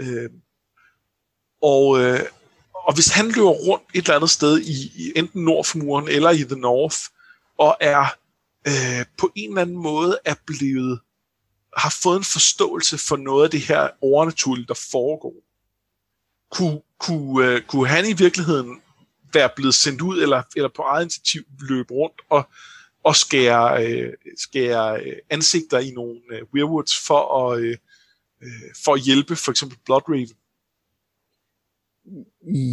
øh, 0.00 0.30
og, 1.62 2.00
øh, 2.00 2.20
og 2.74 2.94
hvis 2.94 3.08
han 3.08 3.26
løber 3.26 3.50
rundt 3.50 3.84
et 3.94 3.98
eller 3.98 4.14
andet 4.14 4.30
sted 4.30 4.60
i, 4.60 4.72
i 4.96 5.12
enten 5.16 5.44
nord 5.44 5.64
for 5.64 5.78
muren 5.78 6.08
eller 6.08 6.30
i 6.30 6.44
The 6.44 6.60
North, 6.60 6.98
og 7.58 7.76
er 7.80 8.06
øh, 8.66 9.06
på 9.18 9.32
en 9.34 9.50
eller 9.50 9.62
anden 9.62 9.82
måde 9.82 10.18
er 10.24 10.34
blevet 10.46 11.00
har 11.76 11.96
fået 12.02 12.16
en 12.16 12.24
forståelse 12.24 12.98
for 12.98 13.16
noget 13.16 13.44
af 13.44 13.50
det 13.50 13.60
her 13.60 13.88
overnaturlige, 14.00 14.66
der 14.66 14.80
foregår. 14.90 15.34
Kunne, 16.50 16.80
kunne, 17.00 17.54
uh, 17.54 17.60
kunne 17.60 17.88
han 17.88 18.08
i 18.08 18.12
virkeligheden 18.12 18.80
være 19.32 19.50
blevet 19.56 19.74
sendt 19.74 20.00
ud, 20.00 20.22
eller, 20.22 20.42
eller 20.56 20.68
på 20.76 20.82
eget 20.82 21.02
initiativ 21.02 21.42
løbe 21.60 21.94
rundt 21.94 22.20
og, 22.30 22.48
og 23.04 23.16
skære, 23.16 23.84
uh, 23.84 24.12
skære 24.36 25.00
uh, 25.06 25.12
ansigter 25.30 25.78
i 25.78 25.90
nogle 25.90 26.20
uh, 26.32 26.54
weirwoods 26.54 27.06
for 27.06 27.50
at, 27.52 27.60
uh, 27.60 27.74
øh, 28.42 28.70
for 28.84 28.94
at 28.94 29.00
hjælpe 29.00 29.36
for 29.36 29.50
eksempel 29.50 29.78
Blood 29.84 30.02
Raven. 30.08 30.28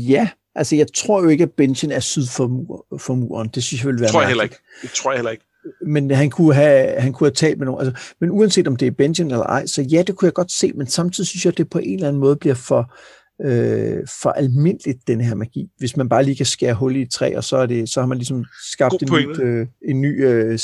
Ja, 0.09 0.30
altså 0.55 0.76
jeg 0.76 0.88
tror 0.93 1.23
jo 1.23 1.30
ikke, 1.30 1.43
at 1.43 1.51
Benjen 1.51 1.91
er 1.91 1.99
syd 1.99 2.27
for, 2.27 2.47
mur, 2.47 2.85
for 2.97 3.15
muren. 3.15 3.47
Det 3.47 3.63
synes 3.63 3.84
jeg 3.84 3.88
vil 3.88 3.99
være 3.99 4.03
Det 4.03 4.11
tror 4.11 4.22
jeg 4.22 4.27
mærkeligt. 4.27 4.30
heller 4.30 4.43
ikke. 4.43 4.81
Det 4.81 4.89
tror 4.91 5.11
jeg 5.11 5.17
heller 5.17 5.31
ikke. 5.31 5.45
Men 5.87 6.11
han 6.11 6.29
kunne 6.29 6.53
have, 6.53 6.99
han 6.99 7.13
kunne 7.13 7.27
have 7.27 7.33
talt 7.33 7.57
med 7.57 7.65
nogen. 7.65 7.87
Altså, 7.87 8.13
men 8.21 8.31
uanset 8.31 8.67
om 8.67 8.75
det 8.75 8.87
er 8.87 8.91
Benjamin 8.91 9.31
eller 9.31 9.45
ej, 9.45 9.65
så 9.65 9.81
ja, 9.81 10.01
det 10.01 10.15
kunne 10.15 10.25
jeg 10.25 10.33
godt 10.33 10.51
se, 10.51 10.71
men 10.75 10.87
samtidig 10.87 11.27
synes 11.27 11.45
jeg, 11.45 11.51
at 11.51 11.57
det 11.57 11.69
på 11.69 11.79
en 11.79 11.93
eller 11.93 12.07
anden 12.07 12.19
måde 12.19 12.35
bliver 12.35 12.55
for, 12.55 12.93
øh, 13.45 14.07
for 14.21 14.29
almindeligt, 14.29 15.07
den 15.07 15.21
her 15.21 15.35
magi. 15.35 15.67
Hvis 15.77 15.97
man 15.97 16.09
bare 16.09 16.23
lige 16.23 16.35
kan 16.35 16.45
skære 16.45 16.73
hul 16.73 16.95
i 16.95 17.01
et 17.01 17.11
træ, 17.11 17.33
og 17.37 17.43
så, 17.43 17.57
er 17.57 17.65
det, 17.65 17.89
så 17.89 17.99
har 17.99 18.07
man 18.07 18.17
ligesom 18.17 18.45
skabt 18.71 18.95
en, 19.01 19.09
nyt, 19.11 19.39
øh, 19.39 19.67
en 19.89 20.01
ny 20.01 20.25
øh, 20.25 20.59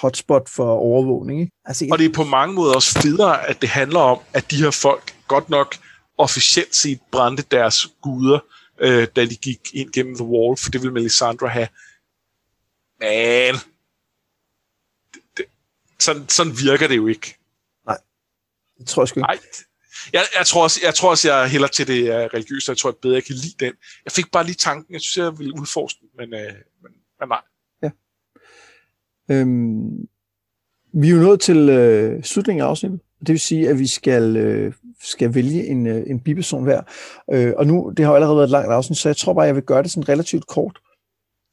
hotspot 0.00 0.48
for 0.48 0.72
overvågning. 0.72 1.40
Ikke? 1.40 1.52
Altså, 1.64 1.84
jeg, 1.84 1.92
Og 1.92 1.98
det 1.98 2.04
er 2.04 2.12
på 2.14 2.24
mange 2.24 2.54
måder 2.54 2.74
også 2.74 2.98
federe, 2.98 3.48
at 3.48 3.60
det 3.60 3.68
handler 3.68 4.00
om, 4.00 4.18
at 4.34 4.50
de 4.50 4.56
her 4.56 4.70
folk 4.70 5.14
godt 5.28 5.50
nok 5.50 5.74
officielt 6.18 6.74
set 6.74 7.00
brændte 7.12 7.44
deres 7.50 7.88
guder, 8.02 8.38
øh, 8.80 9.06
da 9.16 9.24
de 9.24 9.36
gik 9.36 9.58
ind 9.74 9.92
gennem 9.92 10.14
The 10.14 10.24
Wall, 10.24 10.56
for 10.56 10.70
det 10.70 10.82
ville 10.82 10.94
Melisandre 10.94 11.48
have. 11.48 11.68
Det, 13.00 13.66
sådan, 16.02 16.28
sådan 16.28 16.52
virker 16.52 16.88
det 16.88 16.96
jo 16.96 17.06
ikke. 17.06 17.36
det 18.78 18.86
tror 18.86 19.02
jeg 19.02 19.08
sgu 19.08 19.20
ikke. 19.20 19.26
Nej. 19.26 19.38
Jeg, 20.12 20.22
jeg, 20.38 20.46
tror 20.46 20.62
også, 20.62 20.80
jeg 20.84 20.94
tror 20.94 21.10
også, 21.10 21.32
jeg 21.32 21.50
hælder 21.50 21.68
til 21.68 21.86
det 21.86 22.02
uh, 22.02 22.14
religiøse, 22.14 22.70
og 22.70 22.72
jeg 22.74 22.78
tror, 22.78 22.90
jeg 22.90 22.96
bedre 23.02 23.20
kan 23.20 23.34
lide 23.34 23.64
den. 23.64 23.72
Jeg 24.04 24.12
fik 24.12 24.30
bare 24.32 24.44
lige 24.44 24.54
tanken, 24.54 24.92
jeg 24.92 25.00
synes, 25.00 25.24
jeg 25.24 25.38
ville 25.38 25.54
udforske 25.60 26.00
den, 26.00 26.08
men, 26.18 26.34
uh, 26.34 26.54
men, 26.82 26.92
men 27.20 27.28
nej. 27.28 27.40
Øhm, 29.30 30.08
vi 30.92 31.08
er 31.08 31.12
jo 31.12 31.20
nået 31.20 31.40
til 31.40 31.68
øh, 31.68 32.22
slutningen 32.22 32.62
af 32.62 32.66
afsnittet. 32.66 33.00
Det 33.20 33.28
vil 33.28 33.40
sige, 33.40 33.68
at 33.68 33.78
vi 33.78 33.86
skal, 33.86 34.36
øh, 34.36 34.72
skal 35.02 35.34
vælge 35.34 35.66
en, 35.66 35.86
øh, 35.86 36.02
en 36.06 36.20
biperson 36.20 36.64
hver. 36.64 36.82
Øh, 37.32 37.52
og 37.56 37.66
nu, 37.66 37.92
det 37.96 38.04
har 38.04 38.12
jo 38.12 38.14
allerede 38.14 38.36
været 38.36 38.46
et 38.46 38.50
langt 38.50 38.72
afsnit, 38.72 38.98
så 38.98 39.08
jeg 39.08 39.16
tror 39.16 39.32
bare, 39.32 39.44
jeg 39.44 39.54
vil 39.54 39.62
gøre 39.62 39.82
det 39.82 39.90
sådan 39.90 40.08
relativt 40.08 40.46
kort. 40.46 40.78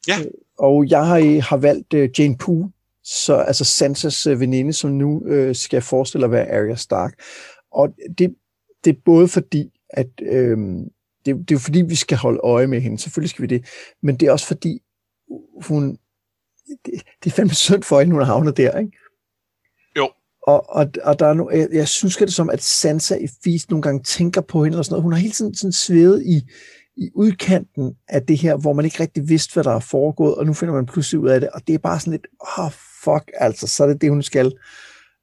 Ja. 0.07 0.19
Øh, 0.19 0.25
Og 0.57 0.89
jeg 0.89 1.05
har, 1.05 1.41
har 1.41 1.57
valgt 1.57 1.93
øh, 1.93 2.09
Jane 2.19 2.37
Poole, 2.37 2.69
så, 3.09 3.35
altså 3.35 3.65
Sansas 3.65 4.27
øh, 4.27 4.39
veninde, 4.39 4.73
som 4.73 4.91
nu 4.91 5.23
øh, 5.25 5.55
skal 5.55 5.81
forestille 5.81 6.25
at 6.25 6.31
være 6.31 6.51
Arya 6.51 6.75
Stark. 6.75 7.21
Og 7.71 7.89
det, 8.17 8.35
det 8.83 8.95
er 8.95 8.99
både 9.05 9.27
fordi, 9.27 9.71
at 9.89 10.07
øh, 10.21 10.57
det, 11.25 11.35
det 11.35 11.51
er 11.51 11.55
jo 11.55 11.59
fordi, 11.59 11.81
vi 11.81 11.95
skal 11.95 12.17
holde 12.17 12.39
øje 12.43 12.67
med 12.67 12.81
hende. 12.81 12.97
Selvfølgelig 12.97 13.29
skal 13.29 13.41
vi 13.41 13.47
det. 13.47 13.65
Men 14.03 14.15
det 14.15 14.27
er 14.27 14.31
også 14.31 14.47
fordi, 14.47 14.81
hun, 15.65 15.97
det, 16.85 17.03
det 17.23 17.31
er 17.31 17.35
fandme 17.35 17.53
synd 17.53 17.83
for 17.83 17.99
hende, 17.99 18.11
hun 18.11 18.21
har 18.21 18.33
havnet 18.33 18.57
der, 18.57 18.79
ikke? 18.79 18.91
Jo. 19.97 20.09
Og, 20.47 20.69
og, 20.69 20.87
og 21.03 21.19
der 21.19 21.25
er 21.25 21.33
no, 21.33 21.49
jeg, 21.49 21.67
jeg 21.71 21.87
synes 21.87 22.17
det 22.17 22.33
som, 22.33 22.49
at 22.49 22.61
Sansa 22.61 23.15
i 23.15 23.27
Feast 23.43 23.69
nogle 23.69 23.81
gange 23.81 24.03
tænker 24.03 24.41
på 24.41 24.63
hende, 24.63 24.77
og 24.77 24.85
sådan 24.85 24.93
noget. 24.93 25.03
hun 25.03 25.13
har 25.13 25.19
hele 25.19 25.33
tiden 25.33 25.55
sådan 25.55 25.71
svevet 25.71 26.23
i, 26.25 26.41
i 26.97 27.09
udkanten 27.15 27.95
af 28.07 28.25
det 28.25 28.37
her, 28.37 28.57
hvor 28.57 28.73
man 28.73 28.85
ikke 28.85 28.99
rigtig 28.99 29.29
vidste, 29.29 29.53
hvad 29.53 29.63
der 29.63 29.71
er 29.71 29.79
foregået, 29.79 30.35
og 30.35 30.45
nu 30.45 30.53
finder 30.53 30.75
man 30.75 30.85
pludselig 30.85 31.19
ud 31.19 31.29
af 31.29 31.39
det, 31.39 31.49
og 31.49 31.61
det 31.67 31.75
er 31.75 31.79
bare 31.79 31.99
sådan 31.99 32.11
lidt, 32.11 32.27
åh, 32.41 32.65
oh, 32.65 32.71
fuck, 33.03 33.31
altså, 33.33 33.67
så 33.67 33.83
er 33.83 33.87
det 33.87 34.01
det, 34.01 34.09
hun 34.09 34.23
skal. 34.23 34.57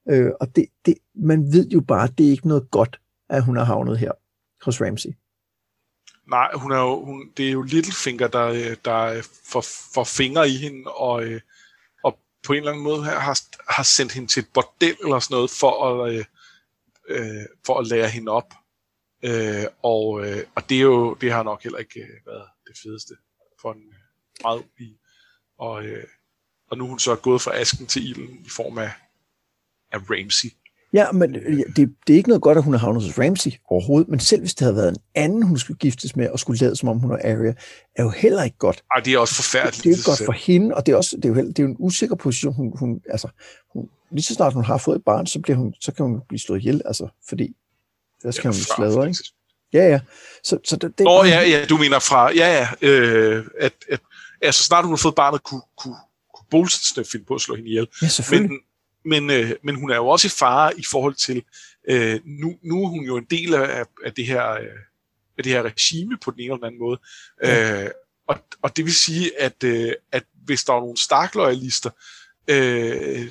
Øh, 0.09 0.31
og 0.41 0.57
det, 0.57 0.67
det, 0.87 0.99
man 1.15 1.53
ved 1.53 1.69
jo 1.69 1.81
bare, 1.81 2.09
det 2.19 2.27
er 2.27 2.31
ikke 2.31 2.49
noget 2.49 2.71
godt, 2.71 3.01
at 3.29 3.45
hun 3.45 3.57
har 3.57 3.65
havnet 3.65 3.99
her 3.99 4.13
hos 4.65 4.81
Ramsey. 4.81 5.11
Nej, 6.31 6.51
hun 6.55 6.73
er 6.73 6.79
jo, 6.79 7.05
hun, 7.05 7.31
det 7.37 7.49
er 7.49 7.53
jo 7.53 7.63
Littlefinger, 7.63 8.29
der, 8.29 8.47
øh, 8.47 8.77
der 8.85 9.03
øh, 9.03 9.23
får, 9.45 9.65
får 9.95 10.05
fingre 10.05 10.49
i 10.49 10.57
hende, 10.57 10.91
og, 10.91 11.25
øh, 11.25 11.41
og 12.03 12.19
på 12.47 12.53
en 12.53 12.59
eller 12.59 12.71
anden 12.71 12.85
måde 12.85 13.05
har, 13.05 13.39
har 13.73 13.83
sendt 13.83 14.13
hende 14.13 14.29
til 14.29 14.41
et 14.41 14.49
bordel 14.55 14.97
eller 15.05 15.19
sådan 15.19 15.35
noget, 15.35 15.51
for 15.51 16.05
at, 16.05 16.27
øh, 17.09 17.45
for 17.67 17.79
at 17.79 17.87
lære 17.87 18.09
hende 18.09 18.33
op. 18.33 18.55
Øh, 19.23 19.65
og, 19.83 20.27
øh, 20.27 20.45
og 20.55 20.69
det, 20.69 20.77
er 20.77 20.83
jo, 20.83 21.15
det 21.15 21.33
har 21.33 21.43
nok 21.43 21.63
heller 21.63 21.79
ikke 21.79 22.01
været 22.27 22.49
det 22.67 22.79
fedeste 22.83 23.15
for 23.61 23.73
en 23.73 23.95
meget 24.43 24.59
ung 24.59 24.71
pige. 24.77 24.99
Og, 25.59 25.85
øh, 25.85 26.05
og 26.71 26.79
nu 26.79 26.85
er 26.85 26.89
hun 26.89 26.99
så 26.99 27.15
gået 27.15 27.43
fra 27.43 27.57
asken 27.57 27.87
til 27.87 28.09
ilden 28.11 28.29
i 28.45 28.49
form 28.49 28.79
af, 28.79 28.91
af 29.93 29.99
Ramsey. 30.11 30.49
Ja, 30.93 31.13
men 31.13 31.37
øh, 31.37 31.59
det, 31.77 31.95
det 32.07 32.13
er 32.13 32.17
ikke 32.17 32.29
noget 32.29 32.43
godt, 32.43 32.59
at 32.59 32.65
hun 32.65 32.75
har 32.75 32.79
havnet 32.79 33.03
hos 33.03 33.19
Ramsey 33.19 33.51
overhovedet, 33.71 34.09
men 34.09 34.21
selv 34.21 34.41
hvis 34.41 34.55
det 34.55 34.65
havde 34.65 34.77
været 34.77 34.89
en 34.89 34.97
anden, 35.15 35.43
hun 35.43 35.59
skulle 35.59 35.79
giftes 35.79 36.17
med, 36.17 36.29
og 36.29 36.39
skulle 36.39 36.61
lade 36.61 36.77
som 36.77 36.89
om 36.89 36.99
hun 36.99 37.11
var 37.11 37.21
Arya, 37.25 37.55
er 37.97 38.03
jo 38.03 38.11
heller 38.11 38.43
ikke 38.43 38.59
godt. 38.59 38.85
Ej, 38.95 39.01
det 39.01 39.15
er 39.15 39.19
også 39.19 39.35
forfærdeligt. 39.35 39.77
det 39.77 39.87
er 39.87 39.91
jo 39.91 39.97
ikke 39.97 40.05
godt 40.05 40.25
for 40.25 40.33
hende, 40.33 40.75
og 40.75 40.87
det 40.87 40.93
er, 40.93 40.97
også, 40.97 41.17
det 41.17 41.25
er, 41.25 41.29
jo, 41.29 41.35
heller, 41.35 41.53
det 41.53 41.59
er 41.59 41.63
jo 41.63 41.69
en 41.71 41.77
usikker 41.79 42.17
position. 42.17 42.55
Hun, 42.55 42.73
hun, 42.79 43.01
altså, 43.11 43.29
hun, 43.73 43.89
lige 44.11 44.23
så 44.23 44.35
snart 44.35 44.53
hun 44.53 44.65
har 44.65 44.79
fået 44.79 44.97
et 44.97 45.05
barn, 45.05 45.27
så, 45.27 45.41
bliver 45.41 45.57
hun, 45.57 45.75
så 45.81 45.93
kan 45.93 46.07
hun 46.07 46.21
blive 46.29 46.39
slået 46.39 46.59
ihjel, 46.59 46.83
altså, 46.85 47.09
fordi 47.29 47.57
skal 48.31 48.49
Ja, 48.49 48.49
hun 48.49 48.55
før, 48.55 48.75
sladre, 48.77 49.09
ikke? 49.09 49.19
Ja, 49.73 49.89
ja. 49.89 50.01
Så, 50.45 50.59
så 50.65 50.77
det, 50.77 50.99
det, 50.99 51.05
Nå, 51.05 51.25
ja, 51.25 51.41
ja, 51.49 51.67
du 51.69 51.77
mener 51.77 51.99
fra, 51.99 52.33
ja, 52.33 52.69
ja, 52.83 52.89
øh, 52.89 53.45
at, 53.61 53.73
at 53.91 54.01
altså, 54.43 54.65
snart 54.65 54.85
hun 54.85 54.93
har 54.93 54.97
fået 54.97 55.15
barnet, 55.15 55.43
kunne, 55.43 55.63
kunne, 55.79 55.97
kunne 56.51 56.61
Bolsensne 56.61 57.05
finde 57.05 57.27
på 57.27 57.35
at 57.35 57.41
slå 57.41 57.55
hende 57.55 57.69
ihjel. 57.69 57.89
ja. 58.03 58.41
Men, 58.41 58.61
men, 59.05 59.31
øh, 59.31 59.51
men 59.63 59.75
hun 59.75 59.91
er 59.91 59.97
jo 59.97 60.09
også 60.09 60.27
i 60.27 60.31
fare 60.31 60.79
i 60.79 60.85
forhold 60.91 61.15
til, 61.15 61.43
øh, 61.89 62.21
nu, 62.25 62.59
nu 62.63 62.85
er 62.85 62.89
hun 62.89 63.05
jo 63.05 63.17
en 63.17 63.27
del 63.31 63.55
af, 63.55 63.85
af, 64.05 64.13
det 64.13 64.27
her, 64.27 64.51
øh, 64.51 64.67
af 65.39 65.45
det 65.45 65.53
her 65.53 65.63
regime 65.63 66.19
på 66.25 66.31
den 66.31 66.41
ene 66.41 66.45
eller 66.45 66.57
den 66.57 66.65
anden 66.65 66.81
måde. 66.81 67.01
Ja. 67.43 67.85
Øh, 67.85 67.91
og, 68.27 68.39
og 68.63 68.77
det 68.77 68.85
vil 68.85 68.95
sige, 68.95 69.41
at, 69.41 69.65
øh, 69.65 69.93
at 70.13 70.25
hvis 70.45 70.65
der 70.65 70.73
er 70.73 70.81
nogle 70.81 70.97
Stark-loyalister, 70.97 71.91
øh, 72.49 73.31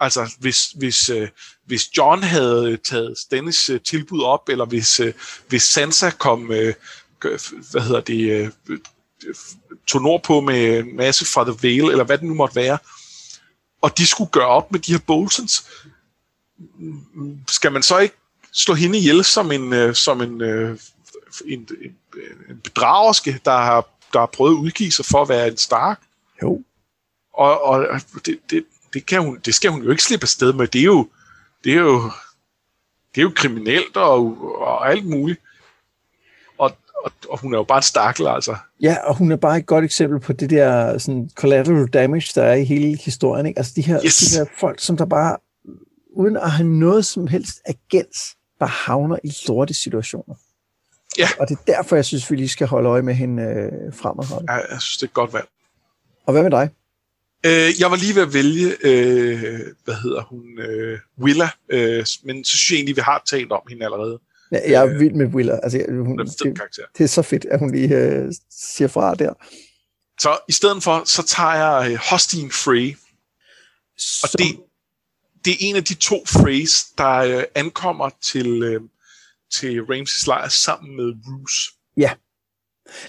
altså 0.00 0.34
hvis, 0.38 0.66
hvis, 0.70 1.08
øh, 1.08 1.28
hvis 1.64 1.96
John 1.96 2.22
havde 2.22 2.76
taget 2.76 3.18
Stennis 3.18 3.70
øh, 3.70 3.80
tilbud 3.80 4.22
op, 4.22 4.48
eller 4.48 4.64
hvis, 4.64 5.00
øh, 5.00 5.14
hvis 5.48 5.62
Sansa 5.62 6.10
kom, 6.10 6.52
øh, 6.52 6.74
hvad 7.70 7.82
hedder 7.82 8.00
det, 8.00 8.50
øh, 8.68 8.78
tog 9.86 10.02
nord 10.02 10.22
på 10.22 10.40
med 10.40 10.82
masse 10.82 11.26
fra 11.26 11.44
The 11.44 11.56
Vale, 11.62 11.90
eller 11.90 12.04
hvad 12.04 12.18
det 12.18 12.26
nu 12.26 12.34
måtte 12.34 12.56
være, 12.56 12.78
og 13.82 13.98
de 13.98 14.06
skulle 14.06 14.30
gøre 14.30 14.46
op 14.46 14.72
med 14.72 14.80
de 14.80 14.92
her 14.92 14.98
Boltons, 15.06 15.66
mm, 17.14 17.38
skal 17.48 17.72
man 17.72 17.82
så 17.82 17.98
ikke 17.98 18.14
slå 18.52 18.74
hende 18.74 18.98
ihjel 18.98 19.24
som 19.24 19.52
en, 19.52 19.72
øh, 19.72 19.94
som 19.94 20.22
en, 20.22 20.40
øh, 20.40 20.78
en, 21.46 21.68
en, 21.82 21.96
en 22.50 22.60
bedragerske, 22.64 23.40
der 23.44 23.56
har, 23.56 23.88
der 24.12 24.18
har 24.18 24.26
prøvet 24.26 24.52
at 24.52 24.58
udgive 24.58 24.90
sig 24.90 25.04
for 25.04 25.22
at 25.22 25.28
være 25.28 25.48
en 25.48 25.56
Stark? 25.56 26.00
Jo. 26.42 26.62
Og, 27.34 27.62
og 27.62 28.00
det, 28.26 28.38
det, 28.50 28.64
det, 28.92 29.06
kan 29.06 29.22
hun, 29.22 29.38
det 29.44 29.54
skal 29.54 29.70
hun 29.70 29.82
jo 29.82 29.90
ikke 29.90 30.02
slippe 30.02 30.24
afsted 30.24 30.52
med. 30.52 30.68
Det 30.68 30.80
er 30.80 30.84
jo, 30.84 31.08
det 31.64 31.72
er 31.72 31.80
jo, 31.80 32.10
det 33.14 33.20
er 33.20 33.22
jo 33.22 33.32
kriminelt 33.36 33.96
og, 33.96 34.38
og 34.60 34.90
alt 34.90 35.06
muligt. 35.06 35.40
Og, 37.04 37.12
og, 37.28 37.38
hun 37.40 37.54
er 37.54 37.58
jo 37.58 37.64
bare 37.64 37.78
en 37.78 37.82
stakkel, 37.82 38.26
altså. 38.26 38.56
Ja, 38.80 38.96
og 39.04 39.16
hun 39.16 39.32
er 39.32 39.36
bare 39.36 39.58
et 39.58 39.66
godt 39.66 39.84
eksempel 39.84 40.20
på 40.20 40.32
det 40.32 40.50
der 40.50 40.98
sådan, 40.98 41.30
collateral 41.34 41.86
damage, 41.86 42.32
der 42.34 42.42
er 42.42 42.54
i 42.54 42.64
hele 42.64 42.96
historien. 42.96 43.46
Ikke? 43.46 43.58
Altså 43.58 43.72
de 43.76 43.82
her, 43.82 44.00
Yes. 44.04 44.16
de 44.16 44.38
her 44.38 44.44
folk, 44.60 44.80
som 44.80 44.96
der 44.96 45.04
bare, 45.04 45.36
uden 46.16 46.36
at 46.36 46.50
have 46.50 46.68
noget 46.68 47.06
som 47.06 47.26
helst 47.26 47.60
agens, 47.66 48.18
bare 48.60 48.68
havner 48.68 49.18
i 49.24 49.32
lorte 49.48 49.74
situationer. 49.74 50.34
Ja. 51.18 51.28
Og 51.38 51.48
det 51.48 51.58
er 51.58 51.62
derfor, 51.72 51.96
jeg 51.96 52.04
synes, 52.04 52.30
vi 52.30 52.36
lige 52.36 52.48
skal 52.48 52.66
holde 52.66 52.88
øje 52.88 53.02
med 53.02 53.14
hende 53.14 53.42
øh, 53.42 53.94
fremadrettet. 53.94 54.48
Jeg, 54.48 54.64
jeg 54.70 54.80
synes, 54.80 54.96
det 54.96 55.02
er 55.02 55.06
et 55.06 55.14
godt 55.14 55.32
valg. 55.32 55.46
Og 56.26 56.32
hvad 56.32 56.42
med 56.42 56.50
dig? 56.50 56.70
Øh, 57.46 57.80
jeg 57.80 57.90
var 57.90 57.96
lige 57.96 58.14
ved 58.14 58.22
at 58.22 58.34
vælge, 58.34 58.68
øh, 58.84 59.60
hvad 59.84 59.94
hedder 59.94 60.22
hun, 60.22 60.58
øh, 60.58 60.98
Willa, 61.20 61.48
øh, 61.68 62.06
men 62.24 62.44
så 62.44 62.50
synes 62.50 62.70
jeg 62.70 62.76
egentlig, 62.76 62.96
vi 62.96 63.00
har 63.00 63.22
talt 63.30 63.52
om 63.52 63.62
hende 63.68 63.84
allerede. 63.84 64.18
Ja, 64.54 64.70
jeg 64.70 64.82
er 64.82 64.98
vild 64.98 65.14
med 65.14 65.26
Willa. 65.26 65.58
Altså, 65.62 65.84
hun, 65.88 66.18
det, 66.18 66.60
det 66.98 67.04
er 67.04 67.08
så 67.08 67.22
fedt, 67.22 67.44
at 67.44 67.58
hun 67.58 67.70
lige 67.70 67.96
øh, 67.96 68.32
siger 68.50 68.88
fra 68.88 69.14
der. 69.14 69.32
Så 70.20 70.38
i 70.48 70.52
stedet 70.52 70.82
for, 70.82 71.02
så 71.06 71.22
tager 71.22 71.54
jeg 71.54 71.92
øh, 71.92 71.98
Hostine 72.10 72.50
Frey, 72.50 72.96
og 74.22 74.28
Så, 74.28 74.36
det, 74.38 74.46
det 75.44 75.52
er 75.52 75.56
en 75.60 75.76
af 75.76 75.84
de 75.84 75.94
to 75.94 76.24
Freys, 76.26 76.84
der 76.98 77.10
øh, 77.10 77.44
ankommer 77.54 78.10
til, 78.22 78.62
øh, 78.62 78.80
til 79.54 79.82
Ramses 79.82 80.26
lejr 80.26 80.48
sammen 80.48 80.96
med 80.96 81.12
Roose. 81.26 81.70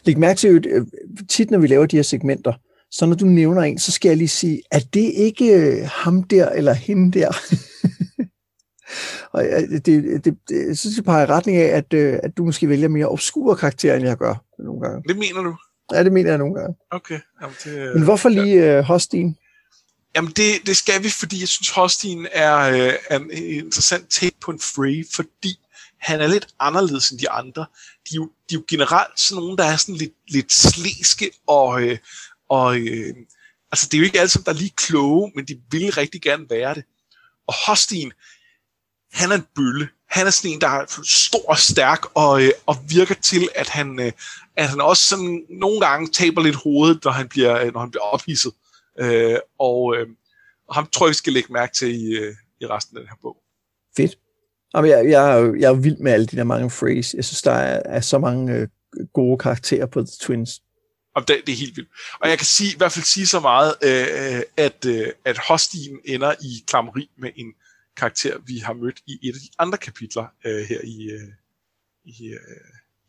Læg 0.03 0.17
mærke 0.17 0.37
til, 0.37 0.65
øh, 0.67 0.87
tit 1.29 1.51
når 1.51 1.59
vi 1.59 1.67
laver 1.67 1.85
de 1.85 1.95
her 1.95 2.03
segmenter, 2.03 2.53
så 2.91 3.05
når 3.05 3.15
du 3.15 3.25
nævner 3.25 3.61
en, 3.61 3.79
så 3.79 3.91
skal 3.91 4.09
jeg 4.09 4.17
lige 4.17 4.27
sige, 4.27 4.61
er 4.71 4.79
det 4.79 5.11
ikke 5.15 5.53
øh, 5.53 5.89
ham 5.91 6.23
der 6.23 6.49
eller 6.49 6.73
hende 6.73 7.19
der? 7.19 7.31
og 9.31 9.45
øh, 9.45 9.69
det, 9.69 9.85
det, 9.85 10.25
det, 10.25 10.37
det 10.49 10.79
synes 10.79 10.95
jeg 10.95 11.05
peger 11.05 11.23
i 11.23 11.29
retning 11.29 11.57
af, 11.57 11.77
at, 11.77 11.93
øh, 11.93 12.19
at 12.23 12.37
du 12.37 12.45
måske 12.45 12.69
vælger 12.69 12.87
mere 12.87 13.07
obskure 13.07 13.55
karakterer, 13.55 13.95
end 13.95 14.05
jeg 14.05 14.17
gør 14.17 14.35
nogle 14.59 14.81
gange. 14.81 15.03
Det 15.07 15.17
mener 15.17 15.41
du? 15.41 15.55
Ja, 15.93 16.03
det 16.03 16.11
mener 16.11 16.29
jeg 16.29 16.37
nogle 16.37 16.55
gange. 16.55 16.75
Okay. 16.91 17.19
Jamen, 17.41 17.55
det, 17.63 17.95
Men 17.95 18.03
hvorfor 18.03 18.29
lige 18.29 18.77
øh, 18.77 18.83
Hostin? 18.83 19.37
Jamen 20.15 20.31
det, 20.31 20.51
det 20.65 20.77
skal 20.77 21.03
vi, 21.03 21.09
fordi 21.09 21.39
jeg 21.39 21.47
synes, 21.47 21.69
Hostine 21.69 22.29
er, 22.29 22.57
øh, 22.57 22.93
er 23.09 23.19
en 23.19 23.31
interessant 23.31 24.09
take 24.09 24.35
på 24.41 24.51
en 24.51 24.59
Frey, 24.59 25.05
fordi 25.15 25.59
han 25.99 26.21
er 26.21 26.27
lidt 26.27 26.47
anderledes 26.59 27.09
end 27.09 27.19
de 27.19 27.29
andre. 27.29 27.65
De 28.09 28.11
er 28.11 28.15
jo, 28.15 28.31
de 28.49 28.55
er 28.55 28.59
jo 28.59 28.63
generelt 28.67 29.19
sådan 29.19 29.41
nogle, 29.41 29.57
der 29.57 29.63
er 29.63 29.75
sådan 29.75 29.95
lidt, 29.95 30.13
lidt 30.27 30.53
slæske, 30.53 31.31
og, 31.47 31.81
øh, 31.81 31.97
og 32.49 32.77
øh, 32.79 33.15
altså 33.71 33.87
det 33.87 33.93
er 33.93 33.97
jo 33.97 34.03
ikke 34.03 34.19
alle 34.19 34.29
sammen, 34.29 34.45
der 34.45 34.51
er 34.51 34.57
lige 34.57 34.73
kloge, 34.75 35.31
men 35.35 35.45
de 35.45 35.61
vil 35.71 35.91
rigtig 35.91 36.21
gerne 36.21 36.49
være 36.49 36.73
det. 36.73 36.83
Og 37.47 37.53
Hostine, 37.67 38.11
han 39.15 39.31
er 39.31 39.35
en 39.35 39.47
bølle. 39.55 39.87
han 40.09 40.27
er 40.27 40.31
sådan 40.31 40.51
en, 40.51 40.61
der 40.61 40.67
er 40.67 40.85
stor 41.03 41.49
og 41.49 41.57
stærk, 41.57 42.01
og, 42.13 42.43
øh, 42.43 42.51
og 42.65 42.75
virker 42.89 43.15
til, 43.15 43.49
at 43.55 43.69
han, 43.69 43.99
øh, 43.99 44.11
at 44.57 44.69
han 44.69 44.81
også 44.81 45.03
sådan 45.07 45.45
nogle 45.49 45.79
gange 45.79 46.07
taber 46.07 46.41
lidt 46.43 46.55
hovedet, 46.55 47.03
når 47.03 47.11
han 47.11 47.27
bliver, 47.27 47.61
øh, 47.61 47.73
når 47.73 47.79
han 47.79 47.91
bliver 47.91 48.03
ophidset. 48.03 48.53
Øh, 48.99 49.37
og, 49.59 49.95
øh, 49.95 50.07
og 50.67 50.75
ham 50.75 50.87
tror 50.87 51.07
jeg, 51.07 51.15
skal 51.15 51.33
lægge 51.33 51.53
mærke 51.53 51.73
til 51.73 51.89
i, 52.03 52.15
øh, 52.15 52.35
i 52.61 52.65
resten 52.65 52.97
af 52.97 53.01
den 53.01 53.09
her 53.09 53.17
bog. 53.21 53.37
Fedt. 53.97 54.17
Jamen, 54.75 54.91
jeg, 54.91 55.09
jeg, 55.09 55.31
er 55.31 55.35
jo, 55.37 55.55
jeg 55.55 55.69
er 55.69 55.73
vild 55.73 55.97
med 55.97 56.11
alle 56.11 56.25
de 56.25 56.37
der 56.37 56.43
mange 56.43 56.69
phrase. 56.69 57.17
Jeg 57.17 57.25
synes, 57.25 57.41
der 57.41 57.51
er, 57.51 57.81
er 57.85 58.01
så 58.01 58.19
mange 58.19 58.53
øh, 58.53 58.67
gode 59.13 59.37
karakterer 59.37 59.85
på 59.85 59.99
The 60.01 60.11
Twins. 60.21 60.61
Og 61.15 61.27
det, 61.27 61.41
det 61.45 61.53
er 61.53 61.57
helt 61.57 61.77
vildt. 61.77 61.89
Og 62.21 62.29
jeg 62.29 62.37
kan 62.37 62.45
sige, 62.45 62.73
i 62.73 62.77
hvert 62.77 62.91
fald 62.91 63.05
sige 63.05 63.27
så 63.27 63.39
meget, 63.39 63.75
øh, 63.83 64.41
at, 64.57 64.85
øh, 64.85 65.07
at 65.25 65.37
Hostien 65.37 65.99
ender 66.05 66.33
i 66.41 66.63
klammeri 66.67 67.09
med 67.17 67.29
en 67.35 67.53
karakter, 67.97 68.37
vi 68.47 68.57
har 68.57 68.73
mødt 68.73 68.99
i 69.07 69.29
et 69.29 69.33
af 69.33 69.39
de 69.39 69.49
andre 69.59 69.77
kapitler 69.77 70.25
øh, 70.45 70.65
her 70.69 70.79
i, 70.83 71.09
øh, 71.11 71.27
i, 72.05 72.27
øh, 72.27 72.39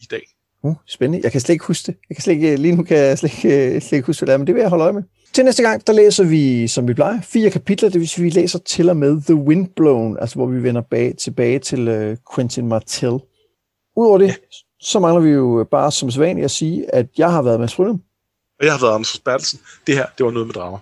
i 0.01 0.05
dag. 0.11 0.23
Uh, 0.63 0.75
spændende. 0.87 1.21
Jeg 1.25 1.33
kan 1.33 1.41
slet 1.41 1.53
ikke 1.53 1.65
huske 1.65 1.87
det. 1.87 1.99
Jeg 2.09 2.17
kan 2.17 2.23
slet 2.23 2.35
ikke, 2.35 2.57
lige 2.57 2.77
nu 2.77 2.83
kan 2.83 2.97
jeg 2.97 3.19
slet 3.19 3.33
ikke, 3.33 3.81
slet 3.81 3.93
ikke 3.93 4.07
huske, 4.07 4.21
hvad 4.21 4.27
det 4.27 4.35
er, 4.35 4.39
men 4.39 4.47
det 4.47 4.55
vil 4.55 4.61
jeg 4.61 4.71
holde 4.71 4.85
øje 4.85 4.93
med. 4.93 5.03
Til 5.33 5.45
næste 5.45 5.63
gang, 5.63 5.87
der 5.87 5.93
læser 5.93 6.25
vi, 6.25 6.69
som 6.69 6.89
vi 6.89 6.95
plejer, 6.95 7.21
fire 7.21 7.51
kapitler, 7.51 7.89
det 7.89 8.01
vil 8.01 8.09
sige, 8.09 8.23
vi 8.23 8.31
læser 8.31 8.59
til 8.59 8.89
og 8.89 8.97
med 8.97 9.23
The 9.23 9.35
Windblown, 9.35 10.17
altså 10.21 10.37
hvor 10.37 10.47
vi 10.47 10.63
vender 10.63 10.81
bag, 10.81 11.15
tilbage 11.17 11.59
til 11.59 11.89
uh, 11.89 12.17
Quentin 12.35 12.69
Martell. 12.69 13.19
Udover 13.97 14.19
det, 14.19 14.29
ja. 14.29 14.35
så 14.81 15.01
mangler 15.01 15.21
vi 15.21 15.31
jo 15.31 15.67
bare 15.71 15.93
som 15.93 16.11
sædvanligt 16.11 16.45
at 16.45 16.51
sige, 16.51 16.95
at 16.95 17.07
jeg 17.19 17.31
har 17.31 17.43
været 17.43 17.61
med 17.61 17.69
Frølum. 17.69 18.03
Og 18.61 18.65
jeg 18.67 18.73
har 18.73 18.81
været 18.81 18.95
Anders 18.95 19.19
Bertelsen. 19.19 19.61
Det 19.87 19.95
her, 19.95 20.07
det 20.19 20.27
var 20.27 20.33
noget 20.33 20.47
med 20.47 20.55
drama. 20.55 20.79